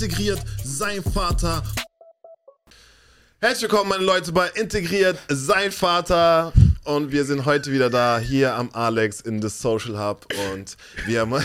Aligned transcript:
Integriert 0.00 0.40
sein 0.64 1.02
Vater. 1.02 1.62
Herzlich 3.38 3.70
willkommen, 3.70 3.90
meine 3.90 4.02
Leute, 4.02 4.32
bei 4.32 4.48
Integriert 4.48 5.18
sein 5.28 5.70
Vater. 5.70 6.54
Und 6.84 7.12
wir 7.12 7.26
sind 7.26 7.44
heute 7.44 7.70
wieder 7.70 7.90
da, 7.90 8.18
hier 8.18 8.54
am 8.54 8.70
Alex 8.72 9.20
in 9.20 9.42
the 9.42 9.50
Social 9.50 9.98
Hub. 9.98 10.26
Und 10.54 10.78
wir 11.04 11.20
haben. 11.20 11.44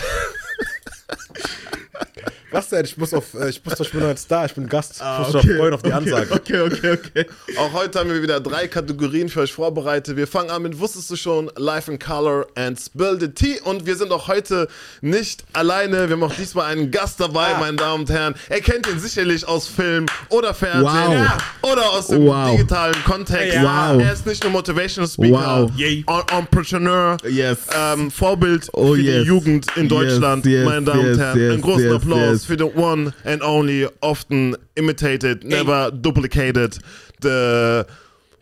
Was 2.56 2.68
denn? 2.70 2.84
Ich 2.84 2.96
muss 2.96 3.12
auf, 3.12 3.34
äh, 3.34 3.50
ich 3.50 3.62
muss 3.64 3.74
doch, 3.74 3.84
ich 3.84 3.92
bin 3.92 4.00
jetzt 4.08 4.30
da, 4.30 4.46
ich 4.46 4.54
bin 4.54 4.66
Gast. 4.68 4.92
Ich 4.96 5.02
Ah, 5.02 5.18
muss 5.18 5.32
mich 5.34 5.42
doch 5.46 5.56
freuen 5.58 5.74
auf 5.74 5.82
die 5.82 5.92
Ansage. 5.92 6.32
Okay, 6.32 6.60
okay, 6.60 6.92
okay. 6.92 7.26
Auch 7.58 7.72
heute 7.74 7.98
haben 7.98 8.10
wir 8.10 8.22
wieder 8.22 8.40
drei 8.40 8.66
Kategorien 8.66 9.28
für 9.28 9.40
euch 9.40 9.52
vorbereitet. 9.52 10.16
Wir 10.16 10.26
fangen 10.26 10.50
an 10.50 10.62
mit 10.62 10.78
Wusstest 10.78 11.10
du 11.10 11.16
schon? 11.16 11.50
Life 11.56 11.90
in 11.92 11.98
Color 11.98 12.46
and 12.54 12.80
Spill 12.80 13.18
the 13.20 13.28
Tea. 13.28 13.60
Und 13.62 13.84
wir 13.86 13.96
sind 13.96 14.10
auch 14.10 14.28
heute 14.28 14.68
nicht 15.02 15.44
alleine. 15.52 16.08
Wir 16.08 16.16
haben 16.16 16.22
auch 16.22 16.34
diesmal 16.34 16.66
einen 16.72 16.90
Gast 16.90 17.20
dabei, 17.20 17.54
Ah. 17.54 17.60
meine 17.60 17.76
Damen 17.76 18.00
und 18.02 18.10
Herren. 18.10 18.34
Er 18.48 18.60
kennt 18.60 18.86
ihn 18.88 18.98
sicherlich 18.98 19.46
aus 19.46 19.68
Film 19.68 20.06
oder 20.30 20.54
Fernsehen 20.54 20.84
Wow. 20.84 21.12
Ja. 21.14 21.38
oder 21.62 21.90
aus 21.90 22.06
dem 22.08 22.24
Wow. 22.26 22.52
digitalen 22.52 23.04
Kontext. 23.04 23.58
Wow. 23.60 24.00
Er 24.00 24.12
ist 24.12 24.26
nicht 24.26 24.42
nur 24.42 24.52
Motivational 24.52 25.08
Speaker, 25.10 25.68
Wow. 25.68 25.70
En- 25.78 26.04
Entrepreneur, 26.38 27.16
Yes. 27.28 27.58
ähm, 27.76 28.10
Vorbild 28.10 28.68
Oh, 28.72 28.94
für 28.94 29.00
yes. 29.00 29.22
die 29.22 29.28
Jugend 29.28 29.66
in 29.76 29.88
Deutschland, 29.88 30.46
yes, 30.46 30.64
meine 30.64 30.82
Damen 30.86 31.12
und 31.12 31.18
Herren. 31.18 31.50
Einen 31.50 31.60
großen 31.60 31.92
Applaus 31.92 32.45
für 32.46 32.56
the 32.56 32.64
one 32.64 33.12
and 33.24 33.42
only, 33.42 33.88
often 34.00 34.56
imitated, 34.76 35.44
never 35.44 35.90
duplicated, 35.90 36.78
the 37.20 37.84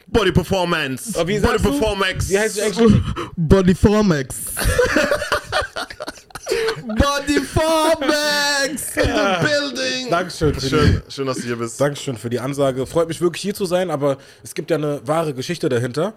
Body 0.08 0.32
Performance. 0.32 1.16
Oh, 1.16 1.26
wie 1.26 1.38
Body 1.38 1.58
sagst 1.58 1.64
du? 1.64 1.70
Performance. 1.70 2.30
Wie 2.30 2.38
heißt 2.38 2.58
du 2.58 2.62
eigentlich? 2.62 3.02
Body 3.36 3.74
Formex. 3.74 4.36
Body 6.86 7.40
Formex. 7.40 8.96
In 8.96 9.06
the 9.06 9.36
building. 9.42 10.10
Dankeschön. 10.10 10.54
Für 10.54 10.68
Schön, 10.68 11.02
schön, 11.08 11.26
dass 11.26 11.38
du 11.38 11.44
hier 11.44 11.56
bist. 11.56 11.80
Die, 11.80 11.82
Dankeschön 11.82 12.16
für 12.16 12.30
die 12.30 12.38
Ansage. 12.38 12.86
Freut 12.86 13.08
mich 13.08 13.20
wirklich 13.20 13.42
hier 13.42 13.54
zu 13.54 13.64
sein, 13.64 13.90
aber 13.90 14.18
es 14.42 14.54
gibt 14.54 14.70
ja 14.70 14.76
eine 14.76 15.00
wahre 15.06 15.32
Geschichte 15.34 15.68
dahinter. 15.68 16.14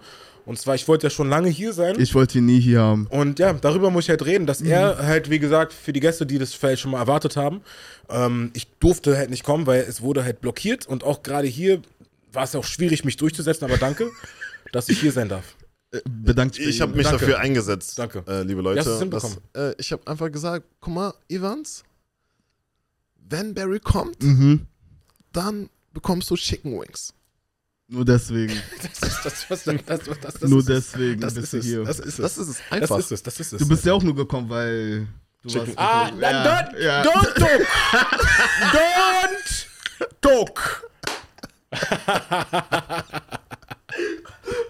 Und 0.48 0.58
zwar, 0.58 0.74
ich 0.76 0.88
wollte 0.88 1.06
ja 1.08 1.10
schon 1.10 1.28
lange 1.28 1.50
hier 1.50 1.74
sein. 1.74 2.00
Ich 2.00 2.14
wollte 2.14 2.38
ihn 2.38 2.46
nie 2.46 2.58
hier 2.58 2.80
haben. 2.80 3.06
Und 3.08 3.38
ja, 3.38 3.52
darüber 3.52 3.90
muss 3.90 4.04
ich 4.04 4.08
halt 4.08 4.24
reden, 4.24 4.46
dass 4.46 4.62
er 4.62 4.96
halt, 5.06 5.28
wie 5.28 5.38
gesagt, 5.38 5.74
für 5.74 5.92
die 5.92 6.00
Gäste, 6.00 6.24
die 6.24 6.38
das 6.38 6.54
vielleicht 6.54 6.80
schon 6.80 6.90
mal 6.92 6.98
erwartet 7.00 7.36
haben, 7.36 7.60
ähm, 8.08 8.50
ich 8.54 8.66
durfte 8.80 9.14
halt 9.18 9.28
nicht 9.28 9.44
kommen, 9.44 9.66
weil 9.66 9.82
es 9.82 10.00
wurde 10.00 10.24
halt 10.24 10.40
blockiert. 10.40 10.86
Und 10.86 11.04
auch 11.04 11.22
gerade 11.22 11.46
hier 11.46 11.82
war 12.32 12.44
es 12.44 12.54
auch 12.54 12.64
schwierig, 12.64 13.04
mich 13.04 13.18
durchzusetzen, 13.18 13.66
aber 13.66 13.76
danke, 13.76 14.10
dass 14.72 14.88
ich 14.88 14.98
hier 15.00 15.12
sein 15.12 15.28
darf. 15.28 15.54
Äh, 15.90 16.00
Bedankt 16.08 16.58
Ich 16.58 16.80
habe 16.80 16.94
mich 16.96 17.04
Danke. 17.06 17.20
dafür 17.20 17.40
eingesetzt, 17.40 17.98
Danke. 17.98 18.24
Äh, 18.26 18.42
liebe 18.44 18.62
Leute. 18.62 19.06
dass, 19.10 19.38
äh, 19.54 19.74
ich 19.76 19.92
habe 19.92 20.06
einfach 20.06 20.32
gesagt, 20.32 20.64
guck 20.80 20.94
mal, 20.94 21.12
Evans, 21.28 21.84
wenn 23.28 23.52
Barry 23.52 23.80
kommt, 23.80 24.22
Mhm. 24.22 24.66
dann 25.32 25.68
bekommst 25.92 26.30
du 26.30 26.36
Chicken 26.36 26.72
Wings. 26.80 27.12
Nur 27.88 28.04
deswegen. 28.04 28.52
Das 29.00 29.10
ist 29.10 29.24
das, 29.24 29.50
was 29.50 29.64
denn, 29.64 29.80
das, 29.86 30.00
das, 30.04 30.18
das 30.20 30.40
Nur 30.50 30.62
deswegen 30.64 31.20
Das 31.20 31.34
bist 31.34 31.54
ist 31.54 31.64
du 31.64 31.68
hier. 31.68 31.84
Das 31.84 31.98
ist 32.00 32.06
es. 32.06 32.16
Das 32.16 32.38
ist 32.38 32.48
es 32.48 32.56
Das 32.70 32.72
einfach. 32.82 32.98
ist 32.98 33.12
es, 33.12 33.22
das 33.22 33.40
ist 33.40 33.52
es. 33.54 33.58
du 33.60 33.68
bist 33.68 33.84
ja 33.86 33.92
auch 33.94 34.02
nur 34.02 34.14
gekommen, 34.14 34.48
weil 34.50 35.06
du 35.42 35.48
Chicken- 35.48 35.74
warst. 35.76 35.78
Ah, 35.78 36.10
ja, 36.20 36.44
dann 36.44 36.66
don't, 36.74 36.78
ja. 36.82 37.02
don't 37.02 37.34
talk. 37.34 37.66
don't 40.20 40.20
talk. 40.20 40.90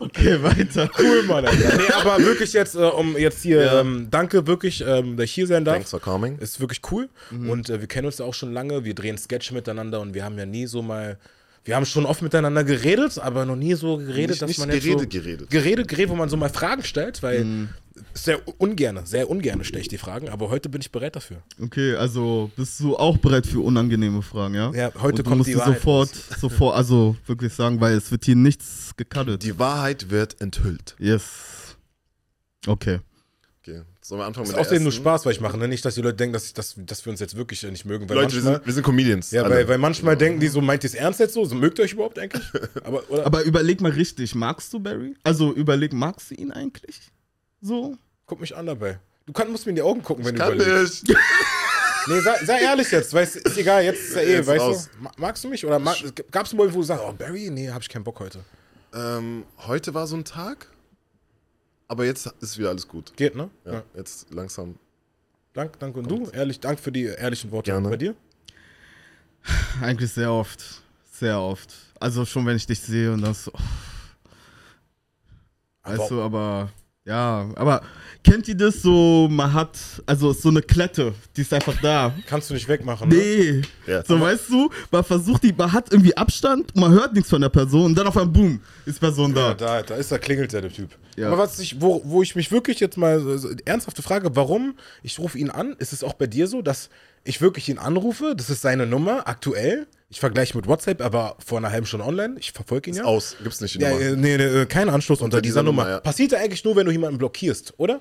Okay, 0.00 0.42
weiter. 0.42 0.88
Cool, 0.98 1.22
Mann. 1.24 1.44
Alter. 1.44 1.76
Nee, 1.76 1.88
aber 1.92 2.18
wirklich 2.24 2.52
jetzt, 2.52 2.74
äh, 2.76 2.78
um 2.78 3.16
jetzt 3.16 3.42
hier, 3.42 3.62
Ja. 3.64 3.80
ähm, 3.80 4.08
danke 4.10 4.46
wirklich, 4.46 4.80
ähm, 4.86 5.16
dass 5.16 5.24
ich 5.24 5.32
hier 5.32 5.46
sein 5.46 5.64
darf. 5.64 5.74
Thanks 5.76 5.90
for 5.90 6.00
coming. 6.00 6.38
Ist 6.38 6.60
wirklich 6.60 6.80
cool. 6.90 7.08
Mhm. 7.30 7.50
Und 7.50 7.68
äh, 7.70 7.80
wir 7.80 7.88
kennen 7.88 8.06
uns 8.06 8.18
ja 8.18 8.24
auch 8.24 8.34
schon 8.34 8.52
lange. 8.52 8.84
Wir 8.84 8.94
drehen 8.94 9.18
Sketche 9.18 9.54
miteinander 9.54 10.00
und 10.00 10.14
wir 10.14 10.24
haben 10.24 10.38
ja 10.38 10.46
nie 10.46 10.66
so 10.66 10.82
mal. 10.82 11.18
Wir 11.64 11.76
haben 11.76 11.84
schon 11.86 12.06
oft 12.06 12.22
miteinander 12.22 12.64
geredet, 12.64 13.18
aber 13.18 13.44
noch 13.44 13.56
nie 13.56 13.74
so 13.74 13.98
geredet, 13.98 14.30
Nicht- 14.30 14.42
dass 14.42 14.48
nicht 14.48 14.58
man 14.58 14.70
jetzt 14.70 14.82
geredet, 14.84 15.12
so, 15.12 15.18
geredet. 15.20 15.50
Geredet, 15.50 15.88
geredet, 15.88 16.10
wo 16.10 16.14
man 16.16 16.28
so 16.28 16.36
mal 16.36 16.48
Fragen 16.48 16.82
stellt, 16.82 17.22
weil 17.22 17.44
Mhm. 17.44 17.68
sehr 18.14 18.40
ungerne, 18.58 19.04
sehr 19.06 19.28
ungerne 19.28 19.64
stelle 19.64 19.82
ich 19.82 19.88
die 19.88 19.98
Fragen, 19.98 20.28
aber 20.28 20.48
heute 20.50 20.68
bin 20.68 20.80
ich 20.80 20.90
bereit 20.90 21.16
dafür. 21.16 21.42
Okay, 21.60 21.94
also 21.96 22.50
bist 22.56 22.80
du 22.80 22.96
auch 22.96 23.18
bereit 23.18 23.46
für 23.46 23.60
unangenehme 23.60 24.22
Fragen, 24.22 24.54
ja? 24.54 24.72
Ja, 24.72 24.92
heute 24.94 25.06
Und 25.06 25.18
du 25.18 25.22
kommt 25.24 25.36
musst 25.38 25.50
die 25.50 25.56
Wahrheit 25.56 25.74
sofort, 25.78 26.10
sofort, 26.40 26.76
also 26.76 27.16
wirklich 27.26 27.52
sagen, 27.52 27.80
weil 27.80 27.96
es 27.96 28.10
wird 28.10 28.24
hier 28.24 28.36
nichts 28.36 28.92
gecuttet. 28.96 29.42
Die 29.42 29.58
Wahrheit 29.58 30.10
wird 30.10 30.40
enthüllt. 30.40 30.94
Yes. 30.98 31.76
Okay. 32.66 33.00
Okay. 33.62 33.82
Sollen 34.08 34.22
wir 34.22 34.24
anfangen 34.24 34.46
Das 34.46 34.52
mit 34.52 34.56
ist 34.56 34.60
außerdem 34.68 34.78
der 34.78 34.82
nur? 34.84 34.92
Spaß, 34.92 35.26
weil 35.26 35.32
ich 35.32 35.40
mache. 35.42 35.58
Ne? 35.58 35.68
Nicht, 35.68 35.84
dass 35.84 35.94
die 35.94 36.00
Leute 36.00 36.16
denken, 36.16 36.32
dass, 36.32 36.46
ich, 36.46 36.54
dass, 36.54 36.74
dass 36.78 37.04
wir 37.04 37.10
uns 37.10 37.20
jetzt 37.20 37.36
wirklich 37.36 37.62
äh, 37.62 37.70
nicht 37.70 37.84
mögen. 37.84 38.08
Weil 38.08 38.16
Leute, 38.16 38.32
wir 38.36 38.42
manchmal, 38.42 38.54
sind, 38.54 38.66
wir 38.66 38.72
sind 38.72 38.82
Comedians. 38.82 39.30
ja, 39.32 39.42
alle. 39.42 39.54
weil, 39.54 39.68
weil 39.68 39.76
manchmal 39.76 40.16
denken 40.16 40.40
die 40.40 40.48
so, 40.48 40.62
meint 40.62 40.82
ihr 40.82 40.88
es 40.88 40.94
ernst 40.94 41.20
jetzt 41.20 41.34
so? 41.34 41.44
so? 41.44 41.54
Mögt 41.54 41.78
ihr 41.78 41.84
euch 41.84 41.92
überhaupt 41.92 42.18
eigentlich? 42.18 42.42
Aber, 42.84 43.02
oder? 43.10 43.26
Aber 43.26 43.42
überleg 43.42 43.82
mal 43.82 43.90
richtig, 43.92 44.34
magst 44.34 44.72
du 44.72 44.80
Barry? 44.80 45.14
Also 45.24 45.52
überleg, 45.52 45.92
magst 45.92 46.30
du 46.30 46.36
ihn 46.36 46.52
eigentlich? 46.52 47.00
So? 47.60 47.98
Guck 48.24 48.40
mich 48.40 48.56
an 48.56 48.64
dabei. 48.64 48.98
Du 49.26 49.34
kann, 49.34 49.52
musst 49.52 49.66
mir 49.66 49.70
in 49.70 49.76
die 49.76 49.82
Augen 49.82 50.02
gucken, 50.02 50.24
wenn 50.24 50.34
du 50.36 50.40
Kann 50.40 50.54
überlegst. 50.54 51.06
nicht. 51.06 51.18
Nee, 52.10 52.20
sei, 52.20 52.42
sei 52.46 52.62
ehrlich 52.62 52.90
jetzt, 52.90 53.12
weil 53.12 53.24
es 53.24 53.36
ist 53.36 53.58
egal, 53.58 53.84
jetzt 53.84 54.00
ist 54.00 54.14
ja 54.16 54.22
eh, 54.22 54.32
Jetzt 54.36 54.46
weißt 54.46 54.60
raus. 54.62 54.88
du? 54.96 55.02
Ma- 55.02 55.12
Magst 55.18 55.44
du 55.44 55.48
mich? 55.48 55.66
Oder 55.66 55.78
mag, 55.78 55.94
gab 56.30 56.46
es 56.46 56.52
einen 56.52 56.56
Moment, 56.56 56.74
wo 56.74 56.78
du 56.78 56.84
sagst, 56.86 57.04
oh, 57.06 57.12
Barry? 57.12 57.50
Nee, 57.50 57.68
hab 57.68 57.82
ich 57.82 57.88
keinen 57.90 58.04
Bock 58.04 58.18
heute. 58.20 58.40
Ähm, 58.94 59.44
heute 59.66 59.92
war 59.92 60.06
so 60.06 60.16
ein 60.16 60.24
Tag, 60.24 60.68
aber 61.88 62.04
jetzt 62.04 62.26
ist 62.40 62.58
wieder 62.58 62.68
alles 62.68 62.86
gut. 62.86 63.16
Geht, 63.16 63.34
ne? 63.34 63.50
Ja, 63.64 63.82
jetzt 63.96 64.30
langsam. 64.32 64.76
Dank, 65.54 65.78
danke. 65.80 65.98
Und 66.00 66.08
du? 66.10 66.28
Ehrlich, 66.30 66.60
danke 66.60 66.80
für 66.80 66.92
die 66.92 67.04
ehrlichen 67.04 67.50
Worte. 67.50 67.70
Gerne. 67.72 67.88
Bei 67.88 67.96
dir? 67.96 68.14
Eigentlich 69.80 70.12
sehr 70.12 70.30
oft. 70.30 70.82
Sehr 71.10 71.40
oft. 71.40 71.74
Also 71.98 72.24
schon 72.24 72.46
wenn 72.46 72.56
ich 72.56 72.66
dich 72.66 72.80
sehe 72.80 73.12
und 73.12 73.22
das 73.22 73.44
so. 73.44 73.52
Weißt 75.82 76.00
Aber- 76.00 76.08
du, 76.08 76.22
aber. 76.22 76.70
Ja, 77.08 77.48
aber 77.56 77.80
kennt 78.22 78.46
ihr 78.48 78.54
das 78.56 78.82
so, 78.82 79.28
man 79.30 79.52
hat, 79.52 79.78
also 80.04 80.32
so 80.32 80.50
eine 80.50 80.60
Klette, 80.60 81.14
die 81.36 81.40
ist 81.40 81.52
einfach 81.54 81.74
da. 81.80 82.14
Kannst 82.26 82.50
du 82.50 82.54
nicht 82.54 82.68
wegmachen, 82.68 83.08
ne? 83.08 83.14
Nee. 83.16 83.62
Ja. 83.86 84.04
So, 84.04 84.20
weißt 84.20 84.50
du, 84.50 84.70
man 84.90 85.02
versucht 85.02 85.42
die, 85.42 85.52
man 85.52 85.72
hat 85.72 85.90
irgendwie 85.90 86.14
Abstand, 86.16 86.76
man 86.76 86.92
hört 86.92 87.14
nichts 87.14 87.30
von 87.30 87.40
der 87.40 87.48
Person 87.48 87.86
und 87.86 87.94
dann 87.98 88.06
auf 88.06 88.16
einmal, 88.16 88.32
boom, 88.32 88.60
ist 88.84 89.00
Person 89.00 89.34
Ja, 89.34 89.54
da. 89.54 89.78
da, 89.78 89.82
da 89.82 89.94
ist, 89.94 90.12
da 90.12 90.18
klingelt 90.18 90.52
der, 90.52 90.60
der 90.60 90.72
Typ. 90.72 90.90
Ja. 91.16 91.28
Aber 91.28 91.38
was 91.38 91.58
ich, 91.58 91.80
wo, 91.80 92.02
wo 92.04 92.22
ich 92.22 92.36
mich 92.36 92.52
wirklich 92.52 92.78
jetzt 92.80 92.96
mal 92.98 93.20
so, 93.20 93.36
so, 93.38 93.48
ernsthafte 93.64 94.02
Frage, 94.02 94.36
warum, 94.36 94.74
ich 95.02 95.18
rufe 95.18 95.38
ihn 95.38 95.50
an, 95.50 95.74
ist 95.78 95.92
es 95.92 96.04
auch 96.04 96.12
bei 96.14 96.26
dir 96.26 96.46
so, 96.46 96.60
dass 96.60 96.90
ich 97.24 97.40
wirklich 97.40 97.68
ihn 97.68 97.78
anrufe, 97.78 98.34
das 98.36 98.50
ist 98.50 98.60
seine 98.62 98.86
Nummer, 98.86 99.26
aktuell, 99.26 99.86
ich 100.10 100.20
vergleiche 100.20 100.56
mit 100.56 100.66
WhatsApp, 100.66 101.00
er 101.00 101.12
war 101.12 101.36
vor 101.44 101.58
einer 101.58 101.70
halben 101.70 101.86
Stunde 101.86 102.06
online, 102.06 102.36
ich 102.38 102.52
verfolge 102.52 102.90
ihn 102.90 102.96
ja. 102.96 103.04
Aus. 103.04 103.36
Gibt's 103.42 103.60
nicht 103.60 103.74
die 103.74 103.80
Ja, 103.80 103.90
Nummer. 103.90 104.00
äh, 104.02 104.16
nee, 104.16 104.36
nee, 104.38 104.66
kein 104.66 104.88
Anschluss 104.88 105.20
unter, 105.20 105.42
dieser, 105.42 105.62
Nummer. 105.62 105.88
ja. 105.88 106.00
Passiert 106.00 106.32
ja 106.32 106.38
eigentlich 106.38 106.64
nur, 106.64 106.76
wenn 106.76 106.86
du 106.86 106.92
jemanden 106.92 107.18
blockierst, 107.18 107.74
oder? 107.76 108.00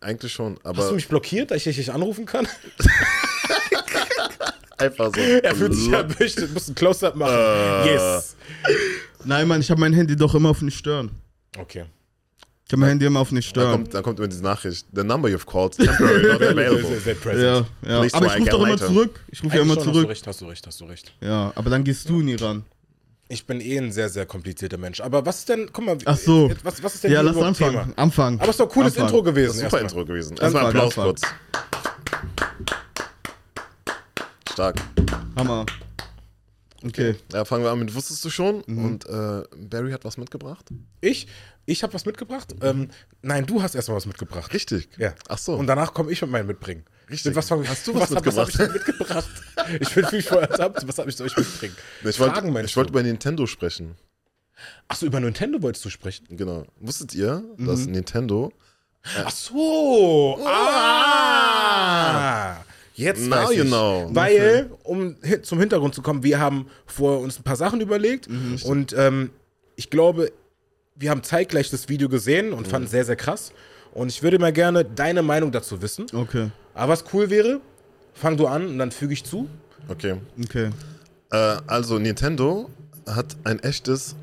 Eigentlich 0.00 0.32
schon, 0.32 0.54
Hast 0.56 0.66
aber 0.66 0.88
du 0.88 0.94
mich 0.94 1.08
blockiert, 1.08 1.50
dass 1.50 1.58
ich 1.58 1.64
dich 1.64 1.78
nicht 1.78 1.90
anrufen 1.90 2.26
kann? 2.26 2.46
einfach 4.78 5.12
so. 5.14 5.20
er 5.20 5.54
fühlt 5.54 5.74
sich 5.74 5.92
erwischt, 5.92 6.38
du 6.38 6.46
musst 6.48 6.68
ein 6.70 6.74
Close-Up 6.74 7.14
machen. 7.16 7.34
Äh. 7.36 7.92
Yes. 7.94 8.36
Nein, 9.24 9.46
Mann, 9.48 9.60
ich 9.60 9.70
habe 9.70 9.80
mein 9.80 9.92
Handy 9.92 10.16
doch 10.16 10.34
immer 10.34 10.50
auf 10.50 10.62
nicht 10.62 10.78
stören. 10.78 11.10
Okay. 11.58 11.84
Ich 12.70 12.72
habe 12.72 12.82
mein 12.82 12.90
Handy 12.90 13.06
immer 13.06 13.18
auf 13.18 13.32
nicht 13.32 13.48
stören. 13.48 13.72
kommt, 13.72 13.94
dann 13.94 14.04
kommt 14.04 14.20
immer 14.20 14.28
diese 14.28 14.44
Nachricht. 14.44 14.86
The 14.94 15.02
number 15.02 15.28
you've 15.28 15.44
called 15.44 15.76
is 15.76 15.86
temporary 15.88 16.22
not 16.22 16.40
available. 16.40 17.42
Ja, 17.42 17.66
ja. 17.84 17.96
Aber 17.96 18.06
ich 18.06 18.14
rufe 18.14 18.48
doch 18.48 18.64
immer 18.64 18.76
zurück. 18.76 19.20
Ich 19.32 19.42
rufe 19.42 19.56
ja 19.56 19.62
immer 19.62 19.76
zurück. 19.76 19.86
Hast 19.88 20.04
du 20.04 20.06
recht, 20.08 20.26
hast 20.28 20.40
du 20.40 20.44
recht, 20.46 20.66
hast 20.68 20.80
du 20.80 20.84
recht. 20.84 21.12
Ja, 21.20 21.50
aber 21.56 21.68
dann 21.68 21.82
gehst 21.82 22.08
du 22.08 22.20
nie 22.22 22.36
ran. 22.36 22.62
Ich 23.26 23.44
bin 23.44 23.60
eh 23.60 23.76
ein 23.76 23.90
sehr, 23.90 24.08
sehr 24.08 24.24
komplizierter 24.24 24.78
Mensch. 24.78 25.00
Aber 25.00 25.26
was 25.26 25.40
ist 25.40 25.48
denn, 25.48 25.68
guck 25.72 25.84
mal, 25.84 25.98
Ach 26.04 26.16
so. 26.16 26.48
was, 26.62 26.80
was 26.80 26.94
ist 26.94 27.02
denn 27.02 27.10
Ja, 27.10 27.22
lass 27.22 27.36
anfangen. 27.36 27.72
Thema? 27.72 27.88
Anfangen. 27.96 28.36
Aber 28.38 28.44
es 28.50 28.54
ist 28.54 28.60
doch 28.60 28.66
ein 28.66 28.72
cooles 28.72 28.92
Anfangen. 28.92 29.08
Intro 29.08 29.22
gewesen. 29.24 29.46
Das 29.48 29.56
ist 29.56 29.62
super 29.64 29.82
erstmal. 29.82 30.02
Intro 30.02 30.12
gewesen. 30.12 30.30
Anfang, 30.38 30.44
Erstmal 30.44 30.66
Applaus 30.66 30.84
Anfang. 30.84 31.04
kurz. 31.06 31.22
Stark. 34.52 34.76
Hammer. 35.36 35.66
Okay. 36.84 37.16
Ja, 37.32 37.44
fangen 37.44 37.64
wir 37.64 37.70
an 37.70 37.78
mit 37.78 37.94
Wusstest 37.94 38.24
du 38.24 38.30
schon? 38.30 38.62
Mhm. 38.66 38.84
Und 38.84 39.06
äh, 39.06 39.42
Barry 39.56 39.92
hat 39.92 40.04
was 40.04 40.16
mitgebracht? 40.16 40.66
Ich, 41.00 41.26
ich 41.66 41.82
habe 41.82 41.92
was 41.94 42.06
mitgebracht. 42.06 42.54
Ähm, 42.62 42.88
nein, 43.22 43.46
du 43.46 43.62
hast 43.62 43.74
erstmal 43.74 43.96
was 43.96 44.06
mitgebracht. 44.06 44.52
Richtig. 44.54 44.88
Ja. 44.98 45.14
Ach 45.28 45.38
so. 45.38 45.54
Und 45.54 45.66
danach 45.66 45.92
komme 45.92 46.10
ich 46.10 46.20
mit 46.22 46.30
meinem 46.30 46.46
mitbringen. 46.46 46.84
Richtig. 47.10 47.34
Was, 47.34 47.50
Hast 47.50 47.86
du 47.86 47.94
was 47.94 48.10
hab- 48.14 48.24
Was 48.24 48.36
habe 48.38 48.50
ich 48.50 48.56
denn 48.56 48.72
mitgebracht? 48.72 49.28
mitgebracht? 49.56 49.78
ich 49.80 49.94
bin 49.94 50.06
viel 50.06 50.38
ab. 50.38 50.76
Was 50.86 50.98
habe 50.98 51.10
ich 51.10 51.20
euch 51.20 51.36
mitbringen? 51.36 51.76
ich 52.04 52.18
wollte 52.18 52.60
ich 52.64 52.76
wollte 52.76 52.90
über 52.90 53.02
Nintendo 53.02 53.46
sprechen. 53.46 53.96
Achso, 54.88 55.06
über 55.06 55.20
Nintendo 55.20 55.60
wolltest 55.62 55.84
du 55.84 55.90
sprechen? 55.90 56.26
Genau. 56.30 56.66
Wusstet 56.78 57.14
ihr, 57.14 57.42
dass 57.58 57.86
Mhm. 57.86 57.92
Nintendo 57.92 58.52
Ach 59.24 59.30
so. 59.30 60.38
Ah. 60.46 62.59
Jetzt 63.00 63.26
Now 63.26 63.36
weiß 63.36 63.50
ich. 63.50 63.58
you 63.58 63.64
know. 63.64 64.08
Weil, 64.12 64.70
um 64.82 65.16
zum 65.42 65.58
Hintergrund 65.58 65.94
zu 65.94 66.02
kommen, 66.02 66.22
wir 66.22 66.38
haben 66.38 66.66
vor 66.86 67.20
uns 67.20 67.38
ein 67.38 67.42
paar 67.42 67.56
Sachen 67.56 67.80
überlegt 67.80 68.28
und 68.64 68.94
ähm, 68.96 69.30
ich 69.76 69.90
glaube, 69.90 70.32
wir 70.96 71.10
haben 71.10 71.22
zeitgleich 71.22 71.70
das 71.70 71.88
Video 71.88 72.08
gesehen 72.08 72.52
und 72.52 72.68
fanden 72.68 72.84
es 72.84 72.90
sehr, 72.90 73.04
sehr 73.04 73.16
krass. 73.16 73.52
Und 73.92 74.08
ich 74.08 74.22
würde 74.22 74.38
mal 74.38 74.52
gerne 74.52 74.84
deine 74.84 75.22
Meinung 75.22 75.50
dazu 75.50 75.82
wissen. 75.82 76.06
Okay. 76.12 76.50
Aber 76.74 76.92
was 76.92 77.04
cool 77.12 77.30
wäre, 77.30 77.60
Fang 78.20 78.36
du 78.36 78.46
an 78.46 78.66
und 78.66 78.78
dann 78.78 78.90
füge 78.90 79.14
ich 79.14 79.24
zu. 79.24 79.48
Okay. 79.88 80.16
Okay. 80.44 80.70
Äh, 81.30 81.36
also 81.66 81.98
Nintendo 81.98 82.68
hat 83.06 83.36
ein 83.44 83.58
echtes 83.60 84.14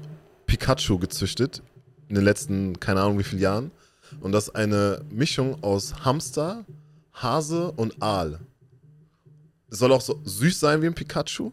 Pikachu 0.46 1.00
gezüchtet 1.00 1.64
in 2.08 2.16
den 2.16 2.24
letzten, 2.24 2.80
keine 2.80 3.02
Ahnung 3.02 3.18
wie 3.18 3.24
vielen 3.24 3.42
Jahren. 3.42 3.72
Und 4.22 4.34
das 4.34 4.50
ist 4.50 4.56
eine 4.56 5.02
Mischung 5.10 5.64
aus 5.64 6.06
Hamster, 6.06 6.64
Hase 7.14 7.72
und 7.72 8.02
Aal. 8.02 8.40
Es 9.70 9.80
soll 9.80 9.92
auch 9.92 10.02
so 10.02 10.20
süß 10.24 10.60
sein 10.60 10.82
wie 10.82 10.88
ein 10.88 10.94
Pikachu. 10.94 11.52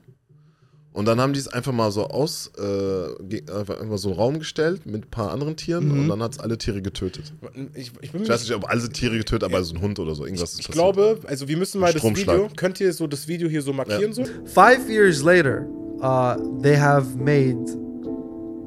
Und 0.92 1.06
dann 1.06 1.20
haben 1.20 1.32
die 1.32 1.40
es 1.40 1.48
einfach 1.48 1.72
mal 1.72 1.90
so 1.90 2.06
aus, 2.06 2.52
äh, 2.56 3.50
einfach 3.50 3.80
einfach 3.80 3.98
so 3.98 4.10
einen 4.10 4.16
Raum 4.16 4.38
gestellt 4.38 4.86
mit 4.86 5.06
ein 5.06 5.10
paar 5.10 5.32
anderen 5.32 5.56
Tieren 5.56 5.90
und 5.90 6.08
dann 6.08 6.22
hat 6.22 6.34
es 6.34 6.38
alle 6.38 6.56
Tiere 6.56 6.82
getötet. 6.82 7.32
Ich, 7.74 7.90
ich 8.00 8.12
bin 8.12 8.22
Ich 8.22 8.28
weiß 8.28 8.42
nicht, 8.42 8.54
ob 8.54 8.70
alle 8.70 8.88
Tiere 8.88 9.18
getötet, 9.18 9.42
aber 9.42 9.64
so 9.64 9.74
ein 9.74 9.80
Hund 9.80 9.98
oder 9.98 10.14
so, 10.14 10.24
irgendwas 10.24 10.52
ist 10.52 10.60
Ich 10.60 10.66
passiert. 10.68 10.94
glaube, 10.94 11.18
also 11.26 11.48
wir 11.48 11.56
müssen 11.56 11.80
mal 11.80 11.92
das. 11.92 12.00
Video, 12.04 12.48
könnt 12.54 12.78
ihr 12.78 12.92
so 12.92 13.08
das 13.08 13.26
Video 13.26 13.48
hier 13.48 13.62
so 13.62 13.72
markieren 13.72 14.12
so? 14.12 14.24
Five 14.44 14.88
years 14.88 15.20
later, 15.20 15.66
uh, 16.00 16.36
they 16.62 16.76
have 16.76 17.16
made 17.18 17.58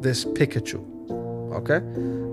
this 0.01 0.25
Pikachu. 0.33 0.79
Okay? 1.57 1.79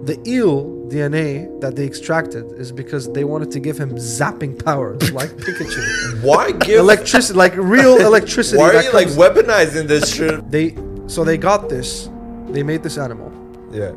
The 0.04 0.20
eel 0.26 0.64
DNA 0.88 1.60
that 1.60 1.76
they 1.76 1.86
extracted 1.86 2.44
is 2.58 2.70
because 2.72 3.10
they 3.12 3.24
wanted 3.24 3.50
to 3.52 3.60
give 3.60 3.78
him 3.78 3.92
zapping 3.96 4.62
powers 4.62 5.10
like 5.12 5.30
Pikachu. 5.30 6.22
Why 6.28 6.52
give? 6.52 6.78
electricity, 6.80 7.36
like 7.38 7.56
real 7.56 7.96
electricity. 8.10 8.58
why 8.58 8.74
are 8.74 8.82
you 8.82 8.92
like 8.92 9.08
weaponizing 9.08 9.86
this 9.88 10.14
shit? 10.16 10.50
they 10.50 10.74
so 11.06 11.24
they 11.24 11.36
got 11.38 11.68
this, 11.68 12.10
they 12.48 12.62
made 12.62 12.82
this 12.82 12.96
animal, 12.98 13.30
Yeah. 13.72 13.92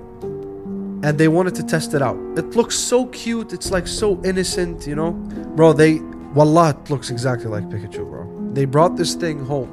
and 1.08 1.18
they 1.18 1.28
wanted 1.28 1.56
to 1.56 1.64
test 1.64 1.94
it 1.94 2.02
out. 2.02 2.18
It 2.38 2.56
looks 2.56 2.76
so 2.76 3.06
cute. 3.08 3.54
It's 3.54 3.70
like 3.72 3.88
so 3.88 4.22
innocent, 4.24 4.88
you 4.88 4.96
know, 4.96 5.12
bro. 5.58 5.74
They 5.74 6.00
wallah, 6.34 6.70
it 6.72 6.90
looks 6.90 7.10
exactly 7.10 7.48
like 7.50 7.66
Pikachu, 7.70 8.04
bro. 8.12 8.24
They 8.54 8.66
brought 8.66 8.96
this 8.98 9.14
thing 9.14 9.38
home, 9.46 9.72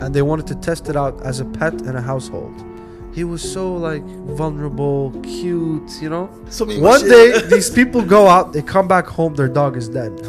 and 0.00 0.14
they 0.14 0.22
wanted 0.22 0.46
to 0.48 0.54
test 0.56 0.88
it 0.90 0.96
out 0.96 1.14
as 1.24 1.40
a 1.40 1.44
pet 1.46 1.74
in 1.88 1.96
a 1.96 2.02
household. 2.02 2.54
He 3.16 3.24
was 3.24 3.40
so 3.40 3.74
like 3.74 4.02
vulnerable, 4.36 5.10
cute, 5.22 5.90
you 6.02 6.10
know. 6.10 6.28
So 6.50 6.66
One 6.66 7.08
day, 7.08 7.40
these 7.48 7.70
people 7.70 8.02
go 8.02 8.28
out, 8.28 8.52
they 8.52 8.60
come 8.60 8.86
back 8.86 9.06
home, 9.06 9.34
their 9.34 9.48
dog 9.48 9.78
is 9.78 9.88
dead. 9.88 10.14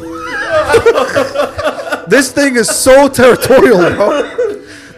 this 2.08 2.32
thing 2.32 2.56
is 2.56 2.70
so 2.70 3.06
territorial, 3.06 3.76
bro. 3.94 4.22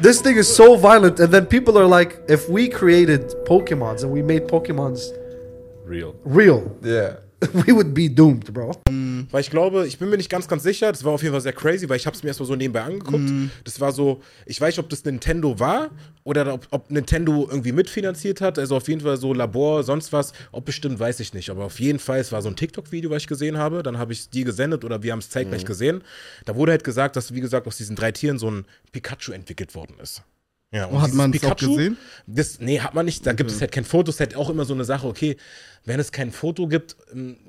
This 0.01 0.21
thing 0.21 0.37
is 0.37 0.47
so 0.47 0.77
violent, 0.77 1.19
and 1.19 1.35
then 1.35 1.47
people 1.47 1.77
are 1.77 1.85
like, 1.85 2.21
if 2.29 2.49
we 2.49 2.69
created 2.69 3.23
Pokemons 3.45 4.05
and 4.05 4.13
we 4.13 4.23
made 4.23 4.47
Pokemons 4.47 5.11
Real. 5.85 6.15
real, 6.23 6.71
Yeah. 6.83 7.17
we 7.53 7.75
would 7.75 7.95
be 7.95 8.09
doomed, 8.09 8.53
bro. 8.53 8.73
Weil 9.31 9.41
ich 9.41 9.51
glaube, 9.51 9.87
ich 9.87 9.99
bin 9.99 10.11
mir 10.11 10.17
nicht 10.17 10.29
ganz, 10.29 10.47
ganz 10.47 10.63
sicher, 10.63 10.93
das 10.93 11.05
war 11.05 11.13
auf 11.13 11.23
jeden 11.23 11.33
Fall 11.33 11.41
sehr 11.41 11.53
crazy, 11.53 11.89
weil 11.89 11.97
ich 11.97 12.07
habe 12.07 12.15
es 12.17 12.23
mir 12.23 12.29
erstmal 12.29 12.47
so 12.47 12.55
nebenbei 12.55 12.83
angeguckt. 12.83 13.31
Das 13.65 13.81
war 13.81 13.93
so, 13.93 14.21
ich 14.47 14.61
weiß 14.61 14.75
nicht, 14.75 14.79
ob 14.79 14.91
das 14.91 15.05
Nintendo 15.05 15.59
war 15.59 15.91
oder 16.25 16.53
ob, 16.53 16.67
ob 16.71 16.91
Nintendo 16.91 17.49
irgendwie 17.51 17.73
mitfinanziert 17.73 18.41
hat. 18.41 18.59
Also 18.59 18.77
auf 18.77 18.89
jeden 18.89 19.01
Fall 19.01 19.17
so 19.17 19.33
Labor, 19.33 19.83
sonst 19.83 20.13
was. 20.13 20.33
Ob 20.53 20.67
bestimmt, 20.67 20.99
weiß 20.99 21.21
ich 21.21 21.33
nicht. 21.33 21.51
Aber 21.51 21.65
auf 21.65 21.81
jeden 21.81 21.99
Fall, 21.99 22.21
es 22.21 22.31
war 22.31 22.43
so 22.43 22.49
ein 22.49 22.57
TikTok-Video, 22.57 23.11
was 23.11 23.23
ich 23.23 23.29
gesehen 23.29 23.57
habe. 23.57 23.83
Dann 23.83 23.99
habe 23.99 24.13
ich 24.13 24.29
dir 24.29 24.45
gesendet 24.45 24.85
oder 24.85 25.03
wir 25.03 25.13
haben 25.13 25.21
es 25.21 25.31
zeitgleich 25.31 25.65
gesehen. 25.65 26.03
Da 26.45 26.57
wurde 26.57 26.73
halt 26.73 26.85
gesagt, 26.85 27.17
dass, 27.17 27.35
wie 27.35 27.41
gesagt, 27.41 27.67
aus 27.67 27.79
diesen 27.79 27.97
drei 27.97 28.13
Tieren 28.13 28.39
so 28.39 28.51
ein 28.51 28.67
Pikachu 28.93 29.33
entwickelt 29.33 29.75
worden 29.75 29.97
ist. 30.03 30.23
Ja, 30.73 30.85
und 30.85 31.01
hat 31.01 31.09
dieses 31.09 31.19
man's 31.19 31.45
auch 31.45 31.57
gesehen? 31.57 31.97
Das, 32.29 32.61
nee, 32.61 32.79
hat 32.79 32.95
man 32.95 33.05
nicht. 33.05 33.27
Da 33.27 33.33
gibt 33.33 33.51
es 33.51 33.61
halt 33.61 33.73
kein 33.73 33.85
Foto. 33.85 34.11
Es 34.11 34.17
ist 34.17 34.21
halt 34.21 34.37
auch 34.37 34.51
immer 34.51 34.65
so 34.65 34.73
eine 34.73 34.85
Sache, 34.85 35.09
okay, 35.09 35.37
wenn 35.87 35.99
es 35.99 36.13
kein 36.13 36.31
Foto 36.31 36.69
gibt, 36.69 36.95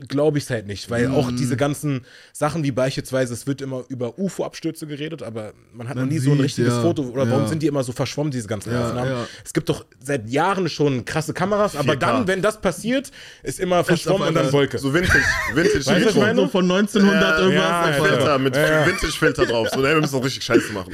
glaube 0.07 0.37
ich 0.37 0.45
es 0.45 0.49
halt 0.49 0.65
nicht. 0.65 0.89
Weil 0.89 1.09
Mm. 1.09 1.15
auch 1.15 1.31
diese 1.31 1.57
ganzen 1.57 2.05
Sachen, 2.31 2.63
wie 2.63 2.71
beispielsweise, 2.71 3.33
es 3.33 3.45
wird 3.45 3.61
immer 3.61 3.83
über 3.89 4.17
UFO-Abstürze 4.17 4.87
geredet, 4.87 5.21
aber 5.21 5.53
man 5.73 5.89
hat 5.89 5.95
noch 5.95 6.03
Man 6.03 6.09
nie 6.09 6.17
so 6.19 6.31
ein 6.31 6.37
sieht, 6.37 6.45
richtiges 6.45 6.73
ja, 6.73 6.81
Foto. 6.81 7.03
Oder 7.03 7.27
warum 7.29 7.43
ja. 7.43 7.47
sind 7.49 7.61
die 7.61 7.67
immer 7.67 7.83
so 7.83 7.91
verschwommen, 7.91 8.31
diese 8.31 8.47
ganzen 8.47 8.71
Ja, 8.71 8.87
Aufnahmen? 8.87 9.11
ja. 9.11 9.27
Es 9.43 9.53
gibt 9.53 9.67
doch 9.69 9.85
seit 9.99 10.29
Jahren 10.29 10.69
schon 10.69 11.03
krasse 11.05 11.33
Kameras, 11.33 11.75
aber 11.75 11.93
4K. 11.93 11.99
dann, 11.99 12.27
wenn 12.27 12.41
das 12.41 12.59
passiert, 12.61 13.11
ist 13.43 13.59
immer 13.59 13.83
verschwommen 13.83 14.29
und 14.29 14.33
dann 14.33 14.51
Wolke. 14.53 14.77
So 14.79 14.93
Vintage, 14.93 15.23
Vintage 15.53 15.85
Weißt 15.85 16.09
ich 16.11 16.15
meine? 16.15 16.35
So 16.41 16.47
von 16.47 16.63
1900 16.71 17.21
Ja, 17.21 17.39
irgendwas. 17.39 18.07
Filter, 18.07 18.39
mit. 18.39 18.55
Vintage-Filter 18.55 19.45
drauf. 19.45 19.67
So, 19.73 19.79
ne, 19.81 19.89
wir 19.89 20.01
müssen 20.01 20.13
doch 20.15 20.23
richtig 20.25 20.43
Scheiße 20.43 20.71
machen. 20.73 20.93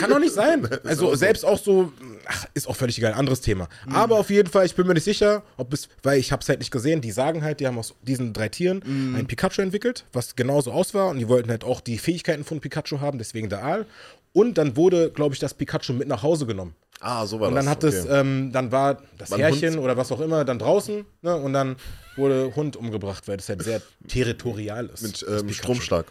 Kann 0.00 0.10
doch 0.10 0.18
nicht 0.18 0.34
sein. 0.34 0.68
Also 0.84 1.14
selbst 1.14 1.44
auch 1.44 1.58
so, 1.62 1.92
ach, 2.26 2.46
ist 2.54 2.68
auch 2.68 2.76
völlig 2.76 2.98
egal, 2.98 3.14
anderes 3.14 3.40
Thema. 3.40 3.68
Aber 3.90 4.18
auf 4.18 4.30
jeden 4.30 4.48
Fall, 4.48 4.66
ich 4.66 4.74
bin 4.74 4.86
mir 4.86 4.94
nicht 4.94 5.04
sicher, 5.04 5.42
ob 5.56 5.72
es, 5.72 5.88
weil 6.02 6.18
ich 6.18 6.32
habe 6.32 6.42
es 6.42 6.48
halt 6.48 6.58
nicht 6.58 6.70
gesehen, 6.70 7.00
die 7.00 7.10
sagen 7.10 7.42
halt, 7.42 7.60
die 7.60 7.66
haben 7.66 7.78
aus 7.78 7.94
diesen 8.02 8.32
drei 8.32 8.48
Tieren 8.48 8.82
ein 9.16 9.26
Pikachu 9.26 9.62
entwickelt, 9.62 10.04
was 10.12 10.36
genauso 10.36 10.72
aus 10.72 10.94
war 10.94 11.08
und 11.08 11.18
die 11.18 11.28
wollten 11.28 11.50
halt 11.50 11.64
auch 11.64 11.80
die 11.80 11.98
Fähigkeiten 11.98 12.44
von 12.44 12.60
Pikachu 12.60 13.00
haben, 13.00 13.18
deswegen 13.18 13.48
der 13.48 13.64
Aal. 13.64 13.86
Und 14.32 14.56
dann 14.56 14.76
wurde, 14.76 15.10
glaube 15.10 15.34
ich, 15.34 15.40
das 15.40 15.52
Pikachu 15.54 15.92
mit 15.92 16.08
nach 16.08 16.22
Hause 16.22 16.46
genommen. 16.46 16.74
Ah, 17.00 17.26
so 17.26 17.40
war 17.40 17.48
Und 17.48 17.56
das. 17.56 17.64
dann 17.64 17.70
hat 17.70 17.84
es, 17.84 18.04
okay. 18.04 18.20
ähm, 18.20 18.50
dann 18.52 18.70
war 18.70 19.02
das 19.18 19.30
War 19.30 19.38
Härchen 19.38 19.74
Hund? 19.74 19.82
oder 19.82 19.96
was 19.96 20.12
auch 20.12 20.20
immer 20.20 20.44
dann 20.44 20.58
draußen, 20.58 21.04
ne? 21.22 21.36
Und 21.36 21.52
dann 21.52 21.76
wurde 22.16 22.54
Hund 22.54 22.76
umgebracht, 22.76 23.26
weil 23.26 23.36
das 23.36 23.48
halt 23.48 23.62
sehr 23.62 23.82
territorial 24.06 24.86
ist. 24.86 25.02
mit 25.02 25.26
ähm. 25.28 25.52
Stromschlag. 25.52 26.06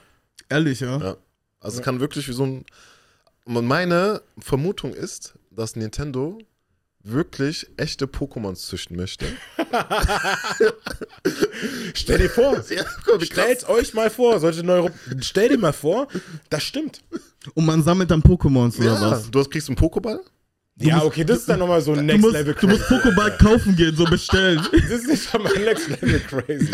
Ehrlich, 0.50 0.82
ja. 0.82 0.98
Ja. 0.98 1.18
Also 1.62 1.78
es 1.78 1.84
kann 1.84 2.00
wirklich 2.00 2.28
wie 2.28 2.34
so 2.34 2.46
ein. 2.46 2.66
Und 3.46 3.66
meine 3.66 4.22
Vermutung 4.38 4.94
ist, 4.94 5.34
dass 5.52 5.76
Nintendo 5.76 6.38
wirklich 7.04 7.68
echte 7.78 8.06
Pokémons 8.06 8.68
züchten 8.68 8.96
möchte. 8.96 9.26
Stell 11.94 12.20
dir 12.20 12.30
vor, 12.30 12.64
Ja, 12.70 12.84
krass. 12.84 13.26
stellt 13.26 13.70
euch 13.70 13.94
mal 13.94 14.10
vor, 14.10 14.40
solche 14.40 14.64
Neuro 14.64 14.90
stell 15.20 15.50
dir 15.50 15.58
mal 15.58 15.74
vor, 15.74 16.08
das 16.50 16.64
stimmt. 16.64 17.02
Und 17.56 17.66
man 17.66 17.84
sammelt 17.84 18.12
dann 18.12 18.22
Pokémons 18.22 18.78
oder 18.78 18.94
Ja, 18.94 19.02
was? 19.02 19.32
du 19.32 19.40
hast, 19.40 19.50
kriegst 19.50 19.68
einen 19.70 19.78
Pokéball? 19.78 20.20
Ja, 20.88 21.04
okay, 21.04 21.24
das 21.24 21.40
ist 21.40 21.50
dann 21.50 21.60
nochmal 21.60 21.82
so 21.82 21.94
Du 21.96 22.02
Next 22.02 22.22
musst, 22.22 22.34
Level 22.34 22.54
du 22.60 22.68
musst 22.68 22.84
crazy. 22.88 23.02
Pokéball 23.02 23.38
kaufen 23.38 23.76
gehen, 23.76 23.96
so 23.96 24.06
bestellen. 24.06 24.62
Das 24.72 24.84
ist 24.92 25.08
nicht 25.08 25.30
schon 25.30 25.44
mal 25.44 25.54
Next 25.60 25.90
Level 25.90 26.20
crazy. 26.22 26.72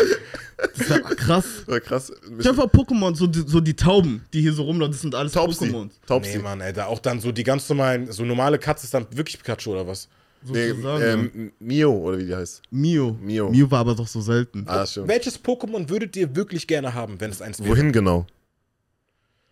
Das 0.56 0.80
ist 0.80 0.90
ja 0.90 0.98
krass. 1.00 1.44
Ja, 1.68 1.80
krass. 1.80 2.12
Stell 2.40 2.52
dir 2.52 2.54
vor, 2.54 2.66
Pokémon, 2.70 3.14
so 3.14 3.26
die, 3.26 3.44
so 3.46 3.60
die 3.60 3.74
Tauben, 3.74 4.24
die 4.32 4.40
hier 4.40 4.52
so 4.52 4.64
rumlaufen, 4.64 4.92
das 4.92 5.00
sind 5.02 5.14
alles 5.14 5.32
Taubsi. 5.32 5.66
Pokémons. 5.66 5.90
Taubsi. 6.06 6.36
Nee, 6.36 6.42
Mann, 6.42 6.60
Alter, 6.60 6.88
auch 6.88 6.98
dann 6.98 7.20
so 7.20 7.30
die 7.32 7.44
ganz 7.44 7.68
normalen, 7.68 8.10
so 8.10 8.24
normale 8.24 8.58
Katze 8.58 8.84
ist 8.84 8.94
dann 8.94 9.06
wirklich 9.10 9.38
Pikachu 9.38 9.72
oder 9.72 9.86
was? 9.86 10.08
Nee, 10.46 10.68
Sozusagen. 10.68 11.02
ja. 11.02 11.12
ähm, 11.14 11.52
Mio, 11.58 11.92
oder 11.92 12.18
wie 12.18 12.24
die 12.26 12.34
heißt. 12.34 12.62
Mio. 12.70 13.16
Mio. 13.20 13.50
Mio 13.50 13.70
war 13.70 13.80
aber 13.80 13.94
doch 13.96 14.06
so 14.06 14.20
selten. 14.20 14.64
Ah, 14.68 14.78
das 14.78 14.92
stimmt. 14.92 15.08
Welches 15.08 15.42
Pokémon 15.42 15.88
würdet 15.88 16.16
ihr 16.16 16.34
wirklich 16.36 16.66
gerne 16.66 16.94
haben, 16.94 17.20
wenn 17.20 17.30
es 17.30 17.42
eins 17.42 17.58
wäre? 17.58 17.70
Wohin 17.70 17.90
genau? 17.92 18.24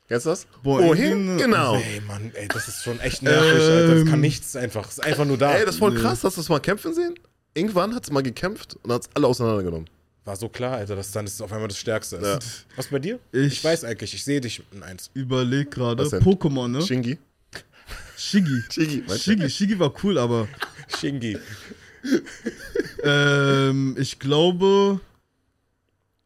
Kennst 0.09 0.27
du 0.27 0.31
das? 0.31 0.47
Boah, 0.63 0.83
Wohin 0.83 1.37
genau? 1.37 1.75
Ey, 1.77 2.01
Mann, 2.01 2.31
ey, 2.35 2.47
das 2.49 2.69
ist 2.69 2.83
schon 2.85 3.01
echt 3.01 3.23
nervig, 3.23 3.61
Alter. 3.61 3.95
Das 3.97 4.05
kann 4.05 4.15
Ähm. 4.15 4.21
nichts 4.21 4.55
einfach. 4.55 4.85
Das 4.85 4.99
ist 4.99 5.05
einfach 5.05 5.25
nur 5.25 5.37
da. 5.37 5.55
Ey, 5.55 5.65
das 5.65 5.75
ist 5.75 5.79
voll 5.81 5.95
krass. 5.95 6.23
Hast 6.23 6.37
du 6.37 6.41
das 6.41 6.49
mal 6.49 6.61
kämpfen 6.61 6.95
sehen? 6.95 7.15
Irgendwann 7.55 7.95
hat 7.95 8.05
es 8.05 8.11
mal 8.13 8.23
gekämpft 8.23 8.77
und 8.83 8.93
hat 8.93 9.03
es 9.03 9.09
alle 9.15 9.27
auseinandergenommen. 9.27 9.89
War 10.25 10.37
so 10.37 10.49
klar, 10.49 10.77
Alter, 10.77 10.95
dass 10.97 11.11
dann 11.13 11.25
ist 11.27 11.35
es 11.35 11.41
auf 11.41 11.53
einmal 11.53 11.69
das 11.69 11.79
Stärkste 11.79 12.17
ist. 12.17 12.25
Ja. 12.25 12.39
Was 12.77 12.89
bei 12.89 12.99
dir? 12.99 13.19
Ich- 13.33 13.63
weiß 13.65 13.85
eigentlich, 13.85 14.13
ich 14.15 14.23
sehe 14.25 14.41
dich 14.41 14.63
in 14.73 14.83
eins. 14.83 15.11
Überleg 15.15 15.71
gerade. 15.71 16.05
Pokémon, 16.05 16.69
ne? 16.69 16.83
Shingi. 16.83 17.19
Meinst 18.33 18.75
du? 18.75 19.17
Shiggy, 19.19 19.51
Shiggy 19.51 19.79
war 19.79 19.93
cool, 20.03 20.19
aber 20.19 20.49
Shingi. 21.01 21.37
ähm, 23.03 23.97
ich 23.99 24.19
glaube. 24.19 25.01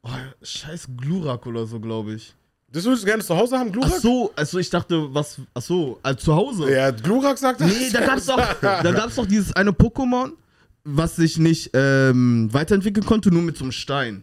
Oh, 0.02 0.08
scheiß 0.42 0.88
Glurak 0.96 1.46
oder 1.46 1.66
so, 1.66 1.78
glaube 1.80 2.14
ich. 2.14 2.34
Das 2.72 2.84
würdest 2.84 3.02
du 3.02 3.06
gerne 3.06 3.22
zu 3.22 3.36
Hause 3.36 3.58
haben, 3.58 3.72
Glurak? 3.72 3.92
Ach 3.96 4.00
so, 4.00 4.32
also 4.36 4.58
ich 4.58 4.70
dachte, 4.70 5.12
was. 5.12 5.40
Ach 5.54 5.62
so, 5.62 5.98
also 6.02 6.18
zu 6.18 6.34
Hause. 6.34 6.72
Ja, 6.72 6.90
Glurak 6.90 7.36
sagt 7.36 7.60
das. 7.60 7.68
Nee, 7.68 7.90
da 7.92 8.06
gab's 8.06 8.26
doch, 8.26 8.60
da 8.60 8.92
gab's 8.92 9.16
doch 9.16 9.26
dieses 9.26 9.52
eine 9.54 9.70
Pokémon, 9.70 10.32
was 10.84 11.16
sich 11.16 11.38
nicht 11.38 11.70
ähm, 11.74 12.48
weiterentwickeln 12.52 13.04
konnte, 13.04 13.30
nur 13.30 13.42
mit 13.42 13.56
so 13.56 13.64
einem 13.64 13.72
Stein. 13.72 14.22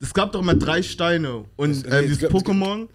Es 0.00 0.14
gab 0.14 0.32
doch 0.32 0.40
immer 0.40 0.54
drei 0.54 0.82
Steine 0.82 1.44
und 1.56 1.86
äh, 1.86 2.00
nee, 2.00 2.08
dieses 2.08 2.30
Pokémon 2.30 2.88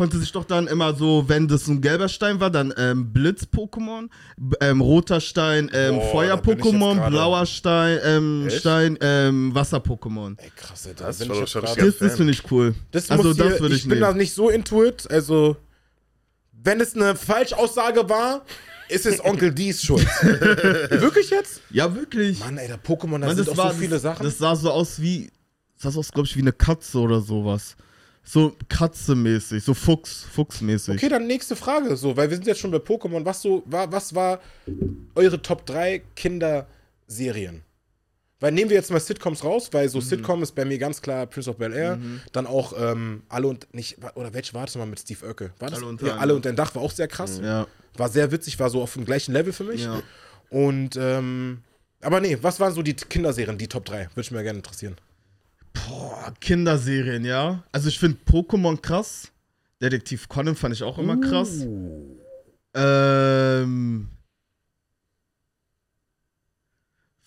konnte 0.00 0.16
sich 0.18 0.32
doch 0.32 0.46
dann 0.46 0.66
immer 0.66 0.94
so, 0.94 1.28
wenn 1.28 1.46
das 1.46 1.68
ein 1.68 1.82
gelber 1.82 2.08
Stein 2.08 2.40
war, 2.40 2.48
dann 2.48 2.72
ähm, 2.78 3.12
Blitz-Pokémon, 3.12 4.08
ähm, 4.62 4.80
roter 4.80 5.20
Stein, 5.20 5.70
ähm, 5.74 5.96
jetzt 5.96 6.10
Feuer-Pokémon, 6.10 7.10
blauer 7.10 7.44
Stein, 7.44 7.98
ähm? 8.02 8.48
Stein, 8.48 8.96
ähm, 9.02 9.54
Wasser-Pokémon. 9.54 10.38
Ey, 10.38 10.50
krass, 10.56 10.86
Alter. 10.86 11.04
Das 11.04 11.18
bin 11.18 11.28
war 11.28 11.42
ich 11.42 11.50
schon 11.50 11.60
richtig- 11.66 11.84
Das, 11.84 11.98
das 11.98 12.16
finde 12.16 12.32
ich 12.32 12.50
cool. 12.50 12.74
Das 12.92 13.10
also 13.10 13.24
muss 13.24 13.36
das 13.36 13.46
hier, 13.46 13.60
würde 13.60 13.74
ich 13.74 13.82
ich 13.82 13.88
bin 13.90 14.00
da 14.00 14.14
nicht 14.14 14.32
so 14.32 14.48
into 14.48 14.82
it, 14.84 15.06
also 15.10 15.58
wenn 16.62 16.80
es 16.80 16.94
eine 16.94 17.14
Falschaussage 17.14 18.08
war, 18.08 18.46
ist 18.88 19.04
es 19.04 19.22
Onkel 19.22 19.52
D's 19.52 19.82
Schuld. 19.82 20.06
Wirklich 20.22 21.28
jetzt? 21.28 21.60
Ja, 21.68 21.94
wirklich. 21.94 22.40
Mann, 22.40 22.56
ey, 22.56 22.68
der 22.68 22.82
Pokémon, 22.82 23.18
da 23.20 23.26
Mann, 23.26 23.36
sind 23.36 23.48
doch 23.48 23.54
so 23.54 23.78
viele 23.78 23.90
das, 23.96 24.02
Sachen. 24.02 24.24
Das 24.24 24.38
sah 24.38 24.56
so 24.56 24.70
aus 24.70 24.98
wie. 25.02 25.30
Das 25.82 25.92
sah 25.92 26.00
aus, 26.00 26.10
glaube 26.10 26.26
ich, 26.26 26.36
wie 26.36 26.40
eine 26.40 26.52
Katze 26.52 26.98
oder 27.00 27.20
sowas. 27.20 27.76
So 28.22 28.54
Katze-mäßig, 28.68 29.64
so 29.64 29.74
Fuchs, 29.74 30.24
Fuchsmäßig. 30.32 30.96
okay, 30.96 31.08
dann 31.08 31.26
nächste 31.26 31.56
Frage, 31.56 31.96
so, 31.96 32.16
weil 32.16 32.30
wir 32.30 32.36
sind 32.36 32.46
jetzt 32.46 32.60
schon 32.60 32.70
bei 32.70 32.78
Pokémon. 32.78 33.24
Was 33.24 33.42
so, 33.42 33.62
war, 33.66 33.90
was 33.90 34.14
war 34.14 34.40
eure 35.14 35.40
Top 35.42 35.66
3 35.66 36.02
Kinderserien? 36.14 37.62
Weil 38.40 38.52
nehmen 38.52 38.70
wir 38.70 38.76
jetzt 38.76 38.90
mal 38.90 39.00
Sitcoms 39.00 39.44
raus, 39.44 39.68
weil 39.72 39.88
so 39.90 40.00
Sitcom 40.00 40.42
ist 40.42 40.54
bei 40.54 40.64
mir 40.64 40.78
ganz 40.78 41.02
klar 41.02 41.26
Prince 41.26 41.50
of 41.50 41.58
Bel 41.58 41.74
Air. 41.74 41.98
Dann 42.32 42.46
auch 42.46 42.72
ähm, 42.78 43.22
alle 43.28 43.48
und 43.48 43.72
nicht, 43.74 43.98
oder 44.14 44.32
welche 44.32 44.54
war 44.54 44.64
das 44.64 44.74
nochmal 44.74 44.88
mit 44.88 45.00
Steve 45.00 45.26
Urkel? 45.26 45.52
War 45.58 45.68
das? 45.68 45.78
Alle 45.78 45.88
unter 45.88 46.06
ja, 46.06 46.16
alle 46.16 46.34
unter 46.34 46.48
ein 46.48 46.56
Dach 46.56 46.74
war 46.74 46.80
auch 46.80 46.90
sehr 46.90 47.06
krass. 47.06 47.38
Ja. 47.42 47.66
War 47.96 48.08
sehr 48.08 48.32
witzig, 48.32 48.58
war 48.58 48.70
so 48.70 48.80
auf 48.80 48.94
dem 48.94 49.04
gleichen 49.04 49.32
Level 49.32 49.52
für 49.52 49.64
mich. 49.64 49.84
Ja. 49.84 50.02
Und 50.48 50.96
ähm, 50.96 51.58
aber 52.00 52.20
nee, 52.20 52.38
was 52.40 52.58
waren 52.60 52.72
so 52.72 52.82
die 52.82 52.94
Kinderserien, 52.94 53.58
die 53.58 53.68
Top 53.68 53.84
3? 53.84 54.08
Würde 54.14 54.20
ich 54.22 54.30
mir 54.30 54.42
gerne 54.42 54.58
interessieren. 54.58 54.96
Boah, 55.72 56.32
Kinderserien, 56.40 57.24
ja. 57.24 57.62
Also 57.72 57.88
ich 57.88 57.98
finde 57.98 58.18
Pokémon 58.26 58.80
krass. 58.80 59.30
Detektiv 59.80 60.28
Conan 60.28 60.56
fand 60.56 60.74
ich 60.74 60.82
auch 60.82 60.98
immer 60.98 61.16
krass. 61.18 61.66
Ähm, 62.74 64.08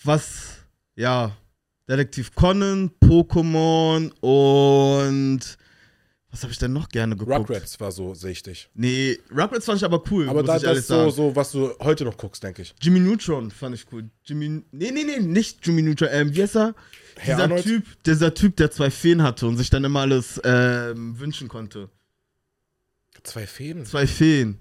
was, 0.04 0.58
ja, 0.96 1.36
Detektiv 1.90 2.34
Conan, 2.36 2.92
Pokémon 3.02 4.12
und 4.22 5.58
was 6.34 6.42
habe 6.42 6.52
ich 6.52 6.58
denn 6.58 6.74
noch 6.74 6.90
gerne 6.90 7.16
geguckt? 7.16 7.50
Rugrats 7.50 7.80
war 7.80 7.92
so, 7.92 8.14
dich. 8.14 8.70
Nee, 8.74 9.20
Rugrats 9.30 9.66
fand 9.66 9.78
ich 9.78 9.86
aber 9.86 10.02
cool, 10.10 10.28
Aber 10.28 10.42
da, 10.42 10.58
das 10.58 10.80
ist 10.80 10.88
so, 10.88 11.10
so, 11.12 11.36
was 11.36 11.52
du 11.52 11.74
heute 11.80 12.06
noch 12.06 12.18
guckst, 12.18 12.42
denke 12.42 12.64
ich. 12.64 12.74
Jimmy 12.82 13.00
Neutron 13.00 13.52
fand 13.52 13.76
ich 13.76 13.86
cool. 13.92 14.10
Jimmy, 14.26 14.64
nee, 14.72 14.92
nee, 14.92 15.04
nee, 15.04 15.20
nicht 15.20 15.66
Jimmy 15.66 15.84
Neutron. 15.84 16.10
Ähm, 16.12 16.34
wie 16.34 16.42
heißt 16.42 16.56
er? 16.56 16.74
Herr 17.18 17.36
dieser 17.36 17.44
Arnold? 17.44 17.64
Typ, 17.64 17.86
dieser 18.06 18.34
Typ, 18.34 18.56
der 18.58 18.72
zwei 18.72 18.90
Feen 18.92 19.22
hatte 19.24 19.48
und 19.48 19.58
sich 19.58 19.70
dann 19.70 19.84
immer 19.84 20.02
alles 20.02 20.40
ähm, 20.44 21.20
wünschen 21.20 21.48
konnte. 21.48 21.90
Zwei 23.24 23.48
Fäden. 23.48 23.86
Zwei 23.86 24.06
Feen. 24.08 24.60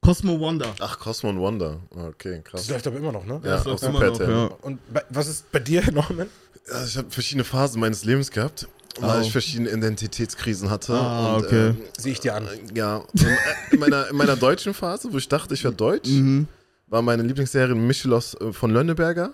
Cosmo 0.00 0.38
Wonder. 0.40 0.74
Ach, 0.80 0.98
Cosmo 0.98 1.30
and 1.30 1.38
Wonder. 1.38 1.80
Okay, 1.90 2.40
krass. 2.42 2.62
Das 2.62 2.70
läuft 2.70 2.86
aber 2.86 2.96
immer 2.96 3.12
noch, 3.12 3.24
ne? 3.24 3.34
Ja, 3.44 3.50
Das 3.50 3.60
auf 3.62 3.66
läuft 3.66 3.82
immer 3.84 4.12
Super 4.14 4.26
noch, 4.26 4.50
ja. 4.50 4.56
Und 4.62 4.92
bei, 4.92 5.02
was 5.10 5.28
ist 5.28 5.50
bei 5.52 5.58
dir, 5.58 5.82
Norman? 5.92 6.28
Ja, 6.70 6.84
ich 6.84 6.96
habe 6.96 7.10
verschiedene 7.10 7.44
Phasen 7.44 7.80
meines 7.80 8.04
Lebens 8.04 8.30
gehabt, 8.30 8.66
weil 9.00 9.18
Oh. 9.20 9.22
ich 9.22 9.30
verschiedene 9.32 9.70
Identitätskrisen 9.70 10.70
hatte. 10.70 10.94
Ah, 10.94 11.36
und, 11.36 11.46
okay. 11.46 11.68
ähm, 11.68 11.78
Sehe 11.98 12.12
ich 12.12 12.20
dir 12.20 12.34
an. 12.34 12.48
ja, 12.74 12.96
und, 12.96 13.22
äh, 13.22 13.36
in, 13.72 13.80
meiner, 13.80 14.08
in 14.08 14.16
meiner 14.16 14.36
deutschen 14.36 14.72
Phase, 14.74 15.12
wo 15.12 15.18
ich 15.18 15.28
dachte, 15.28 15.54
ich 15.54 15.62
wäre 15.64 15.74
deutsch, 15.74 16.08
Mhm. 16.08 16.48
war 16.86 17.02
meine 17.02 17.22
Lieblingsserie 17.22 17.74
Michelos 17.74 18.34
äh, 18.40 18.52
von 18.52 18.70
Lönneberger. 18.72 19.32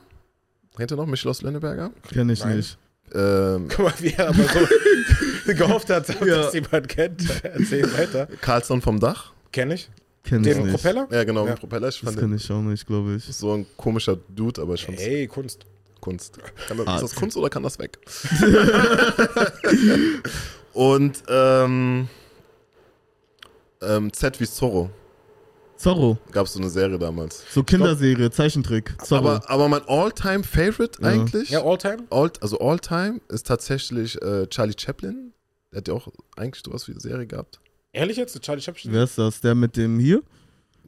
Kennt 0.77 0.91
ihr 0.91 0.97
noch 0.97 1.07
Michelos 1.07 1.43
Lönneberger? 1.43 1.91
Kenn 2.13 2.29
ich 2.31 2.45
Nein. 2.45 2.57
nicht. 2.57 2.79
Ähm, 3.15 3.69
Guck 3.69 3.79
mal, 3.87 3.93
wie 4.01 4.13
er 4.13 4.29
aber 4.29 4.43
so 4.43 4.67
gehofft 5.55 5.91
hat, 5.91 6.09
dass 6.09 6.21
Ja. 6.27 6.51
jemand 6.51 6.89
kennt. 6.89 7.23
Erzähl 7.45 7.93
weiter. 7.97 8.27
Carlson 8.41 8.83
vom 8.83 8.99
Dach. 8.99 9.33
Kenn 9.53 9.71
ich. 9.71 9.89
Kenn 10.25 10.43
ich 10.43 10.55
Den 10.55 10.63
nicht. 10.65 10.73
Propeller? 10.75 11.07
Ja, 11.11 11.23
genau, 11.25 11.47
Ja. 11.47 11.55
Propeller. 11.55 11.89
Ich 11.89 12.01
Das 12.01 12.05
fand 12.09 12.19
kenn 12.19 12.31
den 12.31 12.39
ich 12.39 12.51
auch 12.51 12.63
nicht, 12.63 12.87
glaube 12.87 13.15
ich. 13.17 13.25
so 13.25 13.53
ein 13.53 13.67
komischer 13.77 14.17
Dude, 14.35 14.61
aber 14.63 14.75
ich 14.75 14.85
fand's 14.85 15.03
Ey, 15.03 15.27
Kunst. 15.29 15.67
Kunst. 16.01 16.39
Kann 16.67 16.79
das, 16.79 16.87
Ah, 16.87 16.95
ist 16.97 17.03
das. 17.03 17.15
Kunst 17.15 17.37
oder 17.37 17.51
kann 17.51 17.63
das 17.63 17.79
weg? 17.79 17.99
Und 20.73 21.23
ähm, 21.29 22.09
ähm, 23.81 24.13
Z 24.13 24.41
wie 24.41 24.47
Zorro 24.47 24.91
Zorro. 25.77 26.19
gab 26.33 26.47
es 26.47 26.53
so 26.55 26.61
eine 26.61 26.71
Serie 26.71 26.99
damals. 26.99 27.45
So 27.53 27.63
Kinderserie, 27.63 28.31
Zeichentrick. 28.31 28.95
Zorro. 29.05 29.29
Aber, 29.31 29.51
aber 29.51 29.69
mein 29.69 29.83
All-Time-Favorite 29.87 31.03
Ja. 31.03 31.09
eigentlich, 31.09 31.51
Ja, 31.51 31.63
Alltime? 31.65 32.05
all, 32.11 32.31
also 32.41 32.59
All-Time, 32.59 33.21
ist 33.29 33.47
tatsächlich 33.47 34.21
äh, 34.23 34.47
Charlie 34.49 34.75
Chaplin. 34.79 35.33
Der 35.73 35.79
hat 35.79 35.89
ja 35.89 35.95
auch 35.95 36.09
eigentlich 36.37 36.63
sowas 36.65 36.87
wie 36.89 36.93
eine 36.93 37.01
Serie 37.01 37.27
gehabt. 37.27 37.61
Ehrlich 37.93 38.17
jetzt? 38.17 38.41
Charlie 38.43 38.63
Chaplin? 38.63 38.93
Wer 38.93 39.05
ist 39.05 39.19
das? 39.19 39.41
Der 39.41 39.55
mit 39.55 39.77
dem 39.77 39.99
hier? 39.99 40.23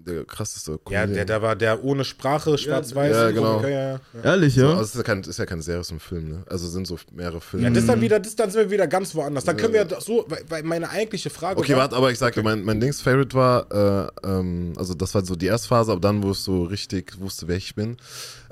Der 0.07 0.25
krasseste 0.25 0.71
Ja, 0.73 0.79
Comedian. 0.85 1.15
der, 1.15 1.25
der 1.25 1.43
war 1.43 1.57
der 1.57 1.83
ohne 1.83 2.05
Sprache, 2.05 2.57
schwarz-weiß. 2.57 3.13
Ja, 3.13 3.31
genau. 3.33 3.61
Ja, 3.63 3.69
ja, 3.69 3.91
ja. 3.93 4.01
Ehrlich, 4.23 4.55
So, 4.55 4.61
ja? 4.63 4.69
also 4.71 4.83
es 4.83 4.89
ist 4.91 4.97
ja, 4.97 5.03
kein, 5.03 5.21
ist 5.23 5.39
ja 5.39 5.47
keine 5.47 5.63
Serie, 5.63 5.81
es 5.81 5.89
ist 5.89 5.93
ein 5.93 6.01
Film, 6.01 6.29
ne? 6.29 6.43
Also 6.49 6.69
sind 6.69 6.87
so 6.87 6.97
mehrere 7.13 7.41
Filme. 7.41 7.65
Ja, 7.65 7.71
das 7.71 7.81
ist 7.81 7.89
dann 7.89 8.01
wieder, 8.01 8.21
das 8.21 8.37
dann 8.37 8.51
sind 8.51 8.61
wir 8.63 8.71
wieder 8.71 8.87
ganz 8.87 9.15
woanders. 9.17 9.43
Dann 9.45 9.57
können 9.57 9.73
wir 9.75 9.85
doch 9.85 10.01
so, 10.01 10.25
weil, 10.29 10.45
weil 10.49 10.63
meine 10.63 10.89
eigentliche 10.91 11.29
Frage 11.29 11.59
Okay, 11.59 11.73
war, 11.73 11.81
warte, 11.81 11.97
aber 11.97 12.13
ich 12.13 12.19
sagte, 12.19 12.43
mein, 12.43 12.63
mein 12.63 12.79
Dings-Favorite 12.81 13.35
war, 13.37 14.11
äh, 14.25 14.29
ähm, 14.29 14.73
also 14.77 14.95
das 14.95 15.13
war 15.15 15.25
so 15.25 15.35
die 15.35 15.47
erste 15.47 15.69
Phase, 15.69 15.91
aber 15.91 16.01
dann, 16.01 16.23
wo 16.23 16.31
ich 16.31 16.39
so 16.39 16.63
richtig 16.65 17.19
wusste, 17.19 17.49
wer 17.49 17.57
ich 17.57 17.75
bin, 17.75 17.97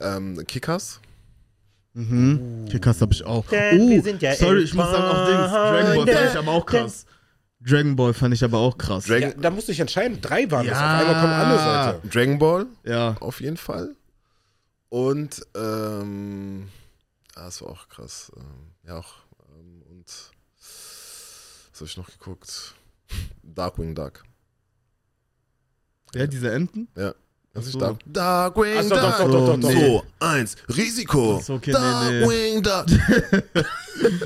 ähm, 0.01 0.43
Kickers. 0.49 1.01
Mhm. 1.93 2.65
Kickers 2.69 3.01
hab 3.01 3.13
ich 3.13 3.25
auch. 3.25 3.47
Denn 3.47 3.81
Oh, 3.83 3.89
wir 3.91 4.03
sind 4.03 4.21
ja 4.21 4.35
sorry, 4.35 4.63
ich 4.65 4.75
muss 4.75 4.87
sagen, 4.91 5.05
auch 5.05 5.27
Dings. 5.27 5.53
Dragon 5.53 6.05
Ball 6.07 6.15
fand 6.17 6.31
ich 6.33 6.39
aber 6.39 6.51
auch 6.53 6.67
krass. 6.67 7.07
Dragon 7.67 7.97
Ball 7.97 8.13
fand 8.13 8.35
ich 8.35 8.45
aber 8.45 8.59
auch 8.59 8.77
krass. 8.77 9.05
Dragon, 9.07 9.31
ja, 9.31 9.35
da 9.37 9.51
musste 9.51 9.73
ich 9.73 9.81
entscheiden, 9.81 10.21
drei 10.21 10.51
waren 10.51 10.67
das. 10.67 10.77
Auf 10.77 10.83
Ja. 10.83 10.99
einmal 10.99 11.21
kommen 11.21 11.33
alle 11.33 11.59
Seite. 11.59 12.09
Dragon 12.09 12.39
Ball, 12.39 12.67
Ja. 12.85 13.17
auf 13.21 13.41
jeden 13.41 13.57
Fall. 13.57 13.95
Und, 14.91 15.47
ähm, 15.57 16.69
ah, 17.35 17.45
das 17.47 17.63
war 17.63 17.71
auch 17.71 17.89
krass. 17.89 18.31
Ähm, 18.37 18.73
ja, 18.87 18.99
auch, 18.99 19.15
ähm, 19.59 19.83
und, 19.89 20.07
was 21.73 21.81
habe 21.81 21.87
ich 21.87 21.97
noch 21.97 22.07
geguckt? 22.09 22.75
Darkwing 23.43 23.95
Duck. 23.95 24.25
Ja, 26.15 26.27
diese 26.27 26.53
Enten? 26.53 26.89
Ja. 26.97 27.15
Das 27.55 27.67
ist 27.67 27.73
so. 27.73 27.79
Dark, 27.79 27.99
Darkwing 28.05 28.77
Ach 28.79 28.83
so, 28.83 28.89
doch, 28.91 29.01
Duck. 29.01 29.19
doch, 29.19 29.31
doch, 29.31 29.47
doch, 29.47 29.61
doch. 29.61 29.71
So, 29.73 30.03
eins, 30.21 30.57
Risiko. 30.77 31.41
Ach 31.43 31.49
okay, 31.51 31.73
nee, 31.73 32.27
nee. 32.27 32.61
Darkwing 32.61 32.63
Duck. 32.63 32.87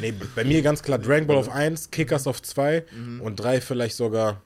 Nee, 0.01 0.15
bei 0.35 0.45
mir 0.45 0.63
ganz 0.63 0.83
klar 0.83 0.99
Dragon 0.99 1.27
Ball 1.27 1.37
auf 1.37 1.51
1, 1.51 1.91
Kickers 1.91 2.27
auf 2.27 2.41
2 2.43 2.85
Mhm. 2.91 3.21
und 3.21 3.37
3 3.37 3.61
vielleicht 3.61 3.97
sogar 3.97 4.41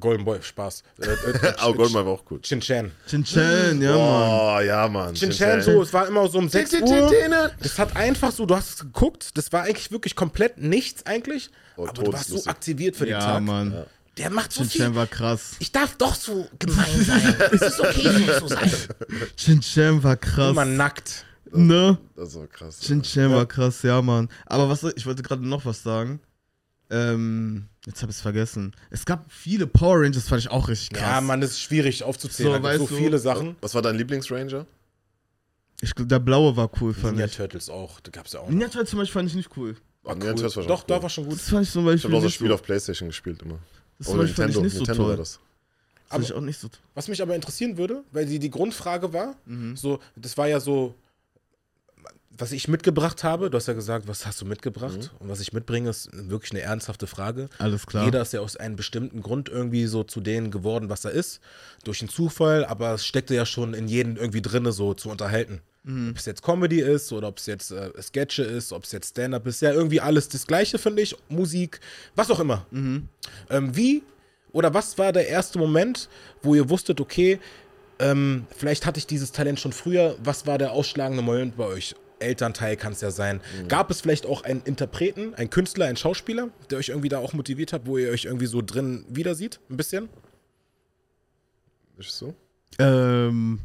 Golden 0.00 0.24
Boy, 0.24 0.38
Spaß. 0.42 0.82
Äh, 1.00 1.06
äh, 1.06 1.52
Oh, 1.64 1.72
Goldman 1.72 2.06
war 2.06 2.12
auch 2.14 2.24
gut. 2.24 2.42
Chin 2.42 2.60
Chan. 2.60 2.90
Chin 3.06 3.22
Chan, 3.22 3.80
ja, 3.80 3.92
Mann. 3.94 4.30
Oh, 4.56 4.60
ja, 4.60 4.88
Mann. 4.88 5.14
Chin 5.14 5.30
Chan, 5.30 5.62
so, 5.62 5.80
es 5.82 5.92
war 5.92 6.08
immer 6.08 6.26
so 6.28 6.38
um 6.38 6.48
6 6.48 6.72
Uhr. 6.80 7.50
Das 7.60 7.78
hat 7.78 7.94
einfach 7.96 8.32
so, 8.32 8.46
du 8.46 8.56
hast 8.56 8.68
es 8.70 8.78
geguckt, 8.80 9.30
das 9.36 9.52
war 9.52 9.62
eigentlich 9.62 9.92
wirklich 9.92 10.16
komplett 10.16 10.58
nichts 10.58 11.06
eigentlich, 11.06 11.50
Oh, 11.76 11.86
aber 11.86 12.02
du 12.04 12.12
warst 12.12 12.30
so 12.30 12.42
aktiviert 12.50 12.96
für 12.96 13.04
den 13.04 13.12
Ja, 13.12 13.20
Tag. 13.20 13.42
Mann. 13.42 13.84
Der 14.18 14.30
macht 14.30 14.52
so 14.52 14.62
Chin 14.64 14.70
viel. 14.70 14.94
War 14.94 15.06
krass. 15.06 15.56
Ich 15.58 15.72
darf 15.72 15.96
doch 15.96 16.14
so 16.14 16.48
gemein 16.58 17.02
sein. 17.04 17.36
es 17.52 17.60
ist 17.62 17.80
okay, 17.80 18.10
so 18.40 18.46
zu 18.46 18.54
sein. 18.54 18.70
Chin 19.60 20.02
war 20.02 20.16
krass. 20.16 20.50
Immer 20.50 20.64
nackt. 20.64 21.24
Ne? 21.52 21.98
Das 22.16 22.34
war 22.34 22.46
krass. 22.46 22.80
Chin 22.80 23.02
Chan 23.02 23.30
war 23.30 23.46
krass, 23.46 23.82
ja, 23.82 24.00
Mann. 24.02 24.28
Aber 24.46 24.68
was, 24.68 24.82
ich 24.96 25.06
wollte 25.06 25.22
gerade 25.22 25.46
noch 25.46 25.64
was 25.64 25.82
sagen. 25.82 26.20
Ähm, 26.88 27.66
jetzt 27.84 28.02
habe 28.02 28.10
ich 28.10 28.16
es 28.16 28.22
vergessen. 28.22 28.74
Es 28.90 29.04
gab 29.04 29.30
viele 29.30 29.66
Power 29.66 30.00
Rangers, 30.02 30.28
fand 30.28 30.40
ich 30.40 30.50
auch 30.50 30.68
richtig 30.68 30.90
krass. 30.90 31.02
Ja, 31.02 31.20
Mann, 31.20 31.40
das 31.40 31.50
ist 31.52 31.60
schwierig 31.60 32.02
aufzuzählen. 32.04 32.54
So, 32.54 32.62
weißt 32.62 32.78
so 32.78 32.86
du- 32.86 32.96
viele 32.96 33.18
Sachen. 33.18 33.56
Was 33.60 33.74
war 33.74 33.82
dein 33.82 33.96
Lieblingsranger? 33.96 34.66
Ich, 35.82 35.94
glaub, 35.94 36.08
der 36.08 36.20
blaue 36.20 36.56
war 36.56 36.70
cool, 36.80 36.94
fand 36.94 37.12
Ninja 37.14 37.26
ich. 37.26 37.36
Turtles 37.36 37.68
auch, 37.68 38.00
da 38.00 38.10
gab's 38.10 38.32
ja 38.32 38.40
auch. 38.40 38.48
Ninja 38.48 38.68
Turtles 38.68 38.90
zum 38.90 38.98
Beispiel 39.00 39.12
fand 39.20 39.28
ich 39.28 39.34
nicht 39.34 39.50
cool. 39.56 39.76
War 40.04 40.14
Cool. 40.14 40.18
Ninja 40.20 40.32
Turtles 40.34 40.56
war 40.56 40.62
schon 40.62 40.68
Doch, 40.68 40.80
cool. 40.82 40.86
da 40.96 41.02
war 41.02 41.10
schon 41.10 41.24
gut. 41.24 41.34
Das 41.34 41.50
fand 41.50 41.66
ich 41.66 41.70
zum 41.72 41.84
Ich 41.88 41.92
Beispiel 41.94 42.10
habe 42.10 42.18
auch 42.18 42.22
das 42.24 42.32
Spiel 42.32 42.48
so, 42.48 42.54
auf 42.54 42.62
Playstation 42.62 43.08
gespielt 43.08 43.42
immer. 43.42 43.58
Das 43.98 44.08
Beispiel 44.08 44.34
fand 44.34 44.54
ich 44.54 44.60
nicht 44.62 44.72
so 44.72 44.78
Nintendo 44.80 45.02
toll. 45.04 45.16
das. 45.16 45.40
Das 46.08 46.10
fand 46.10 46.24
ich 46.24 46.32
auch 46.34 46.40
nicht 46.40 46.58
so 46.60 46.68
toll. 46.68 46.80
Was 46.94 47.08
mich 47.08 47.20
aber 47.22 47.34
interessieren 47.34 47.76
würde, 47.76 48.04
weil 48.12 48.26
die, 48.26 48.38
die 48.38 48.50
Grundfrage 48.50 49.12
war, 49.12 49.36
Mhm. 49.46 49.76
so, 49.76 49.98
das 50.14 50.36
war 50.38 50.46
ja 50.48 50.60
so, 50.60 50.94
was 52.38 52.52
ich 52.52 52.68
mitgebracht 52.68 53.24
habe. 53.24 53.50
Du 53.50 53.56
hast 53.56 53.68
ja 53.68 53.74
gesagt, 53.74 54.08
was 54.08 54.26
hast 54.26 54.40
du 54.40 54.44
mitgebracht? 54.44 55.10
Und 55.18 55.28
was 55.28 55.40
ich 55.40 55.52
mitbringe, 55.52 55.90
ist 55.90 56.10
wirklich 56.12 56.52
eine 56.52 56.60
ernsthafte 56.60 57.06
Frage. 57.06 57.48
Alles 57.58 57.86
klar. 57.86 58.04
Jeder 58.04 58.22
ist 58.22 58.32
ja 58.32 58.40
aus 58.40 58.56
einem 58.56 58.76
bestimmten 58.76 59.22
Grund 59.22 59.48
irgendwie 59.48 59.86
so 59.86 60.04
zu 60.04 60.20
denen 60.20 60.50
geworden, 60.50 60.88
was 60.88 61.04
er 61.04 61.12
ist. 61.12 61.40
Durch 61.84 62.00
einen 62.00 62.08
Zufall, 62.08 62.64
aber 62.64 62.94
es 62.94 63.06
steckte 63.06 63.34
ja 63.34 63.46
schon 63.46 63.74
in 63.74 63.88
jedem 63.88 64.16
irgendwie 64.16 64.42
drinne, 64.42 64.72
so 64.72 64.94
zu 64.94 65.08
unterhalten. 65.08 65.60
Ob 66.10 66.16
es 66.16 66.26
jetzt 66.26 66.42
Comedy 66.42 66.80
ist 66.80 67.12
oder 67.12 67.28
ob 67.28 67.38
es 67.38 67.46
jetzt 67.46 67.70
äh, 67.70 67.90
Sketche 68.02 68.42
ist, 68.42 68.72
ob 68.72 68.82
es 68.82 68.90
jetzt 68.90 69.10
Stand-up 69.10 69.46
ist, 69.46 69.62
ja 69.62 69.70
irgendwie 69.72 70.00
alles 70.00 70.28
das 70.28 70.44
Gleiche, 70.44 70.78
finde 70.78 71.02
ich. 71.02 71.14
Musik, 71.28 71.78
was 72.16 72.28
auch 72.28 72.40
immer. 72.40 72.66
Ähm, 73.50 73.76
wie 73.76 74.02
oder 74.50 74.74
was 74.74 74.98
war 74.98 75.12
der 75.12 75.28
erste 75.28 75.60
Moment, 75.60 76.08
wo 76.42 76.56
ihr 76.56 76.68
wusstet, 76.70 77.00
okay, 77.00 77.38
ähm, 78.00 78.46
vielleicht 78.56 78.84
hatte 78.84 78.98
ich 78.98 79.06
dieses 79.06 79.30
Talent 79.30 79.60
schon 79.60 79.72
früher. 79.72 80.16
Was 80.24 80.44
war 80.44 80.58
der 80.58 80.72
ausschlagende 80.72 81.22
Moment 81.22 81.56
bei 81.56 81.66
euch? 81.66 81.94
Elternteil 82.18 82.76
kann 82.76 82.92
es 82.92 83.00
ja 83.00 83.10
sein. 83.10 83.40
Gab 83.68 83.90
es 83.90 84.00
vielleicht 84.00 84.26
auch 84.26 84.42
einen 84.44 84.62
Interpreten, 84.62 85.34
einen 85.34 85.50
Künstler, 85.50 85.86
einen 85.86 85.96
Schauspieler, 85.96 86.48
der 86.70 86.78
euch 86.78 86.88
irgendwie 86.88 87.08
da 87.08 87.18
auch 87.18 87.32
motiviert 87.32 87.72
hat, 87.72 87.82
wo 87.86 87.98
ihr 87.98 88.10
euch 88.10 88.24
irgendwie 88.24 88.46
so 88.46 88.62
drin 88.62 89.04
wieder 89.08 89.34
sieht? 89.34 89.60
Ein 89.70 89.76
bisschen? 89.76 90.08
Ist 91.98 92.08
es 92.08 92.18
so? 92.18 92.34
Ähm, 92.78 93.60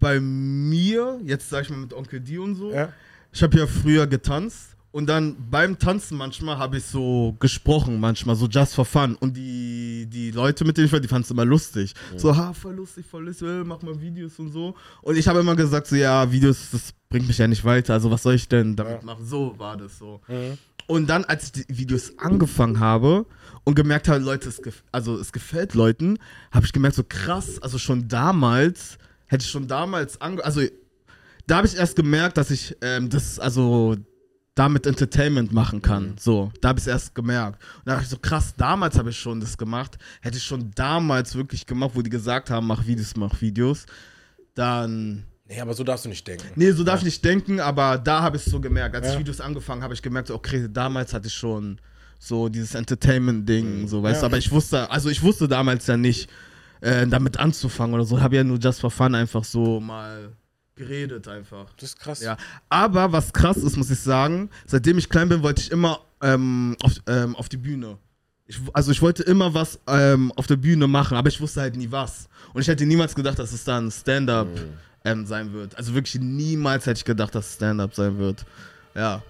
bei 0.00 0.18
mir, 0.20 1.20
jetzt 1.24 1.48
sag 1.50 1.62
ich 1.62 1.70
mal 1.70 1.76
mit 1.78 1.92
Onkel 1.94 2.20
D 2.20 2.38
und 2.38 2.54
so, 2.56 2.72
Ja. 2.72 2.92
ich 3.32 3.42
habe 3.42 3.56
ja 3.58 3.66
früher 3.66 4.06
getanzt 4.06 4.71
und 4.92 5.06
dann 5.06 5.36
beim 5.50 5.78
Tanzen 5.78 6.16
manchmal 6.18 6.58
habe 6.58 6.76
ich 6.76 6.84
so 6.84 7.34
gesprochen, 7.40 7.98
manchmal 7.98 8.36
so 8.36 8.46
just 8.46 8.74
for 8.74 8.84
fun. 8.84 9.16
Und 9.16 9.36
die, 9.36 10.06
die 10.08 10.30
Leute, 10.30 10.64
mit 10.64 10.76
denen 10.76 10.86
ich 10.86 10.92
war, 10.92 11.00
die 11.00 11.08
fanden 11.08 11.24
es 11.24 11.30
immer 11.30 11.46
lustig. 11.46 11.94
So, 12.16 12.36
ha, 12.36 12.52
voll 12.52 12.74
lustig, 12.74 13.06
voll 13.10 13.24
lustig, 13.24 13.48
äh, 13.48 13.64
mach 13.64 13.80
mal 13.82 13.98
Videos 14.00 14.38
und 14.38 14.52
so. 14.52 14.74
Und 15.00 15.16
ich 15.16 15.26
habe 15.28 15.40
immer 15.40 15.56
gesagt, 15.56 15.86
so, 15.86 15.96
ja, 15.96 16.30
Videos, 16.30 16.70
das 16.72 16.92
bringt 17.08 17.26
mich 17.26 17.38
ja 17.38 17.46
nicht 17.48 17.64
weiter. 17.64 17.94
Also, 17.94 18.10
was 18.10 18.22
soll 18.22 18.34
ich 18.34 18.48
denn 18.48 18.76
damit 18.76 19.00
Ja. 19.00 19.06
machen? 19.06 19.24
So 19.24 19.54
war 19.58 19.76
das 19.76 19.98
so. 19.98 20.20
Und 20.86 21.08
dann, 21.08 21.24
als 21.24 21.44
ich 21.44 21.52
die 21.52 21.78
Videos 21.78 22.18
angefangen 22.18 22.78
habe 22.78 23.24
und 23.64 23.74
gemerkt 23.74 24.08
habe, 24.08 24.18
Leute, 24.18 24.48
es, 24.50 24.60
also, 24.90 25.16
es 25.18 25.32
gefällt 25.32 25.72
Leuten, 25.74 26.18
habe 26.50 26.66
ich 26.66 26.72
gemerkt, 26.72 26.96
so 26.96 27.04
krass, 27.08 27.62
also 27.62 27.78
schon 27.78 28.08
damals, 28.08 28.98
hätte 29.26 29.42
ich 29.44 29.50
schon 29.50 29.66
damals, 29.68 30.20
ange 30.20 30.44
also 30.44 30.60
da 31.46 31.56
habe 31.56 31.66
ich 31.66 31.76
erst 31.76 31.96
gemerkt, 31.96 32.36
dass 32.36 32.50
ich 32.50 32.76
ähm, 32.82 33.08
das, 33.08 33.38
also 33.38 33.96
damit 34.54 34.86
Entertainment 34.86 35.52
machen 35.52 35.80
kann. 35.80 36.08
Mhm. 36.10 36.14
So, 36.18 36.52
da 36.60 36.68
habe 36.70 36.78
ich 36.78 36.84
es 36.84 36.88
erst 36.88 37.14
gemerkt. 37.14 37.62
Und 37.78 37.86
da 37.86 37.92
dachte 37.92 38.04
ich 38.04 38.10
so, 38.10 38.18
krass, 38.18 38.54
damals 38.56 38.98
habe 38.98 39.10
ich 39.10 39.18
schon 39.18 39.40
das 39.40 39.56
gemacht. 39.56 39.96
Hätte 40.20 40.36
ich 40.36 40.44
schon 40.44 40.70
damals 40.74 41.34
wirklich 41.34 41.64
gemacht, 41.66 41.92
wo 41.94 42.02
die 42.02 42.10
gesagt 42.10 42.50
haben, 42.50 42.66
mach 42.66 42.86
Videos, 42.86 43.16
mach 43.16 43.40
Videos. 43.40 43.86
Dann 44.54 45.24
Nee, 45.48 45.60
aber 45.60 45.74
so 45.74 45.84
darfst 45.84 46.04
du 46.04 46.08
nicht 46.08 46.26
denken. 46.26 46.46
Nee, 46.54 46.70
so 46.72 46.82
darf 46.84 47.00
ich 47.00 47.04
nicht 47.04 47.24
denken, 47.24 47.60
aber 47.60 47.98
da 47.98 48.22
habe 48.22 48.36
ich 48.36 48.46
es 48.46 48.50
so 48.50 48.60
gemerkt. 48.60 48.94
Als 48.94 49.06
Ja. 49.06 49.12
ich 49.14 49.18
Videos 49.18 49.40
angefangen 49.40 49.82
habe, 49.82 49.92
ich 49.92 50.00
gemerkt, 50.00 50.28
so, 50.28 50.34
okay, 50.34 50.66
damals 50.70 51.12
hatte 51.12 51.26
ich 51.28 51.34
schon 51.34 51.78
so 52.18 52.48
dieses 52.48 52.74
Entertainment-Ding, 52.74 53.86
so, 53.88 54.02
weißt 54.02 54.16
Ja. 54.16 54.20
du, 54.20 54.26
aber 54.26 54.38
ich 54.38 54.50
wusste, 54.50 54.90
also 54.90 55.10
ich 55.10 55.22
wusste 55.22 55.48
damals 55.48 55.86
ja 55.88 55.96
nicht, 55.96 56.30
äh, 56.80 57.06
damit 57.06 57.38
anzufangen 57.38 57.94
oder 57.94 58.04
so. 58.04 58.20
Habe 58.20 58.36
ja 58.36 58.44
nur 58.44 58.58
just 58.58 58.80
for 58.80 58.90
fun 58.90 59.14
einfach 59.14 59.44
so 59.44 59.78
mal 59.80 60.32
geredet 60.82 61.28
einfach. 61.28 61.66
Das 61.76 61.90
ist 61.90 62.00
krass. 62.00 62.20
Ja, 62.20 62.36
aber 62.68 63.12
was 63.12 63.32
krass 63.32 63.56
ist, 63.56 63.76
muss 63.76 63.90
ich 63.90 64.00
sagen, 64.00 64.50
seitdem 64.66 64.98
ich 64.98 65.08
klein 65.08 65.28
bin, 65.28 65.42
wollte 65.42 65.62
ich 65.62 65.70
immer 65.70 66.00
ähm, 66.20 66.76
auf, 66.82 66.92
ähm, 67.06 67.36
auf 67.36 67.48
die 67.48 67.56
Bühne. 67.56 67.98
Ich, 68.46 68.58
also 68.72 68.90
ich 68.90 69.00
wollte 69.00 69.22
immer 69.22 69.54
was 69.54 69.78
ähm, 69.86 70.32
auf 70.36 70.46
der 70.46 70.56
Bühne 70.56 70.86
machen, 70.86 71.16
aber 71.16 71.28
ich 71.28 71.40
wusste 71.40 71.60
halt 71.60 71.76
nie 71.76 71.90
was. 71.90 72.28
Und 72.52 72.60
ich 72.60 72.68
hätte 72.68 72.84
niemals 72.84 73.14
gedacht, 73.14 73.38
dass 73.38 73.52
es 73.52 73.64
dann 73.64 73.90
Stand-up 73.90 74.48
ähm, 75.04 75.26
sein 75.26 75.52
wird. 75.52 75.76
Also 75.76 75.94
wirklich 75.94 76.20
niemals 76.20 76.86
hätte 76.86 76.98
ich 76.98 77.04
gedacht, 77.04 77.34
dass 77.34 77.46
es 77.46 77.54
Stand-up 77.54 77.94
sein 77.94 78.18
wird. 78.18 78.44
Ja. 78.94 79.22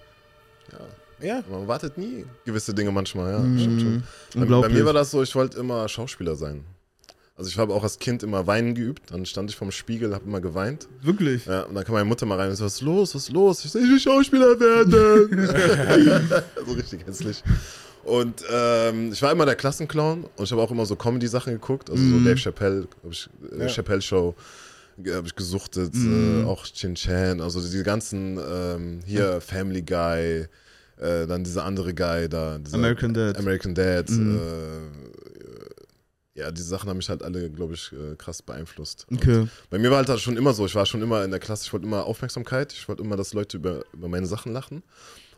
Ja. 1.21 1.41
Man 1.49 1.67
wartet 1.67 1.97
nie 1.97 2.25
gewisse 2.43 2.73
Dinge 2.73 2.91
manchmal, 2.91 3.31
ja. 3.31 3.39
Mhm. 3.39 3.59
Stimmt 3.59 3.81
schon. 3.81 4.03
Bei, 4.49 4.61
bei 4.61 4.69
mir 4.69 4.85
war 4.85 4.93
das 4.93 5.11
so, 5.11 5.21
ich 5.23 5.33
wollte 5.35 5.59
immer 5.59 5.87
Schauspieler 5.87 6.35
sein. 6.35 6.65
Also 7.35 7.49
ich 7.49 7.57
habe 7.57 7.73
auch 7.73 7.83
als 7.83 7.97
Kind 7.97 8.21
immer 8.21 8.45
weinen 8.45 8.75
geübt. 8.75 9.11
Dann 9.11 9.25
stand 9.25 9.49
ich 9.49 9.55
vorm 9.55 9.71
Spiegel, 9.71 10.13
habe 10.13 10.25
immer 10.25 10.39
geweint. 10.39 10.87
Wirklich? 11.01 11.45
Ja, 11.45 11.63
und 11.63 11.73
dann 11.73 11.83
kam 11.83 11.93
meine 11.93 12.05
Mutter 12.05 12.25
mal 12.27 12.37
rein 12.39 12.51
und 12.51 12.55
so, 12.55 12.65
was 12.65 12.75
ist 12.75 12.81
los, 12.81 13.15
was 13.15 13.23
ist 13.23 13.31
los? 13.33 13.65
Ich 13.65 13.71
so, 13.71 13.79
ich 13.79 13.89
will 13.89 13.99
Schauspieler 13.99 14.59
werden. 14.59 14.91
so 16.65 16.73
richtig 16.73 17.05
hässlich. 17.07 17.43
Und 18.03 18.43
ähm, 18.51 19.11
ich 19.13 19.21
war 19.21 19.31
immer 19.31 19.45
der 19.45 19.55
Klassenclown 19.55 20.25
und 20.35 20.43
ich 20.43 20.51
habe 20.51 20.61
auch 20.61 20.71
immer 20.71 20.85
so 20.85 20.95
Comedy-Sachen 20.95 21.53
geguckt. 21.53 21.89
Also 21.89 22.03
so 22.03 22.19
Dave 22.19 22.37
Chappelle, 22.37 22.87
hab 23.03 23.11
ich, 23.11 23.29
äh, 23.51 23.61
Ja. 23.61 23.67
Chappelle 23.69 24.01
Show 24.01 24.35
habe 25.09 25.25
ich 25.25 25.35
gesuchtet, 25.35 25.95
äh, 25.95 26.43
auch 26.45 26.65
Chin 26.67 26.93
Chan, 26.93 27.41
also 27.41 27.59
die 27.67 27.81
ganzen 27.81 28.37
ähm, 28.37 28.99
hier 29.05 29.41
Family 29.41 29.81
Guy, 29.81 30.45
äh, 30.97 31.25
dann 31.25 31.43
dieser 31.43 31.65
andere 31.65 31.95
Guy 31.95 32.29
da, 32.29 32.59
American 32.73 33.11
Dad. 33.11 33.37
American 33.37 33.73
Dad. 33.73 34.07
Mhm. 34.11 34.39
Ja, 36.35 36.49
diese 36.49 36.67
Sachen 36.67 36.89
haben 36.89 36.97
mich 36.97 37.09
halt 37.09 37.21
alle, 37.21 37.47
glaube 37.51 37.75
ich, 37.75 37.91
äh, 37.93 38.15
krass 38.15 38.41
beeinflusst. 38.41 39.05
Und 39.09 39.17
Okay. 39.21 39.47
bei 39.69 39.77
mir 39.77 39.91
war 39.91 39.97
halt 39.97 40.09
das 40.09 40.19
schon 40.21 40.35
immer 40.35 40.53
so, 40.53 40.65
ich 40.65 40.73
war 40.73 40.85
schon 40.87 41.01
immer 41.03 41.23
in 41.23 41.29
der 41.29 41.39
Klasse, 41.39 41.65
ich 41.65 41.73
wollte 41.73 41.85
immer 41.85 42.05
Aufmerksamkeit, 42.05 42.73
ich 42.73 42.87
wollte 42.89 43.03
immer, 43.03 43.15
dass 43.15 43.33
Leute 43.33 43.57
über, 43.57 43.83
über 43.93 44.07
meine 44.07 44.25
Sachen 44.25 44.51
lachen. 44.51 44.81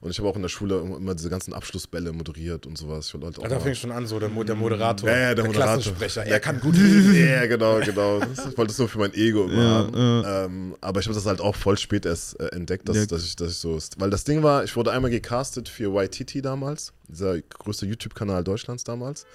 Und 0.02 0.12
ich 0.12 0.20
habe 0.20 0.28
auch 0.30 0.36
in 0.36 0.42
der 0.44 0.50
Schule 0.50 0.78
immer 0.80 1.16
diese 1.16 1.30
ganzen 1.30 1.54
Abschlussbälle 1.54 2.14
moderiert 2.14 2.66
und 2.68 2.78
sowas. 2.78 3.08
Ich 3.08 3.14
wollte 3.14 3.26
halt 3.28 3.40
auch 3.40 3.44
Ah, 3.46 3.48
Da 3.48 3.60
fing 3.60 3.74
schon 3.76 3.92
an, 3.92 4.06
so 4.06 4.20
der, 4.20 4.30
Mo- 4.30 4.44
der 4.44 4.54
Moderator. 4.56 5.10
ja, 5.10 5.18
ja, 5.18 5.36
der, 5.36 5.46
Moderator. 5.46 5.74
Klassensprecher. 5.76 6.24
Der 6.26 6.34
Er 6.34 6.40
kann 6.40 6.60
gut 6.60 6.76
reden. 6.76 7.14
Ja, 7.28 7.46
genau, 7.48 7.80
genau. 7.80 8.20
Das- 8.20 8.46
Ich 8.52 8.58
wollte 8.58 8.72
es 8.72 8.78
nur 8.78 8.88
für 8.88 9.00
mein 9.00 9.14
Ego 9.16 9.46
immer 9.46 9.64
Ja, 9.64 9.70
haben. 9.70 10.24
Ähm, 10.26 10.76
aber 10.80 11.00
ich 11.00 11.08
habe 11.08 11.16
das 11.16 11.26
halt 11.26 11.42
auch 11.42 11.56
voll 11.56 11.78
spät 11.78 12.06
erst 12.06 12.40
äh, 12.40 12.48
entdeckt, 12.50 12.88
dass, 12.88 12.98
Ja. 12.98 13.06
dass, 13.06 13.24
ich, 13.26 13.36
dass 13.36 13.52
ich 13.52 13.58
so. 13.58 13.80
Weil 13.98 14.10
das 14.12 14.24
Ding 14.26 14.44
war, 14.44 14.64
ich 14.64 14.76
wurde 14.76 14.92
einmal 14.92 15.10
gecastet 15.12 15.68
für 15.70 15.92
YTT 16.00 16.46
damals, 16.46 16.94
dieser 17.08 17.42
größte 17.42 17.86
YouTube-Kanal 17.86 18.44
Deutschlands 18.44 18.84
damals. 18.84 19.26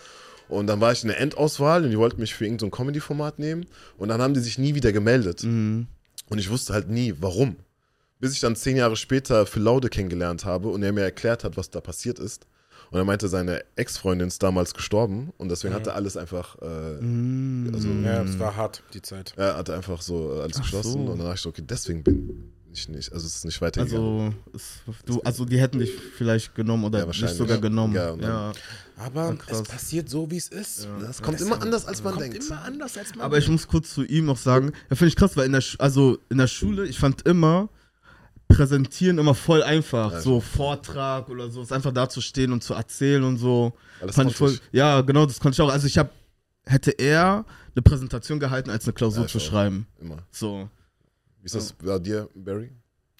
Und 0.50 0.66
dann 0.66 0.80
war 0.80 0.92
ich 0.92 1.02
in 1.02 1.08
der 1.08 1.20
Endauswahl 1.20 1.84
und 1.84 1.90
die 1.90 1.98
wollten 1.98 2.20
mich 2.20 2.34
für 2.34 2.44
irgendein 2.44 2.66
so 2.70 2.76
Comedy-Format 2.76 3.38
nehmen. 3.38 3.66
Und 3.98 4.08
dann 4.08 4.20
haben 4.20 4.34
die 4.34 4.40
sich 4.40 4.58
nie 4.58 4.74
wieder 4.74 4.92
gemeldet. 4.92 5.44
Mhm. 5.44 5.86
Und 6.28 6.38
ich 6.38 6.50
wusste 6.50 6.72
halt 6.72 6.88
nie, 6.88 7.14
warum. 7.20 7.56
Bis 8.18 8.32
ich 8.34 8.40
dann 8.40 8.54
zehn 8.56 8.76
Jahre 8.76 8.96
später 8.96 9.46
Phil 9.46 9.62
Laude 9.62 9.88
kennengelernt 9.88 10.44
habe 10.44 10.68
und 10.68 10.82
er 10.82 10.92
mir 10.92 11.02
erklärt 11.02 11.44
hat, 11.44 11.56
was 11.56 11.70
da 11.70 11.80
passiert 11.80 12.18
ist. 12.18 12.46
Und 12.90 12.98
er 12.98 13.04
meinte, 13.04 13.28
seine 13.28 13.62
Ex-Freundin 13.76 14.26
ist 14.28 14.42
damals 14.42 14.74
gestorben 14.74 15.32
und 15.38 15.48
deswegen 15.48 15.74
hat 15.74 15.86
er 15.86 15.94
alles 15.94 16.16
einfach, 16.16 16.56
äh, 16.60 17.00
Mhm. 17.00 17.72
also 17.72 17.88
Ja, 17.88 18.24
das 18.24 18.38
war 18.40 18.56
hart, 18.56 18.82
die 18.94 19.00
Zeit. 19.02 19.32
er 19.36 19.56
hat 19.56 19.70
einfach 19.70 20.02
so 20.02 20.34
äh, 20.38 20.42
alles 20.42 20.56
Ach 20.56 20.62
geschlossen 20.62 20.92
so. 20.92 20.98
und 20.98 21.06
dann 21.06 21.18
dachte 21.18 21.34
ich 21.36 21.40
so, 21.40 21.48
okay, 21.50 21.62
deswegen 21.64 22.02
bin 22.02 22.52
ich 22.72 22.88
nicht, 22.88 23.12
also 23.12 23.26
es 23.26 23.36
ist 23.36 23.44
nicht 23.44 23.60
weitergegangen. 23.60 24.34
Also, 24.52 24.56
es, 24.56 25.02
du, 25.04 25.20
also 25.22 25.44
die 25.44 25.58
hätten 25.60 25.78
dich 25.78 25.90
vielleicht 26.16 26.54
genommen 26.54 26.84
oder 26.84 27.00
Ja, 27.00 27.06
wahrscheinlich. 27.06 27.36
sogar 27.38 27.58
genommen. 27.58 27.94
Ja, 27.94 28.14
Ja, 28.16 28.52
Aber 28.96 29.36
es 29.48 29.62
passiert 29.62 30.08
so, 30.08 30.30
wie 30.30 30.36
es 30.36 30.48
ist. 30.48 30.88
das 31.00 31.20
kommt 31.22 31.40
immer 31.40 31.60
anders, 31.62 31.86
als 31.86 32.02
man 32.02 32.18
denkt. 32.18 32.44
Immer 32.44 32.62
anders, 32.62 32.96
als 32.96 33.14
man 33.14 33.22
Aber 33.24 33.38
ich 33.38 33.48
muss 33.48 33.66
kurz 33.66 33.92
zu 33.94 34.04
ihm 34.04 34.26
noch 34.26 34.36
sagen, 34.38 34.72
ja, 34.88 34.96
finde 34.96 35.08
ich 35.08 35.16
krass, 35.16 35.36
weil 35.36 35.46
in 35.46 35.52
der, 35.52 35.60
Sch 35.60 35.76
also 35.78 36.18
in 36.28 36.38
der 36.38 36.46
Schule, 36.46 36.86
ich 36.86 36.98
fand 36.98 37.22
immer 37.26 37.68
Präsentieren 38.48 39.18
immer 39.18 39.34
voll 39.36 39.62
einfach. 39.62 40.12
Ja. 40.12 40.20
so 40.20 40.40
Vortrag 40.40 41.28
oder 41.28 41.48
so, 41.50 41.62
ist 41.62 41.72
einfach 41.72 41.92
da 41.92 42.08
zu 42.08 42.20
stehen 42.20 42.52
und 42.52 42.64
zu 42.64 42.74
erzählen 42.74 43.22
und 43.22 43.36
so. 43.38 43.72
Alles 44.00 44.16
fand 44.16 44.30
ich 44.32 44.36
voll, 44.36 44.58
ja, 44.72 45.02
genau, 45.02 45.24
das 45.24 45.38
konnte 45.38 45.54
ich 45.54 45.60
auch. 45.60 45.70
Also 45.72 45.86
ich 45.86 45.96
habe, 45.98 46.10
hätte 46.66 46.90
eher 46.90 47.44
eine 47.76 47.82
Präsentation 47.82 48.40
gehalten, 48.40 48.70
als 48.70 48.84
eine 48.86 48.92
Klausur 48.92 49.22
Ja, 49.22 49.28
zu 49.28 49.38
schreiben. 49.38 49.86
Immer. 50.00 50.18
So. 50.32 50.68
Wie 51.40 51.46
ist 51.46 51.54
das 51.54 51.72
bei 51.72 51.98
dir, 51.98 52.28
Barry? 52.34 52.70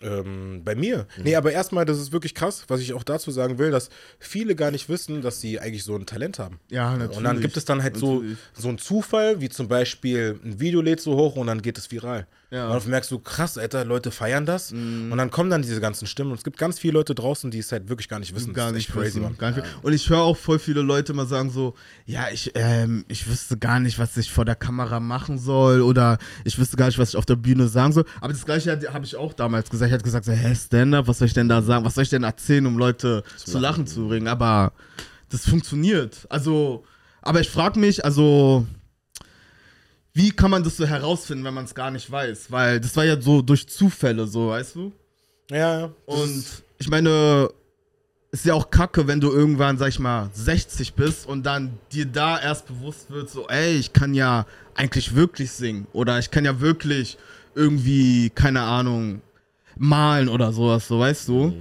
Ähm, 0.03 0.63
bei 0.65 0.75
mir? 0.75 1.07
Nee, 1.23 1.37
aber 1.37 1.53
erstmal, 1.53 1.85
das 1.85 1.99
ist 1.99 2.11
wirklich 2.11 2.35
krass, 2.35 2.65
was 2.69 2.81
ich 2.81 2.95
auch 2.95 3.03
dazu 3.03 3.31
sagen 3.31 3.59
will, 3.59 3.71
dass 3.71 3.91
viele 4.19 4.55
gar 4.55 4.71
nicht 4.71 4.89
wissen, 4.89 5.21
dass 5.21 5.41
sie 5.41 5.61
eigentlich 5.61 5.85
so 5.85 5.95
ein 5.95 6.07
Talent 6.07 6.39
haben. 6.39 6.59
Ja, 6.71 6.97
natürlich. 6.97 7.19
Und 7.19 7.25
dann 7.25 7.41
gibt 7.41 7.57
es 7.57 7.67
dann 7.67 7.83
halt 7.83 7.99
so, 7.99 8.25
so 8.55 8.69
einen 8.69 8.79
Zufall, 8.79 9.41
wie 9.43 9.51
zum 9.51 9.69
Beispiel 9.69 10.41
ein 10.43 10.59
Video 10.59 10.81
lädt 10.81 11.01
so 11.01 11.17
hoch 11.17 11.37
und 11.37 11.49
dann 11.49 11.61
geht 11.61 11.77
es 11.77 11.91
viral. 11.91 12.27
Ja. 12.51 12.69
Und 12.69 12.83
dann 12.83 12.91
merkst 12.91 13.11
du, 13.13 13.21
krass, 13.21 13.59
Alter, 13.59 13.85
Leute 13.85 14.11
feiern 14.11 14.45
das. 14.45 14.73
Und 14.73 15.17
dann 15.17 15.31
kommen 15.31 15.51
dann 15.51 15.63
diese 15.63 15.81
ganzen 15.81 16.07
Stimmen. 16.07 16.33
Und 16.33 16.39
es 16.39 16.45
gibt 16.45 16.59
ganz 16.59 16.81
viele 16.81 16.95
Leute 16.95 17.15
draußen, 17.15 17.51
die 17.51 17.59
es 17.59 17.71
halt 17.71 17.89
wirklich 17.89 18.09
gar 18.09 18.19
nicht 18.19 18.35
wissen. 18.35 18.53
gar 18.53 18.73
nicht 18.73 18.91
crazy, 18.91 19.21
wissen. 19.21 19.39
Gar 19.39 19.53
nicht. 19.53 19.63
Und 19.83 19.93
ich 19.93 20.11
höre 20.11 20.23
auch 20.23 20.37
voll 20.37 20.59
viele 20.59 20.83
Leute 20.83 21.13
mal 21.13 21.27
sagen 21.27 21.51
so, 21.51 21.75
ja, 22.07 22.27
ich, 22.33 22.51
ähm, 22.55 23.05
ich 23.07 23.29
wüsste 23.29 23.57
gar 23.57 23.79
nicht, 23.79 24.01
was 24.01 24.17
ich 24.17 24.33
vor 24.33 24.45
der 24.45 24.57
Kamera 24.57 24.99
machen 24.99 25.39
soll 25.39 25.81
oder 25.81 26.19
ich 26.45 26.59
wüsste 26.59 26.77
gar 26.77 26.87
nicht, 26.87 26.99
was 26.99 27.11
ich 27.11 27.17
auf 27.17 27.27
der 27.27 27.37
Bühne 27.37 27.69
sagen 27.69 27.93
soll. 27.93 28.05
Aber 28.21 28.33
das 28.33 28.45
gleiche 28.45 28.73
habe 28.93 29.05
ich 29.05 29.15
auch 29.15 29.33
damals 29.33 29.71
gesagt. 29.71 29.89
Ich 29.89 29.95
hatte 29.95 30.05
gesagt 30.05 30.25
so, 30.25 30.33
hä, 30.33 30.55
Stand-up, 30.55 31.07
was 31.07 31.19
soll 31.19 31.29
ich 31.29 31.35
denn 31.35 31.49
da 31.49 31.63
sagen? 31.63 31.85
Was 31.85 31.95
soll 31.95 32.03
ich 32.03 32.11
denn 32.11 32.25
erzählen, 32.25 32.67
um 32.67 32.79
Leute 32.79 33.23
zu 33.37 33.61
lachen 33.61 33.87
zu 33.87 34.09
bringen? 34.09 34.27
Aber 34.27 34.73
das 35.29 35.49
funktioniert. 35.49 36.27
Also, 36.29 36.85
aber 37.23 37.41
ich 37.41 37.49
frage 37.49 37.79
mich, 37.79 38.05
also 38.05 38.67
wie 40.13 40.31
kann 40.31 40.51
man 40.51 40.63
das 40.65 40.77
so 40.77 40.87
herausfinden, 40.87 41.45
wenn 41.45 41.55
man 41.55 41.65
es 41.65 41.75
gar 41.75 41.91
nicht 41.91 42.11
weiß? 42.11 42.51
Weil 42.51 42.81
das 42.81 42.97
war 42.97 43.05
ja 43.05 43.21
so 43.21 43.43
durch 43.43 43.69
Zufälle, 43.69 44.27
so, 44.27 44.49
weißt 44.49 44.75
du? 44.77 44.93
Ja, 45.51 45.81
ja. 45.81 45.91
Und 46.07 46.45
ich 46.79 46.89
meine, 46.89 47.51
ist 48.33 48.45
ja 48.45 48.55
auch 48.55 48.71
kacke, 48.71 49.07
wenn 49.07 49.21
du 49.21 49.31
irgendwann, 49.31 49.79
sag 49.79 49.89
ich 49.89 49.99
mal, 49.99 50.31
60 50.33 50.95
bist 50.95 51.27
und 51.27 51.45
dann 51.45 51.79
dir 51.93 52.07
da 52.07 52.41
erst 52.41 52.67
bewusst 52.67 53.11
wird, 53.11 53.29
so, 53.29 53.49
ey, 53.49 53.77
ich 53.77 53.93
kann 53.93 54.15
ja 54.15 54.47
eigentlich 54.75 55.15
wirklich 55.15 55.51
singen 55.51 55.87
oder 55.93 56.19
ich 56.19 56.31
kann 56.31 56.45
ja 56.45 56.61
wirklich 56.61 57.19
irgendwie, 57.55 58.31
keine 58.31 58.63
Ahnung, 58.63 59.21
malen 59.77 60.29
oder 60.29 60.53
sowas, 60.53 60.87
so, 60.87 61.01
weißt 61.01 61.29
du? 61.29 61.55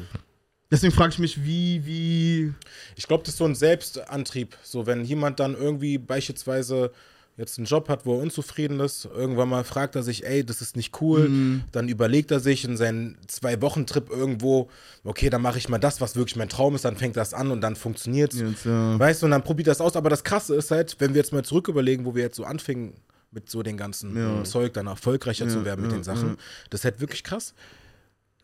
Deswegen 0.72 0.94
frage 0.94 1.14
ich 1.14 1.20
mich, 1.20 1.44
wie, 1.44 1.84
wie. 1.86 2.54
Ich 2.96 3.08
glaube, 3.08 3.24
das 3.24 3.34
ist 3.34 3.40
so 3.40 3.46
ein 3.46 3.56
Selbstantrieb. 3.56 4.56
So, 4.62 4.86
wenn 4.86 5.04
jemand 5.04 5.40
dann 5.40 5.56
irgendwie 5.56 5.98
beispielsweise 5.98 6.92
jetzt 7.40 7.58
einen 7.58 7.66
Job 7.66 7.88
hat, 7.90 8.06
wo 8.06 8.16
er 8.18 8.22
unzufrieden 8.22 8.80
ist, 8.82 9.06
irgendwann 9.06 9.50
mal 9.50 9.64
fragt 9.64 9.96
er 9.96 10.04
sich, 10.04 10.26
ey, 10.26 10.44
das 10.46 10.62
ist 10.62 10.76
nicht 10.76 11.02
cool, 11.02 11.30
Mhm. 11.30 11.64
dann 11.72 11.88
überlegt 11.88 12.30
er 12.32 12.40
sich 12.40 12.66
in 12.66 12.78
seinen 12.78 13.18
Zwei-Wochen-Trip 13.28 14.10
irgendwo, 14.10 14.70
okay, 15.04 15.30
dann 15.30 15.42
mache 15.42 15.58
ich 15.58 15.70
mal 15.70 15.78
das, 15.80 16.02
was 16.02 16.16
wirklich 16.16 16.36
mein 16.36 16.50
Traum 16.50 16.76
ist, 16.76 16.86
dann 16.86 16.98
fängt 16.98 17.16
das 17.18 17.34
an 17.34 17.50
und 17.52 17.62
dann 17.62 17.76
funktioniert 17.76 18.34
es. 18.34 18.64
Ja. 18.66 19.00
Weißt 19.00 19.22
du, 19.22 19.26
und 19.26 19.32
dann 19.32 19.44
probiert 19.44 19.68
das 19.68 19.82
aus. 19.82 19.96
Aber 19.96 20.10
das 20.10 20.24
Krasse 20.24 20.54
ist 20.56 20.70
halt, 20.72 20.96
wenn 21.00 21.14
wir 21.14 21.22
jetzt 21.22 21.34
mal 21.34 21.44
zurück 21.46 21.68
überlegen, 21.70 22.06
wo 22.06 22.14
wir 22.14 22.24
jetzt 22.24 22.36
so 22.36 22.44
anfingen 22.44 22.94
mit 23.32 23.50
so 23.50 23.64
den 23.64 23.78
ganzen 23.78 24.18
Ja. 24.18 24.44
Zeug, 24.44 24.74
dann 24.74 24.88
erfolgreicher 24.88 25.48
zu 25.48 25.60
Ja, 25.60 25.66
werden 25.66 25.82
mit 25.84 25.92
den 25.92 26.04
Sachen, 26.04 26.38
das 26.70 26.82
ist 26.82 26.86
halt 26.86 27.00
wirklich 27.00 27.24
krass. 27.24 27.54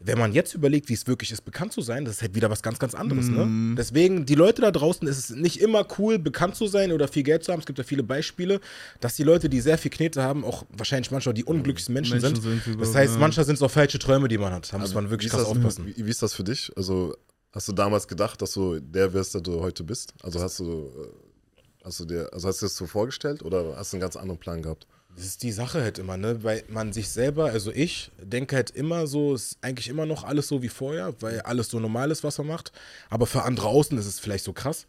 Wenn 0.01 0.19
man 0.19 0.33
jetzt 0.33 0.53
überlegt, 0.53 0.89
wie 0.89 0.93
es 0.93 1.07
wirklich 1.07 1.31
ist, 1.31 1.45
bekannt 1.45 1.71
zu 1.71 1.81
sein, 1.81 2.03
das 2.03 2.15
ist 2.15 2.21
halt 2.21 2.35
wieder 2.35 2.49
was 2.49 2.61
ganz, 2.61 2.79
ganz 2.79 2.93
anderes. 2.93 3.27
Mhm. 3.27 3.69
Ne? 3.69 3.75
Deswegen, 3.77 4.25
die 4.25 4.35
Leute 4.35 4.61
da 4.61 4.71
draußen, 4.71 5.07
ist 5.07 5.17
es 5.17 5.29
nicht 5.29 5.61
immer 5.61 5.87
cool, 5.97 6.19
bekannt 6.19 6.55
zu 6.55 6.67
sein 6.67 6.91
oder 6.91 7.07
viel 7.07 7.23
Geld 7.23 7.45
zu 7.45 7.53
haben. 7.53 7.61
Es 7.61 7.65
gibt 7.65 7.77
ja 7.77 7.85
viele 7.85 8.03
Beispiele, 8.03 8.59
dass 8.99 9.15
die 9.15 9.23
Leute, 9.23 9.47
die 9.47 9.61
sehr 9.61 9.77
viel 9.77 9.91
Knete 9.91 10.21
haben, 10.21 10.43
auch 10.43 10.65
wahrscheinlich 10.69 11.11
manchmal 11.11 11.33
die 11.33 11.45
unglücklichsten 11.45 11.93
Menschen, 11.93 12.19
Menschen 12.19 12.41
sind. 12.41 12.63
sind 12.63 12.81
Das 12.81 12.93
heißt, 12.93 13.13
ja. 13.13 13.19
manchmal 13.19 13.45
sind 13.45 13.55
es 13.55 13.61
auch 13.61 13.71
falsche 13.71 13.97
Träume, 13.97 14.27
die 14.27 14.37
man 14.37 14.51
hat. 14.51 14.71
Da 14.73 14.77
muss 14.77 14.93
man 14.93 15.09
wirklich 15.09 15.31
krass 15.31 15.41
das, 15.41 15.49
aufpassen. 15.49 15.87
Wie, 15.87 16.05
wie 16.05 16.09
ist 16.09 16.21
das 16.21 16.33
für 16.33 16.43
dich? 16.43 16.71
Also 16.75 17.15
hast 17.53 17.69
du 17.69 17.71
damals 17.71 18.07
gedacht, 18.07 18.41
dass 18.41 18.51
du 18.51 18.79
der 18.81 19.13
wirst, 19.13 19.33
der 19.33 19.41
du 19.41 19.61
heute 19.61 19.85
bist? 19.85 20.13
Also 20.21 20.41
hast 20.41 20.59
du, 20.59 20.63
äh, 20.63 21.85
hast 21.85 22.01
du 22.01 22.05
dir, 22.05 22.29
also 22.33 22.49
hast 22.49 22.61
du 22.61 22.65
dir 22.65 22.69
das 22.69 22.77
so 22.77 22.85
vorgestellt 22.85 23.43
oder 23.43 23.77
hast 23.77 23.93
du 23.93 23.95
einen 23.95 24.01
ganz 24.01 24.17
anderen 24.17 24.39
Plan 24.39 24.61
gehabt? 24.61 24.87
Das 25.15 25.25
ist 25.25 25.43
die 25.43 25.51
Sache 25.51 25.81
halt 25.81 25.97
immer, 25.97 26.17
ne? 26.17 26.43
Weil 26.43 26.63
man 26.67 26.91
sich 26.91 27.09
selber, 27.09 27.45
also 27.45 27.71
ich 27.71 28.11
denke 28.21 28.55
halt 28.57 28.71
immer 28.71 29.07
so, 29.07 29.33
ist 29.33 29.57
eigentlich 29.61 29.87
immer 29.87 30.05
noch 30.05 30.25
alles 30.25 30.47
so 30.49 30.61
wie 30.61 30.69
vorher, 30.69 31.13
weil 31.21 31.39
alles 31.41 31.69
so 31.69 31.79
normal 31.79 32.11
ist, 32.11 32.23
was 32.23 32.37
man 32.37 32.47
macht. 32.47 32.73
Aber 33.09 33.25
für 33.25 33.43
andere 33.43 33.67
außen 33.67 33.97
ist 33.97 34.07
es 34.07 34.19
vielleicht 34.19 34.43
so 34.43 34.51
krass. 34.51 34.87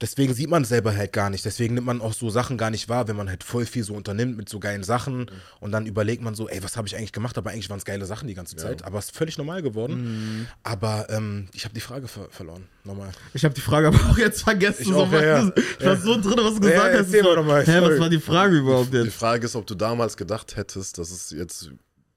Deswegen 0.00 0.34
sieht 0.34 0.48
man 0.50 0.62
es 0.62 0.68
selber 0.68 0.96
halt 0.96 1.12
gar 1.12 1.30
nicht. 1.30 1.44
Deswegen 1.44 1.74
nimmt 1.74 1.86
man 1.86 2.00
auch 2.00 2.12
so 2.12 2.30
Sachen 2.30 2.58
gar 2.58 2.70
nicht 2.70 2.88
wahr, 2.88 3.08
wenn 3.08 3.16
man 3.16 3.28
halt 3.28 3.44
voll 3.44 3.66
viel 3.66 3.84
so 3.84 3.94
unternimmt 3.94 4.36
mit 4.36 4.48
so 4.48 4.58
geilen 4.60 4.82
Sachen. 4.84 5.26
Und 5.60 5.72
dann 5.72 5.86
überlegt 5.86 6.22
man 6.22 6.34
so, 6.34 6.48
ey, 6.48 6.62
was 6.62 6.76
habe 6.76 6.88
ich 6.88 6.96
eigentlich 6.96 7.12
gemacht? 7.12 7.36
Aber 7.38 7.50
eigentlich 7.50 7.70
waren 7.70 7.78
es 7.78 7.84
geile 7.84 8.04
Sachen 8.06 8.28
die 8.28 8.34
ganze 8.34 8.56
Zeit. 8.56 8.84
Aber 8.84 8.98
es 8.98 9.06
ist 9.06 9.16
völlig 9.16 9.38
normal 9.38 9.62
geworden. 9.62 10.46
Aber 10.62 11.06
ähm, 11.10 11.48
ich 11.52 11.64
habe 11.64 11.74
die 11.74 11.80
Frage 11.80 12.08
ver 12.08 12.28
verloren. 12.30 12.66
Nochmal. 12.84 13.10
Ich 13.34 13.44
habe 13.44 13.54
die 13.54 13.60
Frage 13.60 13.88
aber 13.88 13.98
auch 14.10 14.18
jetzt 14.18 14.42
vergessen. 14.42 14.82
Ich 14.82 14.88
so, 14.88 15.02
auch, 15.02 15.12
ja, 15.12 15.22
ja. 15.22 15.46
was- 15.56 15.64
Ich 15.78 15.86
war 15.86 15.96
so 15.96 16.20
drin, 16.20 16.34
was 16.38 16.58
du 16.60 16.66
Ja, 16.68 16.88
gesagt 16.88 16.94
ja, 16.94 16.98
hast. 17.00 17.66
Hä, 17.68 17.78
was 17.82 18.00
war 18.00 18.08
die 18.10 18.20
Frage 18.20 18.56
überhaupt 18.56 18.92
Die 18.92 18.98
jetzt? 18.98 19.14
Frage 19.14 19.44
ist, 19.46 19.54
ob 19.56 19.66
du 19.66 19.74
damals 19.74 20.16
gedacht 20.16 20.56
hättest, 20.56 20.98
dass 20.98 21.10
es 21.10 21.30
jetzt, 21.30 21.70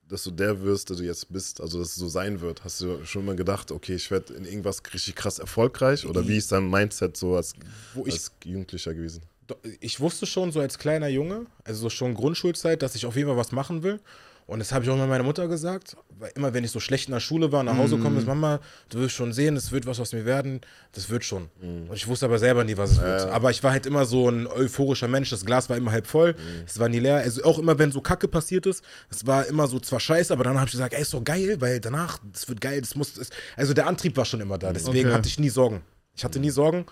dass 0.07 0.23
du 0.23 0.31
der 0.31 0.61
wirst, 0.61 0.89
der 0.89 0.97
du 0.97 1.03
jetzt 1.03 1.31
bist, 1.31 1.59
also 1.61 1.79
dass 1.79 1.89
es 1.89 1.95
so 1.95 2.07
sein 2.07 2.39
wird. 2.41 2.63
Hast 2.63 2.79
du 2.81 3.03
schon 3.05 3.25
mal 3.25 3.35
gedacht, 3.35 3.71
okay, 3.71 3.95
ich 3.95 4.11
werde 4.11 4.33
in 4.35 4.45
irgendwas 4.45 4.81
richtig 4.93 5.15
krass 5.15 5.39
erfolgreich? 5.39 6.05
Oder 6.05 6.27
wie 6.27 6.37
ist 6.37 6.51
dein 6.51 6.69
Mindset 6.69 7.17
so 7.17 7.35
als, 7.35 7.53
Wo 7.93 8.05
ich- 8.05 8.13
als 8.13 8.31
Jugendlicher 8.43 8.93
gewesen? 8.93 9.21
Ich 9.79 9.99
wusste 9.99 10.25
schon 10.25 10.51
so 10.51 10.59
als 10.59 10.77
kleiner 10.79 11.07
Junge, 11.07 11.45
also 11.63 11.81
so 11.81 11.89
schon 11.89 12.13
Grundschulzeit, 12.15 12.81
dass 12.81 12.95
ich 12.95 13.05
auf 13.05 13.15
jeden 13.15 13.27
Fall 13.27 13.37
was 13.37 13.51
machen 13.51 13.83
will. 13.83 13.99
Und 14.47 14.59
das 14.59 14.71
habe 14.71 14.83
ich 14.85 14.91
auch 14.91 14.93
immer 14.93 15.07
meiner 15.07 15.23
Mutter 15.23 15.47
gesagt, 15.47 15.97
weil 16.19 16.31
immer 16.35 16.53
wenn 16.53 16.63
ich 16.63 16.69
so 16.69 16.79
schlecht 16.79 17.07
in 17.07 17.13
der 17.13 17.19
Schule 17.19 17.51
war, 17.51 17.63
nach 17.63 17.77
Hause 17.77 17.97
komme, 17.97 18.19
ist 18.19 18.27
Mama, 18.27 18.59
du 18.89 18.99
wirst 18.99 19.15
schon 19.15 19.33
sehen, 19.33 19.55
es 19.55 19.71
wird 19.71 19.87
was 19.87 19.99
aus 19.99 20.13
mir 20.13 20.23
werden, 20.23 20.61
das 20.91 21.09
wird 21.09 21.23
schon. 21.25 21.49
Und 21.61 21.89
ich 21.95 22.07
wusste 22.07 22.27
aber 22.27 22.37
selber 22.37 22.63
nie, 22.63 22.77
was 22.77 22.91
es 22.91 23.01
wird. 23.01 23.21
Aber 23.23 23.49
ich 23.49 23.63
war 23.63 23.71
halt 23.71 23.87
immer 23.87 24.05
so 24.05 24.29
ein 24.29 24.45
euphorischer 24.45 25.07
Mensch, 25.07 25.31
das 25.31 25.45
Glas 25.45 25.67
war 25.69 25.77
immer 25.77 25.91
halb 25.91 26.05
voll, 26.05 26.35
es 26.65 26.77
war 26.77 26.89
nie 26.89 26.99
leer. 26.99 27.15
Also 27.15 27.43
auch 27.43 27.57
immer, 27.57 27.79
wenn 27.79 27.91
so 27.91 28.01
Kacke 28.01 28.27
passiert 28.27 28.67
ist, 28.67 28.83
es 29.09 29.25
war 29.25 29.47
immer 29.47 29.65
so 29.67 29.79
zwar 29.79 29.99
scheiße, 29.99 30.31
aber 30.31 30.43
dann 30.43 30.57
habe 30.57 30.67
ich 30.67 30.73
gesagt, 30.73 30.93
ey, 30.93 31.01
ist 31.01 31.13
doch 31.13 31.23
geil, 31.23 31.59
weil 31.59 31.79
danach, 31.79 32.19
das 32.31 32.47
wird 32.47 32.61
geil, 32.61 32.81
das 32.81 32.93
muss, 32.95 33.15
das, 33.15 33.29
also 33.57 33.73
der 33.73 33.87
Antrieb 33.87 34.15
war 34.15 34.25
schon 34.25 34.41
immer 34.41 34.59
da, 34.59 34.71
deswegen 34.73 35.07
Okay. 35.07 35.15
hatte 35.17 35.27
ich 35.27 35.39
nie 35.39 35.49
Sorgen. 35.49 35.81
Ich 36.15 36.23
hatte 36.23 36.39
nie 36.39 36.51
Sorgen. 36.51 36.85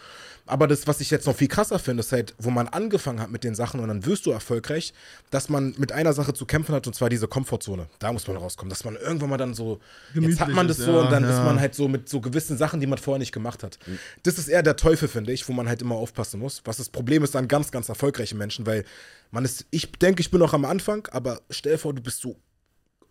Aber 0.45 0.67
das, 0.67 0.87
was 0.87 0.99
ich 0.99 1.09
jetzt 1.09 1.25
noch 1.25 1.35
viel 1.37 1.47
krasser 1.47 1.79
finde, 1.79 2.01
ist 2.01 2.11
halt, 2.11 2.35
wo 2.37 2.49
man 2.49 2.67
angefangen 2.67 3.21
hat 3.21 3.31
mit 3.31 3.45
den 3.45 3.55
Sachen 3.55 3.79
und 3.79 3.87
dann 3.87 4.05
wirst 4.05 4.25
du 4.25 4.31
erfolgreich, 4.31 4.93
dass 5.29 5.47
man 5.47 5.73
mit 5.77 5.93
einer 5.93 6.11
Sache 6.11 6.33
zu 6.33 6.45
kämpfen 6.45 6.75
hat 6.75 6.85
und 6.85 6.93
zwar 6.93 7.07
diese 7.07 7.29
Komfortzone. 7.29 7.87
Da 7.99 8.11
muss 8.11 8.27
man 8.27 8.35
rauskommen. 8.35 8.69
Dass 8.69 8.83
man 8.83 8.97
irgendwann 8.97 9.29
mal 9.29 9.37
dann 9.37 9.53
so, 9.53 9.79
jetzt 10.13 10.41
hat 10.41 10.47
Gemütlich 10.47 10.55
man 10.55 10.67
das 10.67 10.79
ist, 10.79 10.85
so 10.85 10.91
ja, 10.91 11.01
und 11.01 11.11
dann 11.11 11.23
ist 11.23 11.29
ja. 11.29 11.43
man 11.45 11.59
halt 11.61 11.75
so 11.75 11.87
mit 11.87 12.09
so 12.09 12.19
gewissen 12.19 12.57
Sachen, 12.57 12.81
die 12.81 12.87
man 12.87 12.97
vorher 12.97 13.19
nicht 13.19 13.31
gemacht 13.31 13.63
hat. 13.63 13.79
Das 14.23 14.37
ist 14.37 14.49
eher 14.49 14.63
der 14.63 14.75
Teufel, 14.75 15.07
finde 15.07 15.31
ich, 15.31 15.47
wo 15.47 15.53
man 15.53 15.69
halt 15.69 15.81
immer 15.81 15.95
aufpassen 15.95 16.41
muss. 16.41 16.61
Was 16.65 16.75
das 16.75 16.89
Problem 16.89 17.23
ist 17.23 17.37
an 17.37 17.47
ganz, 17.47 17.71
ganz 17.71 17.87
erfolgreichen 17.87 18.37
Menschen, 18.37 18.65
weil 18.65 18.83
man 19.31 19.45
ist, 19.45 19.65
ich 19.71 19.91
denke, 19.93 20.19
ich 20.19 20.29
bin 20.29 20.41
noch 20.41 20.53
am 20.53 20.65
Anfang, 20.65 21.07
aber 21.11 21.39
stell 21.49 21.73
dir 21.73 21.77
vor, 21.77 21.93
du 21.93 22.01
bist 22.01 22.19
so 22.19 22.35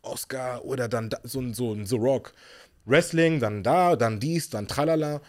Oscar 0.02 0.64
oder 0.64 0.88
dann 0.88 1.08
da, 1.08 1.18
so 1.22 1.40
ein 1.40 1.54
so 1.54 1.72
ein 1.72 1.86
The 1.86 1.96
Rock. 1.96 2.34
Wrestling, 2.84 3.40
dann 3.40 3.62
da, 3.62 3.96
dann 3.96 4.20
dies, 4.20 4.50
dann 4.50 4.66
tralala. 4.66 5.20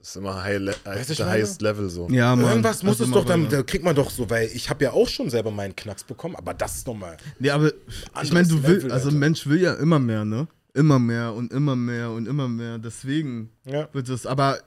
Das 0.00 0.08
ist 0.08 0.16
immer 0.16 0.42
high 0.42 0.58
le 0.58 0.74
Weißt 0.84 1.18
meine? 1.18 1.30
highest 1.30 1.60
Level 1.60 1.90
so. 1.90 2.08
Ja, 2.08 2.34
Mann. 2.34 2.46
Irgendwas 2.48 2.82
muss 2.82 3.00
es 3.00 3.10
doch, 3.10 3.24
dann, 3.26 3.48
da 3.50 3.62
kriegt 3.62 3.84
man 3.84 3.94
doch 3.94 4.10
so, 4.10 4.28
weil 4.30 4.48
ich 4.54 4.70
habe 4.70 4.82
ja 4.82 4.92
auch 4.92 5.06
schon 5.08 5.28
selber 5.28 5.50
meinen 5.50 5.76
Knacks 5.76 6.04
bekommen, 6.04 6.36
aber 6.36 6.54
das 6.54 6.78
ist 6.78 6.86
nochmal. 6.86 7.18
Nee, 7.38 7.50
aber 7.50 7.70
ich 8.22 8.32
meine, 8.32 8.48
du 8.48 8.62
willst, 8.62 8.90
also 8.90 9.10
ein 9.10 9.18
Mensch 9.18 9.46
will 9.46 9.60
ja 9.60 9.74
immer 9.74 9.98
mehr, 9.98 10.24
ne? 10.24 10.48
Immer 10.72 10.98
mehr 10.98 11.34
und 11.34 11.52
immer 11.52 11.76
mehr 11.76 12.10
und 12.12 12.26
immer 12.26 12.48
mehr. 12.48 12.78
Deswegen 12.78 13.50
Ja. 13.66 13.88
wird 13.92 14.08
es, 14.08 14.24
aber 14.24 14.58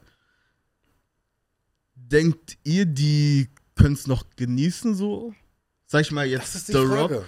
denkt 1.95 2.57
ihr, 2.63 2.85
die 2.85 3.49
können 3.75 3.93
es 3.95 4.05
noch 4.05 4.23
genießen 4.35 4.93
so? 4.95 5.33
Sag 5.87 6.01
ich 6.01 6.11
mal 6.11 6.29
Das 6.29 6.53
jetzt 6.53 6.55
ist 6.55 6.67
die 6.69 6.73
The 6.73 6.85
Frage. 6.85 7.15
Rock, 7.15 7.25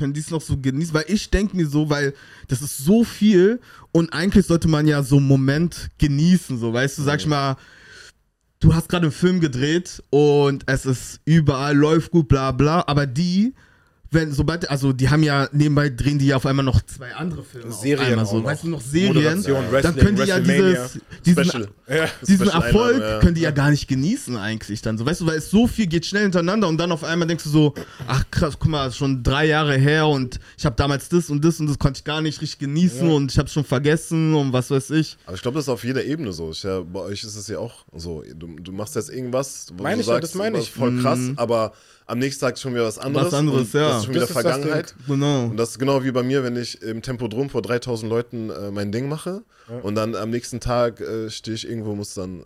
können 0.00 0.14
die 0.14 0.20
es 0.20 0.30
noch 0.30 0.40
so 0.40 0.56
genießen? 0.56 0.94
Weil 0.94 1.04
ich 1.08 1.28
denke 1.28 1.54
mir 1.54 1.66
so, 1.66 1.90
weil 1.90 2.14
das 2.48 2.62
ist 2.62 2.78
so 2.78 3.04
viel 3.04 3.60
und 3.92 4.12
eigentlich 4.14 4.46
sollte 4.46 4.66
man 4.66 4.86
ja 4.88 5.02
so 5.02 5.18
einen 5.18 5.28
Moment 5.28 5.90
genießen, 5.98 6.58
so, 6.58 6.72
weißt 6.72 6.98
du, 6.98 7.02
sag 7.02 7.20
ich 7.20 7.26
mal, 7.26 7.56
du 8.60 8.74
hast 8.74 8.88
gerade 8.88 9.04
einen 9.06 9.12
Film 9.12 9.40
gedreht 9.40 10.02
und 10.08 10.64
es 10.66 10.86
ist 10.86 11.20
überall, 11.26 11.76
läuft 11.76 12.10
gut, 12.12 12.28
bla 12.28 12.50
bla, 12.52 12.82
aber 12.86 13.06
die, 13.06 13.52
wenn, 14.12 14.32
sobald, 14.32 14.68
also 14.68 14.92
die 14.92 15.08
haben 15.08 15.22
ja, 15.22 15.48
nebenbei 15.52 15.88
drehen 15.88 16.18
die 16.18 16.26
ja 16.26 16.36
auf 16.36 16.46
einmal 16.46 16.64
noch 16.64 16.82
zwei 16.82 17.14
andere 17.14 17.44
Filme. 17.44 17.68
auf 17.68 17.80
Serien 17.80 18.18
auch 18.18 18.26
so, 18.26 18.38
noch. 18.38 18.44
weißt 18.44 18.64
du, 18.64 18.68
noch 18.68 18.80
Serien, 18.80 19.44
dann 19.82 19.96
können 19.96 20.16
die 20.16 20.24
ja 20.24 20.40
dieses, 20.40 20.98
diesen, 21.24 21.44
Special. 21.44 21.68
Ja. 21.88 22.06
diesen 22.26 22.46
Special 22.46 22.62
Erfolg 22.62 22.94
Einladung, 22.94 23.14
ja. 23.14 23.20
können 23.20 23.34
die 23.36 23.40
ja 23.42 23.50
gar 23.52 23.70
nicht 23.70 23.86
genießen 23.86 24.36
eigentlich 24.36 24.82
dann 24.82 24.98
so, 24.98 25.06
weißt 25.06 25.20
du, 25.20 25.26
weil 25.26 25.38
es 25.38 25.50
so 25.50 25.68
viel 25.68 25.86
geht 25.86 26.06
schnell 26.06 26.22
hintereinander 26.22 26.66
und 26.66 26.76
dann 26.78 26.90
auf 26.90 27.04
einmal 27.04 27.28
denkst 27.28 27.44
du 27.44 27.50
so, 27.50 27.74
ach 28.08 28.24
krass, 28.32 28.56
guck 28.58 28.70
mal, 28.70 28.90
schon 28.90 29.22
drei 29.22 29.46
Jahre 29.46 29.76
her 29.76 30.08
und 30.08 30.40
ich 30.58 30.66
habe 30.66 30.74
damals 30.74 31.08
das 31.08 31.30
und 31.30 31.44
das 31.44 31.60
und 31.60 31.68
das 31.68 31.78
konnte 31.78 31.98
ich 31.98 32.04
gar 32.04 32.20
nicht 32.20 32.40
richtig 32.40 32.58
genießen 32.58 33.08
und 33.08 33.30
ich 33.30 33.38
habe 33.38 33.48
schon 33.48 33.64
vergessen 33.64 34.34
und 34.34 34.52
was 34.52 34.72
weiß 34.72 34.90
ich. 34.90 35.18
Aber 35.26 35.36
ich 35.36 35.42
glaube, 35.42 35.56
das 35.56 35.66
ist 35.66 35.68
auf 35.68 35.84
jeder 35.84 36.04
Ebene 36.04 36.32
so. 36.32 36.50
Ich, 36.50 36.64
ja, 36.64 36.80
bei 36.80 37.00
euch 37.00 37.22
ist 37.22 37.36
es 37.36 37.46
ja 37.46 37.58
auch 37.58 37.84
so. 37.94 38.24
Du, 38.34 38.48
du 38.56 38.72
machst 38.72 38.96
jetzt 38.96 39.10
irgendwas, 39.10 39.68
wo 39.76 39.84
Meine 39.84 39.96
du 39.96 40.00
ich 40.02 40.06
ja, 40.08 40.14
sagst, 40.14 40.30
das 40.30 40.34
meine 40.34 40.58
was 40.58 40.64
ich. 40.64 40.72
voll 40.72 41.00
krass, 41.00 41.20
aber 41.36 41.72
am 42.10 42.18
nächsten 42.18 42.40
Tag 42.44 42.54
ist 42.54 42.60
schon 42.60 42.74
wieder 42.74 42.84
was 42.84 42.98
anderes. 42.98 43.28
Was 43.28 43.34
anderes, 43.34 43.74
und 43.74 43.80
ja. 43.80 43.88
Das 43.88 43.98
ist 43.98 44.04
schon 44.04 44.14
wieder 44.14 44.26
Das 44.26 44.32
Vergangenheit. 44.32 44.94
Genau. 45.06 45.44
Und 45.44 45.56
das 45.56 45.70
ist 45.70 45.78
genau 45.78 46.02
wie 46.04 46.10
bei 46.10 46.22
mir, 46.22 46.42
wenn 46.42 46.56
ich 46.56 46.82
im 46.82 47.02
Tempodrom 47.02 47.48
vor 47.50 47.62
3000 47.62 48.10
Leuten 48.10 48.50
äh, 48.50 48.70
mein 48.70 48.92
Ding 48.92 49.08
mache 49.08 49.42
und 49.82 49.94
dann 49.94 50.14
am 50.16 50.30
nächsten 50.30 50.60
Tag 50.60 51.00
äh, 51.00 51.30
stehe 51.30 51.54
ich 51.54 51.68
irgendwo, 51.68 51.94
muss 51.94 52.14
dann 52.14 52.40
äh, 52.40 52.42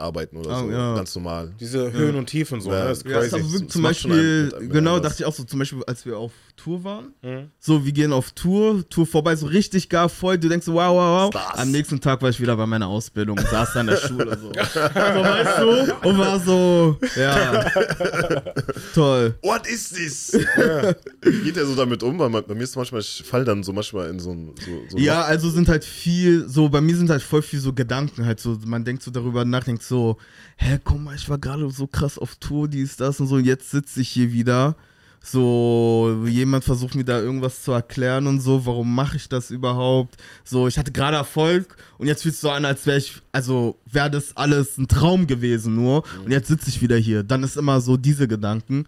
arbeiten 0.00 0.36
oder 0.36 0.50
Ah, 0.50 0.60
so. 0.64 0.70
ja. 0.70 0.94
Ganz 0.94 1.14
normal. 1.14 1.52
Diese 1.60 1.92
Höhen 1.92 2.16
und 2.16 2.26
Tiefen 2.26 2.60
so, 2.60 2.70
Ja. 2.72 2.82
ne? 2.84 2.88
Das 2.88 2.98
ist 2.98 3.06
Ja, 3.06 3.14
das 3.20 3.26
ist 3.26 3.32
crazy. 3.32 3.66
zum 3.68 3.82
Beispiel, 3.82 4.52
einem 4.56 4.68
genau, 4.70 4.96
anders. 4.96 5.12
dachte 5.12 5.22
ich 5.22 5.26
auch 5.26 5.34
so, 5.34 5.44
zum 5.44 5.58
Beispiel, 5.58 5.82
als 5.86 6.04
wir 6.06 6.16
auf 6.18 6.32
Tour 6.56 6.84
waren, 6.84 7.14
Mhm. 7.22 7.50
so, 7.58 7.84
wir 7.84 7.92
gehen 7.92 8.12
auf 8.12 8.32
Tour, 8.32 8.88
Tour 8.88 9.06
vorbei, 9.06 9.34
so 9.36 9.46
richtig 9.46 9.88
gar 9.88 10.08
voll, 10.08 10.36
du 10.38 10.48
denkst 10.48 10.66
so, 10.66 10.74
wow, 10.74 10.90
wow, 10.94 11.32
wow. 11.34 11.42
Stars. 11.42 11.58
Am 11.58 11.70
nächsten 11.70 12.00
Tag 12.00 12.20
war 12.22 12.28
ich 12.30 12.40
wieder 12.40 12.56
bei 12.56 12.66
meiner 12.66 12.86
Ausbildung, 12.88 13.38
saß 13.50 13.72
da 13.74 13.80
in 13.80 13.86
der 13.88 13.96
Schule, 13.96 14.38
so. 14.38 14.48
so, 14.52 14.80
weißt 14.80 15.58
du, 15.60 16.08
und 16.08 16.18
war 16.18 16.40
so, 16.40 16.98
ja, 17.16 17.64
toll. 18.94 19.34
What 19.42 19.66
is 19.66 19.88
this? 19.90 20.32
Wie 21.22 21.40
geht 21.44 21.56
er 21.56 21.66
so 21.66 21.74
damit 21.74 22.02
um? 22.02 22.18
Weil 22.18 22.28
man, 22.30 22.44
bei 22.46 22.54
mir 22.54 22.62
ist 22.64 22.76
manchmal, 22.76 23.00
ich 23.00 23.22
fall 23.26 23.44
dann 23.44 23.62
so 23.62 23.72
manchmal 23.72 24.10
in 24.10 24.18
so 24.20 24.30
ein. 24.32 24.54
So, 24.64 24.70
so 24.90 24.98
Ja, 24.98 25.22
also 25.22 25.50
sind 25.50 25.68
halt 25.68 25.84
viel, 25.84 26.48
so, 26.48 26.68
bei 26.68 26.80
mir 26.80 26.96
sind 26.96 27.10
halt 27.10 27.22
voll 27.22 27.42
viel 27.42 27.60
so 27.60 27.72
Gedanken 27.72 28.24
halt 28.26 28.40
so, 28.40 28.58
man 28.66 28.84
denkt 28.84 29.02
so 29.02 29.10
darüber 29.10 29.44
nach, 29.44 29.64
denkt 29.64 29.82
so, 29.90 30.16
hä, 30.56 30.78
guck 30.82 30.98
mal, 31.00 31.14
ich 31.14 31.28
war 31.28 31.38
gerade 31.38 31.68
so 31.70 31.86
krass 31.86 32.16
auf 32.18 32.36
Tour, 32.36 32.68
dies, 32.68 32.96
das 32.96 33.20
und 33.20 33.26
so, 33.26 33.34
und 33.34 33.44
jetzt 33.44 33.70
sitze 33.70 34.00
ich 34.00 34.08
hier 34.08 34.32
wieder. 34.32 34.76
So, 35.22 36.24
jemand 36.26 36.64
versucht 36.64 36.94
mir 36.94 37.04
da 37.04 37.20
irgendwas 37.20 37.62
zu 37.62 37.72
erklären 37.72 38.26
und 38.26 38.40
so, 38.40 38.64
warum 38.64 38.94
mache 38.94 39.18
ich 39.18 39.28
das 39.28 39.50
überhaupt? 39.50 40.16
So, 40.44 40.66
ich 40.66 40.78
hatte 40.78 40.92
gerade 40.92 41.18
Erfolg 41.18 41.76
und 41.98 42.06
jetzt 42.06 42.22
fühlt 42.22 42.34
es 42.34 42.40
so 42.40 42.50
an, 42.50 42.64
als 42.64 42.86
wäre 42.86 42.96
ich, 42.96 43.20
also 43.30 43.76
wäre 43.84 44.10
das 44.10 44.34
alles 44.38 44.78
ein 44.78 44.88
Traum 44.88 45.26
gewesen 45.26 45.74
nur 45.74 46.04
und 46.24 46.30
jetzt 46.30 46.48
sitze 46.48 46.70
ich 46.70 46.80
wieder 46.80 46.96
hier. 46.96 47.22
Dann 47.22 47.42
ist 47.42 47.58
immer 47.58 47.82
so 47.82 47.98
diese 47.98 48.28
Gedanken. 48.28 48.86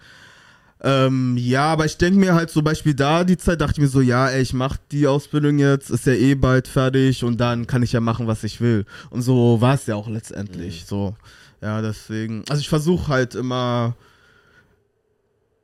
Ähm, 0.84 1.36
ja, 1.36 1.66
aber 1.66 1.84
ich 1.84 1.96
denke 1.96 2.18
mir 2.18 2.34
halt 2.34 2.50
zum 2.50 2.64
Beispiel 2.64 2.94
da 2.94 3.22
die 3.22 3.36
Zeit, 3.36 3.60
dachte 3.60 3.74
ich 3.74 3.78
mir 3.78 3.88
so, 3.88 4.00
ja, 4.00 4.28
ey, 4.28 4.42
ich 4.42 4.52
mach 4.52 4.76
die 4.90 5.06
Ausbildung 5.06 5.58
jetzt, 5.58 5.90
ist 5.90 6.06
ja 6.06 6.12
eh 6.12 6.34
bald 6.34 6.66
fertig 6.66 7.22
und 7.22 7.40
dann 7.40 7.68
kann 7.68 7.84
ich 7.84 7.92
ja 7.92 8.00
machen, 8.00 8.26
was 8.26 8.42
ich 8.42 8.60
will. 8.60 8.84
Und 9.10 9.22
so 9.22 9.60
war 9.60 9.74
es 9.74 9.86
ja 9.86 9.94
auch 9.94 10.08
letztendlich. 10.08 10.84
So, 10.84 11.14
ja, 11.60 11.80
deswegen. 11.80 12.44
Also 12.48 12.60
ich 12.60 12.68
versuche 12.68 13.06
halt 13.06 13.36
immer, 13.36 13.94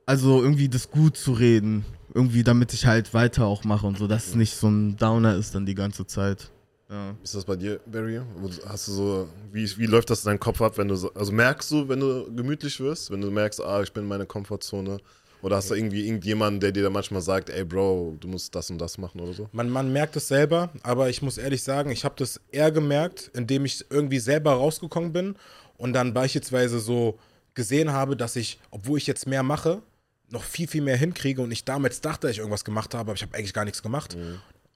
also 0.05 0.41
irgendwie 0.41 0.69
das 0.69 0.89
gut 0.89 1.17
zu 1.17 1.33
reden. 1.33 1.83
Irgendwie, 2.13 2.43
damit 2.43 2.73
ich 2.73 2.85
halt 2.85 3.13
weiter 3.13 3.45
auch 3.45 3.65
mache 3.65 3.85
und 3.85 3.97
so, 3.97 4.07
dass 4.07 4.27
es 4.27 4.35
nicht 4.35 4.55
so 4.55 4.69
ein 4.69 4.95
Downer 4.95 5.35
ist 5.35 5.53
dann 5.53 5.65
die 5.65 5.75
ganze 5.75 6.07
Zeit. 6.07 6.49
Ja. 6.89 7.15
Ist 7.23 7.35
das 7.35 7.45
bei 7.45 7.55
dir, 7.55 7.79
Barry? 7.85 8.19
Hast 8.67 8.87
du 8.87 8.91
so, 8.91 9.29
wie, 9.51 9.69
wie 9.77 9.85
läuft 9.85 10.09
das 10.09 10.23
in 10.23 10.29
deinem 10.29 10.39
Kopf 10.39 10.59
ab, 10.61 10.77
wenn 10.77 10.87
du 10.87 10.95
so, 10.95 11.13
also 11.13 11.31
merkst 11.31 11.69
du, 11.69 11.87
wenn 11.87 11.99
du 11.99 12.33
gemütlich 12.33 12.79
wirst, 12.79 13.11
wenn 13.11 13.21
du 13.21 13.29
merkst, 13.29 13.61
ah, 13.61 13.81
ich 13.83 13.93
bin 13.93 14.03
in 14.03 14.09
meiner 14.09 14.25
Komfortzone? 14.25 14.99
Oder 15.41 15.55
hast 15.55 15.69
du 15.69 15.75
irgendwie 15.75 16.05
irgendjemanden, 16.05 16.59
der 16.59 16.71
dir 16.71 16.83
da 16.83 16.89
manchmal 16.89 17.21
sagt, 17.21 17.49
ey 17.49 17.63
Bro, 17.63 18.17
du 18.19 18.27
musst 18.27 18.53
das 18.55 18.69
und 18.71 18.77
das 18.79 18.97
machen 18.97 19.21
oder 19.21 19.33
so? 19.33 19.47
Man, 19.53 19.69
man 19.69 19.93
merkt 19.93 20.15
es 20.17 20.27
selber, 20.27 20.69
aber 20.83 21.09
ich 21.09 21.21
muss 21.21 21.37
ehrlich 21.37 21.63
sagen, 21.63 21.91
ich 21.91 22.03
habe 22.03 22.15
das 22.17 22.41
eher 22.51 22.71
gemerkt, 22.71 23.31
indem 23.33 23.63
ich 23.65 23.85
irgendwie 23.89 24.19
selber 24.19 24.53
rausgekommen 24.53 25.13
bin 25.13 25.35
und 25.77 25.93
dann 25.93 26.13
beispielsweise 26.13 26.79
so 26.79 27.19
gesehen 27.53 27.93
habe, 27.93 28.17
dass 28.17 28.35
ich, 28.35 28.59
obwohl 28.71 28.97
ich 28.97 29.07
jetzt 29.07 29.27
mehr 29.27 29.43
mache, 29.43 29.81
noch 30.29 30.43
viel, 30.43 30.67
viel 30.67 30.81
mehr 30.81 30.97
hinkriege 30.97 31.41
und 31.41 31.51
ich 31.51 31.63
damals 31.63 32.01
dachte, 32.01 32.27
dass 32.27 32.31
ich 32.31 32.39
irgendwas 32.39 32.65
gemacht 32.65 32.93
habe, 32.93 33.11
aber 33.11 33.13
ich 33.13 33.21
habe 33.21 33.35
eigentlich 33.37 33.53
gar 33.53 33.65
nichts 33.65 33.81
gemacht. 33.81 34.17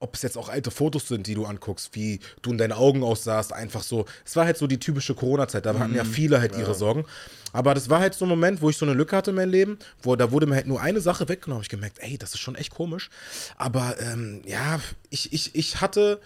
Ob 0.04 0.16
es 0.16 0.22
jetzt 0.22 0.38
auch 0.38 0.50
alte 0.50 0.70
Fotos 0.70 1.08
sind, 1.08 1.28
die 1.28 1.34
du 1.34 1.46
anguckst, 1.46 1.96
wie 1.96 2.20
du 2.42 2.52
in 2.52 2.58
deinen 2.58 2.74
Augen 2.74 3.04
aussahst, 3.04 3.54
einfach 3.54 3.84
so. 3.84 4.04
Es 4.26 4.36
war 4.36 4.44
halt 4.44 4.58
so 4.58 4.68
die 4.68 4.78
typische 4.78 5.16
Corona-Zeit, 5.16 5.66
da 5.66 5.80
hatten 5.80 5.96
ja 5.96 6.04
viele 6.04 6.42
halt 6.42 6.58
ihre 6.58 6.76
Sorgen. 6.76 7.06
Aber 7.54 7.74
das 7.74 7.90
war 7.90 8.02
halt 8.02 8.14
so 8.14 8.26
ein 8.26 8.30
Moment, 8.30 8.62
wo 8.62 8.70
ich 8.70 8.76
so 8.76 8.86
eine 8.86 8.96
Lücke 8.96 9.16
hatte 9.16 9.30
in 9.30 9.38
meinem 9.38 9.52
Leben, 9.52 9.80
wo 10.02 10.18
da 10.18 10.32
wurde 10.32 10.46
mir 10.46 10.56
halt 10.56 10.68
nur 10.68 10.82
eine 10.82 11.00
Sache 11.00 11.30
weggenommen. 11.30 11.62
Ich 11.62 11.70
gemerkt, 11.70 12.00
ey, 12.02 12.18
das 12.18 12.34
ist 12.34 12.42
schon 12.42 12.56
echt 12.56 12.72
komisch. 12.72 13.10
Aber 13.56 13.96
ähm, 14.00 14.42
ja, 14.46 14.82
ich, 15.10 15.32
ich, 15.32 15.56
ich 15.56 15.80
hatte 15.80 16.20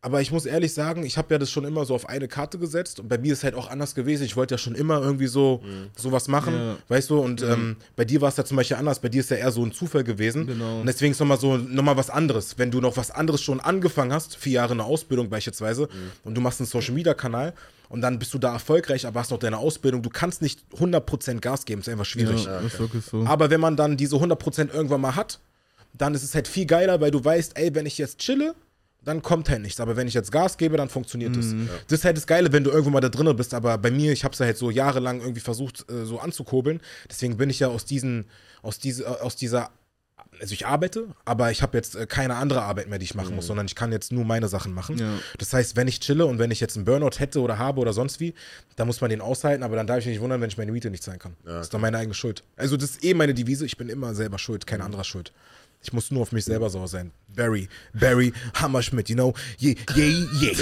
Aber 0.00 0.20
ich 0.20 0.30
muss 0.30 0.46
ehrlich 0.46 0.72
sagen, 0.74 1.02
ich 1.04 1.18
habe 1.18 1.34
ja 1.34 1.38
das 1.38 1.50
schon 1.50 1.64
immer 1.64 1.84
so 1.84 1.92
auf 1.92 2.08
eine 2.08 2.28
Karte 2.28 2.56
gesetzt 2.60 3.00
und 3.00 3.08
bei 3.08 3.18
mir 3.18 3.32
ist 3.32 3.42
halt 3.42 3.56
auch 3.56 3.68
anders 3.68 3.96
gewesen. 3.96 4.22
Ich 4.22 4.36
wollte 4.36 4.54
ja 4.54 4.58
schon 4.58 4.76
immer 4.76 5.00
irgendwie 5.02 5.26
so 5.26 5.60
sowas 5.96 6.28
machen, 6.28 6.54
Ja. 6.54 6.76
weißt 6.86 7.10
du? 7.10 7.18
Und 7.18 7.42
ähm, 7.42 7.74
bei 7.96 8.04
dir 8.04 8.20
war 8.20 8.28
es 8.28 8.36
ja 8.36 8.44
zum 8.44 8.56
Beispiel 8.56 8.76
anders. 8.76 9.00
Bei 9.00 9.08
dir 9.08 9.20
ist 9.20 9.30
ja 9.30 9.38
eher 9.38 9.50
so 9.50 9.64
ein 9.64 9.72
Zufall 9.72 10.04
gewesen. 10.04 10.46
Genau. 10.46 10.80
Und 10.80 10.86
deswegen 10.86 11.10
ist 11.10 11.18
nochmal 11.18 11.40
so 11.40 11.56
nochmal 11.56 11.96
was 11.96 12.10
anderes. 12.10 12.56
Wenn 12.58 12.70
du 12.70 12.80
noch 12.80 12.96
was 12.96 13.10
anderes 13.10 13.42
schon 13.42 13.58
angefangen 13.58 14.12
hast, 14.12 14.36
vier 14.36 14.52
Jahre 14.52 14.74
eine 14.74 14.84
Ausbildung 14.84 15.30
beispielsweise, 15.30 15.88
und 16.22 16.34
du 16.36 16.40
machst 16.40 16.60
einen 16.60 16.68
Social 16.68 16.94
Media 16.94 17.14
Kanal 17.14 17.52
und 17.88 18.00
dann 18.00 18.20
bist 18.20 18.32
du 18.32 18.38
da 18.38 18.52
erfolgreich, 18.52 19.04
aber 19.04 19.18
hast 19.18 19.32
noch 19.32 19.38
deine 19.40 19.58
Ausbildung, 19.58 20.02
du 20.02 20.10
kannst 20.10 20.42
nicht 20.42 20.60
100% 20.78 21.40
Gas 21.40 21.64
geben, 21.64 21.80
ist 21.80 21.88
einfach 21.88 22.04
schwierig. 22.04 22.44
Ja, 22.44 22.60
ist 22.60 22.78
wirklich 22.78 23.04
so. 23.04 23.24
Aber 23.26 23.50
wenn 23.50 23.60
man 23.60 23.74
dann 23.76 23.96
diese 23.96 24.14
100% 24.14 24.72
irgendwann 24.72 25.00
mal 25.00 25.16
hat, 25.16 25.40
dann 25.92 26.14
ist 26.14 26.22
es 26.22 26.36
halt 26.36 26.46
viel 26.46 26.66
geiler, 26.66 27.00
weil 27.00 27.10
du 27.10 27.24
weißt, 27.24 27.58
ey, 27.58 27.74
wenn 27.74 27.86
ich 27.86 27.98
jetzt 27.98 28.18
chille, 28.18 28.54
dann 29.04 29.22
kommt 29.22 29.48
halt 29.48 29.62
nichts. 29.62 29.80
Aber 29.80 29.96
wenn 29.96 30.08
ich 30.08 30.14
jetzt 30.14 30.32
Gas 30.32 30.56
gebe, 30.56 30.76
dann 30.76 30.88
funktioniert 30.88 31.36
es. 31.36 31.54
Das 31.86 32.00
ist 32.00 32.04
halt 32.04 32.16
das 32.16 32.26
Geile, 32.26 32.52
wenn 32.52 32.64
du 32.64 32.70
irgendwann 32.70 32.94
mal 32.94 33.00
da 33.00 33.08
drinnen 33.08 33.36
bist. 33.36 33.54
Aber 33.54 33.78
bei 33.78 33.90
mir, 33.90 34.12
ich 34.12 34.24
habe 34.24 34.34
es 34.34 34.40
halt 34.40 34.58
so 34.58 34.70
jahrelang 34.70 35.20
irgendwie 35.20 35.40
versucht, 35.40 35.90
äh, 35.90 36.04
so 36.04 36.18
anzukurbeln. 36.18 36.80
Deswegen 37.08 37.36
bin 37.36 37.50
ich 37.50 37.60
ja 37.60 37.68
aus 37.68 37.84
diesen, 37.84 38.26
aus 38.62 38.78
diese, 38.78 39.04
äh, 39.04 39.06
aus 39.06 39.36
dieser, 39.36 39.70
also 40.40 40.52
ich 40.52 40.66
arbeite, 40.66 41.08
aber 41.24 41.50
ich 41.50 41.62
habe 41.62 41.76
jetzt 41.76 41.96
äh, 41.96 42.06
keine 42.06 42.36
andere 42.36 42.62
Arbeit 42.62 42.88
mehr, 42.88 42.98
die 42.98 43.04
ich 43.04 43.14
machen 43.14 43.34
muss, 43.34 43.46
sondern 43.46 43.66
ich 43.66 43.74
kann 43.74 43.92
jetzt 43.92 44.12
nur 44.12 44.24
meine 44.24 44.48
Sachen 44.48 44.74
machen. 44.74 44.98
Ja. 44.98 45.18
Das 45.38 45.52
heißt, 45.52 45.76
wenn 45.76 45.88
ich 45.88 46.00
chille 46.00 46.26
und 46.26 46.38
wenn 46.38 46.50
ich 46.50 46.60
jetzt 46.60 46.76
einen 46.76 46.84
Burnout 46.84 47.18
hätte 47.18 47.40
oder 47.40 47.58
habe 47.58 47.80
oder 47.80 47.92
sonst 47.92 48.20
wie, 48.20 48.34
dann 48.76 48.86
muss 48.86 49.00
man 49.00 49.10
den 49.10 49.20
aushalten, 49.20 49.62
aber 49.62 49.76
dann 49.76 49.86
darf 49.86 49.98
ich 49.98 50.06
mich 50.06 50.14
nicht 50.14 50.22
wundern, 50.22 50.40
wenn 50.40 50.48
ich 50.48 50.58
meine 50.58 50.72
Miete 50.72 50.90
nicht 50.90 51.02
zahlen 51.02 51.18
kann. 51.18 51.36
das 51.44 51.66
ist 51.66 51.74
dann 51.74 51.80
meine 51.80 51.98
eigene 51.98 52.14
Schuld. 52.14 52.42
Also 52.56 52.76
das 52.76 52.90
ist 52.90 53.04
eh 53.04 53.14
meine 53.14 53.34
Devise, 53.34 53.64
ich 53.64 53.76
bin 53.76 53.88
immer 53.88 54.14
selber 54.14 54.38
schuld, 54.38 54.66
kein 54.66 54.80
anderer 54.80 55.04
schuld. 55.04 55.32
Ich 55.82 55.92
muss 55.92 56.10
nur 56.10 56.22
auf 56.22 56.32
mich 56.32 56.44
selber 56.44 56.68
sauer 56.70 56.88
sein. 56.88 57.12
Barry, 57.28 57.68
Barry 57.94 58.32
Hammerschmidt, 58.54 59.08
you 59.08 59.14
know, 59.14 59.34
yeah, 59.60 59.74
yeah, 59.96 60.26
yeah. 60.40 60.54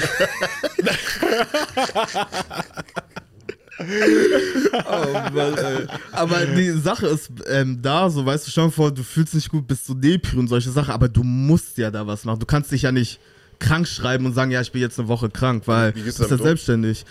Oh 3.79 5.13
Mann, 5.35 5.55
ey. 5.55 5.87
Aber 6.13 6.47
die 6.47 6.71
Sache 6.73 7.07
ist 7.09 7.31
ähm, 7.47 7.81
da, 7.83 8.09
so 8.09 8.25
weißt 8.25 8.47
du 8.47 8.51
schon 8.51 8.71
vor, 8.73 8.93
du 8.93 9.03
fühlst 9.03 9.35
dich 9.35 9.49
gut, 9.49 9.67
bist 9.67 9.87
so 9.87 9.95
Depri 9.95 10.39
und 10.39 10.49
solche 10.49 10.71
Sachen, 10.71 10.93
aber 10.93 11.09
du 11.09 11.23
musst 11.23 11.77
ja 11.79 11.91
da 11.91 12.07
was 12.07 12.25
machen. 12.25 12.41
Du 12.41 12.47
kannst 12.47 12.73
dich 12.73 12.83
ja 12.83 12.93
nicht 12.93 13.21
krank 13.59 13.87
schreiben 13.87 14.27
und 14.27 14.35
sagen, 14.35 14.51
ja, 14.51 14.61
ich 14.61 14.73
bin 14.73 14.81
jetzt 14.81 14.99
eine 14.99 15.09
Woche 15.09 15.29
krank, 15.29 15.65
weil 15.67 15.93
du 15.93 16.03
bist 16.03 16.19
ja 16.19 16.27
um? 16.27 16.39
selbstständig. 16.39 17.05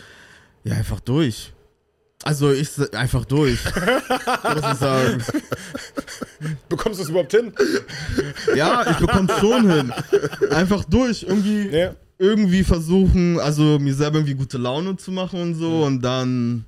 Ja, 0.64 0.76
einfach 0.76 1.00
durch. 1.00 1.54
Also 2.24 2.52
ich 2.52 2.70
einfach 2.96 3.26
durch. 3.26 3.60
muss 3.66 4.72
ich 4.72 4.78
sagen. 4.80 5.24
Bekommst 6.70 7.00
du 7.00 7.04
es 7.04 7.10
überhaupt 7.10 7.32
hin? 7.32 7.54
Ja, 8.56 8.90
ich 8.90 8.98
bekomme 8.98 9.28
schon 9.40 9.70
hin. 9.72 9.94
Einfach 10.50 10.86
durch. 10.86 11.24
Irgendwie, 11.28 11.70
Ja. 11.70 11.94
irgendwie 12.18 12.64
versuchen, 12.64 13.40
also 13.40 13.78
mir 13.80 13.94
selber 13.94 14.18
irgendwie 14.18 14.34
gute 14.36 14.58
Laune 14.58 14.96
zu 14.98 15.12
machen 15.12 15.40
und 15.42 15.56
so 15.56 15.84
und 15.84 16.02
dann 16.02 16.66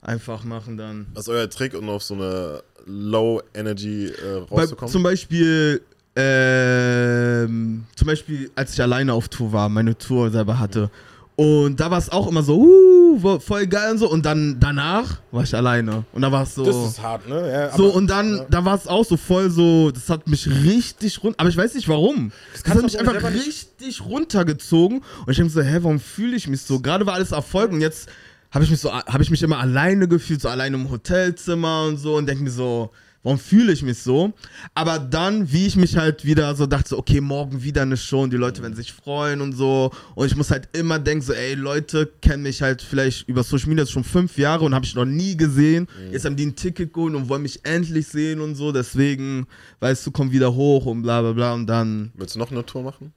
einfach 0.00 0.42
machen 0.44 0.76
dann. 0.76 1.06
Was 1.14 1.24
ist 1.24 1.28
euer 1.28 1.50
Trick, 1.50 1.74
um 1.74 1.88
auf 1.90 2.02
so 2.02 2.14
eine 2.14 2.62
Low 2.86 3.42
Energy 3.54 4.06
äh, 4.06 4.40
Bei, 4.48 4.62
rauszukommen? 4.62 4.90
zum 4.92 5.02
Beispiel, 5.02 5.82
ähm, 6.16 7.84
zum 7.96 8.06
Beispiel, 8.06 8.50
als 8.54 8.72
ich 8.74 8.82
alleine 8.82 9.12
auf 9.12 9.28
Tour 9.28 9.52
war, 9.52 9.68
meine 9.68 9.96
Tour 9.96 10.30
selber 10.30 10.58
hatte. 10.58 10.90
Und 11.34 11.80
da 11.80 11.90
war 11.90 11.98
es 11.98 12.10
auch 12.10 12.28
immer 12.28 12.42
so, 12.42 12.58
uh, 12.58 13.40
voll 13.40 13.66
geil 13.66 13.92
und 13.92 13.98
so. 13.98 14.10
Und 14.10 14.26
dann 14.26 14.58
danach 14.60 15.20
war 15.30 15.42
ich 15.42 15.54
alleine. 15.54 16.04
Und 16.12 16.22
da 16.22 16.30
war 16.30 16.42
es 16.42 16.54
so. 16.54 16.64
Das 16.64 16.76
ist 16.76 17.02
hart, 17.02 17.26
ne? 17.28 17.50
Ja, 17.50 17.76
so, 17.76 17.86
und 17.88 18.08
dann, 18.08 18.44
da 18.50 18.64
war 18.64 18.76
es 18.76 18.86
auch 18.86 19.04
so 19.04 19.16
voll 19.16 19.50
so, 19.50 19.90
das 19.90 20.10
hat 20.10 20.28
mich 20.28 20.46
richtig 20.46 21.22
rund, 21.22 21.40
aber 21.40 21.48
ich 21.48 21.56
weiß 21.56 21.74
nicht 21.74 21.88
warum. 21.88 22.32
Das, 22.52 22.62
kannst 22.62 22.78
hat 22.78 22.84
mich 22.84 22.98
einfach 22.98 23.30
richtig 23.32 24.04
runtergezogen. 24.04 24.98
Und 24.98 25.30
ich 25.30 25.36
denke 25.38 25.52
so, 25.52 25.62
hä, 25.62 25.78
warum 25.80 26.00
fühle 26.00 26.36
ich 26.36 26.48
mich 26.48 26.60
so? 26.62 26.80
Gerade 26.80 27.06
war 27.06 27.14
alles 27.14 27.32
Erfolg 27.32 27.72
und 27.72 27.80
jetzt 27.80 28.08
habe 28.50 28.64
ich 28.64 28.70
mich 28.70 28.80
so, 28.80 28.92
habe 28.92 29.22
ich 29.22 29.30
mich 29.30 29.42
immer 29.42 29.58
alleine 29.58 30.08
gefühlt, 30.08 30.42
so 30.42 30.50
alleine 30.50 30.76
im 30.76 30.90
Hotelzimmer 30.90 31.86
und 31.88 31.96
so 31.96 32.16
und 32.16 32.26
denke 32.26 32.44
mir 32.44 32.50
so, 32.50 32.90
warum 33.22 33.38
fühle 33.38 33.72
ich 33.72 33.82
mich 33.82 33.98
so? 33.98 34.32
Aber 34.74 34.98
dann, 34.98 35.52
wie 35.52 35.66
ich 35.66 35.76
mich 35.76 35.96
halt 35.96 36.24
wieder 36.24 36.54
so 36.54 36.66
dachte, 36.66 36.90
so, 36.90 36.98
okay, 36.98 37.20
morgen 37.20 37.62
wieder 37.62 37.82
eine 37.82 37.96
Show 37.96 38.22
und 38.22 38.32
die 38.32 38.36
Leute 38.36 38.62
werden 38.62 38.74
sich 38.74 38.92
freuen 38.92 39.40
und 39.40 39.52
so. 39.52 39.90
Und 40.14 40.26
ich 40.26 40.36
muss 40.36 40.50
halt 40.50 40.68
immer 40.76 40.98
denken, 40.98 41.24
so, 41.24 41.32
ey, 41.32 41.54
Leute 41.54 42.10
kennen 42.20 42.42
mich 42.42 42.62
halt 42.62 42.82
vielleicht 42.82 43.28
über 43.28 43.42
Social 43.42 43.68
Media 43.68 43.86
schon 43.86 44.04
fünf 44.04 44.38
Jahre 44.38 44.64
und 44.64 44.74
habe 44.74 44.84
ich 44.84 44.94
noch 44.94 45.04
nie 45.04 45.36
gesehen. 45.36 45.86
Jetzt 46.10 46.24
haben 46.24 46.36
die 46.36 46.46
ein 46.46 46.56
Ticket 46.56 46.92
geholt 46.92 47.14
und 47.14 47.28
wollen 47.28 47.42
mich 47.42 47.64
endlich 47.64 48.08
sehen 48.08 48.40
und 48.40 48.54
so. 48.56 48.72
Deswegen, 48.72 49.46
weißt 49.80 50.06
du, 50.06 50.10
komm 50.10 50.32
wieder 50.32 50.54
hoch 50.54 50.86
und 50.86 51.02
bla 51.02 51.20
bla 51.20 51.32
bla. 51.32 51.54
Und 51.54 51.66
dann, 51.66 52.12
Willst 52.14 52.34
du 52.34 52.38
noch 52.38 52.50
eine 52.50 52.66
Tour 52.66 52.82
machen? 52.82 53.12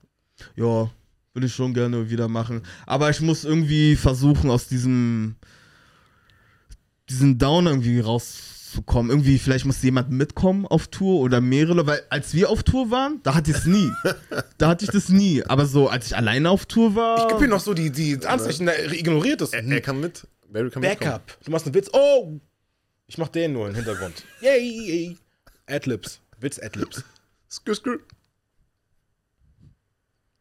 ja, 0.55 0.89
würde 1.33 1.47
ich 1.47 1.53
schon 1.53 1.73
gerne 1.73 2.09
wieder 2.09 2.27
machen. 2.27 2.61
Aber 2.85 3.09
ich 3.09 3.19
muss 3.21 3.43
irgendwie 3.43 3.95
versuchen, 3.95 4.49
aus 4.49 4.67
diesem 4.67 5.35
diesen 7.09 7.37
Down 7.37 7.67
irgendwie 7.67 7.99
rauszukommen. 8.75 9.09
Irgendwie, 9.11 9.39
vielleicht 9.39 9.65
muss 9.65 9.81
jemand 9.81 10.11
mitkommen 10.11 10.65
auf 10.65 10.87
Tour 10.87 11.19
oder 11.19 11.41
mehrere, 11.41 11.87
weil 11.87 12.01
als 12.09 12.33
wir 12.33 12.49
auf 12.49 12.63
Tour 12.63 12.91
waren, 12.91 13.19
da 13.23 13.35
hatte 13.35 13.51
ich 13.51 13.57
es 13.57 13.65
nie. 13.65 13.91
da 14.57 14.69
hatte 14.69 14.85
ich 14.85 14.91
das 14.91 15.09
nie. 15.09 15.43
Aber 15.43 15.65
so, 15.65 15.89
als 15.89 16.07
ich 16.07 16.15
alleine 16.15 16.49
auf 16.49 16.65
Tour 16.65 16.95
war. 16.95 17.19
Ich 17.19 17.27
gib 17.27 17.41
ihm 17.41 17.49
noch 17.49 17.59
so 17.59 17.73
die, 17.73 17.91
die 17.91 18.25
Anzeichen, 18.25 18.65
der 18.65 18.91
ignoriert 18.91 19.41
es. 19.41 19.53
Er, 19.53 19.63
er 19.63 19.81
kann 19.81 19.99
mit. 19.99 20.27
Barry 20.49 20.69
kann 20.69 20.81
mitkommen. 20.81 21.11
Backup. 21.11 21.37
Du 21.43 21.51
machst 21.51 21.65
einen 21.65 21.75
Witz. 21.75 21.89
Oh! 21.93 22.39
Ich 23.07 23.17
mach 23.17 23.27
den 23.27 23.53
nur 23.53 23.67
im 23.67 23.75
Hintergrund. 23.75 24.23
Yay! 24.41 25.17
Adlibs. 25.67 26.19
Witz 26.39 26.59
Adlibs. 26.59 27.03
Skr, 27.49 27.75
skr. 27.75 27.97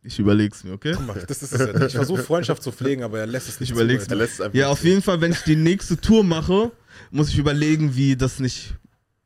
Ich 0.06 0.18
überleg's 0.18 0.64
mir, 0.64 0.72
okay? 0.72 0.92
Guck 0.94 1.06
mal, 1.06 1.24
das 1.26 1.42
ist 1.42 1.52
es. 1.54 1.84
Ich 1.86 1.94
versuche 1.94 2.22
Freundschaft 2.22 2.62
zu 2.62 2.72
pflegen, 2.72 3.02
aber 3.02 3.20
er 3.20 3.26
lässt 3.26 3.48
es 3.48 3.58
nicht 3.60 3.70
Ich 3.70 3.74
überleg's 3.74 4.04
zu, 4.04 4.10
Er 4.10 4.12
Alter. 4.12 4.22
lässt 4.24 4.34
es 4.34 4.40
einfach 4.42 4.58
Ja, 4.58 4.68
auf 4.68 4.80
zu. 4.80 4.86
jeden 4.86 5.00
Fall, 5.00 5.22
wenn 5.22 5.32
ich 5.32 5.40
die 5.40 5.56
nächste 5.56 5.98
Tour 5.98 6.22
mache, 6.24 6.72
muss 7.10 7.28
ich 7.28 7.38
überlegen, 7.38 7.96
wie 7.96 8.16
das 8.16 8.40
nicht 8.40 8.74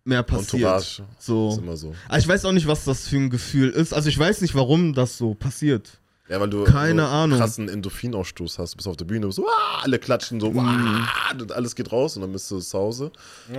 mehr 0.05 0.23
passiert. 0.23 0.55
Entourage. 0.55 1.03
So. 1.19 1.51
Ist 1.51 1.59
immer 1.59 1.77
so. 1.77 1.95
Aber 2.09 2.19
ich 2.19 2.27
weiß 2.29 2.45
auch 2.45 2.53
nicht, 2.53 2.67
was 2.67 2.85
das 2.85 3.07
für 3.09 3.17
ein 3.17 3.31
Gefühl 3.31 3.71
ist. 3.71 3.93
Also 3.93 4.09
ich 4.09 4.19
weiß 4.19 4.41
nicht, 4.41 4.55
warum 4.55 4.95
das 4.95 5.19
so 5.19 5.35
passiert. 5.35 6.01
Ja, 6.29 6.39
weil 6.41 6.51
du 6.51 6.65
Keine 6.65 7.03
so 7.03 7.09
Ahnung. 7.09 7.39
krassen 7.39 7.69
Endorphinausstoß 7.69 8.59
hast. 8.59 8.73
Du 8.73 8.77
bist 8.77 8.87
auf 8.89 8.97
der 8.97 9.07
Bühne, 9.07 9.27
bist 9.27 9.37
so, 9.37 9.43
"Wah!" 9.45 9.81
alle 9.83 9.99
klatschen 9.99 10.41
so, 10.41 10.55
"Wah!" 10.55 11.01
und 11.33 11.53
alles 11.53 11.75
geht 11.75 11.91
raus 11.91 12.17
und 12.17 12.23
dann 12.23 12.33
bist 12.33 12.51
du 12.51 12.59
zu 12.61 12.79
Hause, 12.79 13.11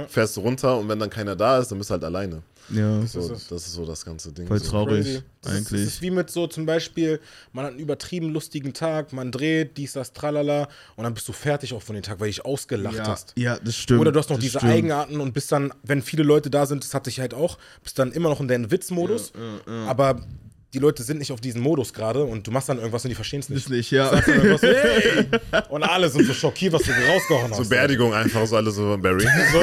fährst 0.08 0.38
du 0.38 0.42
runter 0.42 0.78
und 0.78 0.88
wenn 0.88 1.00
dann 1.00 1.10
keiner 1.10 1.36
da 1.36 1.58
ist, 1.60 1.70
dann 1.72 1.78
bist 1.80 1.90
du 1.90 1.94
halt 1.94 2.04
alleine. 2.04 2.44
Ja, 2.72 3.02
So, 3.08 3.22
ist 3.34 3.50
das, 3.50 3.66
ist 3.66 3.74
so 3.74 3.84
das 3.84 4.06
ganze 4.06 4.32
Ding. 4.32 4.46
voll 4.46 4.60
so. 4.60 4.70
traurig, 4.70 5.04
Crazy. 5.04 5.24
Das 5.42 5.54
ist, 5.54 5.62
das 5.66 5.74
eigentlich. 5.74 5.88
ist 5.88 6.02
wie 6.04 6.12
mit 6.12 6.30
so 6.30 6.46
zum 6.46 6.68
Beispiel, 6.68 7.20
man 7.52 7.66
hat 7.66 7.72
einen 7.72 7.80
übertrieben 7.80 8.30
lustigen 8.32 8.74
Tag, 8.76 9.12
man 9.12 9.32
dreht, 9.32 9.76
dies, 9.78 9.94
das, 9.94 10.14
tralala 10.14 10.68
und 10.96 11.04
dann 11.06 11.16
bist 11.16 11.28
du 11.28 11.34
fertig 11.34 11.74
auch 11.74 11.82
von 11.82 11.96
dem 11.96 12.04
Tag, 12.04 12.20
weil 12.20 12.30
ich 12.30 12.46
ausgelacht 12.46 12.98
ja, 12.98 13.08
hast. 13.08 13.34
ja, 13.36 13.58
das 13.58 13.76
stimmt. 13.76 14.02
Oder 14.02 14.12
du 14.12 14.20
hast 14.20 14.30
noch 14.30 14.38
das 14.38 14.44
diese 14.46 14.60
stimmt. 14.60 14.72
Eigenarten 14.74 15.20
und 15.20 15.34
bist 15.34 15.52
dann, 15.52 15.74
wenn 15.82 16.04
viele 16.04 16.22
Leute 16.22 16.52
da 16.52 16.68
sind, 16.68 16.84
das 16.84 16.94
hatte 16.94 17.10
ich 17.10 17.20
halt 17.20 17.34
auch, 17.34 17.58
bist 17.82 17.98
dann 17.98 18.12
immer 18.12 18.30
noch 18.30 18.40
in 18.40 18.48
deinem 18.48 18.70
Witzmodus, 18.70 19.32
aber 19.88 20.22
die 20.74 20.80
Leute 20.80 21.02
sind 21.02 21.18
nicht 21.18 21.32
auf 21.32 21.42
diesem 21.42 21.62
Modus 21.62 21.94
gerade 21.94 22.24
und 22.24 22.46
du 22.46 22.52
machst 22.52 22.70
dann 22.70 22.78
irgendwas 22.78 23.04
und 23.04 23.10
die 23.10 23.16
verstehen 23.16 23.40
es 23.40 23.50
nicht. 23.50 23.60
Ist 23.60 23.70
nicht, 23.70 23.92
ja. 23.92 24.12
Hey! 24.26 25.28
Und 25.70 25.84
alle 25.84 26.10
sind 26.10 26.28
so 26.28 26.34
schockiert, 26.34 26.74
was 26.74 26.84
du 26.84 26.92
rausgehauen 26.92 27.50
hast. 27.52 27.58
So 27.58 27.70
Beerdigung 27.70 28.14
einfach, 28.14 28.46
so 28.46 28.56
alles 28.56 28.76
so 28.76 28.98
Barry. 28.98 29.26
So, 29.52 29.62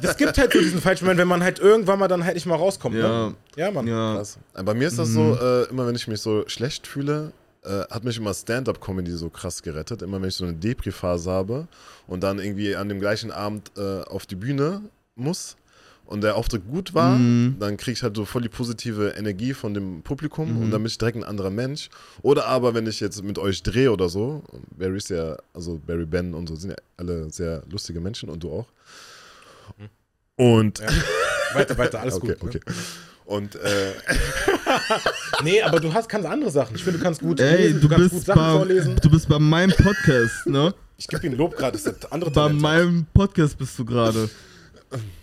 das 0.00 0.16
gibt 0.16 0.38
halt 0.38 0.52
so 0.52 0.58
diesen 0.58 0.80
falschen 0.80 1.04
Moment, 1.04 1.20
wenn 1.20 1.28
man 1.28 1.42
halt 1.42 1.58
irgendwann 1.58 1.98
mal 1.98 2.08
dann 2.08 2.24
halt 2.24 2.34
nicht 2.34 2.46
mal 2.46 2.54
rauskommt. 2.54 2.96
Ja. 2.96 3.28
Ne? 3.28 3.34
Ja, 3.56 3.70
Mann. 3.70 3.86
ja. 3.86 4.16
Krass. 4.16 4.38
Bei 4.54 4.72
mir 4.72 4.88
ist 4.88 4.98
das 4.98 5.10
so, 5.10 5.34
äh, 5.34 5.68
immer 5.68 5.86
wenn 5.86 5.94
ich 5.94 6.08
mich 6.08 6.20
so 6.20 6.44
schlecht 6.48 6.86
fühle, 6.86 7.32
äh, 7.64 7.82
hat 7.90 8.04
mich 8.04 8.16
immer 8.16 8.32
Stand-Up-Comedy 8.32 9.12
so 9.12 9.28
krass 9.28 9.62
gerettet. 9.62 10.00
Immer 10.00 10.22
wenn 10.22 10.28
ich 10.28 10.36
so 10.36 10.44
eine 10.44 10.54
Depri-Phase 10.54 11.30
habe 11.30 11.68
und 12.06 12.22
dann 12.22 12.38
irgendwie 12.38 12.74
an 12.74 12.88
dem 12.88 13.00
gleichen 13.00 13.30
Abend 13.30 13.70
äh, 13.76 14.02
auf 14.02 14.24
die 14.24 14.36
Bühne 14.36 14.82
muss 15.14 15.56
und 16.06 16.22
der 16.22 16.36
Auftritt 16.36 16.62
gut 16.68 16.94
war, 16.94 17.16
dann 17.16 17.76
kriege 17.76 17.92
ich 17.92 18.02
halt 18.02 18.16
so 18.16 18.24
voll 18.24 18.42
die 18.42 18.48
positive 18.48 19.10
Energie 19.16 19.54
von 19.54 19.74
dem 19.74 20.02
Publikum 20.02 20.62
und 20.62 20.70
dann 20.70 20.80
bin 20.82 20.86
ich 20.86 20.98
direkt 20.98 21.16
ein 21.16 21.24
anderer 21.24 21.50
Mensch. 21.50 21.88
Oder 22.22 22.46
aber, 22.46 22.74
wenn 22.74 22.86
ich 22.86 23.00
jetzt 23.00 23.22
mit 23.22 23.38
euch 23.38 23.62
drehe 23.62 23.90
oder 23.92 24.08
so, 24.08 24.42
Barry 24.78 24.96
ist 24.96 25.10
ja, 25.10 25.36
also 25.52 25.80
Barry 25.86 26.06
Ben 26.06 26.32
und 26.34 26.48
so 26.48 26.56
sind 26.56 26.70
ja 26.70 26.76
alle 26.96 27.30
sehr 27.30 27.62
lustige 27.70 28.00
Menschen 28.00 28.28
und 28.30 28.42
du 28.42 28.50
auch. 28.52 28.66
Und 30.36 30.80
Weiter, 31.54 31.78
weiter, 31.78 32.00
alles 32.00 32.14
okay, 32.22 32.34
gut. 32.38 32.54
ne? 32.54 32.60
okay. 32.64 32.72
Und 33.24 33.56
äh, 33.56 33.92
Nee, 35.42 35.60
aber 35.62 35.80
du 35.80 35.92
hast, 35.92 36.08
kannst 36.08 36.28
andere 36.28 36.50
Sachen. 36.50 36.76
Ich 36.76 36.84
finde, 36.84 36.98
du 36.98 37.04
kannst 37.04 37.20
gut 37.20 37.40
Ey, 37.40 37.68
lesen, 37.68 37.80
du 37.80 37.88
kannst 37.88 38.10
gut 38.10 38.12
bist, 38.12 38.26
Sachen 38.26 38.40
bei, 38.40 38.52
vorlesen. 38.52 38.96
du 39.02 39.10
bist 39.10 39.28
bei 39.28 39.38
meinem 39.38 39.72
Podcast, 39.76 40.46
ne? 40.46 40.72
Ich 40.98 41.08
gebe 41.08 41.26
ihm 41.26 41.34
Lob 41.34 41.56
gerade, 41.56 41.72
das 41.72 41.86
ist 41.86 42.02
der 42.04 42.12
andere 42.12 42.30
Bei 42.30 42.42
Talent. 42.42 42.60
meinem 42.60 43.06
Podcast 43.12 43.58
bist 43.58 43.78
du 43.78 43.84
gerade. 43.84 44.30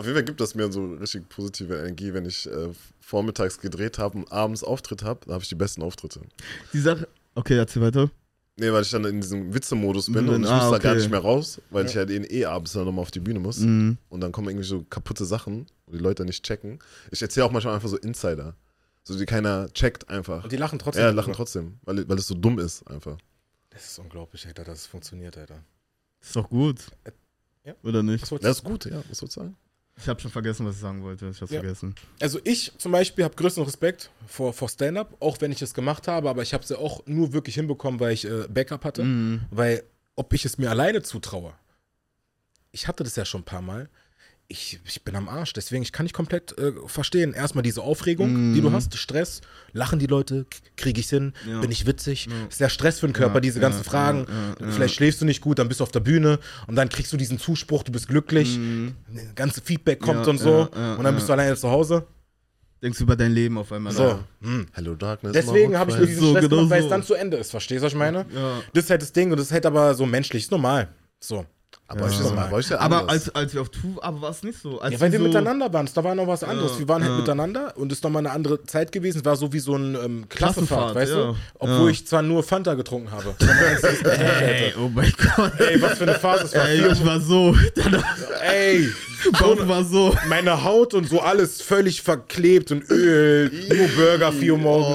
Auf 0.00 0.06
jeden 0.06 0.16
Fall 0.16 0.24
gibt 0.24 0.40
das 0.40 0.54
mir 0.54 0.72
so 0.72 0.94
richtig 0.94 1.28
positive 1.28 1.74
Energie, 1.74 2.14
wenn 2.14 2.24
ich 2.24 2.50
äh, 2.50 2.70
vormittags 3.00 3.60
gedreht 3.60 3.98
habe 3.98 4.16
und 4.16 4.32
abends 4.32 4.64
Auftritt 4.64 5.02
habe, 5.02 5.20
da 5.26 5.34
habe 5.34 5.42
ich 5.42 5.50
die 5.50 5.54
besten 5.54 5.82
Auftritte. 5.82 6.22
Die 6.72 6.80
Sache. 6.80 7.06
Okay, 7.34 7.58
erzähl 7.58 7.82
weiter. 7.82 8.10
Nee, 8.56 8.72
weil 8.72 8.80
ich 8.80 8.90
dann 8.90 9.04
in 9.04 9.20
diesem 9.20 9.52
Witzemodus 9.52 10.10
bin 10.10 10.24
Mhm, 10.24 10.30
und 10.30 10.44
ich 10.44 10.48
ah, 10.48 10.56
muss 10.56 10.70
da 10.70 10.78
gar 10.78 10.92
okay. 10.92 11.02
nicht 11.02 11.10
mehr 11.10 11.20
raus, 11.20 11.60
weil 11.68 11.84
ich 11.84 11.94
halt 11.96 12.08
eh, 12.08 12.16
eh 12.16 12.46
abends 12.46 12.72
dann 12.72 12.86
nochmal 12.86 13.02
auf 13.02 13.10
die 13.10 13.20
Bühne 13.20 13.40
muss. 13.40 13.58
Mhm. 13.58 13.98
Und 14.08 14.22
dann 14.22 14.32
kommen 14.32 14.48
irgendwie 14.48 14.66
so 14.66 14.86
kaputte 14.88 15.26
Sachen, 15.26 15.66
wo 15.84 15.92
die 15.92 15.98
Leute 15.98 16.24
nicht 16.24 16.46
checken. 16.46 16.78
Ich 17.10 17.20
erzähle 17.20 17.44
auch 17.44 17.50
manchmal 17.50 17.74
einfach 17.74 17.90
so 17.90 17.98
Insider. 17.98 18.56
So 19.02 19.18
die 19.18 19.26
keiner 19.26 19.70
checkt 19.74 20.08
einfach. 20.08 20.44
Und 20.44 20.52
die 20.52 20.56
lachen 20.56 20.78
trotzdem. 20.78 21.02
Ja, 21.02 21.10
lachen 21.10 21.34
trotzdem, 21.34 21.78
weil, 21.82 22.08
weil 22.08 22.16
es 22.16 22.26
so 22.26 22.34
dumm 22.34 22.58
ist 22.58 22.86
einfach. 22.86 23.18
Das 23.68 23.84
ist 23.84 23.98
unglaublich, 23.98 24.46
Alter, 24.46 24.64
dass 24.64 24.78
es 24.78 24.86
funktioniert, 24.86 25.36
Alter. 25.36 25.62
Ist 26.22 26.34
doch 26.34 26.48
gut. 26.48 26.86
Ja. 27.66 27.74
Oder 27.82 28.02
nicht? 28.02 28.32
Das 28.42 28.56
ist 28.56 28.64
gut, 28.64 28.86
ja, 28.86 29.02
was 29.10 29.18
sollst 29.18 29.36
du 29.36 29.40
sagen? 29.40 29.56
Ich 29.96 30.08
habe 30.08 30.18
schon 30.20 30.30
vergessen, 30.30 30.64
was 30.66 30.76
ich 30.76 30.80
sagen 30.80 31.02
wollte. 31.02 31.28
Ich 31.28 31.40
hab's 31.40 31.50
Ja. 31.52 31.60
vergessen. 31.60 31.94
Also 32.20 32.40
ich 32.44 32.72
zum 32.78 32.92
Beispiel 32.92 33.24
habe 33.24 33.34
größten 33.36 33.62
Respekt 33.64 34.10
vor, 34.26 34.52
vor 34.52 34.68
Stand-Up, 34.68 35.14
auch 35.20 35.40
wenn 35.40 35.52
ich 35.52 35.60
es 35.60 35.74
gemacht 35.74 36.08
habe, 36.08 36.30
aber 36.30 36.42
ich 36.42 36.54
habe 36.54 36.62
es 36.64 36.70
ja 36.70 36.78
auch 36.78 37.04
nur 37.06 37.32
wirklich 37.32 37.56
hinbekommen, 37.56 38.00
weil 38.00 38.12
ich 38.12 38.24
äh, 38.24 38.46
Backup 38.48 38.84
hatte. 38.84 39.04
Mhm. 39.04 39.42
Weil 39.50 39.82
ob 40.16 40.32
ich 40.32 40.44
es 40.44 40.56
mir 40.56 40.70
alleine 40.70 41.02
zutraue, 41.02 41.52
ich 42.72 42.88
hatte 42.88 43.04
das 43.04 43.16
ja 43.16 43.24
schon 43.24 43.42
ein 43.42 43.44
paar 43.44 43.62
Mal, 43.62 43.88
ich, 44.50 44.80
ich 44.84 45.04
bin 45.04 45.14
am 45.14 45.28
Arsch. 45.28 45.52
Deswegen, 45.52 45.82
ich 45.82 45.92
kann 45.92 46.04
nicht 46.04 46.12
komplett 46.12 46.58
äh, 46.58 46.72
verstehen. 46.86 47.32
Erstmal 47.34 47.62
diese 47.62 47.82
Aufregung, 47.82 48.50
Mhm. 48.50 48.54
die 48.54 48.60
du 48.60 48.72
hast, 48.72 48.96
Stress, 48.98 49.40
lachen 49.72 50.00
die 50.00 50.06
Leute, 50.06 50.44
kriege 50.76 51.00
ich 51.00 51.08
hin, 51.08 51.32
Ja. 51.48 51.60
bin 51.60 51.70
ich 51.70 51.86
witzig, 51.86 52.26
Ja. 52.26 52.32
ist 52.48 52.60
der 52.60 52.68
Stress 52.68 52.98
für 52.98 53.06
den 53.06 53.12
Körper, 53.12 53.34
Ja, 53.36 53.40
diese 53.40 53.60
ja, 53.60 53.68
ganzen 53.68 53.84
Fragen. 53.84 54.26
ja, 54.28 54.66
ja, 54.66 54.72
Vielleicht 54.72 54.94
schläfst 54.96 55.20
du 55.20 55.24
nicht 55.24 55.40
gut, 55.40 55.60
dann 55.60 55.68
bist 55.68 55.78
du 55.80 55.84
auf 55.84 55.92
der 55.92 56.00
Bühne 56.00 56.40
und 56.66 56.74
dann 56.74 56.88
kriegst 56.88 57.12
du 57.12 57.16
diesen 57.16 57.38
Zuspruch, 57.38 57.84
du 57.84 57.92
bist 57.92 58.08
glücklich, 58.08 58.58
das 59.14 59.34
ganze 59.36 59.60
Feedback 59.60 60.00
kommt 60.00 60.24
Ja, 60.26 60.30
und 60.30 60.38
so 60.38 60.68
ja, 60.74 60.80
ja, 60.80 60.90
und 60.96 61.04
dann 61.04 61.12
ja. 61.14 61.18
bist 61.18 61.28
du 61.28 61.32
alleine 61.32 61.56
zu 61.56 61.70
Hause. 61.70 62.06
Denkst 62.82 62.98
du 62.98 63.04
über 63.04 63.14
dein 63.14 63.32
Leben 63.32 63.56
auf 63.58 63.70
einmal 63.72 63.92
So. 63.92 64.02
nach. 64.04 64.18
Hm. 64.40 64.66
Hello 64.72 64.94
Darkness. 64.94 65.32
Deswegen 65.32 65.76
habe 65.78 65.90
ich 65.90 65.96
nur 65.98 66.06
diesen 66.06 66.22
So, 66.22 66.30
Stress 66.30 66.44
genau 66.44 66.56
gemacht, 66.56 66.70
weil 66.70 66.80
so. 66.80 66.86
es 66.86 66.90
dann 66.90 67.02
zu 67.04 67.14
Ende 67.14 67.36
ist. 67.36 67.50
Verstehst 67.50 67.82
du, 67.82 67.86
was 67.86 67.92
ich 67.92 67.98
meine? 67.98 68.24
Ja. 68.34 68.62
Das 68.72 68.84
ist 68.84 68.90
halt 68.90 69.02
das 69.02 69.12
Ding 69.12 69.30
und 69.30 69.36
das 69.36 69.46
ist 69.48 69.52
halt 69.52 69.66
aber 69.66 69.94
so 69.94 70.06
menschlich, 70.06 70.44
ist 70.44 70.50
normal. 70.50 70.88
So. 71.20 71.44
Aber 71.90 72.04
aber 72.04 72.60
ja 72.60 72.78
Aber 72.78 72.98
anders. 73.00 73.08
als, 73.08 73.34
als 73.34 73.52
wir 73.52 73.62
auf 73.62 73.68
Tour, 73.68 74.02
aber 74.04 74.20
war 74.22 74.30
es 74.30 74.44
nicht 74.44 74.60
so. 74.60 74.80
Als 74.80 74.94
Ja, 74.94 75.00
weil 75.00 75.10
wir 75.10 75.18
so, 75.18 75.24
miteinander 75.24 75.72
waren. 75.72 75.88
Da 75.92 76.04
war 76.04 76.14
noch 76.14 76.28
was 76.28 76.44
anderes. 76.44 76.74
Ja, 76.74 76.78
wir 76.78 76.88
waren 76.88 77.02
halt 77.02 77.12
ja. 77.14 77.18
miteinander 77.18 77.76
und 77.76 77.90
es 77.90 77.98
ist 77.98 78.04
nochmal 78.04 78.24
eine 78.24 78.30
andere 78.32 78.62
Zeit 78.62 78.92
gewesen. 78.92 79.24
War 79.24 79.34
so 79.34 79.52
wie 79.52 79.58
so 79.58 79.74
ein 79.74 79.96
ähm, 79.96 80.28
Klassenfahrt, 80.28 80.92
Klassenfahrt, 80.92 80.94
weißt 80.94 81.12
ja. 81.12 81.16
du? 81.32 81.36
Obwohl 81.58 81.86
Ja. 81.86 81.90
ich 81.90 82.06
zwar 82.06 82.22
nur 82.22 82.44
Fanta 82.44 82.74
getrunken 82.74 83.10
habe. 83.10 83.34
Ey, 84.08 84.72
oh 84.78 84.88
mein 84.88 85.12
Gott. 85.36 85.52
Ey, 85.58 85.82
was 85.82 85.98
für 85.98 86.04
eine 86.04 86.14
Phase. 86.14 86.44
Es 86.44 86.54
war 86.54 86.68
Ey, 86.68 86.92
ich 86.92 87.04
war 87.04 87.20
so. 87.20 87.56
Ey, 88.42 88.88
Bauch 89.32 89.68
war 89.68 89.84
so. 89.84 90.14
meine 90.28 90.62
Haut 90.64 90.94
und 90.94 91.08
so 91.08 91.20
alles 91.20 91.60
völlig 91.60 92.02
verklebt 92.02 92.70
und 92.72 92.88
Öl, 92.90 93.50
nur 93.68 93.88
Burger, 93.88 94.32
4 94.32 94.52
Uhr 94.52 94.58
morgens. 94.58 94.88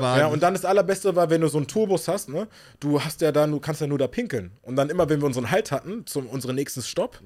Oh, 0.00 0.02
ja, 0.02 0.26
und 0.26 0.42
dann 0.42 0.54
das 0.54 0.64
Allerbeste 0.64 1.16
war, 1.16 1.30
wenn 1.30 1.40
du 1.40 1.48
so 1.48 1.58
einen 1.58 1.66
Tourbus 1.66 2.06
hast, 2.08 2.28
ne? 2.28 2.46
Du 2.78 3.02
hast 3.02 3.20
ja 3.20 3.32
dann, 3.32 3.50
du 3.50 3.58
kannst 3.60 3.80
ja 3.80 3.86
nur 3.86 3.98
da 3.98 4.06
pinkeln. 4.06 4.52
Und 4.62 4.76
dann 4.76 4.88
immer, 4.90 5.08
wenn 5.08 5.20
wir 5.20 5.26
unseren 5.26 5.50
Halt 5.50 5.72
hatten, 5.72 6.04
zum 6.10 6.26
unseren 6.26 6.56
nächsten 6.56 6.82
Stopp, 6.82 7.20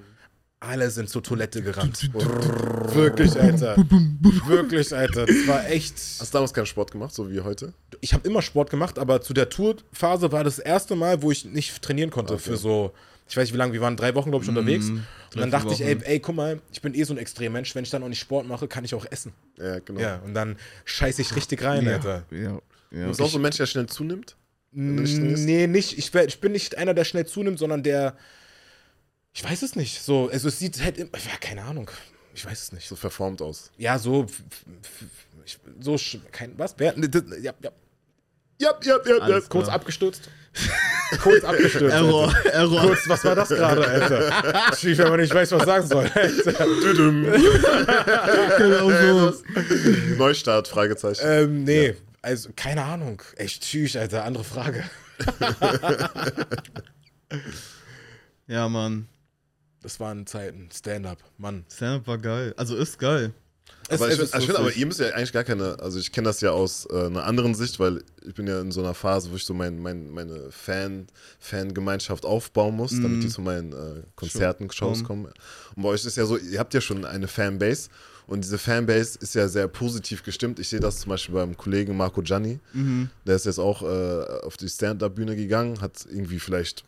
alle 0.60 0.90
sind 0.90 1.08
zur 1.08 1.22
Toilette 1.22 1.62
gerannt. 1.62 2.10
Wirklich, 2.14 3.38
Alter. 3.38 3.76
Wirklich, 3.76 4.94
Alter. 4.94 5.26
Das 5.26 5.46
war 5.46 5.68
echt. 5.68 5.94
Hast 5.94 6.32
du 6.32 6.36
damals 6.38 6.54
keinen 6.54 6.66
Sport 6.66 6.90
gemacht, 6.90 7.14
so 7.14 7.30
wie 7.30 7.40
heute? 7.40 7.74
Ich 8.00 8.14
habe 8.14 8.26
immer 8.26 8.42
Sport 8.42 8.70
gemacht, 8.70 8.98
aber 8.98 9.20
zu 9.20 9.34
der 9.34 9.48
Tourphase 9.48 10.32
war 10.32 10.44
das 10.44 10.58
erste 10.58 10.96
Mal, 10.96 11.22
wo 11.22 11.30
ich 11.30 11.44
nicht 11.44 11.82
trainieren 11.82 12.10
konnte 12.10 12.38
für 12.38 12.56
so. 12.56 12.92
Ich 13.26 13.36
weiß 13.36 13.44
nicht 13.44 13.54
wie 13.54 13.58
lange, 13.58 13.72
wir 13.72 13.80
waren 13.80 13.96
drei 13.96 14.14
Wochen, 14.14 14.30
glaube 14.30 14.44
ich, 14.44 14.48
unterwegs. 14.50 14.90
Und 14.90 15.04
dann 15.34 15.50
dachte 15.50 15.74
vier 15.74 15.74
ich, 15.74 15.80
ey, 15.80 15.96
Wochen. 15.96 16.04
ey, 16.04 16.20
guck 16.20 16.36
mal, 16.36 16.60
ich 16.70 16.82
bin 16.82 16.94
eh 16.94 17.04
so 17.04 17.14
ein 17.14 17.18
Extremmensch. 17.18 17.74
Wenn 17.74 17.84
ich 17.84 17.90
dann 17.90 18.02
auch 18.02 18.08
nicht 18.08 18.20
Sport 18.20 18.46
mache, 18.46 18.68
kann 18.68 18.84
ich 18.84 18.94
auch 18.94 19.06
essen. 19.10 19.32
Ja, 19.56 19.78
genau. 19.78 20.00
Ja, 20.00 20.20
und 20.24 20.34
dann 20.34 20.56
scheiße 20.84 21.22
ich 21.22 21.34
richtig 21.34 21.62
rein, 21.64 21.88
Alter. 21.88 22.24
Ja. 22.30 22.38
ja. 22.38 22.60
Du 22.90 23.08
bist 23.08 23.22
auch 23.22 23.30
so 23.30 23.38
ein 23.38 23.42
Mensch, 23.42 23.56
der 23.56 23.66
schnell 23.66 23.86
zunimmt? 23.86 24.36
Nicht? 24.72 25.18
Nee, 25.18 25.66
nicht. 25.66 25.96
Ich, 25.96 26.14
ich 26.14 26.40
bin 26.40 26.52
nicht 26.52 26.76
einer, 26.76 26.94
der 26.94 27.04
schnell 27.04 27.26
zunimmt, 27.26 27.58
sondern 27.58 27.82
der. 27.82 28.16
Ich 29.34 29.42
weiß 29.44 29.62
es 29.62 29.74
nicht. 29.76 30.00
So, 30.02 30.28
also 30.32 30.48
es 30.48 30.58
sieht 30.60 30.80
halt. 30.82 30.96
Ja, 30.98 31.06
keine 31.40 31.62
Ahnung. 31.64 31.90
Ich 32.34 32.44
weiß 32.46 32.62
es 32.62 32.72
nicht. 32.72 32.88
So 32.88 32.96
verformt 32.96 33.42
aus. 33.42 33.70
Ja, 33.76 33.98
so. 33.98 34.26
So. 35.80 35.94
sch- 35.94 36.20
Kein, 36.32 36.56
was? 36.56 36.74
Wer, 36.78 36.96
ne, 36.96 37.10
ja, 37.42 37.52
ja. 37.60 37.70
Ja, 38.60 38.70
ja, 38.84 38.96
ja, 39.04 39.16
ja. 39.16 39.22
Alles 39.22 39.48
Kurz 39.48 39.64
klar. 39.64 39.74
abgestürzt. 39.74 40.30
Kurz 41.20 41.42
abgestürzt. 41.42 41.92
Error, 41.96 42.28
Alter. 42.32 42.50
Error. 42.52 42.80
Kurz, 42.82 43.08
was 43.08 43.24
war 43.24 43.34
das 43.34 43.48
gerade, 43.48 43.84
Alter? 43.86 44.76
Schief, 44.76 44.98
wenn 44.98 45.08
man 45.08 45.20
nicht 45.20 45.34
weiß, 45.34 45.50
was 45.50 45.64
sagen 45.64 45.86
soll. 45.86 46.06
Alter. 46.14 46.66
Genau 48.58 48.90
so. 48.90 49.34
Neustart, 50.16 50.68
Fragezeichen. 50.68 51.22
ähm, 51.24 51.64
nee. 51.64 51.94
Also, 52.22 52.50
keine 52.54 52.84
Ahnung. 52.84 53.20
Echt 53.36 53.62
tschüss, 53.64 53.96
Alter. 53.96 54.24
Andere 54.24 54.44
Frage. 54.44 54.84
Ja, 58.46 58.68
Mann. 58.68 59.08
Das 59.84 60.00
waren 60.00 60.26
Zeiten. 60.26 60.68
Stand-up. 60.74 61.18
Mann. 61.38 61.64
Stand-up 61.72 62.06
war 62.08 62.18
geil. 62.18 62.52
Also 62.56 62.74
ist 62.76 62.98
geil. 62.98 63.32
aber 63.88 64.08
es 64.08 64.14
ich, 64.14 64.20
ist 64.22 64.30
find- 64.30 64.42
ich 64.42 64.46
finde, 64.46 64.60
aber 64.60 64.72
ihr 64.74 64.86
müsst 64.86 64.98
ja 65.00 65.08
eigentlich 65.10 65.32
gar 65.32 65.44
keine, 65.44 65.78
also 65.78 65.98
ich 65.98 66.10
kenne 66.10 66.24
das 66.26 66.40
ja 66.40 66.50
aus 66.52 66.86
äh, 66.90 67.04
einer 67.06 67.24
anderen 67.24 67.54
Sicht, 67.54 67.78
weil 67.78 68.02
ich 68.26 68.34
bin 68.34 68.46
ja 68.46 68.60
in 68.60 68.72
so 68.72 68.80
einer 68.80 68.94
Phase, 68.94 69.30
wo 69.30 69.36
ich 69.36 69.44
so 69.44 69.52
mein, 69.54 69.78
mein, 69.78 70.08
meine 70.10 70.50
Fan, 70.50 71.06
Fangemeinschaft 71.38 72.24
aufbauen 72.24 72.76
muss, 72.76 72.92
damit 73.00 73.22
die 73.22 73.28
zu 73.28 73.42
meinen 73.42 73.72
äh, 73.72 74.02
Konzerten, 74.16 74.70
Shows 74.70 75.04
kommen. 75.04 75.26
Und 75.76 75.82
bei 75.82 75.88
euch 75.90 76.04
ist 76.04 76.16
ja 76.16 76.24
so, 76.24 76.36
ihr 76.38 76.58
habt 76.58 76.72
ja 76.74 76.80
schon 76.80 77.04
eine 77.04 77.28
Fanbase 77.28 77.90
und 78.26 78.42
diese 78.42 78.56
Fanbase 78.56 79.18
ist 79.20 79.34
ja 79.34 79.48
sehr 79.48 79.68
positiv 79.68 80.22
gestimmt. 80.22 80.58
Ich 80.58 80.68
sehe 80.70 80.80
das 80.80 81.00
zum 81.00 81.10
Beispiel 81.10 81.34
beim 81.34 81.54
Kollegen 81.56 81.94
Marco 81.94 82.22
Gianni, 82.22 82.60
der 83.26 83.36
ist 83.36 83.44
jetzt 83.44 83.58
auch 83.58 83.82
äh, 83.82 84.40
auf 84.46 84.56
die 84.56 84.68
Stand-Up-Bühne 84.68 85.36
gegangen, 85.36 85.82
hat 85.82 86.06
irgendwie 86.08 86.38
vielleicht 86.38 86.84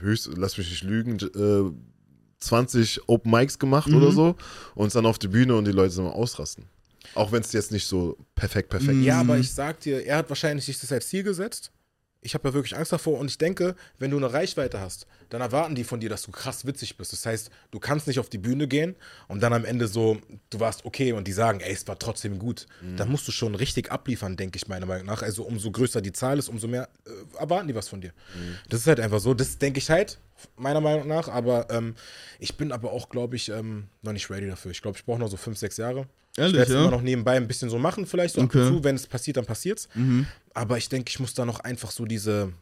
höchst, 0.00 0.28
lass 0.36 0.58
mich 0.58 0.68
nicht 0.68 0.82
lügen, 0.82 1.16
äh, 1.18 1.72
20 2.42 3.08
Open 3.08 3.30
Mics 3.30 3.58
gemacht 3.58 3.90
oder 3.92 4.12
so 4.12 4.36
und 4.74 4.94
dann 4.94 5.06
auf 5.06 5.18
die 5.18 5.28
Bühne 5.28 5.54
und 5.56 5.64
die 5.66 5.72
Leute 5.72 5.90
sind 5.94 6.06
am 6.06 6.12
ausrasten. 6.12 6.64
Auch 7.14 7.30
wenn 7.32 7.42
es 7.42 7.52
jetzt 7.52 7.72
nicht 7.72 7.86
so 7.86 8.16
perfekt, 8.34 8.68
perfekt 8.70 8.98
Ja, 9.02 9.16
ist. 9.16 9.20
aber 9.28 9.38
ich 9.38 9.50
sag 9.52 9.80
dir, 9.80 10.04
er 10.04 10.16
hat 10.18 10.28
wahrscheinlich 10.28 10.64
sich 10.64 10.78
das 10.80 10.90
als 10.92 11.08
Ziel 11.08 11.22
gesetzt. 11.22 11.70
Ich 12.24 12.34
habe 12.34 12.48
ja 12.48 12.54
wirklich 12.54 12.76
Angst 12.76 12.92
davor 12.92 13.18
und 13.18 13.28
ich 13.28 13.36
denke, 13.36 13.74
wenn 13.98 14.12
du 14.12 14.16
eine 14.16 14.32
Reichweite 14.32 14.80
hast, 14.80 15.08
dann 15.28 15.40
erwarten 15.40 15.74
die 15.74 15.82
von 15.82 15.98
dir, 15.98 16.08
dass 16.08 16.22
du 16.22 16.30
krass 16.30 16.64
witzig 16.64 16.96
bist. 16.96 17.12
Das 17.12 17.26
heißt, 17.26 17.50
du 17.72 17.80
kannst 17.80 18.06
nicht 18.06 18.20
auf 18.20 18.28
die 18.28 18.38
Bühne 18.38 18.68
gehen 18.68 18.94
und 19.26 19.42
dann 19.42 19.52
am 19.52 19.64
Ende 19.64 19.88
so, 19.88 20.18
du 20.50 20.60
warst 20.60 20.84
okay 20.84 21.12
und 21.12 21.26
die 21.26 21.32
sagen, 21.32 21.58
ey, 21.58 21.72
es 21.72 21.86
war 21.88 21.98
trotzdem 21.98 22.38
gut. 22.38 22.68
Dann 22.96 23.10
musst 23.10 23.26
du 23.26 23.32
schon 23.32 23.56
richtig 23.56 23.90
abliefern, 23.90 24.36
denke 24.36 24.56
ich 24.56 24.68
meiner 24.68 24.86
Meinung 24.86 25.06
nach. 25.06 25.22
Also 25.22 25.42
umso 25.42 25.72
größer 25.72 26.00
die 26.00 26.12
Zahl 26.12 26.38
ist, 26.38 26.48
umso 26.48 26.68
mehr 26.68 26.88
äh, 27.06 27.10
erwarten 27.40 27.66
die 27.66 27.74
was 27.74 27.88
von 27.88 28.00
dir. 28.00 28.12
Das 28.68 28.80
ist 28.80 28.86
halt 28.86 29.00
einfach 29.00 29.18
so. 29.18 29.34
Das 29.34 29.58
denke 29.58 29.78
ich 29.78 29.90
halt, 29.90 30.20
meiner 30.56 30.80
Meinung 30.80 31.08
nach. 31.08 31.26
Aber 31.28 31.70
ähm, 31.70 31.96
ich 32.38 32.56
bin 32.56 32.70
aber 32.70 32.92
auch, 32.92 33.08
glaube 33.08 33.34
ich, 33.34 33.48
ähm, 33.48 33.88
noch 34.02 34.12
nicht 34.12 34.30
ready 34.30 34.46
dafür. 34.46 34.70
Ich 34.70 34.80
glaube, 34.80 34.96
ich 34.96 35.04
brauche 35.04 35.18
noch 35.18 35.28
so 35.28 35.36
fünf, 35.36 35.58
sechs 35.58 35.76
Jahre. 35.76 36.06
Ehrlich, 36.36 36.52
ich 36.54 36.58
werde 36.60 36.72
es 36.72 36.74
ja? 36.76 36.80
immer 36.82 36.90
noch 36.90 37.02
nebenbei 37.02 37.36
ein 37.36 37.46
bisschen 37.46 37.68
so 37.70 37.78
machen, 37.78 38.06
vielleicht 38.06 38.34
so 38.34 38.40
ab 38.40 38.46
Okay. 38.46 38.58
Mhm. 38.58 38.66
und 38.68 38.72
zu. 38.78 38.84
Wenn 38.84 38.96
es 38.96 39.06
passiert, 39.06 39.36
dann 39.36 39.44
passiert's. 39.46 39.88
Aber 40.54 40.78
ich 40.78 40.88
denke, 40.88 41.10
ich 41.10 41.20
muss 41.20 41.34
da 41.34 41.44
noch 41.44 41.60
einfach 41.60 41.90
so 41.90 42.04
diese, 42.04 42.52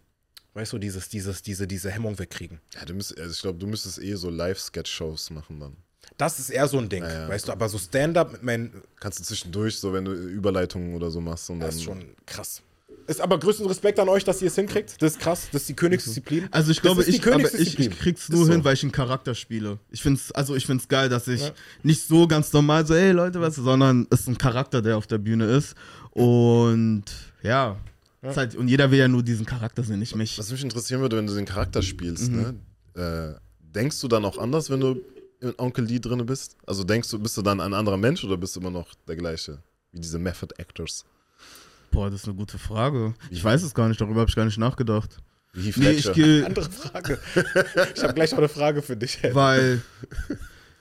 weißt 0.55 0.73
du, 0.73 0.79
dieses, 0.79 1.09
dieses, 1.09 1.43
diese, 1.43 1.67
diese 1.67 1.91
Hemmung 1.91 2.19
wegkriegen. 2.19 2.61
Ja, 2.75 2.85
du 2.85 2.95
müsst, 2.95 3.19
also 3.19 3.33
ich 3.33 3.41
glaube, 3.41 3.59
du 3.59 3.67
müsstest 3.67 3.99
eh 4.01 4.15
so 4.15 4.31
Live-Sketch-Shows 4.31 5.31
machen 5.31 5.61
dann. 5.61 5.77
Das 6.17 6.39
ist 6.39 6.51
eher 6.51 6.67
so 6.67 6.79
ein 6.79 6.89
Ding, 6.89 7.03
Ja, 7.05 7.13
ja. 7.23 7.29
weißt 7.29 7.49
du. 7.49 7.53
Aber 7.53 7.69
so 7.69 7.79
Stand-up 7.79 8.33
mit 8.33 8.43
meinen, 8.43 8.83
Kannst 8.99 9.21
du 9.21 9.25
zwischendurch, 9.25 9.79
so 9.79 9.93
wenn 9.93 10.05
du 10.05 10.13
Überleitungen 10.13 10.95
oder 10.95 11.11
so 11.11 11.21
machst. 11.21 11.49
Und 11.51 11.61
das 11.61 11.71
dann, 11.71 11.79
ist 11.79 11.85
schon 11.85 12.15
krass. 12.27 12.63
Ist 13.11 13.21
aber 13.21 13.41
größten 13.41 13.67
Respekt 13.67 13.99
an 13.99 14.09
euch, 14.09 14.23
dass 14.23 14.41
ihr 14.41 14.47
es 14.47 14.55
hinkriegt. 14.55 15.03
Das 15.03 15.15
ist 15.15 15.19
krass. 15.19 15.49
Das 15.51 15.63
ist 15.63 15.69
die 15.69 15.75
Königsdisziplin. 15.75 16.47
Also 16.53 16.71
ich 16.71 16.81
glaube, 16.81 17.03
ich, 17.03 17.27
aber 17.27 17.53
ich, 17.55 17.77
ich 17.77 17.99
krieg's 17.99 18.29
nur 18.29 18.47
so. 18.47 18.53
hin, 18.53 18.63
weil 18.63 18.75
ich 18.75 18.85
einen 18.85 18.93
Charakter 18.93 19.35
spiele. 19.35 19.81
Ich 19.91 20.01
find's, 20.01 20.31
also 20.31 20.55
ich 20.55 20.65
find's 20.65 20.87
geil, 20.87 21.09
dass 21.09 21.27
ich 21.27 21.53
nicht 21.83 22.07
so 22.07 22.29
ganz 22.29 22.53
normal 22.53 22.87
so, 22.87 22.95
ey 22.95 23.11
Leute, 23.11 23.41
was, 23.41 23.57
sondern 23.57 24.07
es 24.11 24.21
ist 24.21 24.29
ein 24.29 24.39
Charakter, 24.39 24.81
der 24.81 24.97
auf 24.97 25.09
der 25.09 25.19
Bühne 25.19 25.47
ist. 25.47 25.75
Und 26.13 27.03
ja, 27.43 27.79
Ist 28.23 28.37
halt, 28.37 28.55
und 28.55 28.69
jeder 28.69 28.93
will 28.93 29.01
ja 29.01 29.09
nur 29.09 29.25
diesen 29.25 29.45
Charakter 29.45 29.83
sehen, 29.83 29.99
nicht 29.99 30.15
mich. 30.15 30.39
Was 30.39 30.53
mich 30.53 30.63
interessieren 30.63 31.01
würde, 31.01 31.17
wenn 31.17 31.27
du 31.27 31.35
den 31.35 31.47
Charakter 31.47 31.83
spielst, 31.83 32.31
ne? 32.31 32.55
Äh, 32.95 33.41
denkst 33.59 34.01
du 34.01 34.07
dann 34.07 34.25
auch 34.25 34.39
anders, 34.39 34.71
wenn 34.71 34.79
du 34.79 35.01
in 35.41 35.53
Onkel 35.59 35.85
Lee 35.85 35.99
drin 35.99 36.25
bist? 36.27 36.57
Also 36.65 36.85
denkst 36.85 37.11
du, 37.11 37.19
bist 37.19 37.37
du 37.37 37.43
dann 37.43 37.61
ein 37.61 37.75
anderer 37.75 37.97
Mensch 37.97 38.23
oder 38.23 38.37
bist 38.37 38.55
du 38.55 38.61
immer 38.61 38.71
noch 38.71 38.95
der 39.09 39.17
gleiche? 39.17 39.59
Wie 39.91 39.99
diese 39.99 40.21
Method 40.21 40.55
Actors. 40.59 41.05
Boah, 41.91 42.11
das 42.11 42.21
ist 42.21 42.27
eine 42.29 42.37
gute 42.37 42.59
Frage. 42.59 43.15
Ich 43.31 43.43
weiß 43.43 43.63
es 43.63 43.75
gar 43.75 43.89
nicht, 43.89 44.01
darüber 44.01 44.21
habe 44.21 44.31
ich 44.31 44.37
gar 44.37 44.45
nicht 44.45 44.59
nachgedacht. 44.59 45.19
Wie 45.53 45.73
Nee, 45.77 45.91
ich 45.91 46.13
gehe, 46.13 46.47
Andere 46.47 46.71
Frage. 46.71 47.19
ich 47.95 48.03
habe 48.03 48.15
gleich 48.15 48.31
noch 48.31 48.39
eine 48.39 48.49
Frage 48.49 48.83
für 48.83 48.97
dich. 48.97 49.19
ey. 49.23 49.35
weil, 49.35 49.83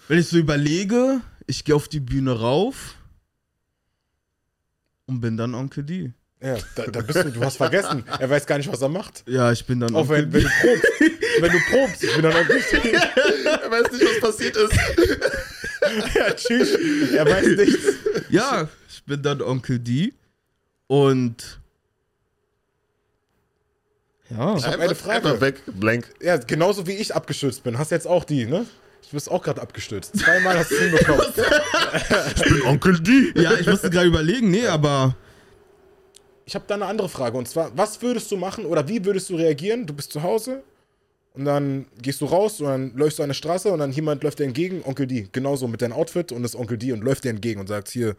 wenn 0.08 0.19
ich 0.19 0.28
so 0.28 0.38
überlege, 0.38 1.22
ich 1.48 1.63
gehe 1.65 1.74
auf 1.76 1.88
die 1.88 2.00
Bühne 2.00 2.39
rauf 2.39 2.96
und 5.08 5.21
bin 5.21 5.38
dann 5.38 5.56
Onkel 5.56 5.83
D. 5.83 6.13
Ja, 6.42 6.56
da, 6.75 6.86
da 6.86 7.02
bist 7.02 7.21
du, 7.21 7.31
du 7.31 7.42
hast 7.44 7.58
vergessen. 7.58 8.06
Er 8.19 8.29
weiß 8.29 8.46
gar 8.46 8.58
nicht, 8.60 8.71
was 8.71 8.81
er 8.81 8.88
macht. 8.90 9.23
Ja, 9.27 9.52
ich 9.52 9.65
bin 9.65 9.79
dann 9.81 9.94
Auch 9.96 10.02
Onkel 10.08 10.31
wenn, 10.31 10.44
wenn 10.44 10.44
du 10.44 10.50
probst. 10.50 11.42
wenn 11.42 11.52
du 11.52 11.60
probst, 11.71 12.04
ich 12.04 12.13
bin 12.13 12.21
dann 12.21 12.33
auch 12.33 12.48
nicht. 12.54 12.73
Er 12.73 13.71
weiß 13.71 13.92
nicht, 13.92 14.06
was 14.06 14.19
passiert 14.21 14.56
ist. 14.56 16.15
ja, 16.15 16.31
tschüss. 16.33 16.75
Er 17.13 17.25
weiß 17.25 17.48
nichts. 17.58 17.86
Ja, 18.29 18.69
ich 18.88 19.04
bin 19.04 19.21
dann 19.23 19.42
Onkel 19.42 19.79
D. 19.79 20.13
Und. 20.90 21.60
Ja. 24.31 24.62
hab 24.62 24.79
eine 24.79 24.96
Frage. 24.96 25.27
Einfach 25.27 25.40
weg, 25.40 25.62
blank. 25.67 26.12
Ja, 26.19 26.37
genauso 26.37 26.87
wie 26.87 26.94
ich 26.94 27.13
abgestürzt 27.13 27.63
bin. 27.63 27.77
Hast 27.77 27.92
jetzt 27.92 28.08
auch 28.08 28.23
die, 28.23 28.46
ne? 28.46 28.65
Du 29.04 29.15
bist 29.15 29.29
auch 29.29 29.44
gerade 29.44 29.62
abgestürzt. 29.62 30.17
Zweimal 30.17 30.58
hast 30.58 30.71
du 30.71 30.75
es 30.75 30.81
hinbekommen. 30.81 31.25
Ich 32.35 32.44
bin 32.44 32.62
Onkel 32.63 33.00
D. 33.00 33.33
Ja, 33.35 33.54
ich 33.54 33.67
musste 33.67 33.90
gerade 33.90 34.08
überlegen, 34.08 34.50
nee, 34.52 34.65
aber 34.67 35.15
Ich 36.46 36.56
habe 36.56 36.65
da 36.67 36.73
eine 36.75 36.85
andere 36.85 37.10
Frage. 37.10 37.37
Und 37.37 37.48
zwar, 37.48 37.75
was 37.77 38.02
würdest 38.02 38.31
du 38.31 38.37
machen 38.37 38.65
oder 38.65 38.87
wie 38.87 39.04
würdest 39.06 39.29
du 39.29 39.35
reagieren? 39.35 39.85
Du 39.85 39.94
bist 39.94 40.12
zu 40.12 40.23
Hause 40.23 40.63
und 41.33 41.46
dann 41.46 41.85
gehst 42.02 42.21
du 42.21 42.25
raus 42.25 42.60
und 42.62 42.67
dann 42.67 42.96
läufst 42.96 43.19
du 43.19 43.23
an 43.23 43.29
der 43.29 43.35
Straße 43.35 43.71
und 43.71 43.79
dann 43.79 43.92
jemand 43.92 44.23
läuft 44.23 44.40
dir 44.40 44.46
entgegen, 44.46 44.81
Onkel 44.85 45.06
D. 45.08 45.27
Genauso 45.31 45.67
mit 45.67 45.81
deinem 45.83 45.94
Outfit 45.94 46.31
und 46.31 46.44
ist 46.44 46.56
Onkel 46.56 46.77
D 46.79 46.92
und 46.92 47.04
läuft 47.04 47.23
dir 47.25 47.29
entgegen 47.29 47.60
und 47.60 47.67
sagt 47.67 47.90
hier. 47.90 48.15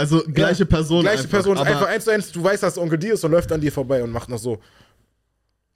Also 0.00 0.22
gleiche 0.24 0.66
Person. 0.66 1.02
Gleiche 1.02 1.18
einfach, 1.22 1.30
Person, 1.30 1.56
aber 1.58 1.66
einfach 1.68 1.86
eins 1.86 2.04
zu 2.04 2.10
eins, 2.10 2.32
du 2.32 2.42
weißt, 2.42 2.62
dass 2.62 2.76
Onkel 2.78 2.98
D 2.98 3.10
ist 3.10 3.24
und 3.24 3.30
läuft 3.30 3.52
an 3.52 3.60
dir 3.60 3.70
vorbei 3.72 4.02
und 4.02 4.10
macht 4.10 4.28
noch 4.28 4.38
so. 4.38 4.58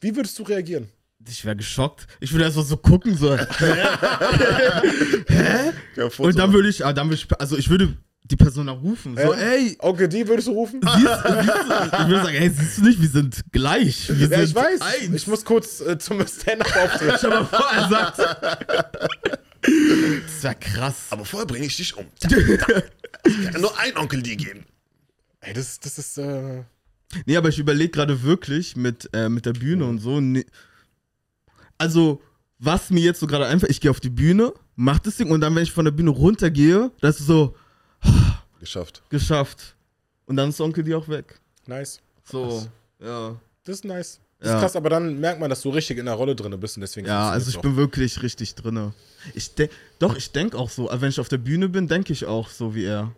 Wie 0.00 0.14
würdest 0.16 0.38
du 0.38 0.42
reagieren? 0.42 0.88
Ich 1.26 1.44
wäre 1.44 1.56
geschockt. 1.56 2.06
Ich 2.20 2.32
würde 2.32 2.44
erst 2.44 2.56
mal 2.56 2.64
so 2.64 2.76
gucken, 2.76 3.16
so. 3.16 3.34
Ja, 5.96 6.10
Foto 6.10 6.28
Und 6.28 6.38
dann 6.38 6.52
würde 6.52 6.68
ich, 6.68 6.84
ah, 6.84 6.92
dann 6.92 7.08
würde 7.08 7.14
ich, 7.22 7.40
also 7.40 7.56
ich 7.56 7.70
würde 7.70 7.96
die 8.24 8.36
Person 8.36 8.68
auch 8.68 8.82
rufen. 8.82 9.16
So, 9.16 9.22
Ja? 9.22 9.32
ey, 9.34 9.76
Onkel 9.80 10.08
D 10.08 10.26
würdest 10.26 10.48
du 10.48 10.52
rufen? 10.52 10.80
siehst, 10.82 10.96
siehst 10.96 11.24
du, 11.24 11.32
ich 12.02 12.08
würde 12.08 12.22
sagen, 12.24 12.36
ey, 12.36 12.50
siehst 12.50 12.78
du 12.78 12.82
nicht, 12.82 13.00
wir 13.00 13.08
sind 13.08 13.40
gleich. 13.52 14.08
Wir 14.08 14.28
Ja, 14.28 14.36
sind 14.38 14.48
ich 14.48 14.54
weiß. 14.54 14.80
Eins. 14.80 15.14
Ich 15.14 15.26
muss 15.26 15.44
kurz 15.44 15.80
äh, 15.80 15.98
zum 15.98 16.26
Stand-Up-Auftritt. 16.26 17.14
Stell 17.18 17.30
mal 17.36 17.44
vor, 17.44 17.66
er 17.72 17.88
sagt. 17.88 18.18
Das 19.64 20.42
wäre 20.42 20.54
krass. 20.56 21.06
Aber 21.10 21.24
vorher 21.24 21.46
bringe 21.46 21.66
ich 21.66 21.76
dich 21.76 21.96
um. 21.96 22.06
Ich 23.26 23.50
kann 23.50 23.60
nur 23.62 23.78
ein 23.78 23.96
Onkel 23.96 24.22
D 24.22 24.36
geben. 24.36 24.66
Ey, 25.40 25.54
das, 25.54 25.80
das 25.80 25.98
ist. 25.98 26.18
Äh, 26.18 26.64
Nee, 27.26 27.36
aber 27.36 27.48
ich 27.48 27.58
überlege 27.58 27.90
gerade 27.92 28.22
wirklich 28.22 28.76
mit, 28.76 29.08
äh, 29.12 29.28
mit 29.28 29.46
der 29.46 29.52
Bühne 29.52 29.84
und 29.86 29.98
so. 30.00 30.20
Nee. 30.20 30.44
Also, 31.78 32.20
was 32.58 32.90
mir 32.90 33.00
jetzt 33.02 33.20
so 33.20 33.26
gerade 33.26 33.46
einfällt, 33.46 33.70
ich 33.70 33.80
gehe 33.80 33.90
auf 33.90 34.00
die 34.00 34.10
Bühne, 34.10 34.52
mach 34.74 34.98
das 34.98 35.16
Ding 35.16 35.30
und 35.30 35.40
dann, 35.40 35.54
wenn 35.54 35.62
ich 35.62 35.72
von 35.72 35.84
der 35.84 35.92
Bühne 35.92 36.10
runtergehe, 36.10 36.90
das 37.00 37.20
ist 37.20 37.26
so, 37.26 37.54
Geschafft. 38.60 39.02
geschafft. 39.10 39.76
Und 40.26 40.36
dann 40.36 40.48
ist 40.48 40.60
Onkel 40.60 40.82
die 40.84 40.94
auch 40.94 41.08
weg. 41.08 41.40
nice. 41.66 42.00
So, 42.24 42.66
ja. 43.00 43.38
Das 43.64 43.76
ist 43.76 43.84
nice. 43.84 44.18
Das 44.44 44.50
Ja. 44.52 44.56
ist 44.58 44.62
krass, 44.62 44.76
aber 44.76 44.90
dann 44.90 45.18
merkt 45.20 45.40
man, 45.40 45.48
dass 45.50 45.62
du 45.62 45.70
richtig 45.70 45.98
in 45.98 46.04
der 46.06 46.14
Rolle 46.14 46.34
drin 46.36 46.58
bist 46.60 46.76
und 46.76 46.82
deswegen. 46.82 47.06
Ja, 47.06 47.30
also 47.30 47.48
ich 47.50 47.58
bin 47.60 47.76
wirklich 47.76 48.22
richtig 48.22 48.54
drinne. 48.54 48.92
Ich 49.34 49.54
denk, 49.54 49.70
doch, 49.98 50.16
ich 50.16 50.32
denke 50.32 50.58
auch 50.58 50.68
so. 50.70 50.88
Also 50.88 51.00
wenn 51.02 51.08
ich 51.08 51.18
auf 51.20 51.28
der 51.28 51.38
Bühne 51.38 51.68
bin, 51.68 51.88
denke 51.88 52.12
ich 52.12 52.26
auch 52.26 52.48
so 52.50 52.74
wie 52.74 52.84
er. 52.84 53.12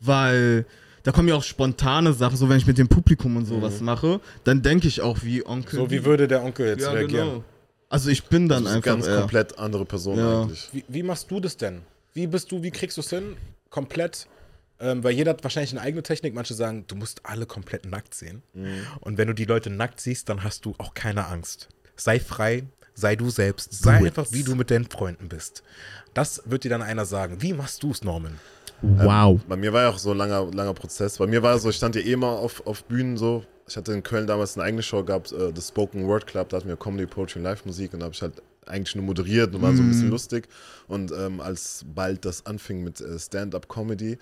Weil 0.00 0.64
da 1.02 1.10
kommen 1.12 1.28
ja 1.28 1.34
auch 1.34 1.42
spontane 1.42 2.12
Sachen, 2.12 2.36
so 2.36 2.48
wenn 2.48 2.58
ich 2.58 2.66
mit 2.66 2.78
dem 2.78 2.88
Publikum 2.88 3.36
und 3.36 3.46
sowas 3.46 3.80
mache, 3.80 4.20
dann 4.44 4.62
denke 4.62 4.86
ich 4.88 5.00
auch 5.00 5.18
wie 5.22 5.44
Onkel. 5.44 5.78
So, 5.80 5.90
wie 5.90 6.04
würde 6.04 6.28
der 6.28 6.44
Onkel 6.44 6.66
jetzt 6.68 6.82
ja, 6.82 6.90
reagieren? 6.92 7.28
genau. 7.30 7.44
Also 7.88 8.10
ich 8.10 8.24
bin 8.24 8.48
dann 8.48 8.64
Das 8.64 8.74
ist 8.74 8.76
eine 8.76 8.76
einfach 8.76 8.90
ganz 8.92 9.06
er. 9.06 9.20
komplett 9.20 9.58
andere 9.58 9.84
Person 9.84 10.18
Ja. 10.18 10.42
eigentlich. 10.42 10.68
Wie, 10.72 10.84
wie 10.88 11.02
machst 11.02 11.30
du 11.30 11.40
das 11.40 11.56
denn? 11.56 11.80
Wie 12.12 12.26
bist 12.26 12.52
du, 12.52 12.62
wie 12.62 12.70
kriegst 12.70 12.96
du 12.96 13.00
es 13.00 13.10
hin? 13.10 13.36
Komplett. 13.70 14.26
Ähm, 14.80 15.02
weil 15.02 15.12
jeder 15.12 15.30
hat 15.30 15.42
wahrscheinlich 15.42 15.72
eine 15.72 15.80
eigene 15.80 16.02
Technik. 16.02 16.34
Manche 16.34 16.54
sagen, 16.54 16.84
du 16.86 16.94
musst 16.94 17.20
alle 17.24 17.46
komplett 17.46 17.86
nackt 17.86 18.14
sehen. 18.14 18.42
Und 19.00 19.18
wenn 19.18 19.28
du 19.28 19.34
die 19.34 19.44
Leute 19.44 19.70
nackt 19.70 20.00
siehst, 20.00 20.28
dann 20.28 20.44
hast 20.44 20.64
du 20.64 20.74
auch 20.78 20.94
keine 20.94 21.26
Angst. 21.26 21.68
Sei 21.96 22.20
frei, 22.20 22.64
sei 22.94 23.16
du 23.16 23.30
selbst. 23.30 23.72
Sei 23.72 23.96
einfach, 23.96 24.26
wie 24.30 24.44
du 24.44 24.54
mit 24.54 24.70
deinen 24.70 24.86
Freunden 24.86 25.28
bist. 25.28 25.62
Das 26.14 26.42
wird 26.44 26.64
dir 26.64 26.70
dann 26.70 26.82
einer 26.82 27.04
sagen. 27.04 27.42
Wie 27.42 27.52
machst 27.52 27.82
du 27.82 27.90
es, 27.90 28.04
Norman? 28.04 28.38
Wow. 28.82 29.40
Bei 29.48 29.56
mir 29.56 29.72
war 29.72 29.82
ja 29.82 29.88
auch 29.90 29.98
so 29.98 30.12
ein 30.12 30.18
langer, 30.18 30.48
langer 30.52 30.74
Prozess. 30.74 31.18
Bei 31.18 31.26
mir 31.26 31.42
war 31.42 31.58
so, 31.58 31.70
ich 31.70 31.76
stand 31.76 31.96
ja 31.96 32.02
eh 32.02 32.16
mal 32.16 32.36
auf, 32.36 32.64
auf 32.66 32.84
Bühnen 32.84 33.16
so. 33.16 33.44
Ich 33.66 33.76
hatte 33.76 33.92
in 33.92 34.02
Köln 34.02 34.26
damals 34.26 34.56
eine 34.56 34.64
eigene 34.64 34.82
Show 34.82 35.04
gehabt, 35.04 35.32
äh, 35.32 35.52
das 35.52 35.68
Spoken 35.68 36.06
Word 36.06 36.26
Club, 36.26 36.48
da 36.48 36.56
hatten 36.56 36.68
wir 36.68 36.76
Comedy, 36.76 37.06
Poetry 37.06 37.40
und 37.40 37.44
Live-Musik 37.44 37.92
und 37.92 38.00
da 38.00 38.04
habe 38.04 38.14
ich 38.14 38.22
halt 38.22 38.40
eigentlich 38.66 38.94
nur 38.94 39.04
moderiert 39.04 39.54
und 39.54 39.62
war 39.62 39.74
so 39.74 39.82
ein 39.82 39.88
bisschen 39.88 40.10
lustig. 40.10 40.48
Und 40.86 41.12
ähm, 41.12 41.40
als 41.40 41.84
bald 41.94 42.24
das 42.24 42.46
anfing 42.46 42.82
mit 42.82 43.00
äh, 43.00 43.18
Stand-Up-Comedy, 43.18 44.18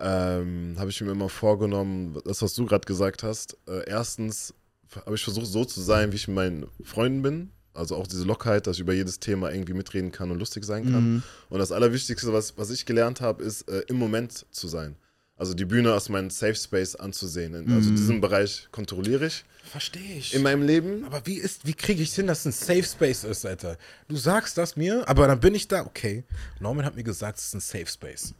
ähm, 0.00 0.76
habe 0.78 0.90
ich 0.90 1.00
mir 1.00 1.12
immer 1.12 1.28
vorgenommen, 1.28 2.18
das, 2.24 2.42
was 2.42 2.54
du 2.54 2.66
gerade 2.66 2.86
gesagt 2.86 3.22
hast. 3.22 3.56
Äh, 3.68 3.88
erstens 3.88 4.54
habe 4.94 5.14
ich 5.14 5.22
versucht, 5.22 5.46
so 5.46 5.64
zu 5.64 5.80
sein, 5.80 6.12
wie 6.12 6.16
ich 6.16 6.28
mit 6.28 6.34
meinen 6.34 6.66
Freunden 6.82 7.22
bin. 7.22 7.50
Also 7.72 7.96
auch 7.96 8.06
diese 8.06 8.24
Lockerheit, 8.24 8.66
dass 8.66 8.76
ich 8.76 8.80
über 8.80 8.92
jedes 8.92 9.20
Thema 9.20 9.52
irgendwie 9.52 9.74
mitreden 9.74 10.10
kann 10.10 10.30
und 10.30 10.38
lustig 10.38 10.64
sein 10.64 10.90
kann. 10.90 11.22
Und 11.48 11.58
das 11.60 11.70
Allerwichtigste, 11.70 12.32
was, 12.32 12.58
was 12.58 12.70
ich 12.70 12.84
gelernt 12.84 13.20
habe, 13.20 13.44
ist, 13.44 13.68
äh, 13.70 13.84
im 13.86 13.96
Moment 13.96 14.44
zu 14.50 14.66
sein. 14.66 14.96
Also 15.36 15.54
die 15.54 15.64
Bühne 15.64 15.92
als 15.94 16.10
meinen 16.10 16.28
Safe 16.28 16.54
Space 16.54 16.96
anzusehen. 16.96 17.54
Also 17.72 17.90
diesen 17.90 18.20
Bereich 18.20 18.68
kontrolliere 18.72 19.26
ich 19.26 19.44
Verstehe 19.70 20.18
ich. 20.18 20.34
in 20.34 20.42
meinem 20.42 20.62
Leben. 20.62 21.04
Aber 21.06 21.24
wie 21.24 21.36
ist, 21.38 21.66
wie 21.66 21.72
kriege 21.72 22.02
ich 22.02 22.12
hin, 22.12 22.26
dass 22.26 22.40
es 22.40 22.46
ein 22.46 22.52
Safe 22.52 22.82
Space 22.82 23.24
ist, 23.24 23.46
Alter? 23.46 23.78
Du 24.08 24.16
sagst 24.16 24.58
das 24.58 24.76
mir, 24.76 25.08
aber 25.08 25.28
dann 25.28 25.40
bin 25.40 25.54
ich 25.54 25.66
da, 25.66 25.86
okay. 25.86 26.24
Norman 26.58 26.84
hat 26.84 26.94
mir 26.94 27.04
gesagt, 27.04 27.38
es 27.38 27.46
ist 27.46 27.54
ein 27.54 27.60
Safe 27.60 27.86
Space. 27.86 28.34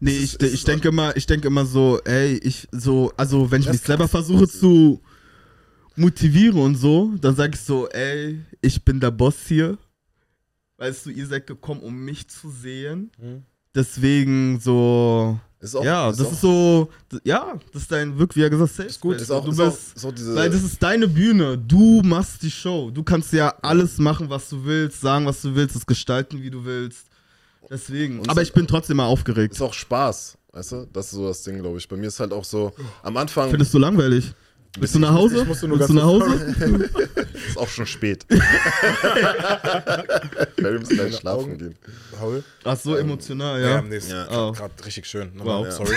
Nee, 0.00 0.16
ich, 0.18 0.40
ich 0.40 0.64
denke 0.64 0.88
immer, 0.88 1.16
ich 1.16 1.26
denke 1.26 1.48
immer 1.48 1.64
so, 1.66 2.00
ey, 2.04 2.38
ich 2.38 2.68
so, 2.72 3.12
also 3.16 3.50
wenn 3.50 3.60
ich 3.60 3.66
mich 3.66 3.76
ist 3.76 3.86
selber 3.86 4.08
versuche 4.08 4.48
zu 4.48 5.00
motivieren 5.96 6.58
und 6.58 6.74
so, 6.76 7.12
dann 7.20 7.36
sag 7.36 7.54
ich 7.54 7.60
so, 7.60 7.88
ey, 7.88 8.40
ich 8.60 8.84
bin 8.84 9.00
der 9.00 9.10
Boss 9.10 9.36
hier. 9.46 9.78
Weißt 10.76 11.06
du, 11.06 11.10
ihr 11.10 11.26
seid 11.26 11.46
gekommen, 11.46 11.80
um 11.80 12.04
mich 12.04 12.28
zu 12.28 12.50
sehen. 12.50 13.10
Mhm. 13.18 13.42
Deswegen 13.74 14.60
so, 14.60 15.38
Ist 15.60 15.74
auch, 15.74 15.84
ja, 15.84 16.10
ist 16.10 16.20
das 16.20 16.28
auch, 16.28 16.32
ist 16.32 16.40
so, 16.40 16.90
ja, 17.24 17.58
das 17.72 17.82
ist 17.82 17.92
dein, 17.92 18.18
wirklich, 18.18 18.36
wie 18.36 18.46
er 18.46 18.50
gesagt, 18.50 18.72
safe 18.72 18.88
Ist 18.88 19.00
gut, 19.00 19.16
ist 19.16 19.30
auch, 19.30 19.44
du 19.44 19.50
ist 19.50 19.60
auch 19.60 19.70
bist, 19.72 19.98
so 19.98 20.12
diese. 20.12 20.34
weil 20.34 20.50
das 20.50 20.62
ist 20.62 20.80
deine 20.82 21.08
Bühne. 21.08 21.58
Du 21.58 22.02
machst 22.02 22.42
die 22.42 22.50
Show. 22.50 22.90
Du 22.92 23.02
kannst 23.02 23.32
ja 23.32 23.54
alles 23.62 23.98
machen, 23.98 24.30
was 24.30 24.48
du 24.48 24.64
willst, 24.64 25.00
sagen, 25.00 25.26
was 25.26 25.42
du 25.42 25.54
willst, 25.54 25.74
es 25.74 25.86
gestalten, 25.86 26.42
wie 26.42 26.50
du 26.50 26.64
willst. 26.64 27.06
Deswegen. 27.70 28.20
Und 28.20 28.28
Aber 28.28 28.42
ich 28.42 28.52
bin 28.52 28.66
trotzdem 28.66 28.96
mal 28.98 29.06
aufgeregt. 29.06 29.54
ist 29.54 29.60
auch 29.62 29.74
Spaß. 29.74 30.36
Weißt 30.52 30.72
du? 30.72 30.86
Das 30.92 31.06
ist 31.06 31.12
so 31.12 31.26
das 31.26 31.42
Ding, 31.42 31.58
glaube 31.60 31.78
ich. 31.78 31.88
Bei 31.88 31.96
mir 31.96 32.06
ist 32.06 32.20
halt 32.20 32.32
auch 32.32 32.44
so, 32.44 32.72
am 33.02 33.16
Anfang 33.16 33.50
Findest 33.50 33.74
du 33.74 33.78
langweilig? 33.78 34.32
Bist 34.78 34.94
du 34.96 34.98
nach 34.98 35.14
Hause? 35.14 35.42
ich 35.42 35.46
musste 35.46 35.68
nur 35.68 35.78
Bist 35.78 35.90
du 35.90 35.94
ganz 35.94 36.04
nach 36.04 36.10
Hause? 36.10 36.90
ist 37.48 37.56
auch 37.58 37.68
schon 37.68 37.86
spät. 37.86 38.26
Wir 40.56 40.78
müssen 40.78 40.96
gleich 40.96 41.16
schlafen 41.16 41.58
gehen. 41.58 41.74
Paul? 42.18 42.42
Ach 42.64 42.76
so, 42.76 42.96
emotional, 42.96 43.60
Ja, 43.60 43.68
ja. 43.68 43.82
nee, 43.82 43.96
ist 43.96 44.10
Ja. 44.10 44.26
Oh. 44.30 44.52
grad 44.52 44.72
richtig 44.84 45.06
schön. 45.06 45.30
Nochmal, 45.34 45.64
Wow. 45.66 45.72
Sorry. 45.72 45.94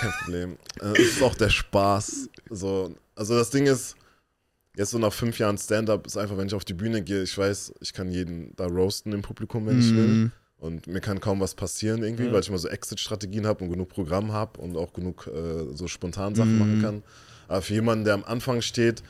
Kein 0.00 0.10
Problem. 0.22 0.56
Äh, 0.80 1.00
es 1.00 1.12
ist 1.16 1.22
auch 1.22 1.34
der 1.34 1.48
Spaß. 1.48 2.28
So, 2.50 2.94
also 3.14 3.34
das 3.38 3.48
Ding 3.50 3.66
ist, 3.66 3.96
jetzt 4.76 4.90
so 4.90 4.98
nach 4.98 5.12
fünf 5.12 5.38
Jahren 5.38 5.56
Stand-up 5.58 6.06
ist 6.06 6.16
einfach, 6.16 6.36
wenn 6.36 6.46
ich 6.48 6.54
auf 6.54 6.64
die 6.64 6.74
Bühne 6.74 7.02
gehe, 7.02 7.22
ich 7.22 7.36
weiß, 7.36 7.72
ich 7.80 7.92
kann 7.92 8.10
jeden 8.10 8.54
da 8.56 8.66
roasten 8.66 9.12
im 9.12 9.22
Publikum, 9.22 9.66
wenn 9.66 9.78
ich 9.80 9.94
will. 9.94 10.30
Und 10.60 10.86
mir 10.88 11.00
kann 11.00 11.20
kaum 11.20 11.40
was 11.40 11.54
passieren 11.54 12.02
irgendwie, 12.02 12.24
Mhm. 12.24 12.32
weil 12.32 12.40
ich 12.40 12.48
immer 12.48 12.58
so 12.58 12.68
Exit-Strategien 12.68 13.46
habe 13.46 13.62
und 13.64 13.70
genug 13.70 13.88
Programm 13.90 14.32
habe 14.32 14.60
und 14.60 14.76
auch 14.76 14.92
genug 14.92 15.28
äh, 15.28 15.74
so 15.76 15.86
spontan 15.86 16.34
Sachen 16.34 16.54
Mhm. 16.54 16.58
machen 16.58 16.82
kann. 16.82 17.02
Aber 17.46 17.62
für 17.62 17.74
jemanden, 17.74 18.04
der 18.04 18.14
am 18.14 18.24
Anfang 18.24 18.60
steht, 18.60 19.02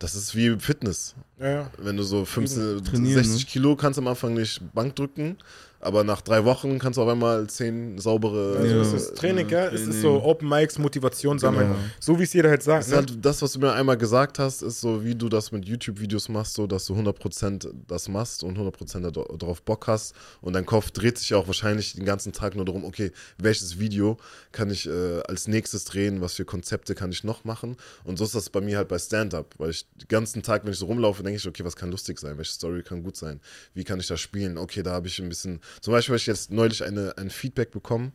das 0.00 0.16
ist 0.16 0.34
wie 0.34 0.58
Fitness. 0.58 1.14
Ja, 1.38 1.48
ja. 1.48 1.70
Wenn 1.78 1.96
du 1.96 2.02
so 2.02 2.24
15, 2.24 2.84
Trainieren, 2.84 3.22
60 3.22 3.44
ne? 3.46 3.50
Kilo 3.52 3.76
kannst 3.76 3.98
am 4.00 4.08
Anfang 4.08 4.34
nicht 4.34 4.60
Bank 4.74 4.96
drücken, 4.96 5.36
aber 5.82 6.04
nach 6.04 6.20
drei 6.22 6.44
Wochen 6.44 6.78
kannst 6.78 6.96
du 6.96 7.02
auf 7.02 7.08
einmal 7.08 7.46
10 7.48 7.98
saubere. 7.98 8.56
Also 8.58 8.74
Ja. 8.76 8.80
es 8.82 8.92
ist 8.92 9.16
Training, 9.16 9.48
ja. 9.48 9.66
Es 9.66 9.80
ist 9.80 9.86
Training. 9.86 10.00
so 10.00 10.22
Open 10.22 10.48
Mics, 10.48 10.78
Motivation 10.78 11.38
sammeln. 11.38 11.68
Genau. 11.68 11.80
So 12.00 12.18
wie 12.18 12.22
es 12.22 12.32
jeder 12.32 12.48
halt 12.50 12.62
sagt. 12.62 12.88
Ne? 12.88 12.96
halt 12.96 13.24
das, 13.24 13.42
was 13.42 13.52
du 13.52 13.58
mir 13.58 13.72
einmal 13.72 13.96
gesagt 13.98 14.38
hast, 14.38 14.62
ist 14.62 14.80
so, 14.80 15.04
wie 15.04 15.14
du 15.14 15.28
das 15.28 15.50
mit 15.52 15.66
YouTube-Videos 15.66 16.28
machst, 16.28 16.54
so 16.54 16.66
dass 16.66 16.86
du 16.86 16.94
100% 16.94 17.68
das 17.88 18.08
machst 18.08 18.44
und 18.44 18.56
100% 18.56 19.02
da- 19.10 19.24
darauf 19.36 19.60
Bock 19.62 19.88
hast. 19.88 20.14
Und 20.40 20.52
dein 20.54 20.64
Kopf 20.66 20.90
dreht 20.92 21.18
sich 21.18 21.34
auch 21.34 21.46
wahrscheinlich 21.48 21.94
den 21.94 22.04
ganzen 22.04 22.32
Tag 22.32 22.54
nur 22.54 22.64
darum, 22.64 22.84
okay, 22.84 23.10
welches 23.38 23.78
Video 23.78 24.16
kann 24.52 24.70
ich 24.70 24.88
äh, 24.88 25.20
als 25.28 25.48
nächstes 25.48 25.84
drehen, 25.84 26.20
was 26.20 26.34
für 26.34 26.44
Konzepte 26.44 26.94
kann 26.94 27.10
ich 27.10 27.24
noch 27.24 27.44
machen. 27.44 27.76
Und 28.04 28.18
so 28.18 28.24
ist 28.24 28.34
das 28.36 28.50
bei 28.50 28.60
mir 28.60 28.76
halt 28.78 28.88
bei 28.88 28.98
Stand-Up, 28.98 29.54
weil 29.58 29.70
ich 29.70 29.86
den 30.00 30.06
ganzen 30.08 30.42
Tag, 30.42 30.64
wenn 30.64 30.72
ich 30.72 30.78
so 30.78 30.86
rumlaufe, 30.86 31.22
denke 31.24 31.38
ich, 31.38 31.46
okay, 31.48 31.64
was 31.64 31.74
kann 31.74 31.90
lustig 31.90 32.20
sein, 32.20 32.36
welche 32.38 32.52
Story 32.52 32.82
kann 32.84 33.02
gut 33.02 33.16
sein, 33.16 33.40
wie 33.74 33.82
kann 33.84 33.98
ich 33.98 34.06
das 34.06 34.20
spielen? 34.20 34.58
Okay, 34.58 34.82
da 34.84 34.92
habe 34.92 35.08
ich 35.08 35.18
ein 35.20 35.28
bisschen, 35.28 35.60
zum 35.80 35.92
Beispiel 35.92 36.12
habe 36.12 36.18
ich 36.18 36.26
jetzt 36.26 36.50
neulich 36.50 36.84
eine, 36.84 37.16
ein 37.18 37.30
Feedback 37.30 37.70
bekommen, 37.70 38.12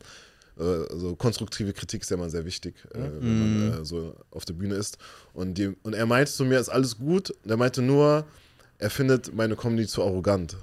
äh, 0.57 0.63
also 0.63 1.15
konstruktive 1.15 1.73
Kritik 1.73 2.01
ist 2.01 2.09
ja 2.11 2.17
immer 2.17 2.29
sehr 2.29 2.45
wichtig, 2.45 2.75
äh, 2.93 2.99
wenn 3.19 3.39
man 3.39 3.73
äh, 3.81 3.85
so 3.85 4.15
auf 4.31 4.45
der 4.45 4.53
Bühne 4.53 4.75
ist. 4.75 4.97
Und, 5.33 5.55
die, 5.57 5.75
und 5.83 5.93
er 5.93 6.05
meinte 6.05 6.31
zu 6.31 6.45
mir, 6.45 6.59
ist 6.59 6.69
alles 6.69 6.97
gut. 6.97 7.31
Und 7.43 7.49
er 7.51 7.57
meinte 7.57 7.81
nur, 7.81 8.25
er 8.77 8.89
findet 8.89 9.33
meine 9.35 9.55
Comedy 9.55 9.87
zu 9.87 10.03
arrogant. 10.03 10.55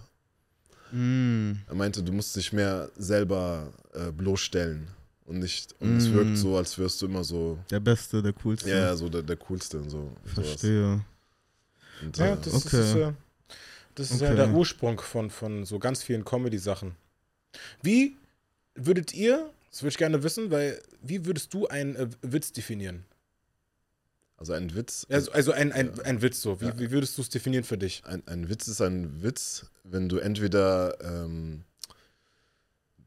Mhm. 0.92 1.60
Er 1.66 1.74
meinte, 1.74 2.02
du 2.02 2.12
musst 2.12 2.36
dich 2.36 2.52
mehr 2.52 2.90
selber 2.96 3.72
äh, 3.94 4.10
bloßstellen. 4.12 4.88
Und 5.26 5.38
nicht, 5.38 5.74
und 5.80 5.96
es 5.96 6.12
wirkt 6.12 6.36
so, 6.36 6.56
als 6.58 6.76
wirst 6.76 7.00
du 7.00 7.06
immer 7.06 7.24
so, 7.24 7.58
Der 7.70 7.80
Beste, 7.80 8.22
der 8.22 8.34
Coolste. 8.34 8.68
ja, 8.68 8.76
ja, 8.76 8.96
so 8.96 9.08
der, 9.08 9.22
der 9.22 9.36
Coolste 9.36 9.78
und 9.78 9.88
so. 9.88 10.12
Verstehe. 10.26 11.02
Und, 12.02 12.16
Ja, 12.18 12.34
äh, 12.34 12.36
das 12.42 12.52
Okay. 12.66 12.80
ist, 12.80 12.94
äh, 12.96 13.12
das 13.94 14.10
ist 14.10 14.20
ja 14.20 14.28
Okay. 14.28 14.36
der 14.36 14.50
Ursprung 14.50 15.00
von, 15.00 15.30
von 15.30 15.64
so 15.64 15.78
ganz 15.78 16.02
vielen 16.02 16.24
Comedy-Sachen. 16.24 16.94
Wie 17.82 18.16
würdet 18.74 19.14
ihr, 19.14 19.50
das 19.70 19.82
würde 19.82 19.90
ich 19.90 19.98
gerne 19.98 20.22
wissen, 20.22 20.50
weil, 20.50 20.80
wie 21.02 21.24
würdest 21.26 21.54
du 21.54 21.66
einen 21.68 21.96
äh, 21.96 22.08
Witz 22.22 22.52
definieren? 22.52 23.04
Also 24.36 24.52
ein 24.52 24.74
Witz, 24.74 25.06
Also, 25.10 25.30
also 25.32 25.52
ein, 25.52 25.70
ein, 25.72 25.98
ein 26.00 26.20
Witz 26.20 26.42
so. 26.42 26.60
Wie, 26.60 26.76
wie 26.78 26.90
würdest 26.90 27.16
du 27.16 27.22
es 27.22 27.28
definieren 27.28 27.62
für 27.64 27.78
dich? 27.78 28.02
ein, 28.04 28.22
ein 28.26 28.48
Witz 28.48 28.66
ist 28.66 28.80
ein 28.80 29.22
Witz, 29.22 29.66
wenn 29.84 30.08
du 30.08 30.18
entweder 30.18 30.98
ähm, 31.02 31.62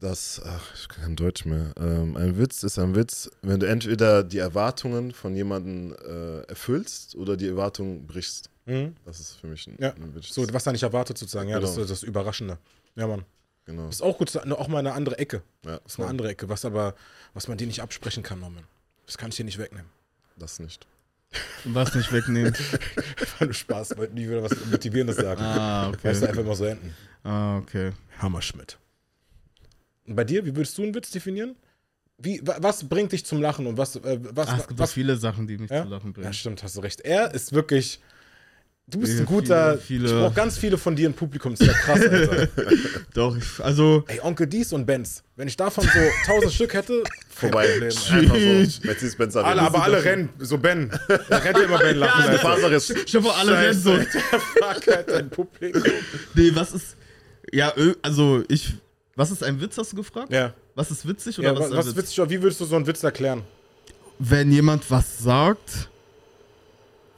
das, 0.00 0.40
ach, 0.44 0.74
ich 0.74 0.88
kann 0.88 1.02
kein 1.04 1.16
Deutsch 1.16 1.44
mehr. 1.44 1.72
Ähm, 1.78 2.16
ein 2.16 2.38
Witz 2.38 2.62
ist 2.62 2.78
ein 2.78 2.94
Witz, 2.94 3.30
wenn 3.42 3.58
du 3.60 3.66
entweder 3.66 4.22
die 4.22 4.38
Erwartungen 4.38 5.12
von 5.12 5.34
jemandem 5.34 5.92
äh, 6.06 6.40
erfüllst 6.42 7.14
oder 7.16 7.36
die 7.36 7.48
Erwartungen 7.48 8.06
brichst. 8.06 8.50
Mhm. 8.66 8.94
Das 9.04 9.18
ist 9.18 9.32
für 9.40 9.46
mich 9.48 9.66
ein, 9.66 9.76
Ja, 9.80 9.92
ein 9.94 10.14
Witz. 10.14 10.28
So, 10.34 10.46
was 10.52 10.64
da 10.64 10.72
nicht 10.72 10.82
erwartet 10.82 11.18
sozusagen. 11.18 11.48
Ja, 11.48 11.58
das 11.58 11.70
Genau. 11.72 11.82
ist 11.84 11.90
das 11.90 12.02
Überraschende. 12.02 12.58
Ja, 12.94 13.06
Mann. 13.06 13.24
genau. 13.64 13.88
Ist 13.88 14.02
auch 14.02 14.16
gut, 14.18 14.36
auch 14.36 14.68
mal 14.68 14.78
eine 14.78 14.92
andere 14.92 15.18
Ecke. 15.18 15.42
Ja, 15.64 15.78
Das 15.78 15.92
ist 15.94 15.98
eine 16.00 16.08
andere 16.08 16.28
Ecke, 16.28 16.48
was 16.48 16.64
aber, 16.64 16.94
was 17.34 17.48
man 17.48 17.58
dir 17.58 17.66
nicht 17.66 17.80
absprechen 17.82 18.22
kann, 18.22 18.40
Norman. 18.40 18.64
Das 19.06 19.16
kann 19.18 19.30
ich 19.30 19.36
dir 19.36 19.44
nicht 19.44 19.58
wegnehmen. 19.58 19.90
Das 20.36 20.60
nicht. 20.60 20.86
Was 21.64 21.94
nicht 21.94 22.10
wegnehmen. 22.10 22.54
War 23.38 23.46
nur 23.46 23.52
Spaß, 23.52 23.98
wollte 23.98 24.14
nie 24.14 24.26
wieder 24.26 24.42
was 24.42 24.52
Motivierendes 24.70 25.16
sagen. 25.16 25.42
ah, 25.42 25.92
Weißt 26.02 26.22
du, 26.22 26.24
okay. 26.24 26.28
einfach 26.30 26.44
mal 26.44 26.56
so 26.56 26.64
enden. 26.64 26.94
Ah, 27.22 27.58
okay. 27.58 27.92
Hammerschmidt. 28.18 28.78
Bei 30.14 30.24
dir, 30.24 30.44
wie 30.44 30.54
würdest 30.56 30.76
du 30.78 30.82
einen 30.82 30.94
Witz 30.94 31.10
definieren? 31.10 31.56
Wie, 32.20 32.40
wa- 32.44 32.56
was 32.60 32.88
bringt 32.88 33.12
dich 33.12 33.24
zum 33.24 33.40
Lachen 33.40 33.66
und 33.66 33.76
was, 33.78 33.96
äh, 33.96 34.18
was, 34.34 34.48
Ach, 34.48 34.58
es 34.58 34.66
gibt 34.68 34.80
was 34.80 34.92
viele 34.92 35.16
Sachen, 35.16 35.46
die 35.46 35.56
mich 35.58 35.70
Ja? 35.70 35.82
zu 35.84 35.88
lachen 35.88 36.08
Ja, 36.08 36.12
bringen. 36.22 36.32
stimmt, 36.32 36.62
hast 36.62 36.76
du 36.76 36.80
recht. 36.80 37.00
Er 37.02 37.32
ist 37.34 37.52
wirklich. 37.52 38.00
Du 38.90 38.98
bist 39.00 39.12
Viele, 39.12 39.22
ein 39.24 39.26
guter. 39.26 39.76
viele- 39.78 40.06
Ich 40.06 40.12
brauche 40.14 40.32
ganz 40.34 40.56
viele 40.56 40.78
von 40.78 40.96
dir 40.96 41.06
im 41.08 41.12
Publikum. 41.12 41.52
Das 41.54 41.60
ist 41.60 41.66
ja 41.66 41.72
krass, 41.74 42.00
Alter. 42.00 42.48
Doch, 43.14 43.36
ich, 43.36 43.62
also, 43.62 44.02
Ey, 44.08 44.18
Onkel 44.22 44.46
Dies 44.46 44.72
und 44.72 44.86
Benz. 44.86 45.22
Wenn 45.36 45.46
ich 45.46 45.58
davon 45.58 45.84
so 45.84 45.98
tausend 46.24 46.54
Stück 46.54 46.72
hätte, 46.72 47.04
Vorbei. 47.28 47.66
Problem, 47.68 47.92
Einfach 48.10 48.34
so. 48.34 48.40
Tschüss. 48.40 48.82
Mercedes-Benz 48.84 49.36
alle, 49.36 49.60
aber 49.60 49.82
alle 49.84 50.02
rennen. 50.02 50.30
So 50.38 50.56
Ben. 50.56 50.90
Da 51.28 51.36
rennt 51.36 51.58
ja 51.58 51.64
immer 51.64 51.78
Ben 51.78 51.96
lachen. 51.98 52.32
Der 52.32 52.44
Alter. 52.44 52.72
Ist. 52.72 52.90
ich 52.90 53.14
hoffe, 53.14 53.30
alle 53.34 53.58
rennen 53.58 53.78
so. 53.78 53.94
Fuck, 53.94 54.88
Alter, 54.88 55.20
im 55.20 55.28
Publikum. 55.30 55.82
Nee, 56.34 56.50
was 56.54 56.72
ist. 56.72 56.96
Ja, 57.52 57.74
also, 58.02 58.42
ich. 58.48 58.72
Was 59.18 59.32
ist 59.32 59.42
ein 59.42 59.60
Witz, 59.60 59.76
hast 59.76 59.92
du 59.92 59.96
gefragt? 59.96 60.32
Ja. 60.32 60.54
Was 60.76 60.90
ist 60.92 61.06
witzig 61.06 61.38
oder 61.40 61.48
ja 61.48 61.58
was, 61.58 61.66
ist 61.66 61.72
ein 61.72 61.78
was 61.78 61.86
Witz? 61.88 61.96
witzig, 61.96 62.30
wie 62.30 62.40
würdest 62.40 62.60
du 62.60 62.64
so 62.66 62.76
einen 62.76 62.86
Witz 62.86 63.02
erklären? 63.02 63.42
Wenn 64.20 64.52
jemand 64.52 64.88
was 64.90 65.18
sagt, 65.18 65.88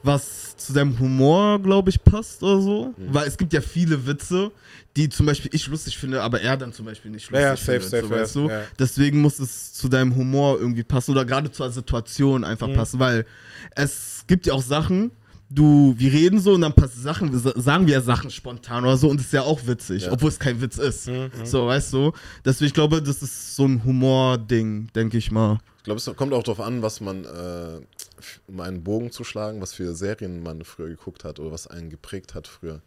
was 0.03 0.57
zu 0.57 0.73
deinem 0.73 0.97
Humor, 0.99 1.59
glaube 1.61 1.89
ich, 1.91 2.03
passt 2.03 2.41
oder 2.41 2.59
so. 2.61 2.93
Mhm. 2.97 3.13
Weil 3.13 3.27
es 3.27 3.37
gibt 3.37 3.53
ja 3.53 3.61
viele 3.61 4.05
Witze, 4.07 4.51
die 4.95 5.09
zum 5.09 5.27
Beispiel 5.27 5.51
ich 5.53 5.67
lustig 5.67 5.97
finde, 5.97 6.21
aber 6.23 6.41
er 6.41 6.57
dann 6.57 6.73
zum 6.73 6.85
Beispiel 6.85 7.11
nicht 7.11 7.29
Ja, 7.31 7.51
lustig 7.51 7.67
ja, 7.67 7.79
safe, 7.79 7.89
findet. 7.89 7.89
safe, 7.91 8.07
so, 8.07 8.09
weißt 8.15 8.35
ja, 8.35 8.41
du? 8.41 8.49
ja. 8.49 8.61
Deswegen 8.79 9.21
muss 9.21 9.39
es 9.39 9.73
zu 9.73 9.87
deinem 9.87 10.15
Humor 10.15 10.59
irgendwie 10.59 10.83
passen 10.83 11.11
oder 11.11 11.23
gerade 11.23 11.51
zur 11.51 11.69
Situation 11.71 12.43
einfach 12.43 12.67
Mhm. 12.67 12.73
passen, 12.73 12.99
weil 12.99 13.25
es 13.75 14.23
gibt 14.27 14.47
ja 14.47 14.53
auch 14.53 14.61
Sachen, 14.63 15.11
du, 15.53 15.93
wir 15.97 16.11
reden 16.11 16.39
so 16.39 16.53
und 16.53 16.61
dann 16.61 16.73
passen 16.73 17.01
Sachen, 17.01 17.37
sa- 17.37 17.53
sagen 17.59 17.85
wir 17.87 18.01
Sachen 18.01 18.29
spontan 18.31 18.83
oder 18.83 18.97
so 18.97 19.09
und 19.09 19.17
das 19.17 19.27
ist 19.27 19.33
ja 19.33 19.41
auch 19.43 19.65
witzig, 19.67 20.03
Ja. 20.03 20.11
obwohl 20.11 20.29
es 20.29 20.39
kein 20.39 20.59
Witz 20.61 20.77
ist. 20.77 21.07
Mhm, 21.07 21.29
So, 21.43 21.67
weißt 21.67 21.93
du? 21.93 22.11
Deswegen, 22.45 22.67
ich 22.67 22.73
glaube, 22.73 23.01
das 23.01 23.21
ist 23.21 23.55
so 23.55 23.65
ein 23.65 23.83
Humor-Ding, 23.83 24.87
denke 24.95 25.17
ich 25.17 25.31
mal. 25.31 25.59
Ich 25.77 25.83
glaube, 25.83 25.97
es 25.97 26.05
kommt 26.15 26.33
auch 26.33 26.43
darauf 26.43 26.59
an, 26.61 26.81
was 26.81 27.01
man, 27.01 27.25
äh, 27.25 27.79
um 28.47 28.59
einen 28.61 28.83
Bogen 28.83 29.11
zu 29.11 29.23
schlagen, 29.23 29.61
was 29.61 29.73
für 29.73 29.93
Serien 29.95 30.43
man 30.43 30.63
früher 30.63 30.87
geguckt 30.89 31.23
hat 31.23 31.39
oder 31.39 31.51
was 31.51 31.67
einen 31.67 31.89
geprägt 31.89 32.35
hat 32.35 32.47
früher. 32.47 32.81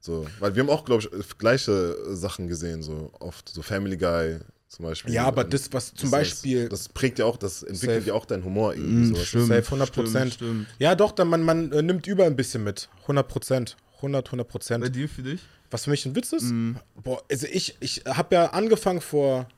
So, 0.00 0.26
weil 0.38 0.54
wir 0.54 0.62
haben 0.62 0.70
auch, 0.70 0.84
glaube 0.84 1.02
ich, 1.02 1.38
gleiche 1.38 1.96
Sachen 2.14 2.46
gesehen, 2.46 2.82
so 2.82 3.10
oft, 3.18 3.48
so 3.48 3.62
Family 3.62 3.96
Guy 3.96 4.38
zum 4.68 4.84
Beispiel. 4.84 5.12
Ja, 5.14 5.24
aber 5.24 5.44
das, 5.44 5.72
was 5.72 5.94
zum 5.94 6.10
das- 6.10 6.20
Beispiel. 6.20 6.68
Das 6.68 6.88
prägt 6.88 7.18
ja 7.18 7.24
auch, 7.24 7.36
das 7.36 7.62
entwickelt 7.62 8.00
Safe. 8.00 8.08
ja 8.08 8.14
auch 8.14 8.26
deinen 8.26 8.44
Humor 8.44 8.74
irgendwie. 8.74 8.92
Mm, 9.10 9.14
sowas. 9.14 9.26
stimmt, 9.26 9.46
Safe, 9.48 9.62
100%. 9.76 10.08
Stimmt, 10.08 10.34
stimmt. 10.34 10.66
Ja, 10.78 10.94
doch, 10.94 11.12
dann 11.12 11.28
man, 11.28 11.42
man 11.42 11.72
äh, 11.72 11.82
nimmt 11.82 12.06
über 12.06 12.24
ein 12.26 12.36
bisschen 12.36 12.64
mit. 12.64 12.88
100 13.02 13.26
Prozent. 13.26 13.76
100, 13.96 14.26
100 14.28 14.46
Bei 14.46 14.50
Prozent. 14.52 14.94
dir 14.94 15.08
für 15.08 15.22
dich? 15.22 15.40
Was 15.70 15.84
für 15.84 15.90
mich 15.90 16.06
ein 16.06 16.14
Witz 16.14 16.32
ist? 16.32 16.44
Mhm. 16.44 16.76
Boah, 17.02 17.22
also 17.30 17.46
ich, 17.50 17.76
ich 17.80 18.02
habe 18.06 18.34
ja 18.34 18.46
angefangen 18.50 19.00
vor. 19.00 19.48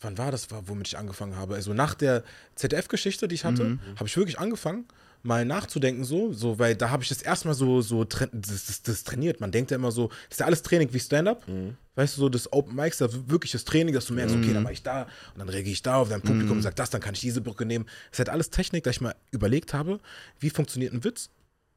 Wann 0.00 0.18
war 0.18 0.30
das, 0.30 0.48
womit 0.66 0.88
ich 0.88 0.98
angefangen 0.98 1.36
habe? 1.36 1.54
Also 1.54 1.72
nach 1.72 1.94
der 1.94 2.24
ZDF-Geschichte, 2.56 3.26
die 3.28 3.36
ich 3.36 3.44
hatte, 3.44 3.64
Mhm. 3.64 3.80
habe 3.96 4.06
ich 4.06 4.16
wirklich 4.16 4.38
angefangen, 4.38 4.84
mal 5.24 5.44
nachzudenken, 5.44 6.04
so, 6.04 6.32
so 6.32 6.58
weil 6.58 6.76
da 6.76 6.90
habe 6.90 7.02
ich 7.02 7.08
das 7.08 7.22
erstmal 7.22 7.54
so, 7.54 7.80
so 7.80 8.04
das, 8.04 8.28
das, 8.32 8.82
das 8.82 9.04
trainiert. 9.04 9.40
Man 9.40 9.50
denkt 9.50 9.70
ja 9.70 9.76
immer 9.76 9.90
so, 9.90 10.08
das 10.08 10.32
ist 10.32 10.40
ja 10.40 10.46
alles 10.46 10.62
Training 10.62 10.92
wie 10.92 11.00
Stand-up. 11.00 11.48
Mhm. 11.48 11.76
Weißt 11.94 12.16
du, 12.16 12.20
so 12.20 12.28
das 12.28 12.52
Open 12.52 12.74
Mics, 12.74 12.98
da 12.98 13.08
wirklich 13.28 13.52
das 13.52 13.64
Training, 13.64 13.94
dass 13.94 14.06
du 14.06 14.14
merkst, 14.14 14.36
okay, 14.36 14.52
dann 14.52 14.62
mache 14.62 14.74
ich 14.74 14.82
da 14.82 15.02
und 15.32 15.38
dann 15.38 15.48
reagiere 15.48 15.72
ich 15.72 15.82
da 15.82 15.96
auf 15.96 16.08
dein 16.08 16.20
Publikum 16.20 16.58
und 16.58 16.62
sag 16.62 16.76
das, 16.76 16.90
dann 16.90 17.00
kann 17.00 17.14
ich 17.14 17.20
diese 17.20 17.40
Brücke 17.40 17.64
nehmen. 17.64 17.86
Das 17.86 18.12
ist 18.12 18.18
halt 18.18 18.28
alles 18.28 18.50
Technik, 18.50 18.84
da 18.84 18.90
ich 18.90 19.00
mal 19.00 19.14
überlegt 19.30 19.72
habe, 19.72 20.00
wie 20.40 20.50
funktioniert 20.50 20.92
ein 20.92 21.04
Witz. 21.04 21.30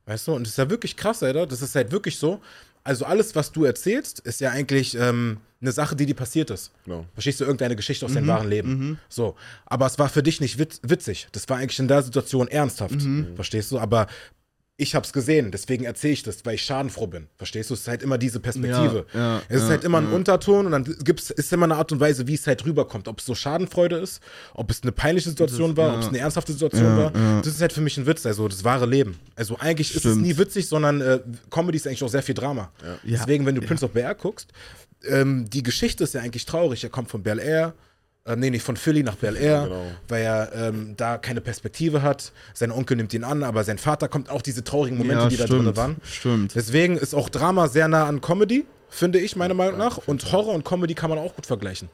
Weißt 0.05 0.27
du, 0.27 0.33
und 0.33 0.43
das 0.43 0.51
ist 0.51 0.57
ja 0.57 0.69
wirklich 0.69 0.97
krass, 0.97 1.21
Alter. 1.21 1.45
Das 1.45 1.61
ist 1.61 1.75
halt 1.75 1.91
wirklich 1.91 2.17
so. 2.17 2.41
Also 2.88 3.03
alles, 3.03 3.35
was 3.35 3.51
du 3.51 3.65
erzählst, 3.65 4.19
ist 4.21 4.39
ja 4.39 4.51
eigentlich 4.51 4.95
ähm, 4.97 5.39
eine 5.59 5.73
Sache, 5.73 5.93
die 5.93 6.05
dir 6.05 6.15
passiert 6.15 6.49
ist. 6.51 6.71
Genau. 6.85 7.05
Verstehst 7.13 7.41
du 7.41 7.43
irgendeine 7.43 7.75
Geschichte 7.75 8.05
aus 8.05 8.13
deinem 8.13 8.27
wahren 8.27 8.47
Leben? 8.47 8.97
So. 9.09 9.35
Aber 9.65 9.85
es 9.88 9.99
war 9.99 10.07
für 10.07 10.23
dich 10.23 10.39
nicht 10.39 10.57
witz 10.57 10.79
witzig. 10.83 11.27
Das 11.33 11.49
war 11.49 11.57
eigentlich 11.57 11.79
in 11.79 11.89
der 11.89 12.01
Situation 12.01 12.47
ernsthaft. 12.47 12.95
Verstehst 13.35 13.73
du? 13.73 13.79
Aber 13.79 14.07
ich 14.80 14.93
hab's 14.93 15.11
gesehen, 15.11 15.49
deswegen 15.49 15.86
erzähle 15.86 16.13
ich 16.13 16.21
das, 16.21 16.45
weil 16.45 16.53
ich 16.53 16.61
schadenfroh 16.61 17.07
bin. 17.07 17.28
Verstehst 17.36 17.71
du? 17.71 17.73
Es 17.73 17.82
ist 17.82 17.88
halt 17.88 18.03
immer 18.03 18.19
diese 18.19 18.39
Perspektive. 18.39 19.07
Ja, 19.11 19.19
ja, 19.38 19.41
es 19.49 19.57
ist 19.57 19.63
ja, 19.63 19.69
halt 19.69 19.84
immer 19.84 19.97
ein. 19.97 20.11
Unterton 20.13 20.67
und 20.67 20.71
dann 20.71 20.84
gibt's, 21.03 21.32
ist 21.32 21.51
immer 21.51 21.63
eine 21.65 21.75
Art 21.78 21.91
und 21.91 21.99
Weise, 21.99 22.28
wie 22.28 22.36
es 22.36 22.45
halt 22.45 22.63
rüberkommt. 22.63 23.07
Ob 23.07 23.19
es 23.19 23.25
so 23.25 23.34
Schadenfreude 23.34 23.97
ist, 23.97 24.21
ob 24.53 24.69
es 24.69 24.84
eine 24.84 24.91
peinliche 24.91 25.30
Situation 25.30 25.73
Das- 25.73 25.84
war, 25.84 25.95
ob 25.95 26.01
es 26.03 26.07
eine 26.09 26.19
ernsthafte 26.19 26.51
Situation 26.53 26.95
war. 26.95 27.11
Das 27.41 27.47
ist 27.47 27.59
halt 27.61 27.73
für 27.73 27.82
mich 27.82 27.97
ein 27.97 28.05
Witz, 28.05 28.23
also 28.28 28.47
das 28.47 28.63
wahre 28.63 28.86
Leben. 28.86 29.19
Also 29.36 29.57
eigentlich 29.57 29.89
ist 29.89 30.05
es 30.05 30.11
Stimmt. 30.11 30.21
nie 30.21 30.38
witzig, 30.38 30.67
sondern 30.67 31.01
äh, 31.01 31.21
Comedy 31.49 31.78
ist 31.78 31.88
eigentlich 31.88 32.03
auch 32.03 32.09
sehr 32.09 32.23
viel 32.23 32.36
Drama. 32.36 32.71
Deswegen, 33.03 33.47
wenn 33.47 33.55
du 33.55 33.61
Prince 33.61 33.84
of 33.84 33.93
Bel 33.93 34.03
Air 34.03 34.13
guckst, 34.15 34.51
ähm, 35.07 35.49
die 35.49 35.63
Geschichte 35.63 36.03
ist 36.03 36.13
ja 36.13 36.21
eigentlich 36.21 36.45
traurig. 36.45 36.84
Er 36.84 36.91
kommt 36.91 37.09
von 37.09 37.23
Bel 37.23 37.39
Air, 37.39 37.73
äh, 38.28 38.36
nee, 38.36 38.49
nicht 38.49 38.63
von 38.63 38.75
Philly 38.78 39.03
nach 39.03 39.15
Bel 39.15 39.36
Air, 39.36 39.63
Genau. 39.63 39.82
weil 40.07 40.21
er 40.23 40.51
ähm, 40.53 40.93
da 40.97 41.17
keine 41.17 41.41
Perspektive 41.41 42.01
hat. 42.01 42.32
Sein 42.53 42.71
Onkel 42.71 42.97
nimmt 42.97 43.13
ihn 43.13 43.23
an, 43.23 43.43
aber 43.43 43.63
sein 43.63 43.78
Vater 43.78 44.07
kommt 44.07 44.30
auch 44.30 44.41
diese 44.41 44.63
traurigen 44.63 44.97
Momente, 44.97 45.28
die 45.30 45.38
da 45.38 45.45
drin 45.45 45.75
waren. 45.75 45.95
Stimmt. 46.03 46.53
Deswegen 46.55 46.97
ist 46.97 47.13
auch 47.15 47.30
Drama 47.30 47.67
sehr 47.67 47.88
nah 47.88 48.05
an 48.05 48.21
Comedy, 48.21 48.65
finde 48.89 49.19
ich, 49.19 49.36
meiner 49.36 49.53
Meinung 49.53 49.78
nach. 49.78 49.97
Und 50.05 50.32
Horror 50.32 50.53
und 50.53 50.63
Comedy 50.65 50.93
kann 50.93 51.09
man 51.09 51.19
auch 51.19 51.36
gut 51.36 51.45
vergleichen, 51.45 51.89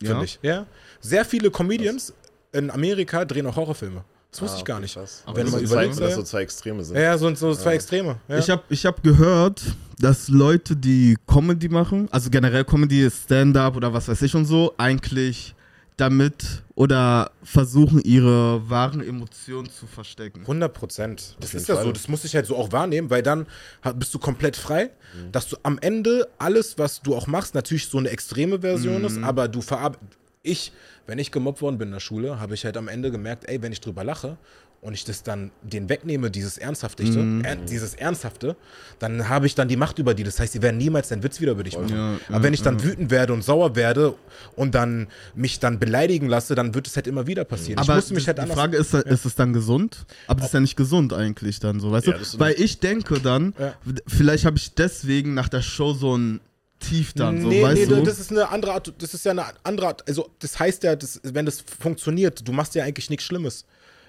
finde 0.00 0.16
Ja? 0.18 0.22
ich. 0.22 0.38
Ja? 0.42 0.66
Sehr 1.00 1.24
viele 1.24 1.50
Comedians 1.50 2.12
in 2.52 2.70
Amerika 2.70 3.24
drehen 3.24 3.46
auch 3.46 3.56
Horrorfilme. 3.56 4.04
Das 4.30 4.40
wusste 4.40 4.56
Ah, 4.56 4.58
ich 4.60 4.64
gar 4.64 4.80
nicht. 4.80 4.94
krass. 4.94 5.22
Aber 5.26 5.36
Wenn 5.36 5.44
du 5.46 5.52
man 5.52 5.60
zeigt, 5.60 5.72
überlegst, 5.72 6.00
dass 6.00 6.10
ja. 6.10 6.16
so 6.16 6.22
zwei 6.22 6.40
Extreme 6.42 6.82
sind. 6.84 6.96
Ja, 6.96 7.02
ja, 7.02 7.18
so, 7.18 7.34
so 7.34 7.54
zwei 7.54 7.74
Extreme. 7.74 8.16
Ja. 8.28 8.38
Ich 8.38 8.48
habe 8.48 8.62
ich 8.70 8.86
hab 8.86 9.02
gehört, 9.02 9.60
dass 9.98 10.28
Leute, 10.28 10.74
die 10.74 11.16
Comedy 11.26 11.68
machen, 11.68 12.08
also 12.10 12.30
generell 12.30 12.64
Comedy, 12.64 13.10
Stand-up 13.10 13.76
oder 13.76 13.92
was 13.92 14.08
weiß 14.08 14.22
ich 14.22 14.34
und 14.34 14.46
so, 14.46 14.72
eigentlich 14.78 15.54
damit 16.02 16.64
oder 16.74 17.30
versuchen, 17.44 18.02
ihre 18.02 18.68
wahren 18.68 19.00
Emotionen 19.06 19.70
zu 19.70 19.86
verstecken. 19.86 20.40
100 20.40 20.74
Prozent. 20.74 21.36
Das 21.38 21.54
ist 21.54 21.68
ja 21.68 21.76
Fall. 21.76 21.84
so, 21.84 21.92
das 21.92 22.08
muss 22.08 22.24
ich 22.24 22.34
halt 22.34 22.46
so 22.46 22.56
auch 22.56 22.72
wahrnehmen, 22.72 23.08
weil 23.08 23.22
dann 23.22 23.46
bist 23.94 24.12
du 24.12 24.18
komplett 24.18 24.56
frei, 24.56 24.90
dass 25.30 25.48
du 25.48 25.56
am 25.62 25.78
Ende 25.78 26.28
alles, 26.38 26.76
was 26.76 27.02
du 27.02 27.14
auch 27.14 27.28
machst, 27.28 27.54
natürlich 27.54 27.86
so 27.86 27.98
eine 27.98 28.08
extreme 28.10 28.60
Version 28.60 29.04
ist, 29.04 29.22
aber 29.22 29.46
du 29.46 29.60
verarbeitest. 29.60 30.18
Ich, 30.42 30.72
wenn 31.06 31.20
ich 31.20 31.30
gemobbt 31.30 31.62
worden 31.62 31.78
bin 31.78 31.88
in 31.88 31.92
der 31.92 32.00
Schule, 32.00 32.40
habe 32.40 32.54
ich 32.54 32.64
halt 32.64 32.76
am 32.76 32.88
Ende 32.88 33.12
gemerkt, 33.12 33.48
ey, 33.48 33.62
wenn 33.62 33.70
ich 33.70 33.80
drüber 33.80 34.02
lache 34.02 34.38
und 34.82 34.94
ich 34.94 35.04
das 35.04 35.22
dann 35.22 35.52
den 35.62 35.88
wegnehme, 35.88 36.28
dieses 36.28 36.58
Ernsthafte, 36.58 37.04
er, 37.44 37.54
dieses 37.54 37.94
Ernsthafte, 37.94 38.56
dann 38.98 39.28
habe 39.28 39.46
ich 39.46 39.54
dann 39.54 39.68
die 39.68 39.76
Macht 39.76 40.00
über 40.00 40.12
die. 40.12 40.24
Das 40.24 40.40
heißt, 40.40 40.54
sie 40.54 40.60
werden 40.60 40.76
niemals 40.76 41.12
einen 41.12 41.22
Witz 41.22 41.40
wieder 41.40 41.52
über 41.52 41.62
dich 41.62 41.78
machen. 41.78 41.88
Ja, 41.94 42.18
aber 42.28 42.42
wenn 42.42 42.52
ich 42.52 42.62
dann 42.62 42.82
wütend 42.82 43.12
werde 43.12 43.32
und 43.32 43.42
sauer 43.42 43.76
werde 43.76 44.14
und 44.56 44.74
dann 44.74 45.06
mich 45.36 45.60
dann 45.60 45.78
beleidigen 45.78 46.26
lasse, 46.26 46.56
dann 46.56 46.74
wird 46.74 46.88
es 46.88 46.96
halt 46.96 47.06
immer 47.06 47.28
wieder 47.28 47.44
passieren. 47.44 47.78
Aber 47.78 47.96
ich 47.96 48.06
die, 48.06 48.16
halt 48.16 48.38
die 48.38 48.46
Frage 48.48 48.76
ist, 48.76 48.92
ist 48.92 49.24
es 49.24 49.36
dann 49.36 49.52
gesund? 49.52 50.04
Aber 50.26 50.40
das 50.40 50.48
ist 50.48 50.54
ja 50.54 50.60
nicht 50.60 50.76
gesund 50.76 51.12
eigentlich 51.12 51.60
dann 51.60 51.78
so, 51.78 51.92
weißt 51.92 52.08
Ja, 52.08 52.14
du? 52.14 52.18
das 52.18 52.40
Weil 52.40 52.60
ich 52.60 52.80
denke 52.80 53.20
dann, 53.20 53.54
Ja. 53.60 53.74
vielleicht 54.08 54.44
habe 54.44 54.56
ich 54.56 54.74
deswegen 54.74 55.34
nach 55.34 55.48
der 55.48 55.62
Show 55.62 55.94
so 55.94 56.18
ein 56.18 56.40
Tief 56.80 57.12
dann, 57.12 57.40
so, 57.40 57.46
nee, 57.46 57.62
weißt 57.62 57.82
nee, 57.82 57.86
du? 57.86 58.02
das 58.02 58.18
ist 58.18 58.32
eine 58.32 58.48
andere 58.48 58.72
Art, 58.72 58.92
das 58.98 59.14
ist 59.14 59.24
ja 59.24 59.30
eine 59.30 59.44
andere 59.62 59.86
Art, 59.86 60.08
also 60.08 60.28
das 60.40 60.58
heißt 60.58 60.82
ja, 60.82 60.96
das, 60.96 61.20
wenn 61.22 61.46
das 61.46 61.60
funktioniert, 61.60 62.46
du 62.48 62.50
machst 62.50 62.74
ja 62.74 62.82
eigentlich 62.82 63.08
nichts 63.08 63.24
Schlimmes, 63.24 63.64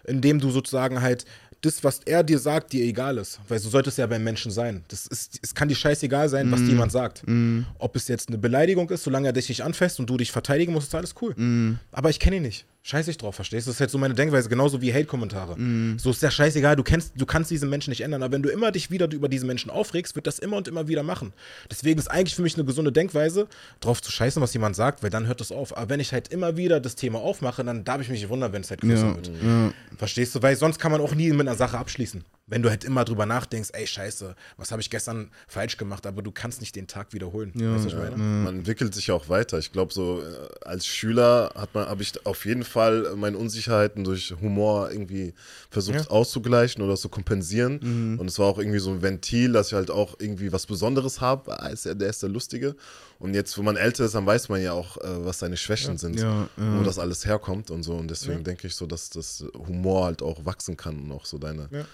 indem 0.05 0.39
du 0.39 0.49
sozusagen 0.49 1.01
halt 1.01 1.25
das, 1.63 1.83
was 1.83 2.01
er 2.05 2.23
dir 2.23 2.39
sagt, 2.39 2.73
dir 2.73 2.83
egal 2.83 3.17
ist, 3.17 3.39
weil 3.47 3.57
so 3.57 3.69
sollte 3.69 3.89
es 3.89 3.97
ja 3.97 4.05
beim 4.05 4.23
Menschen 4.23 4.51
sein. 4.51 4.83
Das 4.89 5.07
ist, 5.07 5.39
es 5.41 5.55
kann 5.55 5.69
dir 5.69 5.75
scheißegal 5.75 6.29
sein, 6.29 6.51
was 6.51 6.61
jemand 6.61 6.91
sagt. 6.91 7.23
Ob 7.79 7.95
es 7.95 8.07
jetzt 8.07 8.29
eine 8.29 8.37
Beleidigung 8.37 8.89
ist, 8.89 9.03
solange 9.03 9.27
er 9.27 9.33
dich 9.33 9.49
nicht 9.49 9.61
anfasst 9.61 9.99
und 9.99 10.09
du 10.09 10.17
dich 10.17 10.31
verteidigen 10.31 10.73
musst, 10.73 10.89
ist 10.89 10.95
alles 10.95 11.15
cool. 11.21 11.33
Mhm. 11.35 11.79
Aber 11.91 12.09
ich 12.09 12.19
kenne 12.19 12.37
ihn 12.37 12.43
nicht. 12.43 12.65
Scheiß 12.85 13.07
ich 13.07 13.17
drauf, 13.17 13.35
verstehst 13.35 13.65
du? 13.65 13.69
Das 13.69 13.77
ist 13.77 13.79
halt 13.79 13.91
so 13.91 13.97
meine 13.97 14.13
Denkweise, 14.13 14.49
genauso 14.49 14.81
wie 14.81 14.93
Hate-Kommentare. 14.93 15.57
Mhm. 15.57 15.97
So 15.97 16.11
ist 16.11 16.21
ja 16.21 16.29
scheißegal, 16.29 16.75
du, 16.75 16.83
kennst, 16.83 17.13
du 17.15 17.25
kannst 17.25 17.49
diesen 17.49 17.69
Menschen 17.69 17.91
nicht 17.91 18.01
ändern, 18.01 18.21
aber 18.21 18.33
wenn 18.33 18.43
du 18.43 18.49
immer 18.49 18.73
dich 18.73 18.91
wieder 18.91 19.09
über 19.09 19.29
diesen 19.29 19.47
Menschen 19.47 19.71
aufregst, 19.71 20.15
wird 20.15 20.27
das 20.27 20.37
immer 20.37 20.57
und 20.57 20.67
immer 20.67 20.89
wieder 20.89 21.01
machen. 21.01 21.31
Deswegen 21.71 21.97
ist 21.97 22.11
eigentlich 22.11 22.35
für 22.35 22.41
mich 22.41 22.55
eine 22.55 22.65
gesunde 22.65 22.91
Denkweise, 22.91 23.47
drauf 23.79 24.01
zu 24.01 24.11
scheißen, 24.11 24.41
was 24.41 24.53
jemand 24.53 24.75
sagt, 24.75 25.01
weil 25.01 25.09
dann 25.09 25.27
hört 25.27 25.39
das 25.39 25.53
auf. 25.53 25.77
Aber 25.77 25.87
wenn 25.87 26.01
ich 26.01 26.11
halt 26.11 26.27
immer 26.27 26.57
wieder 26.57 26.81
das 26.81 26.95
Thema 26.95 27.19
aufmache, 27.19 27.63
dann 27.63 27.85
darf 27.85 28.01
ich 28.01 28.09
mich 28.09 28.27
wundern, 28.27 28.51
wenn 28.51 28.63
es 28.63 28.69
halt 28.69 28.81
größer 28.81 29.07
ja, 29.07 29.15
wird. 29.15 29.31
ja. 29.41 29.73
Verstehst 29.95 30.35
du? 30.35 30.41
Weil 30.41 30.57
sonst 30.57 30.77
kann 30.77 30.91
man 30.91 30.99
auch 30.99 31.15
nie 31.15 31.31
mit 31.31 31.47
einer 31.53 31.57
Sache 31.57 31.77
abschließen. 31.77 32.23
Wenn 32.45 32.61
du 32.61 32.69
halt 32.69 32.83
immer 32.83 33.05
drüber 33.05 33.25
nachdenkst, 33.25 33.69
ey, 33.71 33.87
scheiße, 33.87 34.35
was 34.57 34.71
habe 34.71 34.81
ich 34.81 34.89
gestern 34.89 35.31
falsch 35.47 35.77
gemacht, 35.77 36.05
aber 36.05 36.21
du 36.21 36.31
kannst 36.31 36.59
nicht 36.59 36.75
den 36.75 36.87
Tag 36.87 37.13
wiederholen. 37.13 37.53
Ja. 37.55 37.73
Weißt 37.73 37.85
du, 37.85 37.97
was 37.97 38.03
ich 38.03 38.11
Ja, 38.11 38.17
man 38.17 38.57
entwickelt 38.57 38.93
sich 38.93 39.07
ja 39.07 39.15
auch 39.15 39.29
weiter. 39.29 39.59
Ich 39.59 39.71
glaube, 39.71 39.93
so 39.93 40.21
äh, 40.21 40.25
als 40.65 40.85
Schüler 40.85 41.51
hat 41.55 41.73
man, 41.73 41.87
habe 41.87 42.03
ich 42.03 42.25
auf 42.25 42.45
jeden 42.45 42.65
Fall 42.65 43.15
meine 43.15 43.37
Unsicherheiten 43.37 44.03
durch 44.03 44.35
Humor 44.41 44.91
irgendwie 44.91 45.33
versucht 45.69 45.95
Ja. 45.99 46.07
auszugleichen 46.09 46.83
oder 46.83 46.97
zu 46.97 47.07
kompensieren. 47.07 48.17
Und 48.19 48.27
es 48.27 48.37
war 48.39 48.47
auch 48.47 48.59
irgendwie 48.59 48.79
so 48.79 48.91
ein 48.91 49.01
Ventil, 49.01 49.53
dass 49.53 49.67
ich 49.67 49.73
halt 49.73 49.89
auch 49.89 50.15
irgendwie 50.19 50.51
was 50.51 50.65
Besonderes 50.65 51.21
habe. 51.21 51.57
Ah, 51.61 51.69
der 51.73 52.09
ist 52.09 52.21
der 52.23 52.29
Lustige. 52.29 52.75
Und 53.23 53.33
jetzt, 53.35 53.57
wo 53.57 53.61
man 53.63 53.77
älter 53.77 54.03
ist, 54.03 54.15
dann 54.15 54.25
weiß 54.25 54.49
man 54.49 54.61
ja 54.61 54.73
auch, 54.73 54.97
äh, 54.97 55.25
was 55.25 55.39
seine 55.39 55.55
Schwächen 55.55 55.97
sind, 55.97 56.19
Ja, 56.19 56.49
ja. 56.57 56.77
wo 56.79 56.83
das 56.83 56.99
alles 56.99 57.25
herkommt 57.25 57.71
und 57.71 57.81
so. 57.83 57.95
Und 57.95 58.09
deswegen 58.11 58.39
Ja. 58.39 58.43
denke 58.43 58.67
ich 58.67 58.75
so, 58.75 58.85
dass 58.85 59.09
das 59.09 59.45
Humor 59.55 60.05
halt 60.07 60.21
auch 60.21 60.43
wachsen 60.45 60.75
kann 60.75 60.99
und 60.99 61.11
auch 61.13 61.25
so 61.25 61.37
deine. 61.37 61.69
Ja. 61.71 61.85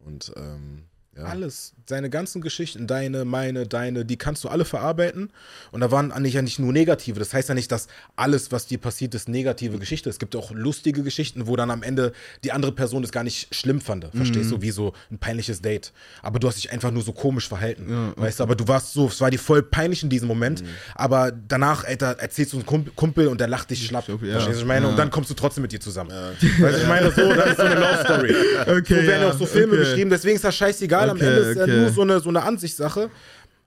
Und 0.00 0.32
ähm, 0.36 0.82
ja. 1.16 1.24
Alles. 1.24 1.72
Seine 1.88 2.10
ganzen 2.10 2.40
Geschichten, 2.40 2.86
deine, 2.86 3.24
meine, 3.24 3.66
deine, 3.66 4.04
die 4.04 4.16
kannst 4.16 4.42
du 4.44 4.48
alle 4.48 4.64
verarbeiten. 4.64 5.30
Und 5.70 5.80
da 5.80 5.90
waren 5.90 6.12
eigentlich 6.12 6.34
ja 6.34 6.42
nicht 6.42 6.58
nur 6.58 6.72
negative. 6.72 7.18
Das 7.18 7.32
heißt 7.32 7.48
ja 7.48 7.54
nicht, 7.54 7.70
dass 7.70 7.86
alles, 8.16 8.52
was 8.52 8.66
dir 8.66 8.78
passiert, 8.78 9.14
ist 9.14 9.28
negative 9.28 9.78
Geschichte. 9.78 10.10
Es 10.10 10.18
gibt 10.18 10.34
auch 10.36 10.50
lustige 10.50 11.02
Geschichten, 11.02 11.46
wo 11.46 11.56
dann 11.56 11.70
am 11.70 11.82
Ende 11.82 12.12
die 12.44 12.52
andere 12.52 12.72
Person 12.72 13.04
es 13.04 13.12
gar 13.12 13.22
nicht 13.24 13.54
schlimm 13.54 13.80
fand. 13.80 14.06
Verstehst 14.14 14.50
du? 14.50 14.60
Wie 14.62 14.70
so 14.72 14.92
ein 15.10 15.18
peinliches 15.18 15.62
Date. 15.62 15.92
Aber 16.22 16.38
du 16.38 16.48
hast 16.48 16.56
dich 16.56 16.72
einfach 16.72 16.90
nur 16.90 17.02
so 17.02 17.12
komisch 17.12 17.48
verhalten. 17.48 18.12
Weißt 18.16 18.40
du, 18.40 18.42
aber 18.42 18.56
du 18.56 18.66
warst 18.68 18.92
so, 18.92 19.06
es 19.06 19.20
war 19.20 19.30
dir 19.30 19.38
voll 19.38 19.62
peinlich 19.62 20.02
in 20.02 20.10
diesem 20.10 20.28
Moment. 20.28 20.62
Aber 20.94 21.30
danach, 21.30 21.84
Alter, 21.84 22.18
erzählst 22.18 22.52
du 22.52 22.56
einen 22.58 22.66
Kumpel, 22.66 22.92
Kumpel 22.96 23.28
und 23.28 23.40
der 23.40 23.48
lacht 23.48 23.70
dich 23.70 23.86
schlapp. 23.86 24.06
glaub, 24.06 24.22
ja. 24.22 24.32
Verstehst 24.32 24.48
du, 24.48 24.56
was 24.56 24.60
ich 24.62 24.66
meine? 24.66 24.86
Und 24.86 24.92
Ja. 24.92 24.98
dann 24.98 25.10
kommst 25.10 25.30
du 25.30 25.34
trotzdem 25.34 25.62
mit 25.62 25.72
dir 25.72 25.80
zusammen. 25.80 26.10
Weißt 26.10 26.42
du, 26.42 26.80
ich 26.82 26.88
meine, 26.88 27.10
so, 27.10 27.32
das 27.34 27.50
ist 27.50 27.56
so 27.56 27.62
eine 27.62 27.74
Love 27.80 28.00
Story. 28.04 28.34
Okay, 28.66 29.00
so 29.00 29.06
werden 29.06 29.22
ja, 29.22 29.30
auch 29.30 29.38
so 29.38 29.46
Filme 29.46 29.74
okay. 29.74 29.82
geschrieben, 29.84 30.10
deswegen 30.10 30.36
ist 30.36 30.44
das 30.44 30.56
scheißegal. 30.56 31.05
Am 31.10 31.16
Okay, 31.16 31.26
Ende 31.26 31.40
ist 31.40 31.56
ja 31.56 31.66
nur 31.66 31.90
so 31.90 32.02
eine, 32.02 32.20
so 32.20 32.28
eine 32.28 32.42
Ansichtssache. 32.42 33.10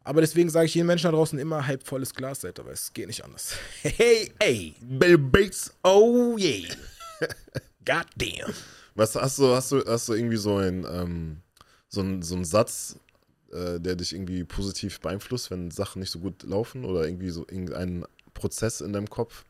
Aber 0.03 0.21
deswegen 0.21 0.49
sage 0.49 0.65
ich 0.65 0.75
jedem 0.75 0.87
Menschen 0.87 1.03
da 1.03 1.11
draußen 1.11 1.37
immer 1.37 1.67
halb 1.67 1.85
volles 1.85 2.13
Glas, 2.13 2.43
Alter, 2.43 2.65
weil 2.65 2.73
es 2.73 2.93
geht 2.93 3.07
nicht 3.07 3.23
anders. 3.23 3.53
Hey, 3.81 4.31
hey, 4.39 4.73
Bill 4.81 5.17
Bates, 5.17 5.71
oh 5.83 6.35
yeah. 6.37 6.73
God 7.85 8.05
damn. 8.15 8.53
Was 8.95 9.15
hast 9.15 9.39
du, 9.39 9.53
hast 9.53 9.71
du, 9.71 9.83
hast 9.85 10.09
du 10.09 10.13
irgendwie 10.13 10.37
so 10.37 10.57
ein, 10.57 10.85
ähm, 10.91 11.37
so 11.89 12.03
so 12.21 12.35
einen 12.35 12.45
Satz, 12.45 12.97
äh, 13.51 13.79
der 13.79 13.95
dich 13.95 14.13
irgendwie 14.13 14.43
positiv 14.43 14.99
beeinflusst, 14.99 15.51
wenn 15.51 15.69
Sachen 15.71 15.99
nicht 15.99 16.11
so 16.11 16.19
gut 16.19 16.43
laufen 16.43 16.85
oder 16.85 17.05
irgendwie 17.05 17.29
so 17.29 17.41
irgendein 17.41 18.05
Prozess 18.33 18.81
in 18.81 18.93
deinem 18.93 19.09
Kopf? 19.09 19.45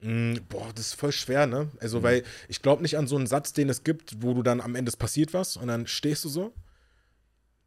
Mm, 0.00 0.36
boah, 0.48 0.70
das 0.74 0.88
ist 0.88 0.94
voll 0.94 1.12
schwer, 1.12 1.46
ne? 1.46 1.68
Also, 1.80 2.02
weil 2.02 2.24
ich 2.48 2.62
glaube 2.62 2.82
nicht 2.82 2.96
an 2.96 3.06
so 3.06 3.16
einen 3.16 3.26
Satz, 3.26 3.52
den 3.52 3.68
es 3.68 3.84
gibt, 3.84 4.22
wo 4.22 4.32
du 4.32 4.42
dann 4.42 4.60
am 4.60 4.74
Ende 4.74 4.88
es 4.88 4.96
passiert 4.96 5.34
was 5.34 5.56
und 5.56 5.66
dann 5.66 5.86
stehst 5.86 6.24
du 6.24 6.28
so. 6.28 6.52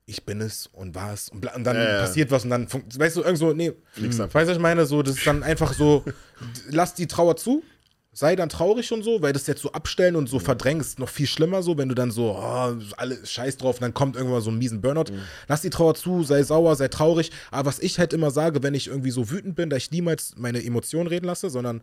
Ich 0.05 0.25
bin 0.25 0.41
es 0.41 0.67
und 0.67 0.95
war 0.95 1.13
es 1.13 1.29
und, 1.29 1.45
und 1.55 1.63
dann 1.63 1.77
ja. 1.77 1.99
passiert 1.99 2.29
was 2.29 2.43
und 2.43 2.49
dann, 2.49 2.67
weißt 2.71 3.15
du, 3.15 3.21
irgend 3.21 3.37
so, 3.37 3.53
nee, 3.53 3.71
Fliegst 3.91 4.19
weißt 4.19 4.21
einfach. 4.21 4.41
du, 4.41 4.47
was 4.47 4.55
ich 4.57 4.61
meine? 4.61 4.85
So, 4.85 5.01
das 5.01 5.17
ist 5.17 5.25
dann 5.25 5.43
einfach 5.43 5.73
so, 5.73 6.03
lass 6.69 6.93
die 6.93 7.07
Trauer 7.07 7.37
zu, 7.37 7.63
sei 8.13 8.35
dann 8.35 8.49
traurig 8.49 8.91
und 8.91 9.03
so, 9.03 9.21
weil 9.21 9.33
das 9.33 9.47
jetzt 9.47 9.61
so 9.61 9.71
abstellen 9.71 10.15
und 10.15 10.29
so 10.29 10.39
verdrängen 10.39 10.81
ist 10.81 10.99
noch 10.99 11.09
viel 11.09 11.25
schlimmer 11.25 11.63
so, 11.63 11.77
wenn 11.77 11.89
du 11.89 11.95
dann 11.95 12.11
so, 12.11 12.37
oh, 12.37 12.75
alle 12.97 13.25
scheiß 13.25 13.57
drauf 13.57 13.77
und 13.77 13.81
dann 13.81 13.93
kommt 13.93 14.15
irgendwann 14.15 14.41
so 14.41 14.51
ein 14.51 14.57
miesen 14.57 14.81
Burnout. 14.81 15.05
Lass 15.47 15.61
die 15.61 15.71
Trauer 15.71 15.95
zu, 15.95 16.23
sei 16.23 16.43
sauer, 16.43 16.75
sei 16.75 16.89
traurig. 16.89 17.31
Aber 17.49 17.67
was 17.67 17.79
ich 17.79 17.97
halt 17.97 18.13
immer 18.13 18.29
sage, 18.29 18.61
wenn 18.61 18.75
ich 18.75 18.87
irgendwie 18.87 19.11
so 19.11 19.31
wütend 19.31 19.55
bin, 19.55 19.69
da 19.69 19.77
ich 19.77 19.89
niemals 19.89 20.35
meine 20.37 20.63
Emotionen 20.63 21.07
reden 21.07 21.25
lasse, 21.25 21.49
sondern 21.49 21.81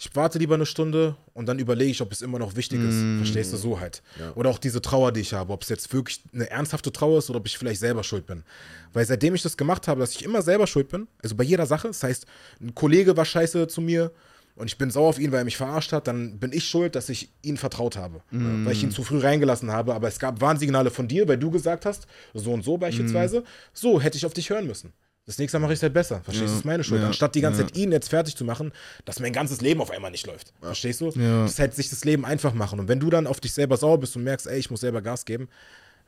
ich 0.00 0.14
warte 0.14 0.38
lieber 0.38 0.54
eine 0.54 0.64
Stunde 0.64 1.16
und 1.34 1.46
dann 1.46 1.58
überlege 1.58 1.90
ich, 1.90 2.00
ob 2.00 2.12
es 2.12 2.22
immer 2.22 2.38
noch 2.38 2.54
wichtig 2.54 2.80
ist. 2.80 3.02
Verstehst 3.18 3.52
du 3.52 3.56
so 3.56 3.80
halt? 3.80 4.00
Oder 4.36 4.48
auch 4.48 4.58
diese 4.58 4.80
Trauer, 4.80 5.10
die 5.10 5.20
ich 5.20 5.32
habe, 5.32 5.52
ob 5.52 5.62
es 5.64 5.68
jetzt 5.68 5.92
wirklich 5.92 6.22
eine 6.32 6.48
ernsthafte 6.48 6.92
Trauer 6.92 7.18
ist 7.18 7.28
oder 7.30 7.40
ob 7.40 7.46
ich 7.46 7.58
vielleicht 7.58 7.80
selber 7.80 8.04
schuld 8.04 8.24
bin. 8.24 8.44
Weil 8.92 9.04
seitdem 9.04 9.34
ich 9.34 9.42
das 9.42 9.56
gemacht 9.56 9.88
habe, 9.88 10.00
dass 10.00 10.12
ich 10.12 10.24
immer 10.24 10.40
selber 10.40 10.68
schuld 10.68 10.88
bin, 10.88 11.08
also 11.20 11.34
bei 11.34 11.42
jeder 11.42 11.66
Sache, 11.66 11.88
das 11.88 12.02
heißt, 12.02 12.26
ein 12.60 12.76
Kollege 12.76 13.16
war 13.16 13.24
scheiße 13.24 13.66
zu 13.66 13.80
mir 13.80 14.12
und 14.54 14.68
ich 14.68 14.78
bin 14.78 14.90
sauer 14.90 15.08
auf 15.08 15.18
ihn, 15.18 15.32
weil 15.32 15.40
er 15.40 15.44
mich 15.44 15.56
verarscht 15.56 15.92
hat, 15.92 16.06
dann 16.06 16.38
bin 16.38 16.52
ich 16.52 16.68
schuld, 16.68 16.94
dass 16.94 17.08
ich 17.08 17.30
ihm 17.42 17.56
vertraut 17.56 17.96
habe. 17.96 18.22
Weil 18.64 18.72
ich 18.72 18.82
ihn 18.84 18.92
zu 18.92 19.02
früh 19.02 19.18
reingelassen 19.18 19.72
habe. 19.72 19.94
Aber 19.94 20.06
es 20.06 20.20
gab 20.20 20.40
Warnsignale 20.40 20.90
von 20.90 21.08
dir, 21.08 21.26
weil 21.26 21.38
du 21.38 21.50
gesagt 21.50 21.86
hast, 21.86 22.06
so 22.34 22.52
und 22.52 22.62
so 22.64 22.76
beispielsweise, 22.76 23.42
so 23.72 24.00
hätte 24.00 24.16
ich 24.16 24.26
auf 24.26 24.32
dich 24.32 24.50
hören 24.50 24.66
müssen. 24.68 24.92
Das 25.28 25.36
nächste 25.36 25.58
Mal 25.58 25.66
mache 25.66 25.74
ich 25.74 25.78
es 25.80 25.82
halt 25.82 25.92
besser. 25.92 26.22
Verstehst 26.22 26.46
du? 26.46 26.52
Das 26.52 26.58
ist 26.60 26.64
meine 26.64 26.82
Schuld. 26.82 27.02
Anstatt 27.02 27.34
die 27.34 27.42
ganze. 27.42 27.60
Zeit 27.60 27.76
ihn 27.76 27.92
jetzt 27.92 28.08
fertig 28.08 28.34
zu 28.34 28.46
machen, 28.46 28.72
dass 29.04 29.20
mein 29.20 29.34
ganzes 29.34 29.60
Leben 29.60 29.82
auf 29.82 29.90
einmal 29.90 30.10
nicht 30.10 30.26
läuft. 30.26 30.54
Verstehst 30.62 31.02
du? 31.02 31.10
Das 31.10 31.50
ist 31.52 31.58
halt 31.58 31.74
sich 31.74 31.90
das 31.90 32.02
Leben 32.06 32.24
einfach 32.24 32.54
machen. 32.54 32.80
Und 32.80 32.88
wenn 32.88 32.98
du 32.98 33.10
dann 33.10 33.26
auf 33.26 33.38
dich 33.38 33.52
selber 33.52 33.76
sauer 33.76 34.00
bist 34.00 34.16
und 34.16 34.24
merkst, 34.24 34.46
ey, 34.46 34.58
ich 34.58 34.70
muss 34.70 34.80
selber 34.80 35.02
Gas 35.02 35.26
geben, 35.26 35.50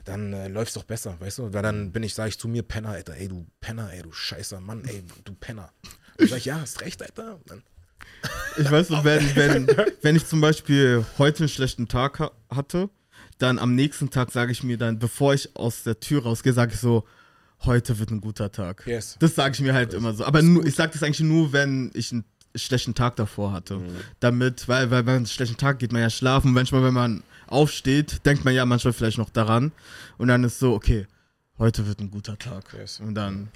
dann 0.07 0.33
äh, 0.33 0.49
läuft 0.49 0.69
es 0.69 0.75
doch 0.75 0.85
besser, 0.85 1.17
weißt 1.21 1.39
du? 1.39 1.53
Weil 1.53 1.63
dann 1.63 1.93
bin 1.93 2.03
ich, 2.03 2.15
sage 2.15 2.31
ich 2.31 2.39
zu 2.39 2.49
mir, 2.49 2.63
Penner, 2.63 2.89
Alter, 2.89 3.15
ey, 3.15 3.29
du 3.29 3.45
Penner, 3.61 3.91
ey, 3.93 4.01
du 4.01 4.11
scheißer 4.11 4.59
Mann, 4.59 4.85
ey, 4.87 5.05
du 5.25 5.35
Penner. 5.35 5.71
Dann 6.17 6.29
sag 6.29 6.39
ich, 6.39 6.47
ja, 6.47 6.59
hast 6.59 6.81
recht, 6.81 7.03
Alter. 7.03 7.35
Und 7.35 7.51
dann, 7.51 7.63
Ich 8.57 8.71
weiß 8.71 8.89
noch, 8.89 9.05
wenn, 9.05 9.37
wenn, 9.37 9.67
wenn 10.01 10.17
ich 10.17 10.27
zum 10.27 10.41
Beispiel 10.41 11.05
heute 11.19 11.41
einen 11.41 11.49
schlechten 11.51 11.89
Tag 11.89 12.21
ha 12.21 12.31
hatte, 12.49 12.89
dann 13.37 13.59
am 13.59 13.75
nächsten 13.75 14.09
Tag 14.09 14.31
sage 14.33 14.51
ich 14.53 14.63
mir 14.63 14.79
dann, 14.79 14.99
bevor 14.99 15.35
ich 15.35 15.55
aus 15.57 15.83
der 15.83 16.01
Tür 16.01 16.23
rausgehe, 16.23 16.55
sage 16.55 16.73
ich 16.73 16.81
so, 16.81 17.05
heute 17.65 17.99
wird 17.99 18.11
ein 18.11 18.21
guter 18.21 18.51
Tag. 18.51 18.87
Yes. 18.87 19.17
Das 19.19 19.35
sage 19.35 19.55
ich 19.55 19.61
mir 19.61 19.75
halt 19.75 19.95
immer 19.95 20.15
so. 20.15 20.25
Aber 20.25 20.43
nur, 20.43 20.65
ich 20.67 20.75
sage 20.75 20.93
das 20.93 21.03
eigentlich 21.03 21.21
nur, 21.21 21.53
wenn 21.53 21.91
ich 21.95 22.13
einen 22.13 22.25
schlechten 22.55 22.95
Tag 22.95 23.17
davor 23.17 23.53
hatte. 23.53 23.81
Damit, 24.21 24.69
weil, 24.69 24.91
weil, 24.91 25.01
wenn 25.01 25.07
man 25.07 25.17
einen 25.17 25.27
schlechten 25.27 25.57
Tag 25.57 25.79
geht 25.79 25.93
man 25.93 26.03
ja 26.03 26.11
schlafen. 26.11 26.53
Manchmal, 26.53 26.83
wenn 26.83 26.95
man 26.95 27.23
aufsteht, 27.47 28.25
denkt 28.27 28.45
man 28.45 28.55
ja 28.55 28.65
manchmal 28.65 28.93
vielleicht 28.93 29.19
noch 29.19 29.31
daran. 29.31 29.73
Und 30.19 30.29
dann 30.29 30.45
ist 30.45 30.59
so, 30.59 30.75
okay, 30.75 31.07
heute 31.59 31.87
wird 31.87 32.01
ein 32.01 32.11
guter 32.11 32.39
Tag. 32.39 32.75
Yes. 32.79 33.01
Und 33.01 33.15
dann, 33.15 33.49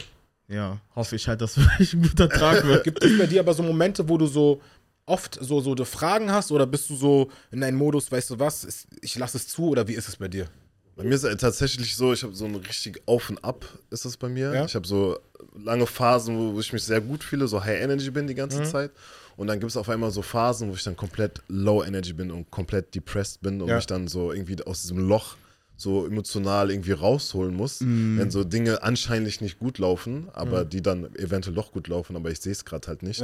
ja, 0.48 0.78
hoffe 0.94 1.16
ich 1.16 1.26
halt, 1.28 1.40
dass 1.40 1.56
es 1.56 1.64
wirklich 1.70 1.94
ein 1.94 2.02
guter 2.02 2.28
Tag 2.28 2.64
wird. 2.64 2.84
gibt 2.84 3.02
es 3.02 3.18
bei 3.18 3.26
dir 3.26 3.40
aber 3.40 3.54
so 3.54 3.62
Momente, 3.62 4.08
wo 4.08 4.18
du 4.18 4.26
so 4.26 4.60
oft 5.06 5.38
so, 5.40 5.60
so 5.60 5.84
Fragen 5.84 6.30
hast 6.30 6.50
oder 6.50 6.66
bist 6.66 6.88
du 6.88 6.96
so 6.96 7.30
in 7.50 7.62
einem 7.62 7.76
Modus, 7.76 8.10
weißt 8.10 8.30
du 8.30 8.38
was, 8.38 8.86
ich 9.02 9.16
lasse 9.16 9.36
es 9.36 9.48
zu 9.48 9.68
oder 9.68 9.86
wie 9.86 9.94
ist 9.94 10.08
es 10.08 10.16
bei 10.16 10.28
dir? 10.28 10.48
Bei 10.96 11.02
mir 11.02 11.14
ist 11.14 11.24
es 11.24 11.36
tatsächlich 11.38 11.96
so, 11.96 12.12
ich 12.12 12.22
habe 12.22 12.34
so 12.34 12.44
ein 12.44 12.54
richtig 12.54 13.02
Auf 13.06 13.30
und 13.30 13.42
Ab 13.44 13.64
ist 13.90 14.04
es 14.04 14.16
bei 14.16 14.28
mir. 14.28 14.54
Ja. 14.54 14.64
Ich 14.64 14.74
habe 14.74 14.86
so 14.86 15.18
lange 15.56 15.86
Phasen, 15.86 16.54
wo, 16.54 16.60
ich 16.60 16.72
mich 16.72 16.84
sehr 16.84 17.00
gut 17.00 17.24
fühle, 17.24 17.48
so 17.48 17.62
High 17.64 17.80
Energy 17.82 18.10
bin 18.10 18.26
die 18.26 18.34
ganze 18.34 18.62
Zeit. 18.64 18.90
Und 19.36 19.48
dann 19.48 19.58
gibt 19.58 19.70
es 19.70 19.76
auf 19.76 19.88
einmal 19.88 20.12
so 20.12 20.22
Phasen, 20.22 20.70
wo 20.70 20.74
ich 20.74 20.84
dann 20.84 20.96
komplett 20.96 21.42
Low 21.48 21.82
Energy 21.82 22.12
bin 22.12 22.30
und 22.30 22.50
komplett 22.50 22.94
depressed 22.94 23.40
bin 23.42 23.60
und 23.60 23.68
Ja. 23.68 23.76
mich 23.76 23.86
dann 23.86 24.06
so 24.06 24.32
irgendwie 24.32 24.62
aus 24.64 24.82
diesem 24.82 24.98
Loch 24.98 25.36
so 25.76 26.06
emotional 26.06 26.70
irgendwie 26.70 26.92
rausholen 26.92 27.52
muss, 27.52 27.80
wenn 27.80 28.30
so 28.30 28.44
Dinge 28.44 28.84
anscheinend 28.84 29.40
nicht 29.40 29.58
gut 29.58 29.78
laufen, 29.78 30.28
aber 30.32 30.64
die 30.64 30.80
dann 30.82 31.12
eventuell 31.16 31.56
doch 31.56 31.72
gut 31.72 31.88
laufen, 31.88 32.14
aber 32.14 32.30
ich 32.30 32.40
sehe 32.40 32.52
es 32.52 32.64
gerade 32.64 32.86
halt 32.86 33.02
nicht. 33.02 33.20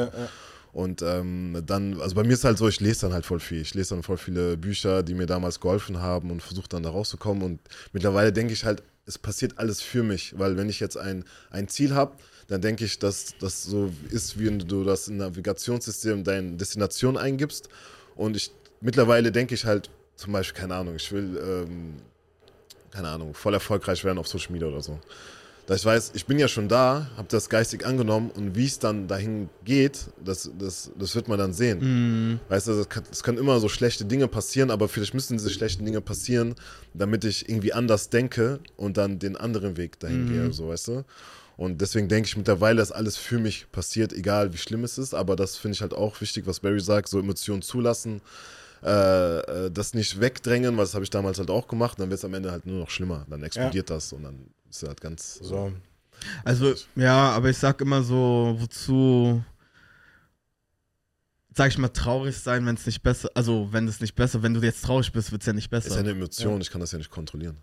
Und 0.73 1.03
ähm, 1.03 1.62
dann, 1.66 2.01
also 2.01 2.14
bei 2.14 2.23
mir 2.23 2.35
ist 2.35 2.45
halt 2.45 2.59
so, 2.59 2.68
ich 2.68 2.81
lese 2.81 3.03
dann 3.03 3.12
halt 3.12 3.27
voll 3.27 3.41
viel. 3.41 3.61
Ich 3.61 3.75
lese 3.75 3.95
dann 3.95 4.03
voll 4.03 4.18
viele 4.18 4.57
Bücher, 4.57 5.03
die 5.03 5.14
mir 5.14 5.27
damals 5.27 5.61
geholfen 5.61 6.01
haben 6.01 6.31
und 6.31 6.43
versuche 6.43 6.68
dann 6.68 6.83
da 6.83 6.91
rauszukommen. 6.91 7.43
Und 7.43 7.61
mittlerweile 7.93 8.33
denke 8.33 8.53
ich 8.53 8.64
halt, 8.64 8.83
es 9.07 9.18
passiert 9.18 9.59
alles 9.59 9.83
für 9.83 10.03
mich, 10.03 10.39
weil 10.39 10.57
wenn 10.57 10.68
ich 10.68 10.79
jetzt 10.79 10.97
ein, 10.97 11.25
ein 11.51 11.66
Ziel 11.68 11.95
habe, 11.95 12.16
dann 12.47 12.61
denke 12.61 12.85
ich, 12.85 12.99
dass 12.99 13.35
das 13.41 13.64
so 13.64 13.93
ist, 14.11 14.39
wie 14.39 14.57
du 14.59 14.85
das 14.85 15.09
Navigationssystem 15.09 16.25
deine 16.25 16.57
Destination 16.57 17.16
eingibst. 17.16 17.68
Und 18.14 18.37
ich 18.37 18.53
mittlerweile 18.81 19.33
denke 19.33 19.55
ich 19.55 19.64
halt, 19.64 19.91
zum 20.16 20.33
Beispiel, 20.33 20.61
keine 20.61 20.75
Ahnung, 20.75 20.97
ich 20.97 21.11
will, 21.12 21.41
ähm, 21.43 21.95
keine 22.91 23.09
Ahnung, 23.09 23.35
voll 23.35 23.55
erfolgreich 23.55 24.05
werden 24.05 24.18
auf 24.18 24.29
Social 24.29 24.53
Media 24.53 24.68
oder 24.68 24.83
so. 24.83 25.01
Dass 25.71 25.79
ich 25.83 25.87
weiß, 25.87 26.11
ich 26.14 26.27
bin 26.27 26.41
ja 26.41 26.49
schon 26.49 26.66
da, 26.66 27.09
habe 27.16 27.29
das 27.31 27.49
geistig 27.49 27.87
angenommen 27.87 28.33
und 28.35 28.57
wie 28.57 28.66
es 28.66 28.81
dann 28.81 29.07
dahin 29.07 29.49
geht, 29.64 30.07
das, 30.21 30.51
das, 30.59 30.91
das 30.99 31.14
wird 31.14 31.29
man 31.29 31.39
dann 31.39 31.53
sehen. 31.53 32.41
Weißt 32.49 32.66
du, 32.66 32.73
es 32.73 32.89
kann, 32.89 33.05
können 33.23 33.39
immer 33.39 33.61
so 33.61 33.68
schlechte 33.68 34.05
Dinge 34.05 34.27
passieren, 34.27 34.73
aber 34.73 34.89
vielleicht 34.89 35.14
müssen 35.14 35.37
diese 35.37 35.49
schlechten 35.49 35.85
Dinge 35.85 36.01
passieren, 36.01 36.57
damit 36.93 37.25
ich 37.25 37.49
irgendwie 37.49 37.73
anders 37.73 38.11
denke 38.11 38.59
und 38.77 38.97
dann 38.97 39.21
den 39.21 39.37
anderen 39.37 39.77
Weg 39.77 40.01
dahin 40.01 40.27
gehe, 40.29 40.53
so 40.53 40.71
weißt 40.71 40.89
du. 40.89 41.05
Und 41.57 41.81
deswegen 41.81 42.09
denke 42.09 42.27
ich 42.27 42.37
mittlerweile, 42.37 42.79
dass 42.79 42.91
alles 42.91 43.16
für 43.16 43.39
mich 43.39 43.71
passiert, 43.71 44.12
egal 44.12 44.53
wie 44.53 44.59
schlimm 44.59 44.83
es 44.83 44.99
ist. 44.99 45.14
Aber 45.14 45.37
das 45.37 45.57
finde 45.57 45.77
ich 45.77 45.83
halt 45.83 45.95
auch 45.95 46.21
wichtig, 46.21 46.49
was 46.49 46.59
Barry 46.59 46.81
sagt, 46.81 47.09
so 47.09 47.21
Emotionen 47.21 47.62
zulassen, 47.62 48.23
äh, 48.83 49.39
äh, 49.39 49.71
das 49.71 49.95
nicht 49.95 50.21
wegdrängen, 50.21 50.77
weil 50.77 50.85
das 50.85 50.95
habe 50.95 51.05
ich 51.05 51.11
damals 51.11 51.39
halt 51.39 51.51
auch 51.51 51.68
gemacht. 51.68 52.01
Dann 52.01 52.11
wird 52.11 52.18
es 52.18 52.25
am 52.25 52.35
Ende 52.35 52.51
halt 52.51 52.66
nur 52.66 52.81
noch 52.81 52.91
schlimmer. 52.91 53.25
Dann 53.31 53.45
explodiert 53.45 53.89
das 53.89 54.12
und 54.12 54.25
dann 54.25 54.47
ist 54.71 54.83
halt 54.87 55.01
ganz 55.01 55.35
So. 55.35 55.73
Also, 56.45 56.75
ja, 56.97 57.31
aber 57.31 57.51
ich 57.51 57.57
sag 57.57 57.81
immer 57.81 58.03
so, 58.03 58.57
wozu, 58.59 59.43
sag 61.55 61.68
ich 61.68 61.79
mal, 61.79 61.89
traurig 61.89 62.37
sein, 62.37 62.66
wenn 62.66 62.75
es 62.75 62.87
nicht 62.87 63.03
besser, 63.03 63.31
also 63.35 63.68
wenn 63.73 63.89
es 63.89 64.01
nicht 64.01 64.14
besser, 64.14 64.43
wenn 64.43 64.55
du 64.55 64.61
jetzt 64.61 64.85
traurig 64.85 65.12
bist, 65.12 65.33
wird 65.33 65.43
es 65.43 65.47
ja 65.47 65.53
nicht 65.53 65.71
besser. 65.71 65.89
ist 65.89 65.95
ja 65.95 66.01
eine 66.01 66.11
Emotion, 66.11 66.61
ich 66.61 66.71
kann 66.71 66.81
das 66.81 66.93
ja 66.93 66.99
nicht 66.99 67.11
kontrollieren. 67.11 67.57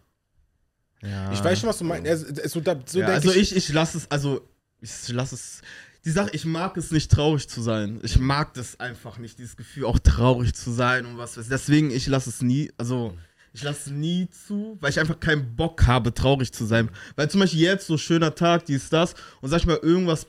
ja. 1.02 1.32
Ich 1.32 1.44
weiß 1.44 1.60
schon, 1.60 1.70
was 1.70 1.78
du 1.78 1.84
meinst. 1.84 2.08
Also, 2.08 2.26
so, 2.48 2.60
da, 2.62 2.80
so 2.86 3.00
ja, 3.00 3.08
also 3.08 3.32
ich, 3.32 3.56
ich 3.56 3.70
lasse 3.70 4.00
es, 4.00 4.10
also 4.10 4.48
ich 4.82 5.10
lasse 5.10 5.36
es, 5.36 5.62
die 6.06 6.12
Sache, 6.12 6.30
ich 6.34 6.46
mag 6.46 6.78
es 6.78 6.92
nicht 6.92 7.12
traurig 7.12 7.48
zu 7.50 7.62
sein. 7.62 8.00
Ich 8.04 8.18
mag 8.18 8.54
das 8.54 8.80
einfach 8.80 9.18
nicht, 9.18 9.38
dieses 9.40 9.56
Gefühl 9.58 9.86
auch 9.86 10.00
traurig 10.00 10.54
zu 10.56 10.72
sein 10.72 11.06
und 11.06 11.18
was 11.18 11.38
weiß 11.38 11.46
ich. 11.46 11.50
Deswegen, 11.50 11.92
ich 11.92 12.08
lasse 12.08 12.30
es 12.30 12.42
nie, 12.42 12.72
also 12.78 13.16
Ich 13.54 13.64
lasse 13.64 13.94
nie 13.94 14.30
zu, 14.30 14.78
weil 14.82 14.92
ich 14.92 15.00
einfach 15.00 15.20
keinen 15.20 15.56
Bock 15.56 15.86
habe, 15.88 16.14
traurig 16.14 16.52
zu 16.52 16.66
sein. 16.66 16.90
Weil 17.16 17.30
zum 17.30 17.40
Beispiel 17.40 17.62
jetzt 17.62 17.88
so 17.88 17.98
schöner 17.98 18.36
Tag, 18.36 18.66
dies, 18.66 18.90
das, 18.90 19.16
und 19.42 19.50
sag 19.50 19.60
ich 19.60 19.66
mal, 19.66 19.80
irgendwas 19.82 20.28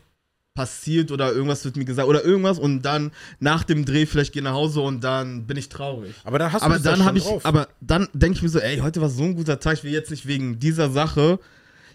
passiert 0.59 1.13
oder 1.13 1.33
irgendwas 1.33 1.65
wird 1.65 1.77
mir 1.77 1.85
gesagt 1.85 2.09
oder 2.09 2.25
irgendwas 2.25 2.59
und 2.59 2.83
dann 2.83 3.13
nach 3.39 3.63
dem 3.63 3.85
Dreh 3.85 4.07
vielleicht 4.07 4.33
gehe 4.33 4.43
nach 4.43 4.55
Hause 4.55 4.81
und 4.81 5.05
dann 5.05 5.47
bin 5.47 5.57
ich 5.57 5.69
traurig. 5.69 6.17
Aber 6.25 6.41
dann 6.41 6.53
hast 6.53 6.63
du 6.63 6.67
Aber 6.67 6.81
dann 6.81 7.05
habe 7.05 7.17
ich, 7.17 7.25
drauf. 7.25 7.47
aber 7.47 7.69
dann 7.81 8.09
denke 8.13 8.39
ich 8.39 8.43
mir 8.43 8.49
so, 8.49 8.59
ey, 8.59 8.79
heute 8.79 9.01
war 9.01 9.09
so 9.09 9.23
ein 9.23 9.37
guter 9.37 9.61
Tag, 9.61 9.75
ich 9.75 9.85
will 9.85 9.93
jetzt 9.93 10.11
nicht 10.11 10.27
wegen 10.27 10.59
dieser 10.59 10.91
Sache 10.91 11.39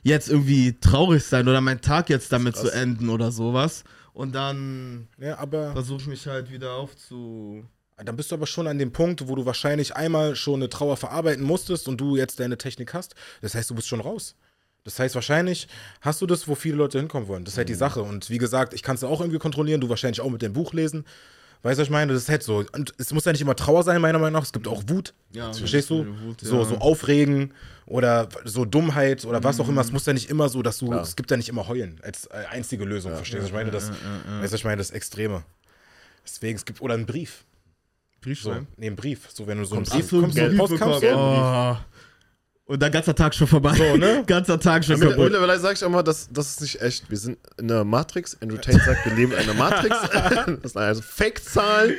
jetzt 0.01 0.29
irgendwie 0.29 0.79
traurig 0.79 1.25
sein 1.25 1.49
oder 1.49 1.59
meinen 1.59 1.81
Tag 1.81 2.09
jetzt 2.09 2.31
damit 2.31 2.55
zu 2.55 2.69
enden 2.69 3.09
oder 3.09 3.33
sowas. 3.33 3.83
Und 4.13 4.33
dann 4.33 5.09
ja, 5.19 5.45
versuche 5.73 6.01
ich 6.01 6.07
mich 6.07 6.27
halt 6.27 6.49
wieder 6.49 6.75
aufzu. 6.75 7.65
Dann 7.97 8.15
bist 8.15 8.31
du 8.31 8.35
aber 8.35 8.47
schon 8.47 8.67
an 8.67 8.77
dem 8.77 8.91
Punkt, 8.91 9.27
wo 9.27 9.35
du 9.35 9.45
wahrscheinlich 9.45 9.95
einmal 9.95 10.35
schon 10.35 10.55
eine 10.55 10.69
Trauer 10.69 10.97
verarbeiten 10.97 11.43
musstest 11.43 11.87
und 11.87 11.97
du 11.97 12.17
jetzt 12.17 12.39
deine 12.39 12.57
Technik 12.57 12.93
hast. 12.93 13.15
Das 13.41 13.55
heißt, 13.55 13.69
du 13.69 13.75
bist 13.75 13.87
schon 13.87 14.01
raus. 14.01 14.35
Das 14.83 14.99
heißt, 14.99 15.15
wahrscheinlich 15.15 15.67
hast 16.01 16.21
du 16.21 16.25
das, 16.25 16.47
wo 16.47 16.55
viele 16.55 16.75
Leute 16.75 16.99
hinkommen 16.99 17.27
wollen. 17.27 17.45
Das 17.45 17.53
ist 17.53 17.57
halt 17.57 17.69
die 17.69 17.73
Sache. 17.73 18.01
Und 18.01 18.29
wie 18.29 18.37
gesagt, 18.37 18.73
ich 18.73 18.83
kann 18.83 18.95
es 18.95 19.03
auch 19.03 19.21
irgendwie 19.21 19.39
kontrollieren, 19.39 19.79
du 19.79 19.89
wahrscheinlich 19.89 20.19
auch 20.21 20.29
mit 20.29 20.41
dem 20.41 20.53
Buch 20.53 20.73
lesen. 20.73 21.05
Weißt 21.61 21.77
du, 21.77 21.81
was 21.81 21.87
ich 21.87 21.91
meine? 21.91 22.11
Das 22.11 22.23
ist 22.23 22.29
halt 22.29 22.43
so. 22.43 22.65
Und 22.73 22.93
es 22.97 23.13
muss 23.13 23.23
ja 23.23 23.31
nicht 23.31 23.39
immer 23.39 23.55
Trauer 23.55 23.83
sein, 23.83 24.01
meiner 24.01 24.19
Meinung 24.19 24.33
nach. 24.33 24.43
Es 24.43 24.51
gibt 24.51 24.67
auch 24.67 24.83
Wut. 24.87 25.13
Ja, 25.31 25.53
Verstehst 25.53 25.89
du? 25.89 26.05
Wut, 26.05 26.41
ja. 26.41 26.49
So, 26.49 26.65
so 26.65 26.77
Aufregen 26.79 27.53
oder 27.85 28.27
so 28.43 28.65
Dummheit 28.65 29.23
oder 29.23 29.41
was 29.45 29.61
auch 29.61 29.69
immer. 29.69 29.79
Es 29.79 29.93
muss 29.93 30.05
ja 30.05 30.11
nicht 30.11 30.29
immer 30.29 30.49
so, 30.49 30.61
dass 30.61 30.79
du. 30.79 30.91
Es 30.93 31.15
gibt 31.15 31.31
ja 31.31 31.37
nicht 31.37 31.47
immer 31.47 31.69
Heulen 31.69 32.01
als 32.03 32.25
äh, 32.25 32.43
einzige 32.49 32.83
Lösung. 32.83 33.15
Verstehst 33.15 33.37
du, 33.37 33.43
was 33.43 33.47
ich 33.47 33.53
meine? 33.53 33.71
Das, 33.71 33.91
Weißt 33.91 33.95
du, 33.95 34.41
was 34.41 34.53
ich 34.53 34.65
meine? 34.65 34.77
Das 34.77 34.91
Extreme. 34.91 35.43
Deswegen, 36.25 36.57
es 36.57 36.65
gibt. 36.65 36.81
Oder 36.81 36.95
ein 36.95 37.05
Brief. 37.05 37.45
Brief 38.23 38.41
So, 38.41 38.55
nee, 38.77 38.87
ein 38.87 38.95
Brief. 38.95 39.29
So, 39.31 39.45
wenn 39.45 39.57
du 39.57 39.65
so 39.65 39.75
einen 39.75 39.85
Brief 39.85 40.09
so, 40.09 40.17
eine 40.23 40.27
Brief 40.27 40.79
kommst, 40.79 41.03
Oh. 41.13 41.77
Und 42.73 42.81
dann 42.81 42.91
ganzer 42.91 43.13
Tag 43.13 43.35
schon 43.35 43.45
vorbei. 43.45 43.75
So, 43.75 43.97
ne? 43.97 44.23
ganzer 44.27 44.59
Tag 44.59 44.83
schon 44.83 44.97
vorbei. 44.97 45.25
Mittlerweile 45.25 45.59
sage 45.59 45.75
ich 45.75 45.85
auch 45.85 45.91
mal, 45.91 46.01
das, 46.01 46.27
das 46.31 46.49
ist 46.49 46.61
nicht 46.61 46.81
echt. 46.81 47.07
Wir 47.07 47.19
sind 47.19 47.37
in 47.59 47.67
der 47.67 47.83
Matrix. 47.83 48.35
Andrew 48.41 48.57
Tate 48.57 48.79
sagt, 48.79 49.05
wir 49.05 49.13
leben 49.13 49.31
in 49.31 49.37
einer 49.37 49.53
Matrix. 49.53 49.95
das 50.63 50.71
sind 50.71 50.81
also 50.81 51.03
Fake-Zahlen. 51.03 51.93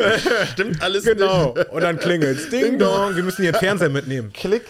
Stimmt 0.52 0.82
alles 0.82 1.04
Genau. 1.04 1.54
nicht. 1.54 1.68
Und 1.70 1.80
dann 1.80 1.96
klingelt's. 2.00 2.48
Ding 2.48 2.80
dong. 2.80 3.14
Wir 3.14 3.22
müssen 3.22 3.42
hier 3.42 3.52
einen 3.52 3.60
Fernseher 3.60 3.88
mitnehmen. 3.88 4.32
Klick. 4.32 4.64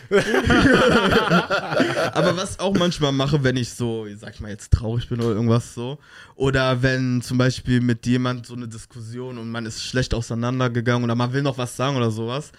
Aber 2.13 2.37
was 2.37 2.59
auch 2.59 2.75
manchmal 2.75 3.13
mache, 3.13 3.43
wenn 3.43 3.57
ich 3.57 3.73
so, 3.73 4.07
sag 4.15 4.35
ich 4.35 4.41
mal, 4.41 4.51
jetzt 4.51 4.75
traurig 4.75 5.09
bin 5.09 5.23
oder 5.23 5.31
irgendwas 5.35 5.73
so. 5.73 5.97
Oder 6.37 6.83
wenn 6.83 7.23
zum 7.23 7.39
Beispiel 7.39 7.81
mit 7.81 8.05
jemand 8.05 8.45
so 8.45 8.53
eine 8.53 8.69
Diskussion 8.69 9.39
und 9.39 9.51
man 9.51 9.65
ist 9.65 9.83
schlecht 9.83 10.13
auseinandergegangen 10.13 11.03
oder 11.03 11.15
man 11.15 11.33
will 11.33 11.41
noch 11.41 11.57
was 11.57 11.75
sagen 11.75 11.97
oder 11.97 12.11
sowas. 12.11 12.53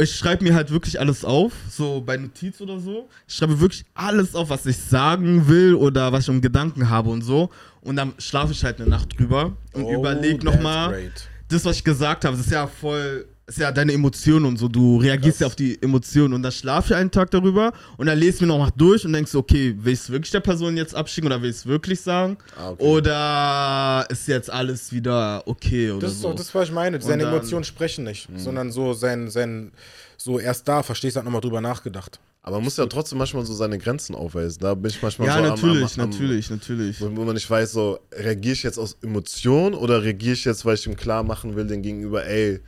Ich 0.00 0.16
schreibe 0.16 0.44
mir 0.44 0.54
halt 0.54 0.70
wirklich 0.70 0.98
alles 0.98 1.24
auf, 1.24 1.52
so 1.70 2.00
bei 2.00 2.16
Notiz 2.16 2.60
oder 2.60 2.80
so. 2.80 3.08
Ich 3.28 3.34
schreibe 3.34 3.60
wirklich 3.60 3.84
alles 3.94 4.34
auf, 4.34 4.48
was 4.48 4.64
ich 4.66 4.76
sagen 4.78 5.46
will 5.46 5.74
oder 5.74 6.12
was 6.12 6.24
ich 6.24 6.30
um 6.30 6.40
Gedanken 6.40 6.88
habe 6.88 7.10
und 7.10 7.22
so. 7.22 7.50
Und 7.82 7.96
dann 7.96 8.14
schlafe 8.18 8.52
ich 8.52 8.64
halt 8.64 8.80
eine 8.80 8.88
Nacht 8.88 9.18
drüber 9.18 9.52
und 9.74 9.84
Oh, 9.84 9.92
überlege 9.92 10.44
nochmal, 10.44 11.10
das, 11.48 11.64
was 11.64 11.76
ich 11.76 11.84
gesagt 11.84 12.24
habe, 12.24 12.36
das 12.36 12.46
ist 12.46 12.52
ja 12.52 12.66
voll, 12.66 13.26
ist 13.50 13.58
ja 13.58 13.72
deine 13.72 13.92
Emotion 13.92 14.44
und 14.44 14.56
so. 14.58 14.68
Du 14.68 14.98
reagierst 14.98 15.40
ja 15.40 15.46
auf 15.46 15.56
die 15.56 15.80
Emotionen 15.82 16.34
und 16.34 16.42
dann 16.42 16.52
schlafe 16.52 16.92
ich 16.92 16.96
einen 16.96 17.10
Tag 17.10 17.30
darüber 17.30 17.72
und 17.96 18.06
dann 18.06 18.18
lese 18.18 18.36
ich 18.36 18.40
mir 18.42 18.46
nochmal 18.46 18.70
durch 18.76 19.04
und 19.04 19.12
denkst, 19.12 19.34
okay, 19.34 19.74
will 19.78 19.92
ich 19.92 20.00
es 20.00 20.10
wirklich 20.10 20.30
der 20.30 20.40
Person 20.40 20.76
jetzt 20.76 20.94
abschicken 20.94 21.26
oder 21.26 21.42
will 21.42 21.50
ich 21.50 21.56
es 21.56 21.66
wirklich 21.66 22.00
sagen? 22.00 22.36
Ah, 22.56 22.70
okay. 22.70 22.82
Oder 22.84 24.06
ist 24.08 24.28
jetzt 24.28 24.50
alles 24.50 24.92
wieder 24.92 25.42
okay 25.46 25.90
oder 25.90 26.00
Das 26.02 26.12
ist 26.12 26.22
so? 26.22 26.28
doch 26.30 26.36
das, 26.36 26.54
was 26.54 26.68
ich 26.68 26.74
meine. 26.74 27.00
Seine 27.00 27.24
dann- 27.24 27.34
Emotionen 27.34 27.64
sprechen 27.64 28.04
nicht, 28.04 28.28
sondern 28.36 28.70
so 28.72 28.92
sein, 28.94 29.30
sein, 29.30 29.72
so 30.16 30.38
erst 30.38 30.68
da, 30.68 30.82
verstehst 30.82 31.16
du, 31.16 31.18
hat 31.18 31.24
nochmal 31.24 31.40
drüber 31.40 31.60
nachgedacht. 31.60 32.20
Aber 32.42 32.56
man 32.56 32.64
muss 32.64 32.76
ja 32.78 32.86
trotzdem 32.86 33.18
manchmal 33.18 33.44
so 33.44 33.52
seine 33.52 33.76
Grenzen 33.78 34.14
aufweisen. 34.14 34.60
Da 34.62 34.74
bin 34.74 34.90
ich 34.90 35.02
manchmal 35.02 35.28
ja, 35.28 35.34
so 35.34 35.40
am- 35.40 35.48
natürlich, 35.50 35.94
am, 35.98 36.04
am, 36.04 36.10
natürlich, 36.10 36.50
natürlich. 36.50 37.00
Wo, 37.00 37.14
wo 37.14 37.24
man 37.24 37.34
nicht 37.34 37.50
weiß, 37.50 37.72
so, 37.72 37.98
reagiere 38.12 38.54
ich 38.54 38.62
jetzt 38.62 38.78
aus 38.78 38.96
Emotion 39.02 39.74
oder 39.74 40.02
reagiere 40.02 40.32
ich 40.32 40.44
jetzt, 40.46 40.64
weil 40.64 40.74
ich 40.76 40.86
ihm 40.86 40.96
klar 40.96 41.22
machen 41.22 41.54
will, 41.54 41.66
den 41.66 41.82
Gegenüber, 41.82 42.24
ey, 42.24 42.60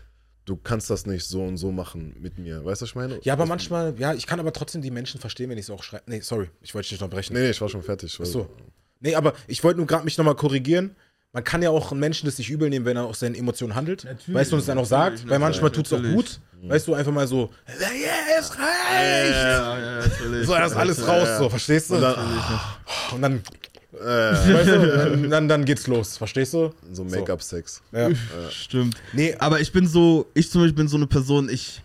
du 0.45 0.57
kannst 0.57 0.90
das 0.90 1.07
nicht 1.07 1.26
so 1.26 1.43
und 1.43 1.57
so 1.57 1.72
machen 1.72 2.16
mit 2.20 2.38
mir. 2.38 2.64
Weißt 2.64 2.80
du, 2.80 2.84
was 2.84 2.90
ich 2.90 2.95
meine? 2.95 3.20
Ja, 3.22 3.32
aber 3.34 3.47
manchmal, 3.47 3.95
ja, 3.99 4.14
ich 4.14 4.26
kann 4.26 4.40
aber 4.40 4.53
trotzdem 4.53 4.82
die 4.82 4.90
Menschen 4.90 5.20
verstehen, 5.20 5.51
wenn 5.51 5.59
ich 5.59 5.64
es 5.66 5.70
auch 5.70 5.82
schreibe. 5.82 6.05
Nee, 6.07 6.20
sorry, 6.20 6.51
ich 6.61 6.74
wollte 6.74 6.86
dich 6.86 6.93
nicht 6.93 7.03
unterbrechen. 7.03 7.34
Nee, 7.34 7.40
nee, 7.40 7.51
ich 7.51 7.61
war 7.61 7.68
schon 7.68 7.82
fertig. 7.82 8.18
Ach 8.20 8.26
so. 8.26 8.49
Nee, 9.01 9.14
aber 9.14 9.34
ich 9.47 9.62
wollte 9.64 9.78
nur 9.78 9.86
gerade 9.86 10.05
mich 10.05 10.16
nochmal 10.18 10.36
korrigigen. 10.36 10.95
Man 11.32 11.45
kann 11.45 11.62
ja 11.62 11.70
auch 11.70 11.93
einen 11.93 12.01
Menschen 12.01 12.26
das 12.26 12.36
sich 12.36 12.51
übel 12.51 12.68
nehmen, 12.68 12.84
wenn 12.84 12.97
er 12.97 13.05
aus 13.05 13.20
seinen 13.20 13.34
Emotionen 13.34 13.74
handelt. 13.74 14.05
Natürlich, 14.05 14.34
weißt 14.34 14.53
du, 14.53 14.57
und 14.57 14.61
es 14.61 14.66
dann 14.66 14.78
auch 14.78 14.84
sagt. 14.84 15.26
Weil 15.28 15.38
manchmal 15.38 15.70
tut 15.70 15.86
es 15.86 15.93
auch 15.93 15.99
natürlich. 15.99 16.16
gut. 16.16 16.40
Weißt 16.64 16.86
du, 16.86 16.95
einfach 16.95 17.11
mal 17.11 17.26
so, 17.26 17.51
ja, 17.66 17.88
es 18.38 18.51
reicht. 18.51 19.34
Ja, 19.34 19.78
ja, 19.78 20.07
natürlich. 20.07 20.47
So, 20.47 20.55
das 20.55 20.74
alles 20.74 21.09
raus, 21.09 21.28
so, 21.38 21.49
verstehst 21.49 21.90
du? 21.90 21.97
Und 21.97 22.03
dann, 22.03 22.16
Und 23.12 23.22
dann, 23.22 23.43
äh, 23.93 24.05
weißt 24.05 24.68
du, 24.68 25.28
dann, 25.28 25.49
dann 25.49 25.64
geht's 25.64 25.86
los, 25.86 26.16
verstehst 26.16 26.55
du? 26.55 26.70
so 26.93 27.05
Make-up-Sex. 27.05 27.82
Ja. 27.93 28.11
Stimmt. 28.51 28.97
Nee, 29.12 29.34
Aber 29.38 29.61
ich 29.61 29.72
bin 29.72 29.86
so, 29.86 30.26
ich 30.34 30.51
zum 30.51 30.62
Beispiel 30.62 30.76
bin 30.76 30.88
so 30.88 30.97
eine 30.97 31.07
Person, 31.07 31.49
ich 31.49 31.82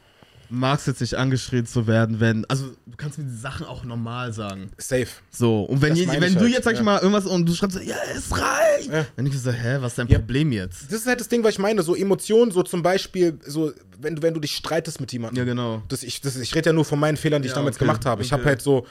mag 0.49 0.80
es 0.80 0.86
jetzt 0.86 1.01
nicht 1.01 1.16
angeschrien 1.16 1.66
zu 1.66 1.88
werden, 1.88 2.20
wenn, 2.20 2.45
also 2.45 2.68
du 2.86 2.95
kannst 2.95 3.18
mir 3.18 3.26
die 3.26 3.36
Sachen 3.36 3.66
auch 3.66 3.84
normal 3.84 4.34
sagen. 4.34 4.72
safe. 4.78 5.08
So, 5.30 5.64
und 5.64 5.82
wenn, 5.82 5.95
je, 5.95 6.08
wenn 6.08 6.24
ich 6.24 6.36
du 6.36 6.41
halt, 6.41 6.53
jetzt, 6.53 6.64
sag 6.64 6.74
ich 6.74 6.80
ja. 6.80 6.84
mal, 6.86 6.99
irgendwas 6.99 7.26
und 7.26 7.47
du 7.47 7.53
schreibst 7.53 7.78
so, 7.78 7.84
ja, 7.84 7.95
es 8.16 8.32
reicht. 8.32 8.91
Ja. 8.91 9.05
Dann 9.16 9.26
ich 9.26 9.39
so, 9.39 9.51
hä, 9.51 9.78
was 9.82 9.91
ist 9.91 9.97
dein 9.97 10.08
Ja. 10.08 10.20
Problem 10.20 10.51
jetzt? 10.51 10.86
Das 10.86 11.01
ist 11.01 11.08
halt 11.08 11.20
das 11.20 11.28
Ding, 11.28 11.43
was 11.43 11.51
ich 11.51 11.60
meine. 11.60 11.84
So 11.84 11.95
Emotionen, 11.95 12.51
so 12.51 12.64
zum 12.64 12.82
Beispiel, 12.82 13.38
so, 13.45 13.74
wenn 13.99 14.16
du, 14.16 14.22
wenn 14.22 14.34
du 14.34 14.39
dich 14.39 14.55
streitest 14.55 15.01
mit 15.01 15.12
jemandem. 15.12 15.38
Ja, 15.38 15.43
genau. 15.43 15.84
Das, 15.89 16.03
ich, 16.03 16.22
das, 16.22 16.38
ich 16.38 16.53
rede 16.55 16.70
ja 16.70 16.74
nur 16.74 16.86
von 16.86 16.99
meinen 16.99 17.18
Fehlern, 17.18 17.41
die 17.41 17.49
ich 17.49 17.53
damals 17.53 17.76
okay, 17.76 17.86
gemacht 17.86 18.05
habe. 18.05 18.22
Ich 18.22 18.32
habe 18.32 18.41
okay. 18.41 18.49
halt 18.49 18.62
so. 18.62 18.86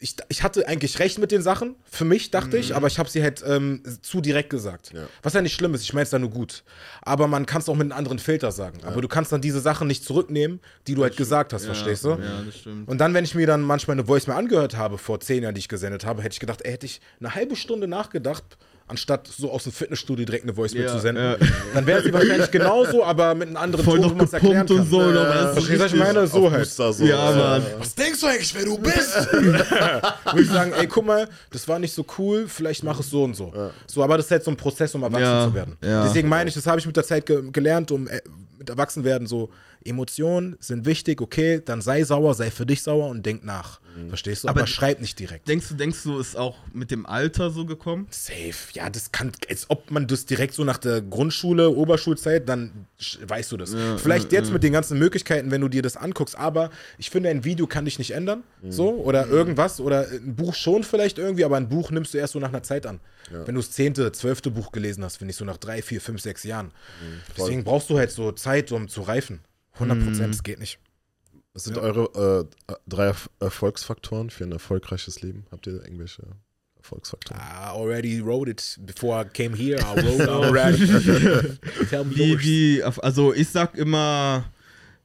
Ich, 0.00 0.16
ich 0.28 0.42
hatte 0.42 0.66
eigentlich 0.68 0.98
recht 0.98 1.18
mit 1.18 1.30
den 1.30 1.40
Sachen, 1.40 1.76
für 1.90 2.04
mich 2.04 2.30
dachte 2.30 2.56
Mhm. 2.56 2.62
ich, 2.62 2.74
aber 2.74 2.86
ich 2.88 2.98
habe 2.98 3.08
sie 3.08 3.22
halt 3.22 3.42
ähm, 3.46 3.82
zu 4.02 4.20
direkt 4.20 4.50
gesagt. 4.50 4.92
Ja. 4.92 5.06
Was 5.22 5.32
ja 5.34 5.40
nicht 5.40 5.54
schlimm 5.54 5.72
ist, 5.74 5.82
ich 5.82 5.92
meine 5.92 6.02
es 6.04 6.10
da 6.10 6.18
nur 6.18 6.30
gut. 6.30 6.64
Aber 7.02 7.26
man 7.28 7.46
kann 7.46 7.60
es 7.60 7.68
auch 7.68 7.74
mit 7.74 7.82
einem 7.90 7.92
anderen 7.98 8.18
Filter 8.18 8.50
sagen. 8.52 8.80
Aber 8.84 9.00
du 9.00 9.08
kannst 9.08 9.30
dann 9.32 9.40
diese 9.40 9.60
Sachen 9.60 9.86
nicht 9.86 10.04
zurücknehmen, 10.04 10.60
die 10.86 10.94
du 10.94 11.02
halt 11.02 11.16
gesagt 11.16 11.52
hast, 11.52 11.64
verstehst 11.64 12.04
du? 12.04 12.10
Ja, 12.10 12.42
das 12.44 12.56
stimmt. 12.58 12.88
Und 12.88 12.98
dann, 12.98 13.14
wenn 13.14 13.24
ich 13.24 13.34
mir 13.34 13.46
dann 13.46 13.62
manchmal 13.62 13.94
eine 13.94 14.06
Voice 14.06 14.26
mehr 14.26 14.36
angehört 14.36 14.76
habe, 14.76 14.98
vor 14.98 15.20
zehn 15.20 15.42
Jahren, 15.42 15.54
die 15.54 15.60
ich 15.60 15.68
gesendet 15.68 16.04
habe, 16.04 16.22
hätte 16.22 16.34
ich 16.34 16.40
gedacht, 16.40 16.62
ey, 16.62 16.72
hätte 16.72 16.86
ich 16.86 17.00
eine 17.20 17.34
halbe 17.34 17.56
Stunde 17.56 17.86
nachgedacht, 17.88 18.44
anstatt 18.86 19.26
so 19.26 19.50
aus 19.50 19.62
dem 19.64 19.72
Fitnessstudio 19.72 20.26
direkt 20.26 20.44
eine 20.44 20.52
Voice 20.54 20.72
Ja, 20.74 20.80
mehr 20.80 20.88
zu 20.92 20.98
senden. 21.00 21.24
ja. 21.24 21.36
Dann 21.72 21.86
wäre 21.86 22.02
sie 22.02 22.12
wahrscheinlich 22.12 22.50
genauso, 22.50 23.02
aber 23.04 23.34
mit 23.34 23.48
einem 23.48 23.56
anderen 23.56 23.84
Voll 23.84 23.98
Ton, 23.98 24.08
noch 24.08 24.14
man 24.16 24.26
es 24.26 24.32
erklären 24.32 24.66
kann. 24.66 24.78
und 24.78 24.90
so, 24.90 25.00
noch 25.00 25.24
Äh, 25.24 25.28
was 25.28 25.52
Verstehst 25.54 25.80
du, 25.80 25.84
was 25.84 25.92
ich 25.92 25.98
meine? 25.98 26.26
So 26.26 26.50
halt. 26.50 26.66
So. 26.68 26.92
Ja, 27.04 27.30
Mann. 27.32 27.62
Was 27.78 27.94
denkst 27.94 28.20
du 28.20 28.26
eigentlich, 28.26 28.54
wer 28.54 28.64
du 28.64 28.78
bist? 28.82 29.32
Würde 29.32 30.42
ich 30.42 30.48
sagen, 30.50 30.72
ey, 30.78 30.86
guck 30.86 31.06
mal, 31.06 31.28
das 31.50 31.66
war 31.66 31.78
nicht 31.78 31.94
so 31.94 32.04
cool, 32.18 32.46
vielleicht 32.48 32.84
mach 32.84 33.00
es 33.00 33.08
so 33.10 33.24
und 33.24 33.34
so. 33.34 33.52
So, 33.86 34.02
aber 34.04 34.16
das 34.18 34.26
ist 34.26 34.32
halt 34.32 34.44
so 34.44 34.50
ein 34.50 34.56
Prozess, 34.56 34.94
um 34.94 35.02
erwachsen 35.02 35.22
Ja, 35.24 35.46
zu 35.48 35.54
werden. 35.54 35.76
ja. 35.82 36.04
Deswegen 36.04 36.28
meine 36.28 36.48
ich, 36.48 36.54
das 36.54 36.66
habe 36.66 36.78
ich 36.78 36.86
mit 36.86 36.96
der 36.96 37.04
Zeit 37.04 37.26
ge 37.26 37.42
gelernt, 37.50 37.90
um 37.90 38.06
äh, 38.08 38.20
mit 38.58 38.68
Erwachsenwerden 38.68 39.26
so, 39.26 39.50
Emotionen 39.86 40.56
sind 40.60 40.86
wichtig, 40.86 41.20
okay, 41.20 41.60
dann 41.64 41.82
sei 41.82 42.04
sauer, 42.04 42.34
sei 42.34 42.50
für 42.50 42.64
dich 42.64 42.82
sauer 42.82 43.08
und 43.08 43.24
denk 43.26 43.44
nach. 43.44 43.80
Verstehst 44.08 44.44
du? 44.44 44.48
Aber, 44.48 44.60
Aber- 44.60 44.66
schreib 44.66 45.00
nicht 45.00 45.18
direkt. 45.18 45.46
Denkst 45.48 45.68
du, 45.68 45.74
denkst 45.74 46.02
du, 46.02 46.18
ist 46.18 46.36
auch 46.36 46.56
mit 46.72 46.90
dem 46.90 47.06
Alter 47.06 47.50
so 47.50 47.64
gekommen? 47.64 48.06
Safe. 48.10 48.54
Ja, 48.72 48.90
das 48.90 49.12
kann, 49.12 49.32
als 49.48 49.70
ob 49.70 49.90
man 49.90 50.06
das 50.06 50.26
direkt 50.26 50.54
so 50.54 50.64
nach 50.64 50.78
der 50.78 51.00
Grundschule, 51.00 51.70
Oberschulzeit, 51.70 52.48
dann 52.48 52.86
weißt 53.22 53.52
du 53.52 53.56
das. 53.56 53.74
Vielleicht 53.98 54.32
jetzt 54.32 54.52
mit 54.52 54.62
den 54.62 54.72
ganzen 54.72 54.98
Möglichkeiten, 54.98 55.50
wenn 55.50 55.60
du 55.60 55.68
dir 55.68 55.82
das 55.82 55.96
anguckst, 55.96 56.36
aber 56.36 56.70
ich 56.98 57.10
finde, 57.10 57.28
ein 57.28 57.44
Video 57.44 57.66
kann 57.66 57.84
dich 57.84 57.98
nicht 57.98 58.10
ändern. 58.12 58.42
So, 58.68 58.90
oder 58.96 59.26
irgendwas, 59.28 59.80
oder 59.80 60.08
ein 60.10 60.34
Buch 60.34 60.54
schon 60.54 60.82
vielleicht 60.84 61.18
irgendwie, 61.18 61.44
aber 61.44 61.56
ein 61.56 61.68
Buch 61.68 61.90
nimmst 61.90 62.14
du 62.14 62.18
erst 62.18 62.32
so 62.32 62.38
nach 62.40 62.48
einer 62.48 62.62
Zeit 62.62 62.86
an. 62.86 63.00
Wenn 63.30 63.54
du 63.54 63.60
das 63.60 63.70
zehnte, 63.70 64.12
zwölfte 64.12 64.50
Buch 64.50 64.72
gelesen 64.72 65.02
hast, 65.04 65.16
finde 65.18 65.30
ich 65.30 65.36
so 65.36 65.44
nach 65.44 65.56
drei, 65.56 65.82
vier, 65.82 66.00
fünf, 66.00 66.20
sechs 66.20 66.42
Jahren. 66.44 66.72
Deswegen 67.36 67.64
brauchst 67.64 67.88
du 67.90 67.96
halt 67.98 68.10
so 68.10 68.32
Zeit, 68.32 68.72
um 68.72 68.88
zu 68.88 69.02
reifen. 69.02 69.40
100 69.74 70.04
Prozent, 70.04 70.34
das 70.34 70.42
geht 70.42 70.58
nicht. 70.60 70.78
Was 71.54 71.64
sind 71.64 71.78
eure 71.78 72.48
äh, 72.68 72.74
drei 72.86 73.10
Erf- 73.10 73.30
Erfolgsfaktoren 73.40 74.28
für 74.30 74.44
ein 74.44 74.52
erfolgreiches 74.52 75.22
Leben? 75.22 75.46
Habt 75.52 75.66
ihr 75.68 75.74
irgendwelche 75.74 76.24
Erfolgsfaktoren? 76.76 77.40
I 77.40 77.68
already 77.68 78.20
wrote 78.24 78.50
it 78.50 78.78
before 78.84 79.24
I 79.24 79.28
came 79.28 79.56
here. 79.56 79.78
I 79.78 80.02
wrote 80.04 80.28
already. 80.30 80.86
Tell 81.88 82.04
me 82.04 82.14
Wie, 82.16 82.40
wie, 82.40 82.82
also 82.82 83.32
ich 83.32 83.48
sag 83.48 83.76
immer, 83.76 84.44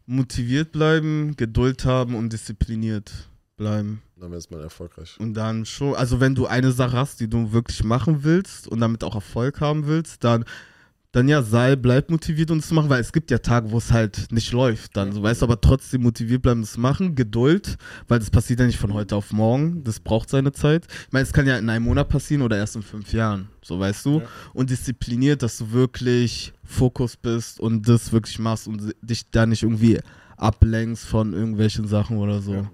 motiviert 0.08 0.72
bleiben, 0.72 1.36
Geduld 1.38 1.86
haben 1.86 2.16
und 2.16 2.34
diszipliniert 2.34 3.12
bleiben. 3.56 4.02
Dann 4.16 4.32
wäre 4.32 4.40
es 4.40 4.50
mal 4.50 4.62
erfolgreich. 4.62 5.18
Und 5.20 5.36
dann 5.36 5.66
schon, 5.66 5.94
also 5.96 6.20
wenn 6.20 6.34
du 6.34 6.48
eine 6.48 6.72
Sache 6.72 6.98
hast, 6.98 7.20
die 7.20 7.30
du 7.30 7.52
wirklich 7.54 7.84
machen 7.84 8.24
willst 8.24 8.68
und 8.68 8.80
damit 8.80 9.04
auch 9.04 9.14
Erfolg 9.16 9.62
haben 9.62 9.86
willst, 9.86 10.24
dann, 10.24 10.46
dann 11.12 11.28
ja, 11.28 11.42
sei, 11.42 11.76
bleib 11.76 12.12
motiviert, 12.12 12.52
um 12.52 12.60
es 12.60 12.68
zu 12.68 12.76
machen, 12.76 12.90
weil 12.90 13.02
es 13.02 13.12
gibt 13.12 13.32
ja 13.32 13.40
Tage, 13.40 13.72
wo 13.72 13.80
es 13.80 13.92
halt 13.92 14.32
nicht 14.32 14.52
läuft. 14.52 14.96
Dann, 14.96 15.12
so 15.12 15.24
weißt 15.24 15.42
du, 15.42 15.46
aber 15.46 15.60
trotzdem 15.60 16.04
motiviert 16.04 16.44
bleiben, 16.44 16.62
es 16.62 16.74
zu 16.74 16.80
machen, 16.80 17.16
Geduld, 17.16 17.78
weil 18.08 18.20
das 18.20 18.30
passiert 18.30 18.60
ja 18.60 18.68
nicht 18.68 18.78
von 18.78 18.94
heute 18.94 19.16
auf 19.16 19.34
morgen, 19.34 19.84
das 19.84 20.00
braucht 20.00 20.30
seine 20.30 20.52
Zeit. 20.52 20.86
Ich 21.08 21.12
meine, 21.12 21.24
es 21.24 21.34
kann 21.34 21.48
ja 21.48 21.58
in 21.58 21.70
einem 21.70 21.86
Monat 21.86 22.10
passieren 22.10 22.44
oder 22.44 22.58
erst 22.58 22.76
in 22.76 22.84
fünf 22.84 23.12
Jahren, 23.12 23.50
so 23.64 23.80
weißt 23.80 24.06
du. 24.06 24.22
Und 24.54 24.70
diszipliniert, 24.70 25.42
dass 25.42 25.58
du 25.58 25.72
wirklich 25.72 26.54
Fokus 26.64 27.18
bist 27.18 27.60
und 27.60 27.88
das 27.88 28.12
wirklich 28.12 28.38
machst 28.38 28.68
und 28.68 28.94
dich 29.02 29.32
da 29.32 29.48
nicht 29.48 29.64
irgendwie 29.64 30.00
ablenkst 30.38 31.06
von 31.06 31.34
irgendwelchen 31.34 31.88
Sachen 31.88 32.18
oder 32.18 32.40
so. 32.40 32.68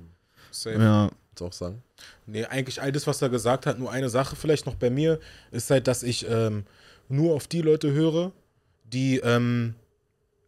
Safe. 0.51 0.77
Ja. 0.77 1.09
Kannst 1.29 1.41
auch 1.41 1.53
sagen? 1.53 1.84
Nee, 2.25 2.45
eigentlich 2.45 2.81
all 2.81 2.91
das, 2.91 3.07
was 3.07 3.21
er 3.21 3.29
gesagt 3.29 3.65
hat, 3.65 3.79
nur 3.79 3.91
eine 3.91 4.09
Sache 4.09 4.35
vielleicht 4.35 4.65
noch 4.65 4.75
bei 4.75 4.89
mir, 4.89 5.19
ist 5.51 5.69
halt, 5.69 5.87
dass 5.87 6.03
ich 6.03 6.25
ähm, 6.29 6.65
nur 7.07 7.35
auf 7.35 7.47
die 7.47 7.61
Leute 7.61 7.91
höre, 7.91 8.31
die 8.83 9.17
ähm, 9.19 9.75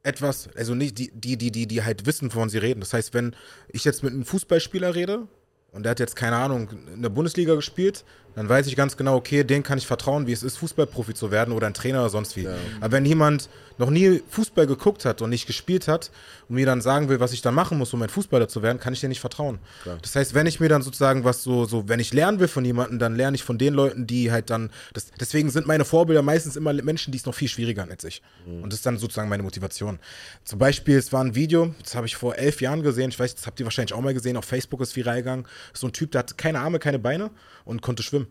etwas, 0.03 0.49
also 0.55 0.73
nicht 0.73 0.97
die, 0.97 1.11
die, 1.13 1.37
die, 1.37 1.51
die, 1.51 1.67
die 1.67 1.83
halt 1.83 2.05
wissen, 2.05 2.33
wovon 2.33 2.49
sie 2.49 2.57
reden. 2.57 2.79
Das 2.79 2.93
heißt, 2.93 3.13
wenn 3.13 3.35
ich 3.69 3.83
jetzt 3.85 4.03
mit 4.03 4.13
einem 4.13 4.25
Fußballspieler 4.25 4.95
rede 4.95 5.27
und 5.71 5.83
der 5.83 5.91
hat 5.91 5.99
jetzt, 5.99 6.15
keine 6.15 6.37
Ahnung, 6.37 6.69
in 6.93 7.01
der 7.01 7.09
Bundesliga 7.09 7.55
gespielt, 7.55 8.05
dann 8.37 8.47
weiß 8.47 8.67
ich 8.67 8.75
ganz 8.75 8.95
genau, 8.97 9.15
okay, 9.15 9.43
den 9.43 9.63
kann 9.63 9.79
ich 9.79 9.87
vertrauen, 9.87 10.27
wie 10.27 10.31
es 10.31 10.43
ist, 10.43 10.57
Fußballprofi 10.57 11.15
zu 11.15 11.31
werden 11.31 11.51
oder 11.55 11.65
ein 11.65 11.73
Trainer 11.73 12.01
oder 12.01 12.09
sonst 12.09 12.35
wie. 12.35 12.47
Aber 12.79 12.91
wenn 12.91 13.03
jemand 13.03 13.49
noch 13.79 13.89
nie 13.89 14.21
Fußball 14.29 14.67
geguckt 14.67 15.05
hat 15.05 15.23
und 15.23 15.31
nicht 15.31 15.47
gespielt 15.47 15.87
hat 15.87 16.11
und 16.47 16.55
mir 16.55 16.67
dann 16.67 16.81
sagen 16.81 17.09
will, 17.09 17.19
was 17.19 17.33
ich 17.33 17.41
dann 17.41 17.55
machen 17.55 17.79
muss, 17.79 17.93
um 17.93 18.01
ein 18.03 18.09
Fußballer 18.09 18.47
zu 18.47 18.61
werden, 18.61 18.79
kann 18.79 18.93
ich 18.93 18.99
dir 18.99 19.09
nicht 19.09 19.21
vertrauen. 19.21 19.57
Das 20.03 20.15
heißt, 20.15 20.35
wenn 20.35 20.45
ich 20.45 20.59
mir 20.59 20.69
dann 20.69 20.83
sozusagen 20.83 21.23
was 21.23 21.41
so, 21.41 21.65
so, 21.65 21.89
wenn 21.89 21.99
ich 21.99 22.13
lernen 22.13 22.39
will 22.39 22.47
von 22.47 22.63
jemandem, 22.63 22.99
dann 22.99 23.15
lerne 23.15 23.35
ich 23.35 23.43
von 23.43 23.57
den 23.57 23.73
Leuten, 23.73 24.05
die 24.05 24.31
halt 24.31 24.51
dann, 24.51 24.69
das, 24.93 25.07
deswegen 25.19 25.49
sind 25.49 25.65
meine 25.65 25.83
Vorbilder 25.83 26.21
meistens 26.21 26.55
immer 26.55 26.73
Menschen, 26.73 27.11
die 27.11 27.17
es 27.17 27.25
noch 27.25 27.33
viel 27.33 27.47
schwieriger 27.47 27.81
haben 27.81 27.91
als 27.91 28.03
ich. 28.03 28.21
Und 28.45 28.71
das 28.71 28.79
ist 28.79 28.85
dann 28.85 28.99
sozusagen 28.99 29.29
meine 29.29 29.43
Motivation. 29.43 29.97
Zum 30.43 30.59
Beispiel, 30.59 30.97
es 30.97 31.11
war 31.11 31.23
ein 31.23 31.33
Video, 31.33 31.73
das 31.81 31.95
habe 31.95 32.05
ich 32.05 32.15
vor 32.15 32.35
elf 32.35 32.61
Jahren 32.61 32.83
gesehen, 32.83 33.09
ich 33.09 33.19
weiß, 33.19 33.33
das 33.33 33.47
habt 33.47 33.59
ihr 33.59 33.65
wahrscheinlich 33.65 33.93
auch 33.93 34.01
mal 34.01 34.13
gesehen, 34.13 34.37
auf 34.37 34.45
Facebook 34.45 34.81
ist 34.81 34.95
viral 34.95 35.17
gegangen. 35.17 35.47
So 35.73 35.87
ein 35.87 35.93
Typ, 35.93 36.11
der 36.11 36.19
hat 36.19 36.37
keine 36.37 36.59
Arme, 36.59 36.77
keine 36.77 36.99
Beine 36.99 37.31
und 37.65 37.81
konnte 37.81 38.03
schwimmen. 38.03 38.26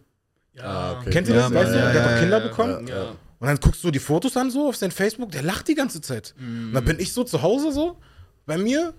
Ah, 0.61 0.92
okay. 1.00 1.11
Kennt 1.11 1.28
ihr 1.28 1.34
Ja, 1.34 1.42
das? 1.42 1.54
Weißt 1.54 1.72
du, 1.74 1.78
ja, 1.78 1.92
der 1.92 2.02
hat 2.02 2.11
ja, 2.11 2.12
doch 2.14 2.20
Kinder 2.20 2.38
ja, 2.38 2.48
bekommen. 2.48 2.86
ja. 2.86 3.02
Und 3.38 3.48
dann 3.48 3.59
guckst 3.61 3.84
du 3.84 3.90
die 3.90 3.98
Fotos 3.98 4.36
an 4.36 4.50
so 4.50 4.68
auf 4.68 4.76
sein 4.76 4.90
Facebook, 4.90 5.30
der 5.30 5.42
lacht 5.42 5.68
die 5.68 5.74
ganze 5.74 6.00
Zeit. 6.00 6.34
Und 6.38 6.72
dann 6.72 6.84
bin 6.84 6.98
ich 6.98 7.12
so 7.12 7.22
zu 7.22 7.42
Hause 7.42 7.70
so, 7.72 7.98
bei 8.46 8.57
mir. 8.57 8.94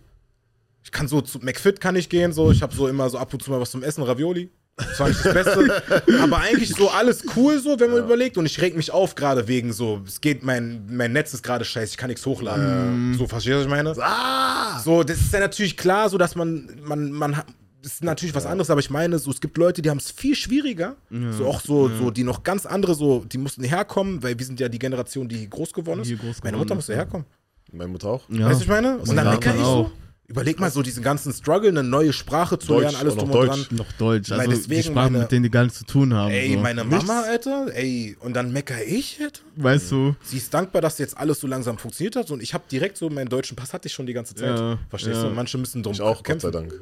Ich 0.84 0.92
kann 0.92 1.08
so 1.08 1.22
zu 1.22 1.40
McFit 1.40 1.82
kann 1.82 1.96
ich 1.96 2.08
gehen, 2.08 2.32
so. 2.32 2.52
Ich 2.52 2.62
habe 2.62 2.74
so 2.74 2.88
immer 2.88 3.10
so 3.10 3.18
ab 3.18 3.34
und 3.34 3.44
zu 3.44 3.50
mal 3.52 3.60
was 3.60 3.72
zum 3.72 3.84
Essen, 3.84 4.04
Ravioli. 4.04 4.52
Das 4.78 5.00
war 5.00 5.10
nicht 5.10 5.26
das 5.26 5.34
Beste. 5.34 5.84
aber 6.22 6.38
eigentlich 6.38 6.70
so 6.70 6.90
alles 6.92 7.24
cool 7.36 7.60
so, 7.60 7.80
wenn 7.80 7.90
man 7.90 8.04
überlegt. 8.04 8.38
Und 8.38 8.46
ich 8.46 8.62
reg 8.62 8.76
mich 8.78 8.92
auf 8.92 9.16
gerade 9.16 9.48
wegen 9.48 9.74
so, 9.74 10.02
es 10.06 10.22
geht, 10.22 10.44
mein, 10.44 10.86
mein 10.88 11.14
Netz 11.14 11.34
ist 11.34 11.42
gerade 11.42 11.66
scheiße, 11.66 11.94
ich 11.94 11.98
kann 11.98 12.10
nichts 12.10 12.26
hochladen. 12.26 13.16
So, 13.18 13.28
verstehst 13.28 13.54
du, 13.54 13.58
was 13.58 13.66
ich 13.66 13.70
meine? 13.72 13.94
Ah! 14.00 14.80
So, 14.80 15.02
das 15.04 15.18
ist 15.18 15.34
ja 15.34 15.40
natürlich 15.40 15.76
klar, 15.78 16.10
so 16.10 16.20
dass 16.20 16.36
man, 16.36 16.80
man, 16.84 17.12
man, 17.12 17.42
ist 17.82 18.04
natürlich 18.04 18.34
was 18.36 18.46
anderes, 18.46 18.70
aber 18.70 18.80
ich 18.80 18.90
meine, 18.90 19.20
so, 19.20 19.32
es 19.32 19.40
gibt 19.40 19.58
Leute, 19.58 19.82
die 19.82 19.90
haben 19.90 19.98
es 20.00 20.12
viel 20.12 20.36
schwieriger. 20.36 20.96
So 21.32 21.46
auch 21.48 21.62
so, 21.62 21.90
so, 21.90 22.12
die 22.12 22.24
noch 22.24 22.44
ganz 22.44 22.66
andere, 22.66 22.96
so, 22.96 23.24
die 23.26 23.38
mussten 23.38 23.64
herkommen, 23.64 24.22
weil 24.24 24.38
wir 24.38 24.46
sind 24.46 24.60
ja 24.60 24.68
die 24.70 24.80
Generation, 24.80 25.28
die 25.28 25.50
groß 25.50 25.74
geworden 25.74 26.02
ist. 26.02 26.10
Die 26.10 26.18
groß 26.18 26.44
Meine 26.44 26.54
geworden 26.54 26.58
Mutter 26.60 26.74
ist, 26.74 26.78
musste 26.78 26.92
ja. 26.94 26.98
herkommen. 27.00 27.26
Meine 27.72 27.90
Mutter 27.92 28.08
auch. 28.10 28.30
Ja. 28.30 28.48
Weißt 28.50 28.60
du, 28.60 28.64
ich 28.64 28.70
meine? 28.70 28.98
Und 28.98 29.08
dann 29.16 29.26
ja, 29.26 29.32
meckere 29.32 29.56
ich 29.56 29.62
so. 29.62 29.92
Überleg 30.30 30.60
mal 30.60 30.70
so 30.70 30.82
diesen 30.82 31.04
ganzen 31.04 31.32
Struggle, 31.32 31.70
eine 31.70 31.84
neue 31.84 32.12
Sprache 32.12 32.60
zu 32.60 32.68
Deutsch, 32.68 32.82
lernen, 32.84 32.98
alles 32.98 33.16
drum 33.16 33.30
und 33.32 33.34
Deutsch. 33.36 33.68
dran. 33.70 33.78
Noch 33.78 33.92
Deutsch. 33.94 34.30
Weil 34.30 34.40
Also 34.42 34.52
die 34.52 34.58
deswegen 34.58 34.84
Sprachen, 34.84 35.14
meine- 35.14 35.20
mit 35.24 35.32
denen 35.32 35.44
die 35.44 35.50
gar 35.50 35.64
nichts 35.64 35.78
zu 35.80 35.86
tun 35.86 36.14
haben. 36.14 36.32
Ey, 36.32 36.54
so. 36.54 36.60
meine 36.60 36.84
Mama, 36.84 37.22
Alter, 37.22 37.68
ey, 37.74 38.18
und 38.20 38.34
dann 38.34 38.52
meckere 38.52 38.84
ich, 38.84 39.20
Alter. 39.24 39.40
Weißt 39.56 39.90
du? 39.92 40.16
Sie 40.24 40.36
ist 40.36 40.54
dankbar, 40.54 40.82
dass 40.82 40.98
jetzt 40.98 41.18
alles 41.18 41.40
so 41.40 41.48
langsam 41.48 41.78
funktioniert 41.78 42.18
hat 42.18 42.30
und 42.30 42.44
ich 42.44 42.54
habe 42.54 42.66
direkt 42.70 42.98
so 42.98 43.10
meinen 43.10 43.30
deutschen 43.30 43.56
Pass 43.56 43.72
hatte 43.74 43.88
ich 43.88 43.94
schon 43.94 44.06
die 44.06 44.12
ganze 44.12 44.36
Zeit. 44.36 44.58
Ja, 44.60 44.78
Verstehst 44.90 45.16
ja. 45.16 45.22
du? 45.24 45.30
Und 45.30 45.36
manche 45.36 45.58
müssen 45.60 45.82
drum 45.82 45.94
Ich 45.94 46.02
auch, 46.02 46.18
Gott 46.18 46.26
kämpfen. 46.26 46.52
sei 46.52 46.60
Dank. 46.60 46.74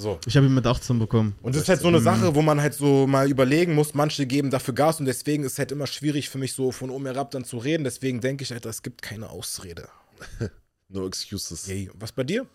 So. 0.00 0.20
Ich 0.26 0.36
habe 0.36 0.46
ihn 0.46 0.54
mit 0.54 0.64
18 0.64 0.96
bekommen. 1.00 1.34
Und 1.42 1.56
das 1.56 1.62
ist 1.62 1.68
halt 1.68 1.80
so 1.80 1.88
eine 1.88 1.98
Sache, 1.98 2.34
wo 2.36 2.40
man 2.40 2.60
halt 2.60 2.72
so 2.72 3.08
mal 3.08 3.28
überlegen 3.28 3.74
muss, 3.74 3.94
manche 3.94 4.26
geben 4.26 4.48
dafür 4.48 4.72
Gas 4.72 5.00
und 5.00 5.06
deswegen 5.06 5.42
ist 5.42 5.54
es 5.54 5.58
halt 5.58 5.72
immer 5.72 5.88
schwierig 5.88 6.28
für 6.30 6.38
mich 6.38 6.52
so 6.52 6.70
von 6.70 6.90
oben 6.90 7.06
herab 7.06 7.32
dann 7.32 7.44
zu 7.44 7.58
reden. 7.58 7.82
Deswegen 7.82 8.20
denke 8.20 8.44
ich 8.44 8.52
halt, 8.52 8.64
es 8.64 8.82
gibt 8.82 9.02
keine 9.02 9.28
Ausrede. 9.28 9.88
No 10.90 11.06
excuses. 11.06 11.66
Yay. 11.66 11.90
Was 11.98 12.12
bei 12.12 12.24
dir? 12.24 12.46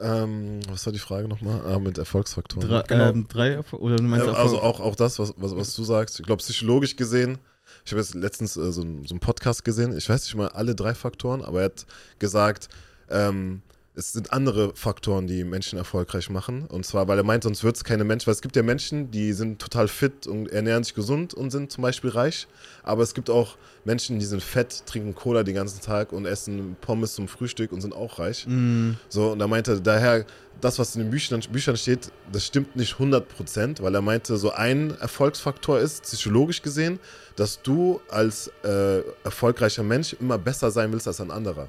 Ähm, 0.00 0.60
was 0.70 0.86
war 0.86 0.92
die 0.94 0.98
Frage 0.98 1.28
nochmal? 1.28 1.60
Ah, 1.66 1.78
mit 1.78 1.98
Erfolgsfaktoren. 1.98 2.66
Drei, 2.68 2.82
Genau. 2.82 3.10
ähm, 3.10 3.26
drei 3.28 3.48
Erfol- 3.50 3.80
oder 3.80 3.96
du 3.96 4.02
meinst 4.04 4.26
Ja, 4.26 4.32
also 4.32 4.60
auch, 4.62 4.80
auch 4.80 4.94
das, 4.96 5.18
was, 5.18 5.34
was, 5.36 5.54
was 5.56 5.74
du 5.74 5.84
sagst. 5.84 6.18
Ich 6.20 6.24
glaube, 6.24 6.40
psychologisch 6.40 6.96
gesehen, 6.96 7.36
ich 7.84 7.92
habe 7.92 8.00
jetzt 8.00 8.14
letztens 8.14 8.56
äh, 8.56 8.72
so, 8.72 8.80
einen- 8.80 9.04
so 9.04 9.12
einen 9.12 9.20
Podcast 9.20 9.62
gesehen, 9.64 9.94
ich 9.96 10.08
weiß 10.08 10.22
nicht 10.24 10.34
mal 10.36 10.48
alle 10.48 10.74
drei 10.74 10.94
Faktoren, 10.94 11.42
aber 11.42 11.60
er 11.60 11.64
hat 11.66 11.86
gesagt, 12.18 12.68
ähm, 13.10 13.60
es 13.96 14.12
sind 14.12 14.30
andere 14.30 14.74
Faktoren, 14.74 15.26
die 15.26 15.42
Menschen 15.42 15.78
erfolgreich 15.78 16.28
machen. 16.28 16.66
Und 16.66 16.84
zwar, 16.84 17.08
weil 17.08 17.16
er 17.16 17.24
meint, 17.24 17.44
sonst 17.44 17.64
wird 17.64 17.76
es 17.76 17.84
keine 17.84 18.04
Menschen, 18.04 18.26
weil 18.26 18.34
es 18.34 18.42
gibt 18.42 18.54
ja 18.54 18.62
Menschen, 18.62 19.10
die 19.10 19.32
sind 19.32 19.58
total 19.58 19.88
fit 19.88 20.26
und 20.26 20.48
ernähren 20.48 20.84
sich 20.84 20.94
gesund 20.94 21.32
und 21.32 21.50
sind 21.50 21.72
zum 21.72 21.80
Beispiel 21.80 22.10
reich. 22.10 22.46
Aber 22.82 23.02
es 23.02 23.14
gibt 23.14 23.30
auch 23.30 23.56
Menschen, 23.86 24.18
die 24.18 24.26
sind 24.26 24.42
fett, 24.42 24.84
trinken 24.84 25.14
Cola 25.14 25.44
den 25.44 25.54
ganzen 25.54 25.80
Tag 25.80 26.12
und 26.12 26.26
essen 26.26 26.76
Pommes 26.82 27.14
zum 27.14 27.26
Frühstück 27.26 27.72
und 27.72 27.80
sind 27.80 27.94
auch 27.94 28.18
reich. 28.18 28.46
Mhm. 28.46 28.98
So, 29.08 29.32
und 29.32 29.40
er 29.40 29.48
meinte, 29.48 29.80
daher, 29.80 30.26
das, 30.60 30.78
was 30.78 30.94
in 30.94 31.02
den 31.02 31.10
Büchern, 31.10 31.40
Büchern 31.50 31.76
steht, 31.78 32.12
das 32.30 32.44
stimmt 32.44 32.76
nicht 32.76 32.96
100%, 32.96 33.82
weil 33.82 33.94
er 33.94 34.02
meinte, 34.02 34.36
so 34.36 34.52
ein 34.52 34.90
Erfolgsfaktor 35.00 35.80
ist, 35.80 36.02
psychologisch 36.02 36.60
gesehen, 36.60 36.98
dass 37.34 37.62
du 37.62 38.02
als 38.10 38.50
äh, 38.62 39.00
erfolgreicher 39.24 39.82
Mensch 39.82 40.14
immer 40.20 40.36
besser 40.36 40.70
sein 40.70 40.92
willst 40.92 41.08
als 41.08 41.20
ein 41.22 41.30
anderer. 41.30 41.68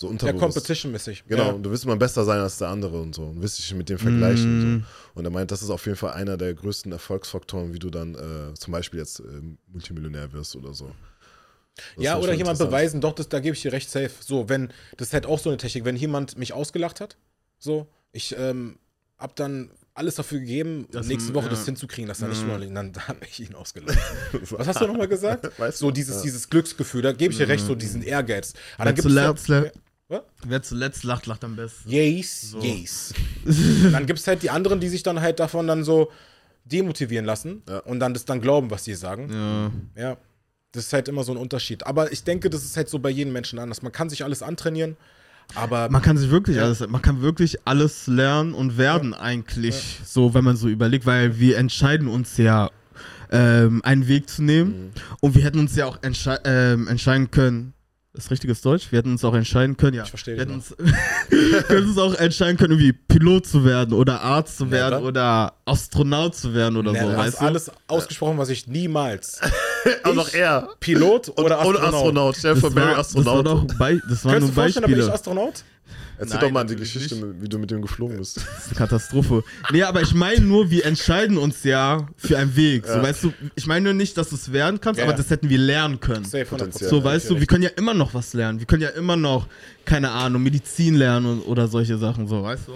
So 0.00 0.06
Ja, 0.06 0.10
unterbewusst. 0.12 0.40
Competition-mäßig. 0.54 1.24
Genau, 1.26 1.42
Ja. 1.46 1.50
und 1.50 1.62
du 1.64 1.70
willst 1.70 1.84
immer 1.84 1.96
besser 1.96 2.24
sein 2.24 2.38
als 2.38 2.58
der 2.58 2.68
andere 2.68 3.00
und 3.00 3.16
so. 3.16 3.24
Und 3.24 3.42
willst 3.42 3.58
dich 3.58 3.74
mit 3.74 3.88
dem 3.88 3.98
vergleichen. 3.98 4.44
Und, 4.62 4.72
Mhm. 4.74 4.80
so. 5.14 5.18
und 5.18 5.24
er 5.24 5.30
meint, 5.32 5.50
das 5.50 5.60
ist 5.60 5.70
auf 5.70 5.84
jeden 5.86 5.96
Fall 5.98 6.12
einer 6.12 6.36
der 6.36 6.54
größten 6.54 6.92
Erfolgsfaktoren, 6.92 7.74
wie 7.74 7.80
du 7.80 7.90
dann 7.90 8.14
äh, 8.14 8.54
zum 8.54 8.70
Beispiel 8.72 9.00
jetzt 9.00 9.18
äh, 9.18 9.24
Multimillionär 9.66 10.32
wirst 10.32 10.54
oder 10.54 10.72
so. 10.72 10.92
Das 11.96 12.04
Ja, 12.04 12.16
oder 12.18 12.32
jemand 12.32 12.60
beweisen, 12.60 13.00
doch, 13.00 13.12
das, 13.12 13.28
da 13.28 13.40
gebe 13.40 13.56
ich 13.56 13.62
dir 13.62 13.72
recht 13.72 13.90
safe. 13.90 14.10
So, 14.20 14.48
wenn, 14.48 14.68
das 14.96 15.08
ist 15.08 15.14
halt 15.14 15.26
auch 15.26 15.40
so 15.40 15.50
eine 15.50 15.56
Technik, 15.56 15.84
wenn 15.84 15.96
jemand 15.96 16.38
mich 16.38 16.52
ausgelacht 16.52 17.00
hat, 17.00 17.16
so, 17.58 17.88
ich 18.12 18.36
ähm, 18.38 18.78
hab 19.16 19.34
dann 19.34 19.70
alles 19.94 20.14
dafür 20.14 20.38
gegeben, 20.38 20.86
Das- 20.92 21.08
nächste 21.08 21.34
Woche 21.34 21.46
ja. 21.46 21.50
das 21.50 21.64
hinzukriegen, 21.64 22.06
dass 22.06 22.22
er 22.22 22.28
nicht 22.28 22.42
Mhm. 22.42 22.48
mal, 22.48 22.60
dann 22.72 22.94
hat 23.08 23.16
ich 23.28 23.40
ihn 23.40 23.54
ausgelacht. 23.56 23.98
Was 24.52 24.68
hast 24.68 24.80
du 24.80 24.86
nochmal 24.86 25.08
gesagt? 25.08 25.58
Weißt 25.58 25.78
So 25.78 25.86
du? 25.86 25.92
dieses, 25.94 26.16
Ja. 26.18 26.22
dieses 26.22 26.48
Glücksgefühl, 26.48 27.02
da 27.02 27.10
gebe 27.10 27.32
ich 27.32 27.38
dir 27.38 27.48
recht, 27.48 27.66
so 27.66 27.74
diesen 27.74 28.02
Ehrgeiz. 28.02 28.54
Aber 28.76 28.84
dann 28.86 28.94
gibt's 28.94 29.08
zuletzt, 29.10 29.48
halt, 29.48 29.72
Was? 30.08 30.22
wer 30.46 30.62
zuletzt 30.62 31.04
lacht, 31.04 31.26
lacht 31.26 31.44
am 31.44 31.54
besten. 31.56 31.90
Yes, 31.90 32.52
So. 32.52 32.60
yes. 32.60 33.12
Dann 33.92 34.06
gibt 34.06 34.18
es 34.18 34.26
halt 34.26 34.42
die 34.42 34.48
anderen, 34.50 34.80
die 34.80 34.88
sich 34.88 35.02
dann 35.02 35.20
halt 35.20 35.38
davon 35.38 35.66
dann 35.66 35.84
so 35.84 36.10
demotivieren 36.64 37.24
lassen 37.26 37.62
Ja. 37.68 37.78
und 37.80 38.00
dann 38.00 38.14
das 38.14 38.24
dann 38.24 38.40
glauben, 38.40 38.70
was 38.70 38.84
die 38.84 38.94
sagen. 38.94 39.30
Ja. 39.96 40.02
Ja, 40.02 40.16
das 40.72 40.86
ist 40.86 40.92
halt 40.92 41.08
immer 41.08 41.24
so 41.24 41.32
ein 41.32 41.38
Unterschied. 41.38 41.86
Aber 41.86 42.10
ich 42.12 42.24
denke, 42.24 42.48
das 42.50 42.64
ist 42.64 42.76
halt 42.76 42.88
so 42.88 42.98
bei 42.98 43.10
jedem 43.10 43.32
Menschen 43.32 43.58
anders. 43.58 43.82
Man 43.82 43.92
kann 43.92 44.08
sich 44.10 44.24
alles 44.24 44.42
antrainieren, 44.42 44.96
aber 45.54 45.88
Man 45.90 46.02
kann 46.02 46.16
sich 46.16 46.30
wirklich 46.30 46.56
Ja. 46.56 46.64
alles, 46.64 46.80
man 46.88 47.02
kann 47.02 47.20
wirklich 47.22 47.58
alles 47.66 48.06
lernen 48.06 48.54
und 48.54 48.76
werden 48.78 49.12
eigentlich, 49.14 50.00
so 50.04 50.32
wenn 50.34 50.44
man 50.44 50.56
so 50.56 50.68
überlegt, 50.68 51.04
weil 51.06 51.38
wir 51.38 51.56
entscheiden 51.58 52.08
uns 52.08 52.36
ja, 52.38 52.70
ähm, 53.30 53.82
einen 53.84 54.08
Weg 54.08 54.28
zu 54.30 54.42
nehmen 54.42 54.92
und 55.20 55.34
wir 55.34 55.42
hätten 55.44 55.58
uns 55.58 55.76
ja 55.76 55.84
auch 55.86 55.98
ähm, 56.44 56.88
entscheiden 56.88 57.30
können. 57.30 57.74
Das 58.18 58.32
richtiges 58.32 58.60
Deutsch? 58.62 58.90
Wir 58.90 58.98
hätten 58.98 59.12
uns 59.12 59.24
auch 59.24 59.32
entscheiden 59.34 59.76
können, 59.76 59.94
ja. 59.94 60.02
Ich 60.02 60.08
verstehe 60.08 60.34
Wir 60.34 60.40
hätten 60.40 60.54
uns, 60.54 60.74
wir 61.30 61.58
hätten 61.60 61.88
uns 61.90 61.98
auch 61.98 62.14
entscheiden 62.14 62.56
können, 62.56 62.72
irgendwie 62.72 62.92
Pilot 62.92 63.46
zu 63.46 63.64
werden 63.64 63.94
oder 63.94 64.20
Arzt 64.22 64.58
zu 64.58 64.72
werden 64.72 64.96
Never. 64.96 65.06
oder 65.06 65.52
Astronaut 65.64 66.34
zu 66.34 66.52
werden 66.52 66.76
oder 66.76 66.90
Ne, 66.92 67.00
so, 67.00 67.16
weißt 67.16 67.40
du? 67.40 67.44
alles 67.44 67.70
ausgesprochen, 67.86 68.36
was 68.36 68.48
ich 68.48 68.66
niemals. 68.66 69.40
Aber 70.02 70.14
noch 70.16 70.34
er. 70.34 70.68
Pilot 70.80 71.28
oder 71.38 71.64
und 71.64 71.76
Astronaut. 71.76 71.94
Astronaut. 71.94 72.36
Stell 72.36 72.56
vor, 72.56 72.70
Das 72.70 72.74
Barry 72.74 72.86
war, 72.90 72.96
das 72.96 73.14
war 73.14 73.20
Astronaut. 73.38 73.46
doch 73.70 73.78
bei, 73.78 74.00
das 74.10 74.24
waren 74.24 74.32
Könntest 74.32 74.40
nur 74.40 74.40
du 74.40 74.52
vorstellen, 74.52 74.82
da 74.82 74.86
bin 74.88 74.90
ich 74.98 75.06
Beispiele. 75.06 75.12
Astronaut? 75.14 75.64
Erzähl 76.20 76.34
Nein, 76.38 76.40
doch 76.46 76.50
mal 76.52 76.64
die 76.64 76.72
natürlich 76.74 76.92
Geschichte, 76.94 77.14
nicht. 77.14 77.42
wie 77.42 77.48
du 77.48 77.58
mit 77.58 77.70
dem 77.70 77.80
geflogen 77.80 78.16
bist. 78.16 78.38
Das 78.38 78.44
ist 78.44 78.66
eine 78.68 78.74
Katastrophe. 78.74 79.44
Nee, 79.70 79.84
aber 79.84 80.02
ich 80.02 80.14
meine 80.14 80.40
nur, 80.44 80.68
wir 80.68 80.84
entscheiden 80.84 81.38
uns 81.38 81.62
ja 81.62 82.08
für 82.16 82.36
einen 82.38 82.56
Weg. 82.56 82.86
So, 82.86 82.94
Ja. 82.94 83.02
weißt 83.04 83.22
du, 83.24 83.32
ich 83.54 83.66
meine 83.66 83.84
nur 83.84 83.94
nicht, 83.94 84.16
dass 84.18 84.30
du 84.30 84.34
es 84.34 84.52
werden 84.52 84.80
kannst, 84.80 84.98
Ja, 84.98 85.04
aber 85.06 85.14
das 85.14 85.30
hätten 85.30 85.48
wir 85.48 85.58
lernen 85.58 86.00
können. 86.00 86.24
Safe, 86.24 86.44
100%. 86.44 86.48
Potenziell. 86.48 86.90
So, 86.90 86.98
Ja, 86.98 87.04
weißt 87.04 87.30
du, 87.30 87.38
wir 87.38 87.46
können 87.46 87.62
ja 87.62 87.70
immer 87.70 87.94
noch 87.94 88.14
was 88.14 88.34
lernen. 88.34 88.58
Wir 88.58 88.66
können 88.66 88.82
ja 88.82 88.88
immer 88.90 89.14
noch, 89.16 89.46
keine 89.84 90.10
Ahnung, 90.10 90.42
Medizin 90.42 90.96
lernen 90.96 91.40
oder 91.42 91.68
solche 91.68 91.96
Sachen, 91.98 92.26
so, 92.26 92.42
weißt 92.42 92.66
du? 92.66 92.72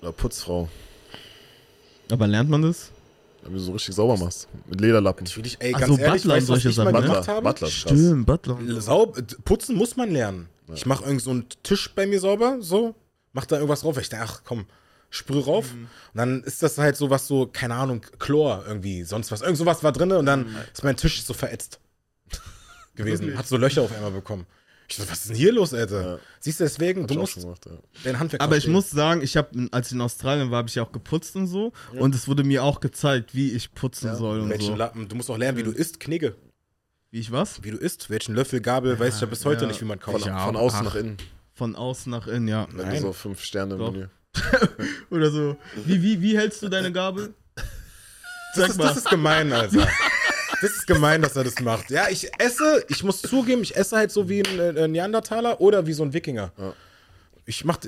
Oder 0.00 0.12
Putzfrau. 0.12 0.68
Aber 2.10 2.26
lernt 2.26 2.50
man 2.50 2.62
das? 2.62 2.90
Wenn 3.42 3.54
du 3.54 3.58
so 3.58 3.72
richtig 3.72 3.94
sauber 3.96 4.16
machst. 4.16 4.46
Mit 4.68 4.80
Lederlappen. 4.80 5.24
Natürlich, 5.24 5.56
ey, 5.58 5.72
ganz 5.72 5.86
so, 5.86 5.96
ehrlich, 5.98 6.22
Butler 6.22 6.34
und 6.34 6.38
weißt 6.38 6.46
solche 6.46 6.68
ich 6.68 6.76
mal 6.76 6.92
Sachen, 6.92 7.02
gemacht 7.02 7.28
habe? 7.28 7.42
Butler, 7.42 7.66
krass. 7.68 7.72
Stimmt, 7.72 8.26
Butler. 8.26 8.58
Saub 8.80 9.18
putzen 9.44 9.74
muss 9.76 9.96
man 9.96 10.12
lernen. 10.12 10.48
Ich 10.74 10.86
mache 10.86 11.04
irgend 11.04 11.22
so 11.22 11.30
einen 11.30 11.46
Tisch 11.62 11.94
bei 11.94 12.06
mir 12.06 12.20
sauber, 12.20 12.58
so, 12.60 12.94
mach 13.32 13.46
da 13.46 13.56
irgendwas 13.56 13.80
drauf. 13.80 13.98
Ich 13.98 14.08
denke, 14.08 14.26
ach 14.28 14.42
komm, 14.44 14.66
sprüh 15.10 15.38
rauf. 15.40 15.72
Mhm. 15.72 15.82
Und 15.84 15.88
dann 16.14 16.42
ist 16.44 16.62
das 16.62 16.78
halt 16.78 16.96
so 16.96 17.10
was 17.10 17.26
so, 17.26 17.46
keine 17.46 17.74
Ahnung, 17.74 18.02
Chlor 18.18 18.64
irgendwie, 18.66 19.04
sonst 19.04 19.30
was. 19.30 19.40
Irgend 19.42 19.58
sowas 19.58 19.82
war 19.82 19.92
drin 19.92 20.12
und 20.12 20.26
dann 20.26 20.44
Mhm. 20.48 20.56
ist 20.72 20.84
mein 20.84 20.96
Tisch 20.96 21.22
so 21.24 21.34
verätzt 21.34 21.80
gewesen. 22.94 23.36
Hat 23.36 23.46
so 23.46 23.56
Löcher 23.56 23.82
auf 23.82 23.92
einmal 23.94 24.10
bekommen. 24.10 24.46
Ich 24.88 24.96
so, 24.96 25.04
was 25.08 25.20
ist 25.20 25.28
denn 25.30 25.36
hier 25.36 25.52
los, 25.52 25.72
Alter? 25.72 26.02
Ja. 26.02 26.18
Siehst 26.40 26.60
du, 26.60 26.64
deswegen, 26.64 27.02
Hab 27.02 27.08
du 27.08 27.14
musst 27.14 27.36
gemacht, 27.40 27.64
ja. 27.64 27.72
dein 28.04 28.18
Handwerk 28.18 28.42
Aber 28.42 28.58
ich 28.58 28.66
muss 28.66 28.90
sagen, 28.90 29.22
ich 29.22 29.36
habe, 29.38 29.68
als 29.70 29.86
ich 29.86 29.92
in 29.94 30.00
Australien 30.02 30.50
war, 30.50 30.58
habe 30.58 30.68
ich 30.68 30.74
ja 30.74 30.82
auch 30.82 30.92
geputzt 30.92 31.34
und 31.36 31.46
so. 31.46 31.72
Und 31.98 32.14
es 32.14 32.28
wurde 32.28 32.44
mir 32.44 32.62
auch 32.62 32.80
gezeigt, 32.80 33.34
wie 33.34 33.52
ich 33.52 33.72
putzen 33.72 34.14
soll 34.16 34.40
und 34.40 34.50
Welchen 34.50 34.66
so. 34.66 34.74
Lappen, 34.74 35.08
du 35.08 35.16
musst 35.16 35.30
auch 35.30 35.38
lernen, 35.38 35.56
wie 35.56 35.62
du 35.62 35.70
isst, 35.70 35.98
Knigge. 36.00 36.34
Wie 37.12 37.20
ich 37.20 37.30
was? 37.30 37.62
Wie 37.62 37.70
du 37.70 37.76
isst, 37.76 38.08
welchen 38.08 38.34
Löffel, 38.34 38.62
Gabel, 38.62 38.98
weiß 38.98 39.16
ich 39.16 39.20
ja 39.20 39.26
bis 39.26 39.44
heute 39.44 39.62
ja. 39.62 39.66
nicht, 39.68 39.78
wie 39.82 39.84
man 39.84 40.00
Von, 40.00 40.14
kauft. 40.14 40.24
Ja, 40.24 40.46
von 40.46 40.56
ach. 40.56 40.60
außen 40.60 40.84
nach 40.84 40.94
innen. 40.94 41.16
Von 41.52 41.76
außen 41.76 42.10
nach 42.10 42.26
innen, 42.26 42.48
ja. 42.48 42.66
Wenn 42.70 42.78
du 42.78 42.84
Nein. 42.84 43.02
so 43.02 43.12
fünf 43.12 43.44
Sterne 43.44 43.74
im 43.74 43.80
Doch. 43.80 43.92
Menü. 43.92 44.06
Oder 45.10 45.30
so. 45.30 45.58
Wie, 45.84 46.02
wie, 46.02 46.22
wie 46.22 46.38
hältst 46.38 46.62
du 46.62 46.70
deine 46.70 46.90
Gabel? 46.90 47.34
Das 48.56 48.70
ist, 48.70 48.80
das 48.80 48.96
ist 48.96 49.10
gemein, 49.10 49.52
Alter. 49.52 49.86
Das 50.62 50.70
ist 50.70 50.86
gemein, 50.86 51.20
dass 51.20 51.36
er 51.36 51.44
das 51.44 51.60
macht. 51.60 51.90
Ja, 51.90 52.08
ich 52.08 52.30
esse, 52.40 52.82
ich 52.88 53.04
muss 53.04 53.20
zugeben, 53.20 53.62
ich 53.62 53.76
esse 53.76 53.94
halt 53.96 54.10
so 54.10 54.30
wie 54.30 54.42
ein 54.42 54.76
äh, 54.76 54.88
Neandertaler 54.88 55.60
oder 55.60 55.86
wie 55.86 55.92
so 55.92 56.02
ein 56.04 56.14
Wikinger. 56.14 56.52
Ich 57.44 57.66
mach 57.66 57.78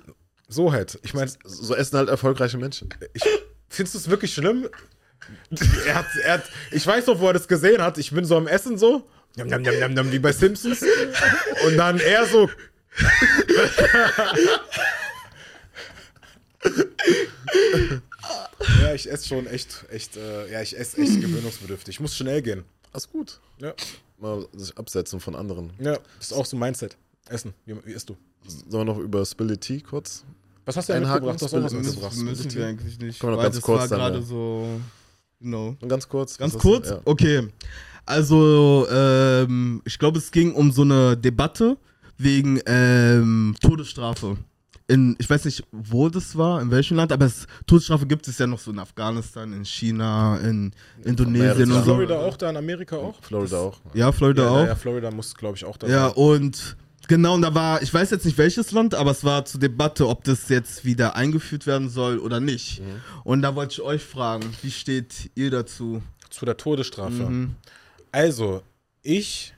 so 0.48 0.70
halt. 0.70 0.98
Ich 1.02 1.14
meine, 1.14 1.30
So 1.44 1.74
essen 1.74 1.96
halt 1.96 2.10
erfolgreiche 2.10 2.58
Menschen. 2.58 2.90
ich, 3.14 3.22
findest 3.70 3.94
du 3.94 3.98
es 4.00 4.10
wirklich 4.10 4.34
schlimm? 4.34 4.68
er 5.86 5.94
hat, 5.94 6.06
er 6.22 6.32
hat, 6.34 6.44
ich 6.70 6.86
weiß 6.86 7.06
doch, 7.06 7.18
wo 7.20 7.28
er 7.28 7.32
das 7.32 7.48
gesehen 7.48 7.80
hat. 7.80 7.96
Ich 7.96 8.10
bin 8.10 8.26
so 8.26 8.36
am 8.36 8.46
Essen 8.46 8.76
so, 8.76 9.08
njam, 9.36 9.48
njam, 9.48 9.62
njam, 9.62 9.74
njam, 9.78 9.94
njam, 9.94 10.12
wie 10.12 10.18
bei 10.18 10.32
Simpsons. 10.32 10.82
Und 11.66 11.76
dann 11.76 11.98
er 12.00 12.26
so. 12.26 12.48
ja, 18.82 18.94
ich 18.94 19.10
esse 19.10 19.28
schon 19.28 19.46
echt, 19.46 19.84
echt, 19.90 20.16
äh, 20.16 20.50
ja, 20.52 20.62
ich 20.62 20.78
esse 20.78 21.00
echt 21.00 21.20
gewöhnungsbedürftig. 21.20 21.96
Ich 21.96 22.00
muss 22.00 22.16
schnell 22.16 22.42
gehen. 22.42 22.64
Ist 22.94 23.10
gut. 23.10 23.40
Ja, 23.58 23.74
Mal 24.18 24.46
sich 24.54 24.76
absetzen 24.78 25.18
von 25.20 25.34
anderen. 25.34 25.72
ja 25.80 25.98
das 26.18 26.30
ist 26.30 26.32
auch 26.32 26.46
so 26.46 26.56
ein 26.56 26.60
Mindset. 26.60 26.96
Essen. 27.28 27.54
Wie, 27.66 27.74
wie 27.84 27.92
isst 27.92 28.08
du? 28.08 28.16
Sollen 28.46 28.86
wir 28.86 28.92
noch 28.94 28.98
über 28.98 29.24
Spill 29.24 29.56
Tea 29.56 29.80
kurz? 29.80 30.24
Was 30.66 30.76
hast 30.76 30.88
du 30.88 30.92
denn 30.92 31.02
mitgebracht? 31.02 31.40
Du 31.40 31.44
hast 31.44 31.54
auch 31.54 31.62
was 31.62 31.72
mitgebracht. 31.72 32.16
Müssen, 32.16 32.24
müssen 32.24 32.54
wir 32.54 32.66
eigentlich 32.66 32.98
nicht. 32.98 33.18
Komm 33.18 33.30
noch 33.32 33.42
ganz 33.42 33.56
das 33.56 33.64
kurz 33.64 33.80
war 33.80 33.88
dann, 33.88 33.98
gerade 33.98 34.18
ja. 34.18 34.22
so. 34.22 34.80
Genau. 35.40 35.76
Und 35.80 35.88
ganz 35.88 36.08
kurz. 36.08 36.38
Ganz 36.38 36.56
kurz? 36.56 36.90
Ja. 36.90 37.00
Okay. 37.04 37.48
Also, 38.06 38.86
ähm, 38.90 39.82
ich 39.84 39.98
glaube, 39.98 40.18
es 40.18 40.30
ging 40.30 40.52
um 40.54 40.72
so 40.72 40.82
eine 40.82 41.16
Debatte 41.16 41.76
wegen 42.18 42.60
ähm, 42.66 43.54
Todesstrafe. 43.60 44.36
In, 44.86 45.16
ich 45.18 45.30
weiß 45.30 45.46
nicht, 45.46 45.64
wo 45.72 46.10
das 46.10 46.36
war, 46.36 46.60
in 46.60 46.70
welchem 46.70 46.98
Land, 46.98 47.10
aber 47.10 47.24
es, 47.24 47.46
Todesstrafe 47.66 48.06
gibt 48.06 48.28
es 48.28 48.36
ja 48.36 48.46
noch 48.46 48.58
so 48.58 48.70
in 48.70 48.78
Afghanistan, 48.78 49.50
in 49.54 49.64
China, 49.64 50.36
in 50.36 50.72
Indonesien 51.02 51.70
Ja, 51.70 51.76
und 51.76 51.84
so. 51.84 51.94
Florida 51.94 52.18
auch, 52.20 52.36
da 52.36 52.50
in 52.50 52.56
Amerika 52.58 52.96
auch? 52.96 53.14
Florida 53.22 53.56
auch. 53.60 53.80
Ja, 53.94 54.12
Florida 54.12 54.42
Ja, 54.44 54.50
auch. 54.50 54.66
ja, 54.66 54.74
Florida 54.74 55.10
muss, 55.10 55.34
glaube 55.34 55.56
ich, 55.56 55.64
auch 55.64 55.78
da 55.78 55.86
Ja, 55.86 56.08
sein. 56.08 56.16
und 56.16 56.76
genau, 57.08 57.32
und 57.34 57.40
da 57.40 57.54
war, 57.54 57.80
ich 57.80 57.94
weiß 57.94 58.10
jetzt 58.10 58.26
nicht 58.26 58.36
welches 58.36 58.72
Land, 58.72 58.94
aber 58.94 59.12
es 59.12 59.24
war 59.24 59.46
zur 59.46 59.58
Debatte, 59.60 60.06
ob 60.06 60.22
das 60.24 60.50
jetzt 60.50 60.84
wieder 60.84 61.16
eingeführt 61.16 61.66
werden 61.66 61.88
soll 61.88 62.18
oder 62.18 62.40
nicht. 62.40 62.80
Mhm. 62.82 63.00
Und 63.24 63.40
da 63.40 63.54
wollte 63.54 63.72
ich 63.72 63.80
euch 63.80 64.02
fragen, 64.04 64.44
wie 64.60 64.70
steht 64.70 65.30
ihr 65.34 65.50
dazu? 65.50 66.02
Zu 66.28 66.44
der 66.44 66.58
Todesstrafe. 66.58 67.10
Mhm. 67.22 67.54
Also, 68.14 68.62
ich 69.02 69.52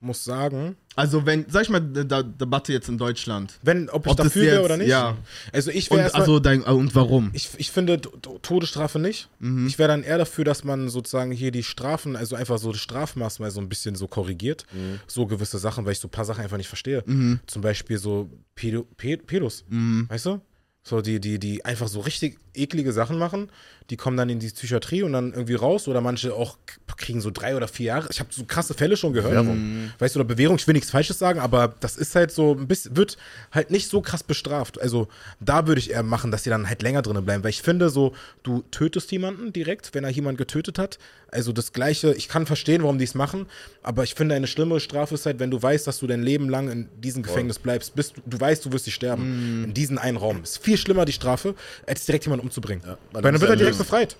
muss 0.00 0.22
sagen, 0.22 0.76
Also, 0.94 1.26
wenn, 1.26 1.44
sag 1.50 1.62
ich 1.62 1.68
mal, 1.70 1.80
die 1.80 2.06
die 2.06 2.22
Debatte 2.38 2.72
jetzt 2.72 2.88
in 2.88 2.96
Deutschland. 2.98 3.58
wenn, 3.62 3.88
ob 3.90 4.06
ich 4.06 4.12
Ob 4.12 4.16
dafür 4.16 4.42
wäre 4.42 4.62
oder 4.64 4.76
nicht. 4.76 4.86
ja. 4.88 5.16
Also 5.52 5.72
ich 5.72 5.90
Und, 5.90 5.96
wäre 5.96 6.04
erstmal, 6.04 6.22
also 6.22 6.38
dein, 6.38 6.62
und 6.62 6.94
warum? 6.94 7.30
ich, 7.32 7.48
ich 7.56 7.72
finde 7.72 8.00
Todesstrafe 8.00 9.00
nicht. 9.00 9.28
Mhm. 9.40 9.66
Ich 9.66 9.76
wäre 9.80 9.88
dann 9.88 10.04
eher 10.04 10.18
dafür, 10.18 10.44
dass 10.44 10.62
man 10.62 10.88
sozusagen 10.88 11.32
hier 11.32 11.50
die 11.50 11.64
Strafen, 11.64 12.14
also 12.14 12.36
einfach 12.36 12.58
so 12.58 12.70
das 12.70 12.80
Strafmaß 12.80 13.40
mal 13.40 13.50
so 13.50 13.60
ein 13.60 13.68
bisschen 13.68 13.96
so 13.96 14.06
korrigiert. 14.06 14.64
Mhm. 14.72 15.00
So 15.08 15.26
gewisse 15.26 15.58
Sachen, 15.58 15.84
weil 15.84 15.92
ich 15.92 15.98
so 15.98 16.06
ein 16.06 16.12
paar 16.12 16.24
Sachen 16.24 16.44
einfach 16.44 16.56
nicht 16.58 16.68
verstehe. 16.68 17.02
Zum 17.48 17.62
Beispiel 17.62 17.98
so 17.98 18.30
Pedo, 18.54 18.86
Pe- 18.96 19.18
Pedos, 19.18 19.64
Mhm. 19.68 20.06
weißt 20.08 20.26
du? 20.26 20.40
So, 20.84 21.00
die, 21.02 21.20
die, 21.20 21.38
die 21.40 21.64
einfach 21.64 21.88
so 21.88 22.00
richtig 22.00 22.38
eklige 22.58 22.92
Sachen 22.92 23.18
machen, 23.18 23.48
die 23.90 23.96
kommen 23.96 24.16
dann 24.16 24.28
in 24.28 24.38
die 24.38 24.48
Psychiatrie 24.48 25.02
und 25.02 25.12
dann 25.12 25.32
irgendwie 25.32 25.54
raus 25.54 25.88
oder 25.88 26.00
manche 26.00 26.34
auch 26.34 26.58
kriegen 26.98 27.20
so 27.20 27.30
drei 27.30 27.56
oder 27.56 27.68
vier 27.68 27.86
Jahre. 27.86 28.08
Ich 28.10 28.20
habe 28.20 28.28
so 28.32 28.44
krasse 28.44 28.74
Fälle 28.74 28.96
schon 28.96 29.12
gehört. 29.12 29.46
Mhm. 29.46 29.92
Weißt 29.98 30.14
du, 30.14 30.20
oder 30.20 30.28
Bewährung, 30.28 30.56
ich 30.56 30.66
will 30.66 30.74
nichts 30.74 30.90
Falsches 30.90 31.18
sagen, 31.18 31.40
aber 31.40 31.74
das 31.80 31.96
ist 31.96 32.14
halt 32.14 32.30
so 32.30 32.54
ein 32.54 32.66
bisschen, 32.66 32.96
wird 32.96 33.16
halt 33.52 33.70
nicht 33.70 33.88
so 33.88 34.02
krass 34.02 34.22
bestraft. 34.22 34.80
Also 34.80 35.08
da 35.40 35.66
würde 35.66 35.78
ich 35.78 35.92
eher 35.92 36.02
machen, 36.02 36.30
dass 36.30 36.42
die 36.42 36.50
dann 36.50 36.68
halt 36.68 36.82
länger 36.82 37.02
drinnen 37.02 37.24
bleiben, 37.24 37.42
weil 37.44 37.50
ich 37.50 37.62
finde 37.62 37.88
so, 37.88 38.14
du 38.42 38.62
tötest 38.70 39.10
jemanden 39.12 39.52
direkt, 39.52 39.94
wenn 39.94 40.04
er 40.04 40.10
jemanden 40.10 40.36
getötet 40.36 40.78
hat. 40.78 40.98
Also 41.30 41.52
das 41.52 41.72
Gleiche, 41.72 42.14
ich 42.14 42.28
kann 42.28 42.46
verstehen, 42.46 42.82
warum 42.82 42.98
die 42.98 43.04
es 43.04 43.14
machen, 43.14 43.46
aber 43.82 44.02
ich 44.02 44.14
finde 44.14 44.34
eine 44.34 44.46
schlimmere 44.46 44.80
Strafe 44.80 45.14
ist 45.14 45.26
halt, 45.26 45.38
wenn 45.38 45.50
du 45.50 45.62
weißt, 45.62 45.86
dass 45.86 45.98
du 45.98 46.06
dein 46.06 46.22
Leben 46.22 46.48
lang 46.48 46.70
in 46.70 46.88
diesem 47.00 47.22
Gefängnis 47.22 47.58
bleibst, 47.58 47.94
bis 47.94 48.14
du, 48.14 48.22
du 48.24 48.40
weißt, 48.40 48.64
du 48.64 48.72
wirst 48.72 48.86
dich 48.86 48.94
sterben. 48.94 49.64
In 49.64 49.74
diesem 49.74 49.98
einen 49.98 50.16
Raum. 50.16 50.42
Ist 50.42 50.58
viel 50.58 50.78
schlimmer 50.78 51.04
die 51.04 51.12
Strafe, 51.12 51.54
als 51.86 52.06
direkt 52.06 52.24
jemanden 52.24 52.46
umzubringen. 52.48 52.82
weil 52.84 52.96
weil 53.12 53.22
dann 53.32 53.40
wird 53.40 53.50
er 53.50 53.54
ja 53.54 53.56
direkt 53.56 53.78
befreit. 53.78 54.16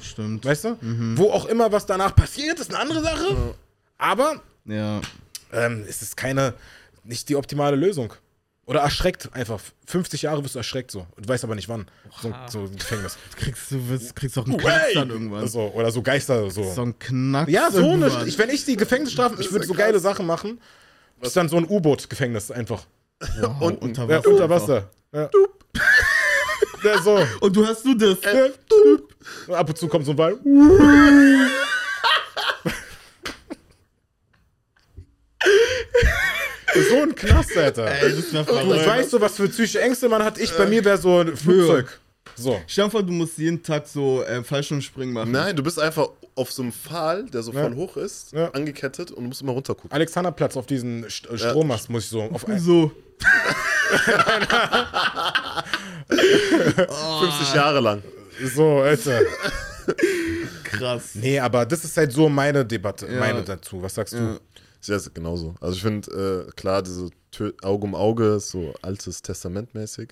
Stimmt. 0.00 0.44
Weißt 0.44 0.64
du? 0.64 0.76
Wo 1.16 1.30
auch 1.30 1.46
immer 1.46 1.70
was 1.72 1.86
danach 1.86 2.14
passiert, 2.16 2.58
ist 2.60 2.70
eine 2.70 2.78
andere 2.80 3.02
Sache. 3.02 3.54
Aber 3.98 4.40
Ja. 4.64 5.00
ähm, 5.52 5.84
es 5.88 6.02
ist 6.02 6.16
keine, 6.16 6.54
nicht 7.04 7.28
die 7.28 7.36
optimale 7.36 7.76
Lösung. 7.76 8.12
Oder 8.64 8.80
erschreckt 8.80 9.28
einfach. 9.34 9.60
50 9.86 10.22
Jahre 10.22 10.42
wirst 10.44 10.54
du 10.54 10.58
erschreckt 10.60 10.92
so. 10.92 11.04
Und 11.16 11.28
weißt 11.28 11.42
aber 11.44 11.56
nicht 11.56 11.68
wann. 11.68 11.86
So, 12.22 12.32
so 12.48 12.60
ein 12.60 12.76
Gefängnis. 12.76 13.18
Kriegst 13.36 13.70
du 13.72 13.88
wirst, 13.88 14.14
kriegst 14.16 14.38
auch 14.38 14.46
einen 14.46 14.56
Knacks 14.56 14.94
dann 14.94 15.10
irgendwann. 15.10 15.48
So, 15.48 15.60
oder 15.74 15.90
so 15.90 16.00
Geister 16.00 16.48
so. 16.50 16.62
So 16.72 16.82
ein 16.82 16.98
Knacks. 16.98 17.50
ja, 17.50 17.70
so 17.72 17.90
eine, 17.90 18.24
ich, 18.26 18.38
wenn 18.38 18.50
ich 18.50 18.64
die 18.64 18.76
Gefängnisstrafen, 18.76 19.40
ich 19.40 19.50
würde 19.52 19.66
so 19.66 19.74
geile 19.74 19.98
Sachen 19.98 20.26
machen. 20.26 20.60
Ist 21.20 21.36
dann 21.36 21.48
so 21.48 21.56
ein 21.56 21.66
U-Boot-Gefängnis 21.68 22.50
einfach. 22.50 22.84
und 23.60 23.82
unter 23.82 24.02
Ja, 24.08 24.18
Wasser. 24.18 24.28
unter 24.30 24.48
Wasser. 24.50 24.90
Ja. 25.12 25.28
Ja, 26.84 27.02
so. 27.02 27.26
Und 27.40 27.56
du 27.56 27.66
hast 27.66 27.84
du 27.84 27.94
das. 27.94 28.18
Ja. 28.22 28.46
Und 29.46 29.54
ab 29.54 29.68
und 29.68 29.78
zu 29.78 29.88
kommt 29.88 30.04
so 30.04 30.12
ein 30.12 30.16
Ball. 30.16 30.38
so 36.88 37.02
ein 37.02 37.14
Knast, 37.14 37.56
Alter. 37.56 37.86
Ey, 37.86 38.16
das 38.16 38.32
wär 38.32 38.44
Du 38.44 38.86
weißt 38.86 39.10
so, 39.10 39.20
was 39.20 39.36
für 39.36 39.48
psychische 39.48 39.80
Ängste 39.80 40.08
man 40.08 40.24
hat. 40.24 40.38
Ich 40.38 40.50
bei 40.52 40.66
mir 40.66 40.84
wäre 40.84 40.98
so 40.98 41.20
ein 41.20 41.36
Flugzeug. 41.36 42.00
So. 42.34 42.60
Stell 42.66 42.86
dir 42.86 42.90
vor, 42.90 43.02
du 43.02 43.12
musst 43.12 43.38
jeden 43.38 43.62
Tag 43.62 43.86
so 43.86 44.22
äh, 44.24 44.42
Fallschirmspringen 44.42 45.14
machen. 45.14 45.32
Nein, 45.32 45.54
du 45.54 45.62
bist 45.62 45.78
einfach 45.78 46.08
auf 46.34 46.50
so 46.52 46.62
einem 46.62 46.72
Pfahl, 46.72 47.26
der 47.26 47.42
so 47.42 47.52
Ja. 47.52 47.62
voll 47.62 47.74
hoch 47.76 47.96
ist, 47.96 48.32
Ja. 48.32 48.48
angekettet 48.50 49.10
und 49.10 49.22
du 49.24 49.28
musst 49.28 49.42
immer 49.42 49.52
runtergucken. 49.52 49.90
Alexanderplatz 49.92 50.56
auf 50.56 50.66
diesen 50.66 51.08
St 51.10 51.26
äh, 51.28 51.36
Strommast 51.38 51.90
muss 51.90 52.04
ich 52.04 52.10
so 52.10 52.22
auf 52.22 52.48
ein 52.48 52.58
So. 52.58 52.90
50 56.08 57.54
Jahre 57.54 57.80
lang. 57.80 58.02
So, 58.54 58.78
Alter. 58.80 59.20
Krass. 60.64 61.10
Nee, 61.14 61.38
aber 61.38 61.66
das 61.66 61.84
ist 61.84 61.96
halt 61.96 62.12
so 62.12 62.28
meine 62.28 62.64
Debatte, 62.64 63.06
Ja. 63.06 63.18
meine 63.20 63.42
dazu. 63.42 63.82
Was 63.82 63.94
sagst 63.94 64.14
Ja. 64.14 64.20
du? 64.20 64.40
Ich 64.80 64.86
sehe 64.86 64.96
es 64.96 65.12
genauso. 65.12 65.54
Also 65.60 65.76
ich 65.76 65.82
finde, 65.82 66.46
äh, 66.48 66.50
klar, 66.52 66.82
diese 66.82 67.10
Tö 67.30 67.52
Auge 67.62 67.84
um 67.84 67.94
Auge 67.94 68.34
ist 68.36 68.50
so 68.50 68.74
altes 68.82 69.22
Testament 69.22 69.74
mäßig. 69.74 70.08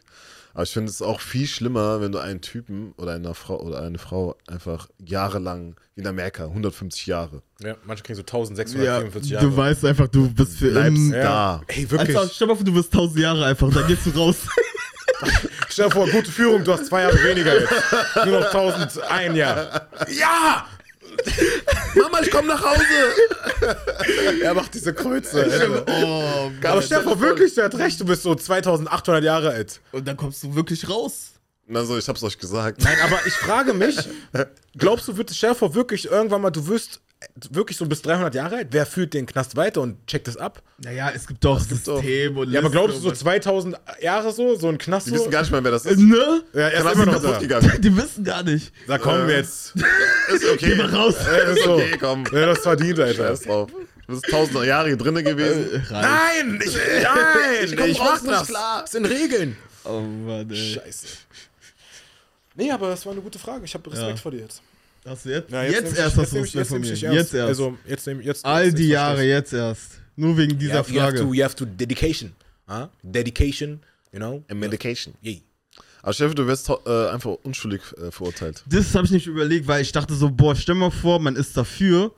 Aber 0.52 0.64
ich 0.64 0.70
finde 0.70 0.90
es 0.90 1.00
auch 1.02 1.20
viel 1.20 1.46
schlimmer, 1.46 2.00
wenn 2.00 2.12
du 2.12 2.18
einen 2.18 2.40
Typen 2.40 2.92
oder 2.96 3.12
eine 3.12 3.34
Frau 3.34 3.60
oder 3.60 3.82
eine 3.82 3.98
Frau 3.98 4.36
einfach 4.48 4.88
jahrelang, 4.98 5.76
wie 5.94 6.00
in 6.00 6.06
Amerika, 6.06 6.44
150 6.44 7.06
Jahre, 7.06 7.42
Ja, 7.60 7.76
manche 7.84 8.02
kriegen 8.02 8.16
so 8.16 8.22
Ja, 8.22 8.26
1644 8.26 9.30
Jahre. 9.30 9.46
du 9.46 9.56
weißt 9.56 9.84
einfach, 9.84 10.08
du 10.08 10.32
bist 10.32 10.58
für 10.58 10.70
bleibst 10.70 10.96
im, 10.98 11.12
ja. 11.12 11.22
da. 11.22 11.62
Ey, 11.68 11.90
wirklich. 11.90 12.16
Also, 12.16 12.30
stell 12.34 12.46
dir 12.46 12.52
mal 12.52 12.56
vor, 12.56 12.66
du 12.66 12.74
wirst 12.74 12.92
1000 12.92 13.18
Jahre 13.20 13.44
einfach, 13.46 13.72
dann 13.72 13.86
gehst 13.86 14.06
du 14.06 14.10
raus. 14.10 14.36
Stell 15.68 15.84
dir 15.86 15.90
vor, 15.92 16.08
gute 16.08 16.30
Führung, 16.30 16.64
du 16.64 16.72
hast 16.72 16.86
zwei 16.86 17.02
Jahre 17.02 17.22
weniger 17.22 17.58
jetzt. 17.60 17.72
Nur 18.26 18.40
noch 18.40 18.46
1001 18.46 19.36
Jahr. 19.36 19.88
Ja! 20.08 20.66
Mama, 21.94 22.20
ich 22.22 22.30
komm 22.30 22.46
nach 22.46 22.62
Hause! 22.62 22.84
Er 24.42 24.54
macht 24.54 24.74
diese 24.74 24.94
Kreuze. 24.94 25.42
Alter. 25.42 25.84
oh, 25.86 26.50
Aber 26.66 26.82
stell 26.82 26.98
dir 26.98 27.04
vor, 27.04 27.20
wirklich, 27.20 27.54
der 27.54 27.64
hat 27.64 27.74
recht, 27.76 28.00
du 28.00 28.04
bist 28.04 28.22
so 28.22 28.34
2800 28.34 29.22
Jahre 29.22 29.50
alt. 29.50 29.80
Und 29.92 30.08
dann 30.08 30.16
kommst 30.16 30.42
du 30.42 30.54
wirklich 30.54 30.88
raus. 30.88 31.32
Also, 31.72 31.98
ich 31.98 32.08
hab's 32.08 32.22
euch 32.22 32.38
gesagt. 32.38 32.82
Nein, 32.82 32.96
aber 33.04 33.20
ich 33.26 33.34
frage 33.34 33.74
mich, 33.74 33.96
glaubst 34.76 35.08
du, 35.08 35.16
wird 35.16 35.30
vor, 35.30 35.74
wirklich 35.74 36.06
irgendwann 36.10 36.42
mal, 36.42 36.50
du 36.50 36.66
wirst 36.66 37.00
wirklich 37.50 37.76
so 37.76 37.84
bis 37.86 38.00
300 38.02 38.34
Jahre 38.34 38.56
alt? 38.56 38.68
Wer 38.70 38.86
führt 38.86 39.12
den 39.14 39.26
Knast 39.26 39.54
weiter 39.56 39.82
und 39.82 40.06
checkt 40.06 40.26
das 40.26 40.36
ab? 40.36 40.62
Naja, 40.78 41.12
es 41.14 41.26
gibt 41.26 41.44
doch 41.44 41.60
System 41.60 42.36
und 42.38 42.50
Ja, 42.50 42.60
aber 42.60 42.70
glaubst 42.70 42.96
du 42.96 43.00
so 43.00 43.08
und 43.10 43.16
2000 43.16 43.78
Jahre 44.00 44.32
so, 44.32 44.54
so 44.56 44.68
ein 44.68 44.78
Knast 44.78 45.06
Die 45.06 45.10
so? 45.10 45.16
wissen 45.16 45.30
gar 45.30 45.42
nicht 45.42 45.50
mehr, 45.52 45.62
wer 45.62 45.70
das 45.72 45.84
was. 45.84 45.92
ist. 45.92 45.98
Ne? 46.00 46.42
ja, 46.54 46.60
er 46.68 46.72
ist 46.86 46.92
immer 46.94 47.06
noch 47.06 47.12
kaputt 47.14 47.30
da. 47.32 47.38
gegangen. 47.38 47.72
Die 47.80 47.96
wissen 47.96 48.24
gar 48.24 48.42
nicht. 48.42 48.72
Da 48.86 48.98
kommen 48.98 49.26
wir 49.28 49.36
jetzt. 49.36 49.74
Ist 50.34 50.44
okay. 50.48 50.56
Geh 50.70 50.74
mal 50.76 50.94
raus. 50.94 51.14
Ja, 51.26 51.36
ist 51.52 51.64
so. 51.64 51.74
Okay, 51.74 51.96
komm. 51.98 52.24
Ja, 52.32 52.46
das 52.46 52.60
verdient, 52.60 53.00
Alter. 53.00 53.28
Scheiß 53.28 53.40
drauf. 53.42 53.70
Du 54.06 54.14
bist 54.14 54.24
tausend 54.30 54.64
Jahre 54.64 54.88
hier 54.88 54.96
drinnen 54.96 55.24
gewesen. 55.24 55.74
Äh. 55.74 55.92
Nein, 55.92 56.60
ich, 56.64 56.74
nein, 56.74 57.64
ich, 57.64 57.76
komm 57.76 57.86
ich 57.88 58.00
raus 58.00 58.06
mach 58.08 58.22
nicht 58.22 58.32
das. 58.32 58.48
klar. 58.48 58.80
Das 58.82 58.92
sind 58.92 59.04
Regeln. 59.06 59.56
Oh 59.84 60.00
Mann, 60.00 60.48
ey. 60.50 60.56
Scheiße. 60.74 61.06
Nee, 62.54 62.70
aber 62.70 62.88
das 62.90 63.04
war 63.06 63.12
eine 63.12 63.22
gute 63.22 63.38
Frage. 63.38 63.64
Ich 63.64 63.74
habe 63.74 63.90
Respekt 63.90 64.10
Ja. 64.10 64.16
vor 64.16 64.30
dir 64.30 64.40
jetzt. 64.40 64.62
Hast 65.06 65.24
du 65.24 65.30
jetzt? 65.30 65.50
Ja, 65.50 65.62
jetzt 65.64 65.92
ich- 65.92 65.98
erst 65.98 66.16
hast 66.16 66.32
du 66.32 66.38
es 66.38 66.48
ich- 66.48 66.54
jetzt. 66.54 66.70
Jetzt 67.02 67.34
erst. 67.34 67.48
Also, 67.48 67.78
jetzt 67.86 68.06
nehm, 68.06 68.20
jetzt, 68.20 68.44
All 68.44 68.66
jetzt, 68.66 68.78
die 68.78 68.82
jetzt 68.84 68.92
Jahre, 68.92 69.24
jetzt 69.24 69.52
erst. 69.52 69.92
Nur 70.16 70.36
wegen 70.36 70.58
dieser 70.58 70.72
you 70.74 70.78
have, 70.78 70.92
you 70.92 71.00
have 71.00 71.10
Frage. 71.12 71.22
to, 71.28 71.34
you 71.34 71.42
have 71.44 71.56
to 71.56 71.64
dedication. 71.64 72.32
Huh? 72.68 72.88
Dedication, 73.02 73.80
you 74.12 74.18
know? 74.18 74.44
And 74.48 74.60
Medication. 74.60 75.14
Yeah. 75.24 75.38
Aber 76.02 76.12
Chef, 76.12 76.34
du 76.34 76.46
wirst 76.46 76.68
äh, 76.68 77.08
einfach 77.10 77.36
unschuldig 77.42 77.80
äh, 77.96 78.10
verurteilt. 78.10 78.62
Das 78.66 78.94
habe 78.94 79.06
ich 79.06 79.10
nicht 79.10 79.26
überlegt, 79.26 79.66
weil 79.66 79.82
ich 79.82 79.92
dachte 79.92 80.14
so, 80.14 80.30
boah, 80.30 80.54
stell 80.56 80.74
mal 80.74 80.90
vor, 80.90 81.18
man 81.18 81.36
ist 81.36 81.56
dafür 81.56 82.12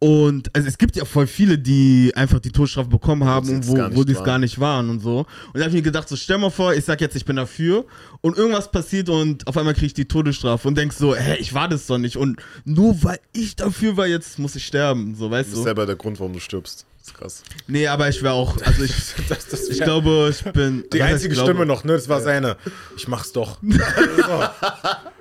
Und 0.00 0.54
also 0.54 0.68
es 0.68 0.76
gibt 0.76 0.96
ja 0.96 1.04
voll 1.06 1.26
viele, 1.26 1.56
die 1.58 2.12
einfach 2.14 2.38
die 2.38 2.50
Todesstrafe 2.50 2.90
bekommen 2.90 3.24
haben 3.24 3.48
und 3.48 3.66
wo, 3.66 3.76
wo 3.96 4.04
die 4.04 4.12
es 4.12 4.22
gar 4.22 4.38
nicht 4.38 4.60
waren 4.60 4.90
und 4.90 5.00
so. 5.00 5.20
Und 5.20 5.26
da 5.54 5.60
habe 5.60 5.70
ich 5.70 5.74
mir 5.76 5.82
gedacht, 5.82 6.08
so 6.08 6.16
stell 6.16 6.36
mal 6.36 6.50
vor, 6.50 6.74
ich 6.74 6.84
sag 6.84 7.00
jetzt, 7.00 7.16
ich 7.16 7.24
bin 7.24 7.36
dafür 7.36 7.86
und 8.20 8.36
irgendwas 8.36 8.70
passiert 8.70 9.08
und 9.08 9.46
auf 9.46 9.56
einmal 9.56 9.72
kriege 9.72 9.86
ich 9.86 9.94
die 9.94 10.04
Todesstrafe 10.04 10.68
und 10.68 10.76
denk 10.76 10.92
so, 10.92 11.14
hä, 11.14 11.36
ich 11.38 11.54
war 11.54 11.68
das 11.68 11.86
doch 11.86 11.96
nicht. 11.96 12.16
Und 12.18 12.38
nur 12.66 13.02
weil 13.02 13.18
ich 13.32 13.56
dafür 13.56 13.96
war, 13.96 14.06
jetzt 14.06 14.38
muss 14.38 14.54
ich 14.56 14.66
sterben. 14.66 15.14
So, 15.14 15.30
weißt 15.30 15.48
Das 15.48 15.54
ist 15.54 15.58
du? 15.60 15.64
selber 15.64 15.86
der 15.86 15.96
Grund, 15.96 16.20
warum 16.20 16.34
du 16.34 16.40
stirbst. 16.40 16.84
Das 16.98 17.08
ist 17.08 17.14
krass. 17.18 17.42
Nee, 17.66 17.86
aber 17.86 18.08
ich 18.08 18.22
wäre 18.22 18.34
auch, 18.34 18.60
also 18.62 18.82
ich, 18.82 18.92
Das, 19.28 19.46
das 19.50 19.68
ich 19.70 19.80
glaube, 19.80 20.28
ich 20.30 20.42
bin. 20.52 20.84
die 20.92 21.02
heißt, 21.02 21.14
einzige 21.14 21.34
glaube, 21.34 21.50
Stimme 21.52 21.66
noch, 21.66 21.84
ne? 21.84 21.92
Das 21.92 22.08
war 22.10 22.20
seine. 22.20 22.56
Ich 22.96 23.08
mach's 23.08 23.32
doch. 23.32 23.58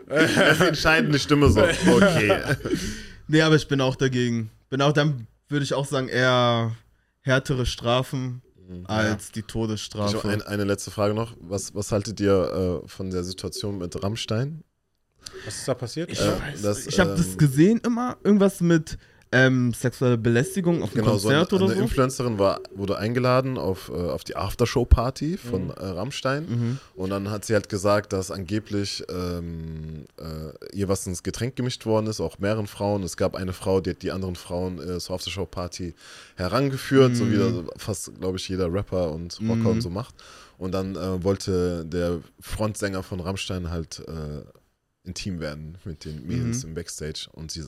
Das 0.08 0.30
ist 0.30 0.60
die 0.62 0.68
entscheidende 0.68 1.18
Stimme 1.18 1.50
so. 1.50 1.62
Okay. 1.62 2.38
Nee, 3.28 3.42
aber 3.42 3.56
ich 3.56 3.68
bin 3.68 3.82
auch 3.82 3.96
dagegen. 3.96 4.52
Bin 4.74 4.82
auch, 4.82 4.92
dann 4.92 5.28
würde 5.50 5.64
ich 5.64 5.76
auch 5.76 5.86
sagen, 5.86 6.08
eher 6.08 6.76
härtere 7.22 7.68
Strafen 7.68 8.42
als 8.86 9.32
die 9.32 9.42
Ich 9.42 9.46
Todesstrafe. 9.46 10.18
hab 10.18 10.26
ein, 10.26 10.42
eine 10.42 10.64
letzte 10.64 10.90
Frage 10.90 11.14
noch. 11.14 11.38
Was, 11.40 11.76
was 11.76 11.92
haltet 11.92 12.20
ihr 12.20 12.82
äh, 12.84 12.88
von 12.90 13.12
der 13.12 13.24
Situation 13.24 13.78
mit 13.78 14.02
Rammstein? 14.02 14.64
Was 15.46 15.58
ist 15.58 15.68
da 15.68 15.76
passiert? 15.76 16.12
Ich, 16.12 16.20
Äh, 16.20 16.32
ich 16.88 17.00
habe 17.00 17.12
ähm, 17.12 17.18
das 17.18 17.38
gesehen 17.38 17.82
immer, 17.86 18.18
irgendwas 18.24 18.62
mit 18.62 18.98
ähm, 19.34 19.74
sexueller 19.74 20.18
Belästigung 20.18 20.84
auf 20.84 20.94
einem 20.96 21.04
Genau, 21.06 21.18
so 21.18 21.30
eine, 21.30 21.40
Konzert 21.40 21.54
oder 21.54 21.66
eine 21.66 21.76
so. 21.76 21.82
Influencerin 21.82 22.40
war, 22.40 22.62
wurde 22.74 22.98
eingeladen 22.98 23.58
auf, 23.58 23.90
äh, 23.90 23.94
auf 23.94 24.24
die 24.24 24.36
Aftershow-Party 24.36 25.38
von 25.38 25.70
äh, 25.72 25.86
Rammstein. 25.86 26.46
Mhm. 26.48 26.78
Und 26.96 27.10
dann 27.10 27.30
hat 27.32 27.44
sie 27.46 27.54
halt 27.54 27.68
gesagt, 27.70 28.14
dass 28.14 28.32
angeblich 28.32 29.04
ähm, 29.10 30.06
äh, 30.20 30.76
ihr 30.76 30.88
was 30.88 31.06
ins 31.08 31.24
Getränk 31.24 31.56
gemischt 31.56 31.86
worden 31.86 32.08
ist, 32.08 32.22
auch 32.22 32.40
mehreren 32.40 32.68
Frauen. 32.68 33.04
Es 33.04 33.18
gab 33.18 33.36
eine 33.36 33.54
Frau, 33.54 33.82
die 33.82 33.90
hat 33.92 34.02
die 34.04 34.12
anderen 34.12 34.36
Frauen 34.36 34.80
äh, 34.80 35.00
zur 35.00 35.16
Aftershow-Party 35.16 35.94
herangeführt, 36.36 37.16
so 37.16 37.30
wie 37.32 37.38
das 37.38 37.54
fast, 37.78 38.20
glaube 38.20 38.38
ich, 38.38 38.48
jeder 38.50 38.72
Rapper 38.72 39.12
und 39.12 39.40
Rocker 39.42 39.56
Mhm. 39.56 39.68
und 39.68 39.82
so 39.82 39.90
macht. 39.90 40.16
Und 40.58 40.72
dann 40.74 40.96
äh, 40.96 41.24
wollte 41.24 41.84
der 41.86 42.20
Frontsänger 42.40 43.04
von 43.04 43.20
Rammstein 43.20 43.70
halt 43.72 44.00
äh, 44.08 44.44
intim 45.04 45.40
werden 45.40 45.78
mit 45.84 46.06
den 46.06 46.26
Mädels 46.26 46.64
Mhm. 46.64 46.70
im 46.70 46.76
Backstage. 46.76 47.28
Und 47.34 47.52
sie 47.52 47.66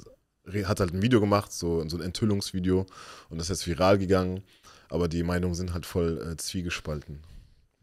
hat 0.66 0.80
halt 0.80 0.94
ein 0.94 1.02
Video 1.02 1.20
gemacht, 1.20 1.52
so, 1.52 1.88
so 1.88 1.98
ein 1.98 2.04
Enthüllungsvideo. 2.04 2.86
Und 3.30 3.38
das 3.38 3.50
ist 3.50 3.60
jetzt 3.60 3.68
viral 3.68 3.98
gegangen. 3.98 4.44
Aber 4.90 5.08
die 5.08 5.24
Meinungen 5.24 5.56
sind 5.56 5.74
halt 5.74 5.86
voll 5.86 6.32
äh, 6.32 6.38
zwiegespalten. 6.38 7.20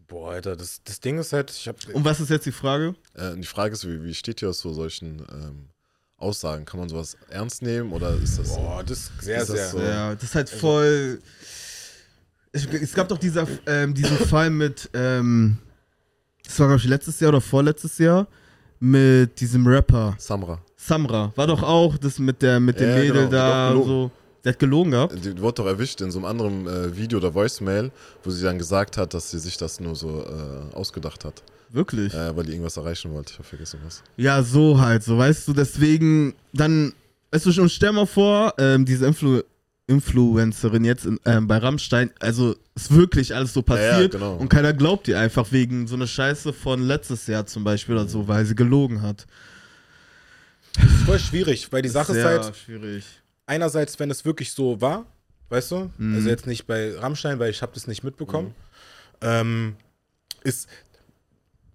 Boah, 0.06 0.32
Alter, 0.32 0.56
das, 0.56 0.82
das 0.84 1.00
Ding 1.00 1.18
ist 1.18 1.32
halt, 1.32 1.50
ich 1.50 1.66
hab. 1.68 1.76
Und 1.92 2.04
was 2.04 2.20
ist 2.20 2.30
jetzt 2.30 2.46
die 2.46 2.52
Frage? 2.52 2.94
Äh, 3.14 3.34
die 3.36 3.46
Frage 3.46 3.74
ist, 3.74 3.86
wie, 3.88 4.04
wie 4.04 4.14
steht 4.14 4.42
ihr 4.42 4.50
aus 4.50 4.60
so 4.60 4.72
solchen 4.72 5.20
ähm, 5.32 5.68
Aussagen? 6.16 6.64
Kann 6.64 6.78
man 6.78 6.88
sowas 6.88 7.16
ernst 7.28 7.62
nehmen 7.62 7.92
oder 7.92 8.14
ist 8.14 8.38
das. 8.38 8.54
Boah, 8.54 8.84
das 8.84 8.98
ist 8.98 9.22
sehr, 9.22 9.40
Ist 9.40 9.48
das 9.48 9.56
sehr. 9.56 9.68
so? 9.70 9.80
Ja, 9.80 10.14
das 10.14 10.24
ist 10.24 10.34
halt 10.34 10.48
voll. 10.50 11.20
Es, 12.52 12.66
es 12.66 12.92
gab 12.92 13.08
doch 13.08 13.18
dieser, 13.18 13.48
ähm, 13.66 13.94
diesen 13.94 14.18
Fall 14.18 14.50
mit, 14.50 14.90
ähm, 14.92 15.56
das 16.44 16.58
war, 16.60 16.68
glaube 16.68 16.80
ich, 16.80 16.88
letztes 16.88 17.18
Jahr 17.18 17.30
oder 17.30 17.40
vorletztes 17.40 17.98
Jahr, 17.98 18.28
mit 18.78 19.40
diesem 19.40 19.66
Rapper. 19.66 20.14
Samra. 20.18 20.62
Samra. 20.86 21.32
War 21.36 21.46
doch 21.46 21.62
auch 21.62 21.96
das 21.96 22.18
mit 22.18 22.42
der 22.42 22.58
mit 22.60 22.80
dem 22.80 22.88
Ja, 22.88 22.96
Mädel 22.96 23.12
genau. 23.12 23.30
da 23.30 23.70
und 23.72 23.84
so. 23.84 24.10
Der 24.44 24.52
hat 24.54 24.58
gelogen 24.58 24.90
gehabt. 24.90 25.14
Die 25.24 25.40
wurde 25.40 25.62
doch 25.62 25.66
erwischt 25.66 26.00
in 26.00 26.10
so 26.10 26.18
einem 26.18 26.26
anderen 26.26 26.66
äh, 26.66 26.96
Video 26.96 27.18
oder 27.18 27.32
Voicemail, 27.32 27.92
wo 28.24 28.30
sie 28.30 28.42
dann 28.42 28.58
gesagt 28.58 28.96
hat, 28.96 29.14
dass 29.14 29.30
sie 29.30 29.38
sich 29.38 29.56
das 29.56 29.78
nur 29.78 29.94
so 29.94 30.24
äh, 30.24 30.74
ausgedacht 30.74 31.24
hat. 31.24 31.44
Wirklich. 31.70 32.12
Äh, 32.12 32.36
weil 32.36 32.44
die 32.44 32.50
irgendwas 32.52 32.76
erreichen 32.76 33.12
wollte. 33.14 33.30
Ich 33.32 33.38
habe 33.38 33.48
vergessen 33.48 33.78
was. 33.84 34.02
Ja, 34.16 34.42
so 34.42 34.80
halt, 34.80 35.04
so 35.04 35.16
weißt 35.16 35.46
du, 35.46 35.52
deswegen, 35.52 36.34
dann, 36.52 36.92
weißt 37.30 37.46
du 37.46 37.52
schon, 37.52 37.68
stell 37.68 37.92
mal 37.92 38.06
vor, 38.06 38.54
ähm, 38.58 38.84
diese 38.84 39.06
Influ 39.06 39.42
Influencerin 39.86 40.84
jetzt 40.84 41.04
in, 41.06 41.18
ähm, 41.24 41.46
bei 41.46 41.58
Rammstein, 41.58 42.10
also 42.20 42.54
ist 42.74 42.94
wirklich 42.94 43.34
alles 43.34 43.52
so 43.52 43.62
Ja, 43.68 43.76
ja, 43.76 43.90
passiert 43.92 44.12
genau. 44.12 44.36
und 44.36 44.48
keiner 44.48 44.72
glaubt 44.72 45.08
ihr 45.08 45.18
einfach 45.18 45.50
wegen 45.52 45.86
so 45.86 45.96
einer 45.96 46.06
Scheiße 46.06 46.52
von 46.52 46.82
letztes 46.82 47.26
Jahr 47.26 47.46
zum 47.46 47.62
Beispiel 47.64 47.94
oder 47.96 48.08
so, 48.08 48.26
weil 48.28 48.44
sie 48.46 48.54
gelogen 48.54 49.02
hat. 49.02 49.26
Voll 51.06 51.18
schwierig, 51.18 51.70
weil 51.72 51.82
die 51.82 51.88
Sache 51.88 52.16
ist 52.16 52.24
halt, 52.24 52.56
schwierig. 52.56 53.04
einerseits, 53.46 53.98
wenn 53.98 54.10
es 54.10 54.24
wirklich 54.24 54.52
so 54.52 54.80
war, 54.80 55.06
weißt 55.48 55.70
du, 55.72 55.90
Mhm. 55.98 56.14
also 56.14 56.28
jetzt 56.28 56.46
nicht 56.46 56.66
bei 56.66 56.96
Rammstein, 56.96 57.38
weil 57.38 57.50
ich 57.50 57.62
habe 57.62 57.72
das 57.74 57.86
nicht 57.86 58.02
mitbekommen, 58.04 58.48
Mhm. 58.48 58.54
ähm, 59.22 59.76
ist, 60.44 60.68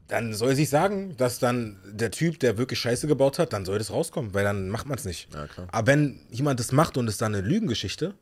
dann 0.08 0.34
soll 0.34 0.56
sich 0.56 0.70
sagen, 0.70 1.16
dass 1.18 1.40
dann 1.40 1.78
der 1.86 2.12
Typ, 2.12 2.40
der 2.40 2.58
wirklich 2.58 2.80
Scheiße 2.80 3.08
gebaut 3.08 3.40
hat, 3.40 3.52
dann 3.54 3.66
soll 3.66 3.78
das 3.78 3.92
rauskommen, 3.92 4.34
weil 4.34 4.44
dann 4.46 4.70
macht 4.70 4.88
man 4.88 4.98
es 4.98 5.04
nicht. 5.06 5.28
Ja, 5.34 5.48
klar. 5.48 5.68
Aber 5.72 5.88
wenn 5.88 6.20
jemand 6.32 6.60
das 6.60 6.72
macht 6.72 6.98
und 6.98 7.08
es 7.08 7.18
dann 7.18 7.36
eine 7.36 7.46
Lügengeschichte, 7.46 8.14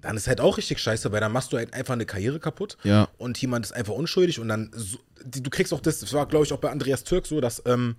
dann 0.00 0.16
ist 0.16 0.28
halt 0.28 0.40
auch 0.40 0.56
richtig 0.58 0.78
scheiße, 0.78 1.10
weil 1.12 1.20
dann 1.20 1.32
machst 1.32 1.52
du 1.52 1.56
halt 1.56 1.74
einfach 1.74 1.94
eine 1.94 2.06
Karriere 2.06 2.38
kaputt 2.38 2.76
Ja. 2.84 3.08
und 3.18 3.36
jemand 3.38 3.64
ist 3.66 3.72
einfach 3.72 3.94
unschuldig 3.94 4.38
und 4.38 4.48
dann, 4.48 4.70
so, 4.74 4.98
die, 5.24 5.42
du 5.42 5.50
kriegst 5.50 5.72
auch 5.74 5.80
das, 5.80 5.98
das 5.98 6.12
war 6.12 6.26
glaube 6.26 6.44
ich 6.44 6.52
auch 6.52 6.58
bei 6.58 6.70
Andreas 6.70 7.02
Türk 7.02 7.26
so, 7.26 7.40
dass, 7.40 7.60
ähm, 7.66 7.96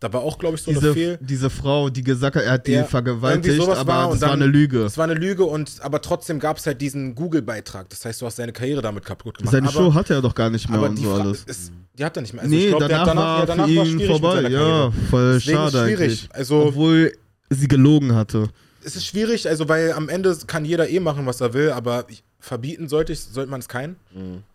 da 0.00 0.10
war 0.14 0.22
auch 0.22 0.38
glaube 0.38 0.56
ich 0.56 0.62
so 0.62 0.70
eine 0.70 0.80
Diese, 0.80 0.94
Fehl... 0.94 1.18
diese 1.20 1.50
Frau, 1.50 1.90
die 1.90 2.02
gesagt 2.02 2.36
hat, 2.36 2.44
er 2.44 2.52
hat 2.52 2.66
die 2.66 2.72
Ja, 2.72 2.78
irgendwie 2.78 2.90
vergewaltigt, 2.90 3.56
sowas 3.60 3.78
aber 3.78 3.92
war 3.92 4.06
und 4.08 4.14
das 4.14 4.22
war 4.22 4.28
dann- 4.30 4.42
eine 4.42 4.50
Lüge. 4.50 4.82
Es 4.84 4.96
war 4.96 5.04
eine 5.04 5.12
Lüge 5.14 5.44
und 5.44 5.70
aber 5.82 6.00
trotzdem 6.00 6.38
gab 6.40 6.56
es 6.56 6.66
halt 6.66 6.80
diesen 6.80 7.14
Google-Beitrag. 7.14 7.90
Das 7.90 8.02
heißt, 8.04 8.22
du 8.22 8.26
hast 8.26 8.36
seine 8.36 8.52
Karriere 8.54 8.80
damit 8.80 9.04
kaputt 9.04 9.36
gemacht. 9.36 9.52
Seine 9.52 9.68
aber, 9.68 9.76
Show 9.76 9.92
hat 9.94 10.08
er 10.08 10.22
doch 10.22 10.34
gar 10.34 10.48
nicht 10.48 10.68
mehr 10.70 10.78
aber 10.78 10.88
und 10.88 10.98
die 10.98 11.02
so 11.04 11.14
Fra- 11.14 11.20
alles. 11.22 11.44
Ist, 11.44 11.72
die 11.98 12.04
hat 12.06 12.16
er 12.16 12.22
nicht 12.22 12.32
mehr. 12.32 12.42
Also 12.44 12.54
nee, 12.54 12.62
ich 12.62 12.68
glaub, 12.68 12.80
der 12.80 12.88
danach, 12.88 13.06
hat 13.08 13.16
war 13.16 13.38
ja, 13.40 13.46
danach 13.46 13.66
für 13.68 13.76
war 13.76 13.84
ihn 13.84 13.90
schwierig 13.98 14.08
mit 14.08 14.20
vorbei. 14.22 14.48
Ja, 14.48 14.90
voll 15.10 15.32
Deswegen 15.34 15.56
schade 15.58 15.78
schwierig. 15.84 16.00
eigentlich. 16.00 16.28
Also- 16.32 16.62
Obwohl 16.64 17.12
sie 17.50 17.68
gelogen 17.68 18.14
hatte. 18.14 18.48
Es 18.84 18.96
ist 18.96 19.06
schwierig, 19.06 19.48
also 19.48 19.68
weil 19.68 19.92
am 19.92 20.08
Ende 20.08 20.36
kann 20.46 20.64
jeder 20.64 20.88
eh 20.88 21.00
machen, 21.00 21.26
was 21.26 21.40
er 21.40 21.54
will, 21.54 21.70
aber 21.70 22.04
ich, 22.08 22.24
verbieten 22.42 22.88
sollte, 22.88 23.12
ich, 23.12 23.20
sollte 23.20 23.50
man 23.52 23.60
es 23.60 23.68
keinen. 23.68 23.94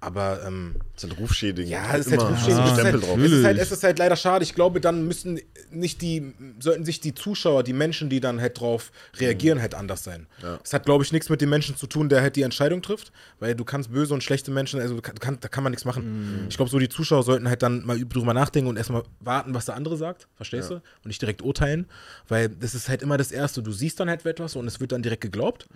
Aber 0.02 0.42
ähm, 0.46 0.76
Das 0.94 1.02
sind 1.04 1.18
Rufschädigen. 1.18 1.72
Ja, 1.72 1.96
es 1.96 2.08
ist 2.08 2.12
halt 2.12 2.20
so 2.22 2.28
ein 2.28 2.34
Es 2.34 2.84
halt, 2.84 2.96
drauf. 3.02 3.18
es, 3.18 3.32
ist 3.32 3.32
halt, 3.32 3.44
Natürlich. 3.44 3.62
es 3.62 3.72
ist 3.72 3.84
halt 3.84 3.98
leider 3.98 4.16
schade. 4.18 4.44
Ich 4.44 4.54
glaube, 4.54 4.82
dann 4.82 5.08
müssen 5.08 5.40
nicht 5.72 6.02
die, 6.02 6.34
sollten 6.60 6.84
sich 6.84 7.00
die 7.00 7.16
Zuschauer, 7.16 7.64
die 7.64 7.72
Menschen, 7.72 8.10
die 8.10 8.20
dann 8.20 8.42
halt 8.42 8.60
drauf 8.60 8.92
reagieren, 9.20 9.62
halt 9.62 9.74
anders 9.74 10.04
sein. 10.04 10.28
Ja. 10.44 10.60
Es 10.64 10.74
hat, 10.74 10.86
glaube 10.86 11.06
ich, 11.06 11.14
nichts 11.14 11.30
mit 11.30 11.40
dem 11.40 11.50
Menschen 11.50 11.78
zu 11.78 11.88
tun, 11.88 12.10
der 12.10 12.22
halt 12.22 12.36
die 12.36 12.42
Entscheidung 12.42 12.82
trifft, 12.82 13.14
weil 13.40 13.56
du 13.56 13.64
kannst 13.64 13.92
böse 13.92 14.14
und 14.14 14.22
schlechte 14.22 14.52
Menschen, 14.52 14.82
also 14.82 15.00
kann, 15.02 15.38
da 15.40 15.48
kann 15.48 15.64
man 15.64 15.72
nichts 15.72 15.86
machen. 15.86 16.46
Ich 16.50 16.58
glaube, 16.58 16.70
so 16.70 16.80
die 16.80 16.90
Zuschauer 16.90 17.24
sollten 17.24 17.48
halt 17.48 17.64
dann 17.64 17.86
mal 17.86 17.98
drüber 18.04 18.34
nachdenken 18.34 18.70
und 18.70 18.76
erstmal 18.76 19.04
warten, 19.22 19.54
was 19.54 19.66
der 19.66 19.76
andere 19.76 19.96
sagt, 19.96 20.28
verstehst 20.36 20.72
du? 20.72 20.76
Und 20.76 21.06
nicht 21.06 21.22
direkt 21.22 21.42
urteilen, 21.42 21.86
weil 22.28 22.50
das 22.50 22.76
ist 22.76 22.90
halt 22.90 23.02
immer 23.02 23.16
das 23.18 23.32
Erste. 23.32 23.64
Du 23.64 23.72
siehst 23.72 23.98
dann 24.02 24.10
halt 24.10 24.26
etwas 24.26 24.58
und 24.58 24.68
es 24.68 24.82
wird 24.82 24.92
dann 24.92 25.04
direkt 25.04 25.22
geglaubt, 25.22 25.68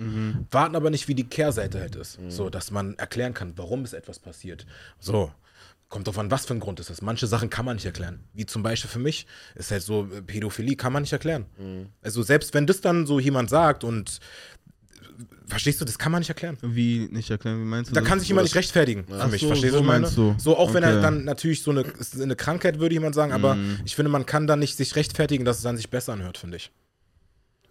warten 0.52 0.76
aber 0.76 0.90
nicht, 0.90 1.08
wie 1.08 1.16
die 1.16 1.24
Kehrseite 1.24 1.80
halt 1.80 1.96
ist. 1.96 2.01
So, 2.30 2.50
dass 2.50 2.72
man 2.72 2.96
erklären 2.98 3.34
kann, 3.34 3.54
warum 3.58 3.84
ist 3.86 3.94
etwas 3.94 4.20
passiert. 4.20 4.66
So. 5.00 5.32
Kommt 5.90 6.08
drauf 6.08 6.18
an, 6.20 6.32
was 6.32 6.46
für 6.46 6.54
ein 6.54 6.62
Grund 6.62 6.80
ist 6.80 6.90
das. 6.90 7.02
Manche 7.02 7.28
Sachen 7.28 7.50
kann 7.50 7.66
man 7.66 7.76
nicht 7.76 7.86
erklären. 7.86 8.22
Wie 8.34 8.46
zum 8.46 8.64
Beispiel 8.64 8.90
für 8.90 9.00
mich 9.00 9.28
ist 9.56 9.72
halt 9.72 9.82
so, 9.84 10.08
äh, 10.10 10.22
Pädophilie 10.22 10.78
kann 10.78 10.94
man 10.94 11.02
nicht 11.04 11.12
erklären. 11.12 11.46
Also 12.02 12.24
selbst 12.24 12.54
wenn 12.54 12.66
das 12.66 12.80
dann 12.80 13.06
so 13.06 13.20
jemand 13.20 13.50
sagt 13.50 13.84
und 13.84 14.20
verstehst 15.48 15.82
du, 15.82 15.86
das 15.86 16.00
kann 16.00 16.12
man 16.14 16.20
nicht 16.22 16.30
erklären. 16.30 16.58
Wie 16.62 17.10
nicht 17.12 17.30
erklären, 17.30 17.60
wie 17.60 17.66
meinst 17.66 17.92
du 17.92 17.94
Da 17.94 18.00
das? 18.00 18.10
kann 18.10 18.20
sich 18.20 18.30
jemand 18.30 18.46
nicht 18.46 18.56
rechtfertigen 18.56 19.06
für 19.06 19.20
Ach 19.20 19.28
mich. 19.30 19.42
so, 19.42 19.48
verstehst 19.48 19.74
so 19.74 19.80
du, 19.82 19.86
meinst 19.86 20.16
du. 20.18 20.36
So, 20.38 20.58
auch 20.58 20.74
wenn 20.74 20.84
er 20.84 20.92
Okay. 20.94 21.02
dann 21.02 21.26
natürlich 21.26 21.62
so 21.62 21.72
eine, 21.72 21.82
ist 21.82 22.20
eine 22.20 22.36
Krankheit, 22.38 22.80
würde 22.80 22.94
jemand 22.96 23.14
sagen, 23.14 23.34
aber 23.34 23.58
ich 23.84 23.96
finde, 23.96 24.10
man 24.10 24.26
kann 24.26 24.48
dann 24.48 24.60
nicht 24.60 24.78
sich 24.78 24.96
rechtfertigen, 24.96 25.44
dass 25.44 25.58
es 25.58 25.64
dann 25.64 25.76
sich 25.76 25.90
besser 25.90 26.14
anhört, 26.14 26.38
finde 26.38 26.56
ich. 26.58 26.72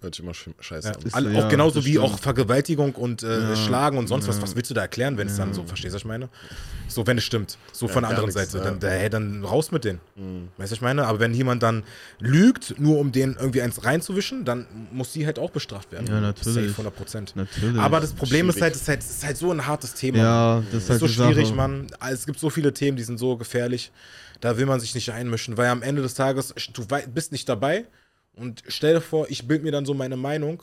Hört 0.02 0.14
sich 0.14 0.24
immer 0.24 0.32
sch- 0.32 0.48
scheiße 0.60 0.88
Ja. 0.88 0.94
an. 0.94 1.02
Ist 1.02 1.14
All, 1.14 1.22
so, 1.24 1.28
auch 1.30 1.34
ja, 1.34 1.48
genauso 1.48 1.84
wie 1.84 1.90
stimmt. 1.90 2.04
auch 2.06 2.18
Vergewaltigung 2.18 2.94
und 2.94 3.22
äh, 3.22 3.40
Ja. 3.50 3.56
Schlagen 3.56 3.98
und 3.98 4.06
sonst 4.06 4.26
was. 4.28 4.36
Ja. 4.36 4.42
Was 4.42 4.56
willst 4.56 4.70
du 4.70 4.74
da 4.74 4.80
erklären, 4.82 5.18
wenn 5.18 5.26
es 5.28 5.36
dann 5.36 5.52
so, 5.52 5.62
verstehst 5.64 5.92
du, 5.92 5.96
was 5.96 6.02
ich 6.02 6.06
meine? 6.06 6.28
So, 6.88 7.06
wenn 7.06 7.18
es 7.18 7.24
stimmt. 7.24 7.58
So 7.72 7.86
Ja, 7.86 7.92
von 7.92 8.02
der 8.02 8.10
anderen 8.10 8.30
Seite. 8.30 8.58
ja. 8.58 8.64
Dann, 8.64 8.80
da, 8.80 8.88
hey, 8.88 9.10
dann 9.10 9.44
raus 9.44 9.70
mit 9.72 9.84
denen. 9.84 10.00
Weißt 10.16 10.18
du, 10.22 10.62
was 10.62 10.72
ich 10.72 10.80
meine? 10.80 11.06
Aber 11.06 11.20
wenn 11.20 11.34
jemand 11.34 11.62
dann 11.62 11.82
lügt, 12.18 12.80
nur 12.80 12.98
um 12.98 13.12
den 13.12 13.36
irgendwie 13.38 13.60
eins 13.62 13.84
reinzuwischen, 13.84 14.44
dann 14.44 14.66
muss 14.90 15.12
sie 15.12 15.26
halt 15.26 15.38
auch 15.38 15.50
bestraft 15.50 15.92
werden. 15.92 16.06
Ja, 16.08 16.20
natürlich. 16.20 16.54
Safe, 16.54 16.68
100 16.70 16.96
Prozent. 16.96 17.36
Natürlich. 17.36 17.78
Aber 17.78 18.00
das 18.00 18.12
Problem 18.14 18.48
ist 18.48 18.60
halt, 18.60 18.74
es 18.74 18.82
ist 18.82 18.88
halt, 18.88 19.00
ist 19.00 19.24
halt 19.24 19.36
so 19.36 19.52
ein 19.52 19.66
hartes 19.66 19.94
Thema. 19.94 20.18
ja, 20.18 20.62
das 20.72 20.84
ist 20.84 20.90
halt 20.90 21.00
so 21.00 21.06
die 21.06 21.12
schwierig, 21.12 21.46
Sache. 21.48 21.56
Mann. 21.56 21.86
Es 22.10 22.26
gibt 22.26 22.40
so 22.40 22.50
viele 22.50 22.72
Themen, 22.72 22.96
die 22.96 23.02
sind 23.04 23.18
so 23.18 23.36
gefährlich. 23.36 23.92
Da 24.40 24.56
will 24.56 24.64
man 24.64 24.80
sich 24.80 24.94
nicht 24.94 25.12
einmischen, 25.12 25.58
weil 25.58 25.68
am 25.68 25.82
Ende 25.82 26.00
des 26.00 26.14
Tages, 26.14 26.54
du 26.72 26.86
bist 27.12 27.30
nicht 27.30 27.46
dabei 27.48 27.84
und 28.40 28.62
stell 28.68 28.94
dir 28.94 29.00
vor, 29.00 29.26
ich 29.30 29.46
bild 29.46 29.62
mir 29.62 29.72
dann 29.72 29.84
so 29.86 29.94
meine 29.94 30.16
Meinung 30.16 30.62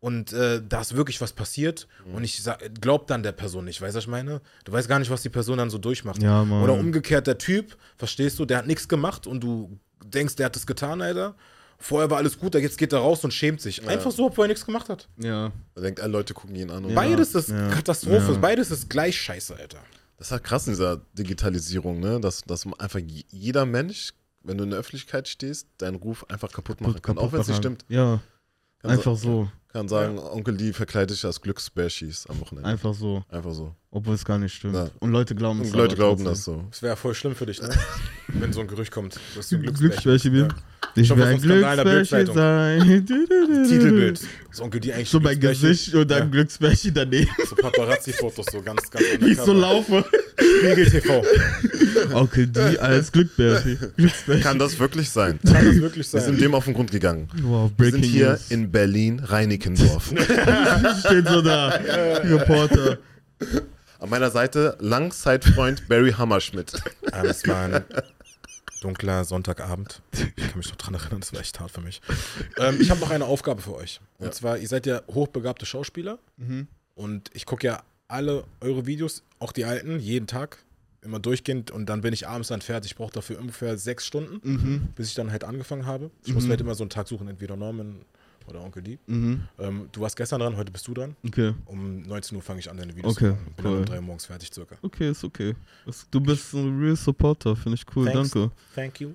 und 0.00 0.32
äh, 0.32 0.62
da 0.66 0.80
ist 0.80 0.96
wirklich 0.96 1.20
was 1.20 1.32
passiert 1.34 1.86
Mhm. 2.06 2.14
und 2.14 2.24
ich 2.24 2.42
sag, 2.42 2.58
glaub 2.80 3.06
dann 3.06 3.22
der 3.22 3.32
Person 3.32 3.64
nicht, 3.66 3.80
weißt 3.82 3.94
du, 3.94 3.98
was 3.98 4.04
ich 4.04 4.08
meine? 4.10 4.40
Du 4.64 4.72
weißt 4.72 4.88
gar 4.88 4.98
nicht, 4.98 5.10
was 5.10 5.22
die 5.22 5.28
Person 5.28 5.58
dann 5.58 5.68
so 5.70 5.78
durchmacht. 5.78 6.22
Ja. 6.22 6.42
Oder 6.42 6.72
umgekehrt, 6.74 7.26
der 7.26 7.36
Typ, 7.38 7.76
verstehst 7.98 8.38
du, 8.38 8.46
der 8.46 8.58
hat 8.58 8.66
nichts 8.66 8.88
gemacht 8.88 9.26
und 9.26 9.40
du 9.44 9.78
denkst, 10.04 10.36
der 10.36 10.46
hat 10.46 10.56
das 10.56 10.66
getan, 10.66 11.02
Alter. 11.02 11.34
Vorher 11.82 12.10
war 12.10 12.18
alles 12.18 12.38
gut, 12.38 12.54
jetzt 12.54 12.76
geht 12.78 12.92
er 12.92 12.98
raus 12.98 13.24
und 13.24 13.32
schämt 13.32 13.60
sich. 13.62 13.86
Einfach 13.88 14.10
so, 14.10 14.26
obwohl 14.26 14.44
er 14.44 14.48
nichts 14.48 14.66
gemacht 14.66 14.88
hat. 14.90 15.08
Ja. 15.16 15.50
Da 15.74 15.80
denkt, 15.80 16.00
alle 16.00 16.12
Leute 16.12 16.34
gucken 16.34 16.54
ihn 16.54 16.70
an. 16.70 16.84
Und 16.84 16.94
Beides 16.94 17.34
ist 17.34 17.48
ja, 17.48 17.68
Katastrophe, 17.70 18.32
ja. 18.32 18.38
beides 18.38 18.70
ist 18.70 18.90
gleich 18.90 19.18
scheiße, 19.18 19.56
Alter. 19.56 19.78
Das 20.18 20.26
ist 20.28 20.32
halt 20.32 20.44
krass 20.44 20.66
in 20.66 20.74
dieser 20.74 21.00
Digitalisierung, 21.14 22.00
ne? 22.00 22.20
Dass, 22.20 22.42
dass 22.42 22.66
einfach 22.78 22.98
je- 22.98 23.24
jeder 23.30 23.64
Mensch, 23.64 24.12
wenn 24.42 24.58
du 24.58 24.64
in 24.64 24.70
der 24.70 24.78
Öffentlichkeit 24.78 25.28
stehst, 25.28 25.68
deinen 25.78 25.96
Ruf 25.96 26.24
einfach 26.28 26.50
kaputt 26.52 26.80
machen 26.80 27.00
kann. 27.02 27.18
auch 27.18 27.32
wenn 27.32 27.40
es 27.40 27.48
nicht 27.48 27.56
stimmt. 27.58 27.84
Ja, 27.88 28.20
Kannst 28.78 28.98
einfach 28.98 29.16
so. 29.16 29.48
kann 29.68 29.88
sagen, 29.88 30.18
Onkel 30.18 30.56
D 30.56 30.72
verkleidet 30.72 31.10
sich 31.16 31.24
als 31.24 31.40
Glücksbärschis 31.40 32.26
am 32.26 32.40
Wochenende. 32.40 32.68
Einfach 32.68 32.94
so, 32.94 33.24
Einfach 33.28 33.52
so. 33.52 33.74
Obwohl 33.90 34.14
es 34.14 34.24
gar 34.24 34.38
nicht 34.38 34.54
stimmt. 34.54 34.74
Ja. 34.74 34.88
Und 35.00 35.10
Leute 35.10 35.34
glauben 35.34 35.60
es 35.62 35.72
Leute 35.72 35.96
glauben 35.96 36.24
das 36.24 36.44
so. 36.44 36.64
Das 36.70 36.82
wäre 36.82 36.96
voll 36.96 37.14
schlimm 37.14 37.34
für 37.34 37.46
dich, 37.46 37.60
ne? 37.60 37.70
Wenn 38.28 38.52
so 38.52 38.60
ein 38.60 38.68
Gerücht 38.68 38.92
kommt, 38.92 39.18
dass 39.36 39.48
du 39.48 39.56
ein 39.56 39.62
Glücksbärchen 39.72 40.32
bin. 40.32 40.42
Ja. 40.42 40.48
Ich 40.96 41.08
will 41.14 41.22
ein 41.22 41.40
Glücksbärchen 41.40 42.26
sein. 42.34 43.06
Titelbild. 43.68 44.20
Das 44.48 44.60
Onkel 44.60 44.80
die 44.80 44.92
eigentlich 44.92 45.08
So 45.08 45.20
mein. 45.20 45.38
Gesicht 45.38 45.94
und 45.94 46.10
dann 46.10 46.18
Ja. 46.18 46.24
Glücksbärchen 46.26 46.94
daneben. 46.94 47.30
So 47.48 47.54
Paparazzi-Fotos, 47.56 48.46
so 48.50 48.60
ganz, 48.62 48.90
ganz 48.90 49.04
Wie 49.20 49.32
ich 49.32 49.38
so 49.38 49.52
laufe. 49.52 50.04
Spiegel 50.36 50.90
TV. 50.90 51.22
Onkel 52.12 52.46
die 52.48 52.78
als 52.78 53.12
Glücksbärchen. 53.12 53.92
Glücksbärchen. 53.96 54.42
Kann 54.42 54.58
das 54.58 54.78
wirklich 54.78 55.10
sein? 55.10 55.38
Kann 55.44 55.64
das 55.64 55.76
wirklich 55.80 56.12
Wir 56.12 56.20
sein? 56.20 56.30
sind 56.32 56.40
dem 56.40 56.54
auf 56.54 56.64
den 56.64 56.74
Grund 56.74 56.90
gegangen. 56.90 57.28
Wow, 57.42 57.70
Wir 57.76 57.90
sind 57.92 58.04
hier 58.04 58.30
News. 58.30 58.50
in 58.50 58.70
Berlin-Reinickendorf. 58.72 60.08
steht 61.06 61.28
so 61.28 61.42
da. 61.42 61.68
Reporter. 62.24 62.98
An 64.00 64.08
meiner 64.08 64.30
Seite 64.30 64.76
Langzeitfreund 64.80 65.86
Barry 65.88 66.12
Hammerschmidt. 66.12 66.72
Das 67.02 67.46
war 67.46 67.64
ein 67.64 67.84
dunkler 68.80 69.24
Sonntagabend. 69.24 70.00
Ich 70.36 70.48
kann 70.48 70.56
mich 70.56 70.68
noch 70.70 70.76
dran 70.76 70.94
erinnern, 70.94 71.20
das 71.20 71.32
war 71.34 71.40
echt 71.40 71.60
hart 71.60 71.70
für 71.70 71.82
mich. 71.82 72.00
Ähm, 72.56 72.78
ich 72.80 72.90
habe 72.90 73.00
noch 73.00 73.10
eine 73.10 73.26
Aufgabe 73.26 73.60
für 73.60 73.74
euch. 73.74 74.00
Und 74.18 74.26
Ja. 74.26 74.32
zwar, 74.32 74.58
ihr 74.58 74.68
seid 74.68 74.86
ja 74.86 75.02
hochbegabte 75.08 75.66
Schauspieler. 75.66 76.18
Und 76.94 77.30
ich 77.34 77.44
gucke 77.46 77.66
ja 77.66 77.82
alle 78.08 78.44
eure 78.60 78.86
Videos, 78.86 79.22
auch 79.38 79.52
die 79.52 79.64
alten, 79.64 80.00
jeden 80.00 80.26
Tag. 80.26 80.58
Immer 81.02 81.18
durchgehend 81.18 81.70
und 81.70 81.86
dann 81.86 82.02
bin 82.02 82.12
ich 82.12 82.28
abends 82.28 82.48
dann 82.48 82.60
fertig. 82.60 82.90
Ich 82.92 82.96
brauche 82.96 83.12
dafür 83.12 83.38
ungefähr 83.38 83.78
sechs 83.78 84.06
Stunden, 84.06 84.92
bis 84.96 85.08
ich 85.08 85.14
dann 85.14 85.30
halt 85.30 85.44
angefangen 85.44 85.86
habe. 85.86 86.10
Ich 86.24 86.34
muss 86.34 86.44
mir 86.44 86.50
halt 86.50 86.60
immer 86.60 86.74
so 86.74 86.82
einen 86.84 86.90
Tag 86.90 87.08
suchen, 87.08 87.26
entweder 87.28 87.56
Norman 87.56 88.02
oder 88.50 88.62
Onkel 88.62 88.82
D. 88.82 88.98
Mhm. 89.06 89.42
Ähm, 89.58 89.88
du 89.92 90.00
warst 90.00 90.16
gestern 90.16 90.40
dran, 90.40 90.56
heute 90.56 90.70
bist 90.72 90.86
du 90.88 90.94
dran. 90.94 91.16
Okay. 91.26 91.54
Um 91.66 92.02
19 92.02 92.36
Uhr 92.36 92.42
fange 92.42 92.60
ich 92.60 92.70
an, 92.70 92.76
deine 92.76 92.94
Videos 92.96 93.16
Okay, 93.16 93.30
zu 93.30 93.32
machen. 93.34 93.52
Bin 93.56 93.64
dann 93.64 93.72
cool. 93.72 93.78
um 93.80 93.84
3 93.86 93.94
Uhr 93.96 94.02
morgens 94.02 94.26
fertig 94.26 94.52
circa. 94.52 94.76
Okay, 94.82 95.10
ist 95.10 95.24
okay. 95.24 95.54
Du 96.10 96.20
bist 96.20 96.52
ein 96.54 96.78
real 96.80 96.96
Supporter, 96.96 97.56
finde 97.56 97.76
ich 97.76 97.84
cool, 97.96 98.10
Thanks. 98.10 98.30
danke. 98.30 98.50
Thank 98.74 99.00
you. 99.00 99.12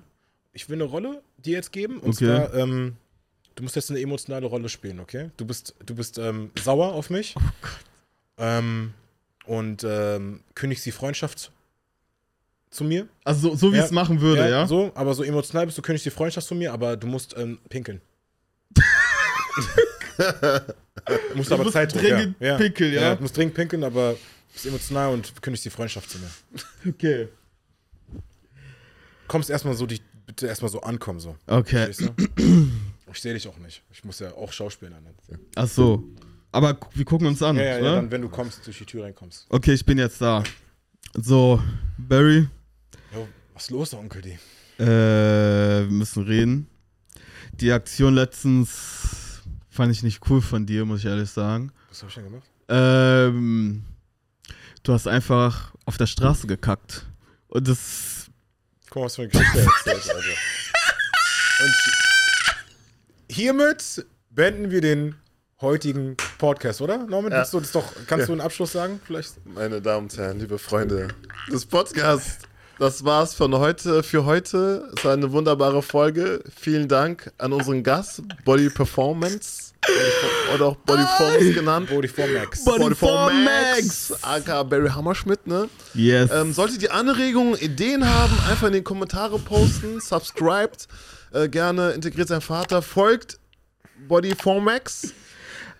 Ich 0.52 0.68
will 0.68 0.76
eine 0.76 0.84
Rolle 0.84 1.22
dir 1.38 1.52
jetzt 1.54 1.70
geben. 1.72 1.98
Und 1.98 2.10
Okay. 2.10 2.26
zwar, 2.26 2.54
ähm, 2.54 2.96
du 3.54 3.62
musst 3.62 3.76
jetzt 3.76 3.90
eine 3.90 4.00
emotionale 4.00 4.46
Rolle 4.46 4.68
spielen, 4.68 5.00
okay? 5.00 5.30
Du 5.36 5.44
bist, 5.44 5.74
du 5.84 5.94
bist 5.94 6.18
ähm, 6.18 6.50
sauer 6.58 6.92
auf 6.94 7.10
mich. 7.10 7.34
Oh 7.36 7.40
Gott. 7.60 7.70
Ähm, 8.38 8.92
und 9.46 9.84
ähm, 9.84 10.40
kündigst 10.54 10.84
die 10.86 10.92
Freundschaft 10.92 11.52
zu 12.70 12.84
mir. 12.84 13.06
Also 13.24 13.50
so, 13.50 13.54
so 13.56 13.72
wie 13.72 13.76
Ja, 13.76 13.82
ich 13.82 13.86
es 13.86 13.92
machen 13.92 14.20
würde, 14.20 14.50
ja? 14.50 14.66
So, 14.66 14.90
aber 14.94 15.14
so 15.14 15.22
emotional 15.22 15.66
bist 15.66 15.78
du, 15.78 15.82
kündigst 15.82 16.04
die 16.04 16.10
Freundschaft 16.10 16.46
zu 16.46 16.54
mir, 16.54 16.72
aber 16.72 16.96
du 16.96 17.06
musst 17.06 17.36
ähm, 17.38 17.58
pinkeln. 17.68 18.00
Du 19.56 21.34
musst 21.36 21.52
aber 21.52 21.62
musst 21.64 21.74
Zeit 21.74 21.94
dringend 21.94 22.38
pinkeln, 22.38 22.92
ja? 22.94 23.14
Du 23.14 23.22
musst 23.22 23.36
dringend 23.36 23.54
pinkeln, 23.54 23.84
aber 23.84 24.16
bist 24.52 24.66
emotional 24.66 25.12
und 25.12 25.40
kündigst 25.42 25.64
die 25.64 25.70
Freundschaft 25.70 26.10
zu 26.10 26.18
mir. 26.18 26.30
Okay. 26.94 27.28
Kommst 29.28 29.50
erstmal 29.50 29.74
so, 29.74 29.86
die, 29.86 30.00
bitte 30.26 30.46
erstmal 30.46 30.70
so 30.70 30.80
ankommen, 30.82 31.18
so. 31.20 31.36
Okay. 31.46 31.88
Ich 33.12 33.20
sehe 33.20 33.34
dich 33.34 33.48
auch 33.48 33.58
nicht. 33.58 33.82
Ich 33.92 34.04
muss 34.04 34.20
ja 34.20 34.32
auch 34.34 34.52
Schauspielern 34.52 35.04
dann. 35.04 35.38
Ach 35.56 35.66
so. 35.66 36.04
Aber 36.52 36.78
wir 36.94 37.04
gucken 37.04 37.26
uns 37.26 37.42
an, 37.42 37.56
Ja, 37.56 37.62
ja, 37.62 37.76
oder? 37.78 37.84
ja, 37.86 37.94
dann, 37.96 38.10
wenn 38.10 38.22
du 38.22 38.28
kommst, 38.28 38.64
durch 38.66 38.78
die 38.78 38.86
Tür 38.86 39.04
reinkommst. 39.04 39.46
Okay, 39.48 39.72
ich 39.72 39.84
bin 39.84 39.98
jetzt 39.98 40.20
da. 40.20 40.44
So, 41.14 41.60
Barry, 41.98 42.46
Jo, 43.12 43.26
was 43.54 43.64
ist 43.64 43.70
los, 43.70 43.94
Onkel 43.94 44.22
D? 44.22 44.38
äh, 44.78 44.84
wir 44.86 45.86
müssen 45.90 46.22
reden. 46.24 46.68
Die 47.54 47.72
Aktion 47.72 48.14
letztens 48.14 49.25
fand 49.76 49.92
ich 49.92 50.02
nicht 50.02 50.20
cool 50.28 50.42
von 50.42 50.66
dir, 50.66 50.84
muss 50.84 51.00
ich 51.00 51.06
ehrlich 51.06 51.30
sagen. 51.30 51.70
Was 51.90 52.02
hab 52.02 52.08
ich 52.08 52.14
denn 52.16 52.24
gemacht? 52.24 52.42
Ähm, 52.68 53.84
du 54.82 54.92
hast 54.92 55.06
einfach 55.06 55.72
auf 55.84 55.96
der 55.98 56.06
Straße 56.06 56.46
gekackt. 56.46 57.06
Und 57.48 57.68
das. 57.68 58.26
Guck 58.90 58.96
mal, 59.02 59.04
was 59.06 59.14
für 59.16 59.22
eine 59.22 59.30
Geschichte 59.30 59.58
er 59.60 59.64
erzählt, 59.94 60.10
Alter. 60.16 60.28
Und 61.62 61.74
hiermit 63.30 64.06
beenden 64.30 64.70
wir 64.70 64.80
den 64.80 65.14
heutigen 65.60 66.16
Podcast, 66.38 66.80
oder? 66.80 66.98
Norman, 67.06 67.32
Ja. 67.32 67.44
du 67.44 67.60
das 67.60 67.72
doch, 67.72 67.92
kannst 68.06 68.22
Ja. 68.22 68.26
du 68.26 68.32
einen 68.32 68.40
Abschluss 68.42 68.72
sagen? 68.72 69.00
Vielleicht? 69.04 69.44
Meine 69.46 69.80
Damen 69.80 70.04
und 70.06 70.16
Herren, 70.16 70.38
liebe 70.38 70.58
Freunde 70.58 71.08
des 71.50 71.64
Podcasts, 71.64 72.45
das 72.78 73.04
war's 73.04 73.34
von 73.34 73.54
heute 73.54 74.02
für 74.02 74.24
heute. 74.24 74.92
Es 74.96 75.04
war 75.04 75.14
eine 75.14 75.32
wunderbare 75.32 75.82
Folge. 75.82 76.42
Vielen 76.54 76.88
Dank 76.88 77.32
an 77.38 77.52
unseren 77.52 77.82
Gast, 77.82 78.22
Body 78.44 78.68
Performance. 78.68 79.72
Oder 80.54 80.66
auch 80.66 80.76
Body 80.76 81.04
Forms 81.16 81.54
genannt. 81.54 81.88
Body 81.88 82.08
for 82.08 82.26
Max. 82.26 82.64
Body 82.64 82.94
Form 82.94 83.44
Max. 83.44 84.12
aka 84.22 84.62
Barry 84.62 84.88
Hammerschmidt, 84.88 85.46
ne? 85.46 85.68
Yes. 85.94 86.30
Ähm, 86.32 86.52
solltet 86.52 86.82
ihr 86.82 86.92
Anregungen, 86.92 87.56
Ideen 87.56 88.06
haben, 88.08 88.34
einfach 88.50 88.66
in 88.66 88.74
die 88.74 88.82
Kommentare 88.82 89.38
posten, 89.38 90.00
subscribed, 90.00 90.88
äh, 91.32 91.48
gerne 91.48 91.90
integriert 91.90 92.28
sein 92.28 92.40
Vater, 92.40 92.82
folgt 92.82 93.38
Body 94.08 94.34
Max. 94.60 95.12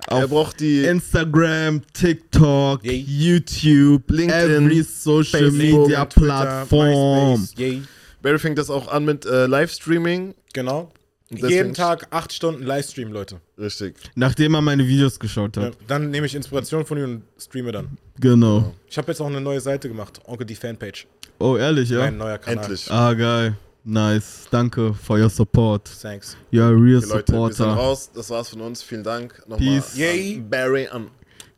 Er 0.08 0.24
Auf 0.24 0.30
braucht 0.30 0.60
die 0.60 0.84
Instagram, 0.84 1.82
TikTok, 1.92 2.84
Yay. 2.84 3.04
YouTube, 3.08 4.08
LinkedIn, 4.10 4.66
every 4.66 4.82
Social 4.82 5.24
Facebook, 5.50 5.86
Media 5.88 6.04
Plattform. 6.04 7.48
Yay. 7.56 7.82
Barry 8.22 8.38
fängt 8.38 8.58
das 8.58 8.70
auch 8.70 8.88
an 8.88 9.04
mit 9.04 9.26
äh, 9.26 9.46
Livestreaming. 9.46 10.34
Genau. 10.52 10.92
Jeden 11.30 11.74
Tag 11.74 12.06
acht 12.10 12.32
Stunden 12.32 12.62
Livestream, 12.62 13.10
Leute. 13.12 13.40
Richtig. 13.58 13.96
Nachdem 14.14 14.54
er 14.54 14.62
meine 14.62 14.86
Videos 14.86 15.18
geschaut 15.18 15.56
Ja, 15.56 15.64
hat. 15.64 15.76
dann 15.88 16.10
nehme 16.10 16.26
ich 16.26 16.34
Inspiration 16.36 16.86
von 16.86 16.98
ihm 16.98 17.04
und 17.04 17.22
streame 17.36 17.72
dann. 17.72 17.98
Genau. 18.20 18.72
Ich 18.88 18.96
habe 18.96 19.08
jetzt 19.08 19.20
auch 19.20 19.26
eine 19.26 19.40
neue 19.40 19.60
Seite 19.60 19.88
gemacht. 19.88 20.20
Onkel 20.26 20.46
die 20.46 20.54
Fanpage. 20.54 21.06
Oh, 21.40 21.56
ehrlich, 21.56 21.90
ja? 21.90 21.98
Mein 21.98 22.16
neuer 22.16 22.38
Kanal. 22.38 22.62
Endlich. 22.64 22.90
Ah, 22.90 23.12
geil. 23.12 23.56
Nice. 23.88 24.48
Danke 24.50 24.92
for 24.94 25.16
your 25.16 25.30
support. 25.30 25.88
Thanks. 25.88 26.36
You're 26.50 26.72
a 26.72 26.76
real 26.76 26.98
Okay, 26.98 27.06
Leute, 27.06 27.32
wir 27.32 27.52
sind 27.52 27.56
supporter. 27.56 27.76
raus. 27.76 28.10
Das 28.12 28.30
war's 28.30 28.48
von 28.48 28.60
uns. 28.62 28.82
Vielen 28.82 29.04
Dank. 29.04 29.38
Nochmal 29.46 29.58
Peace. 29.58 29.96
Yay. 29.96 30.40
Barry, 30.40 30.88
an 30.88 31.08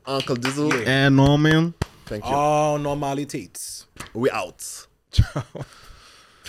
Uncle 0.06 0.36
Dizzle. 0.36 0.68
Yay. 0.74 0.84
And 0.86 1.16
Norman. 1.16 1.72
Thank 2.04 2.24
you. 2.26 2.30
Oh, 2.30 2.76
Normalität. 2.78 3.86
We 4.12 4.30
out. 4.30 4.62
Ciao. 5.10 5.42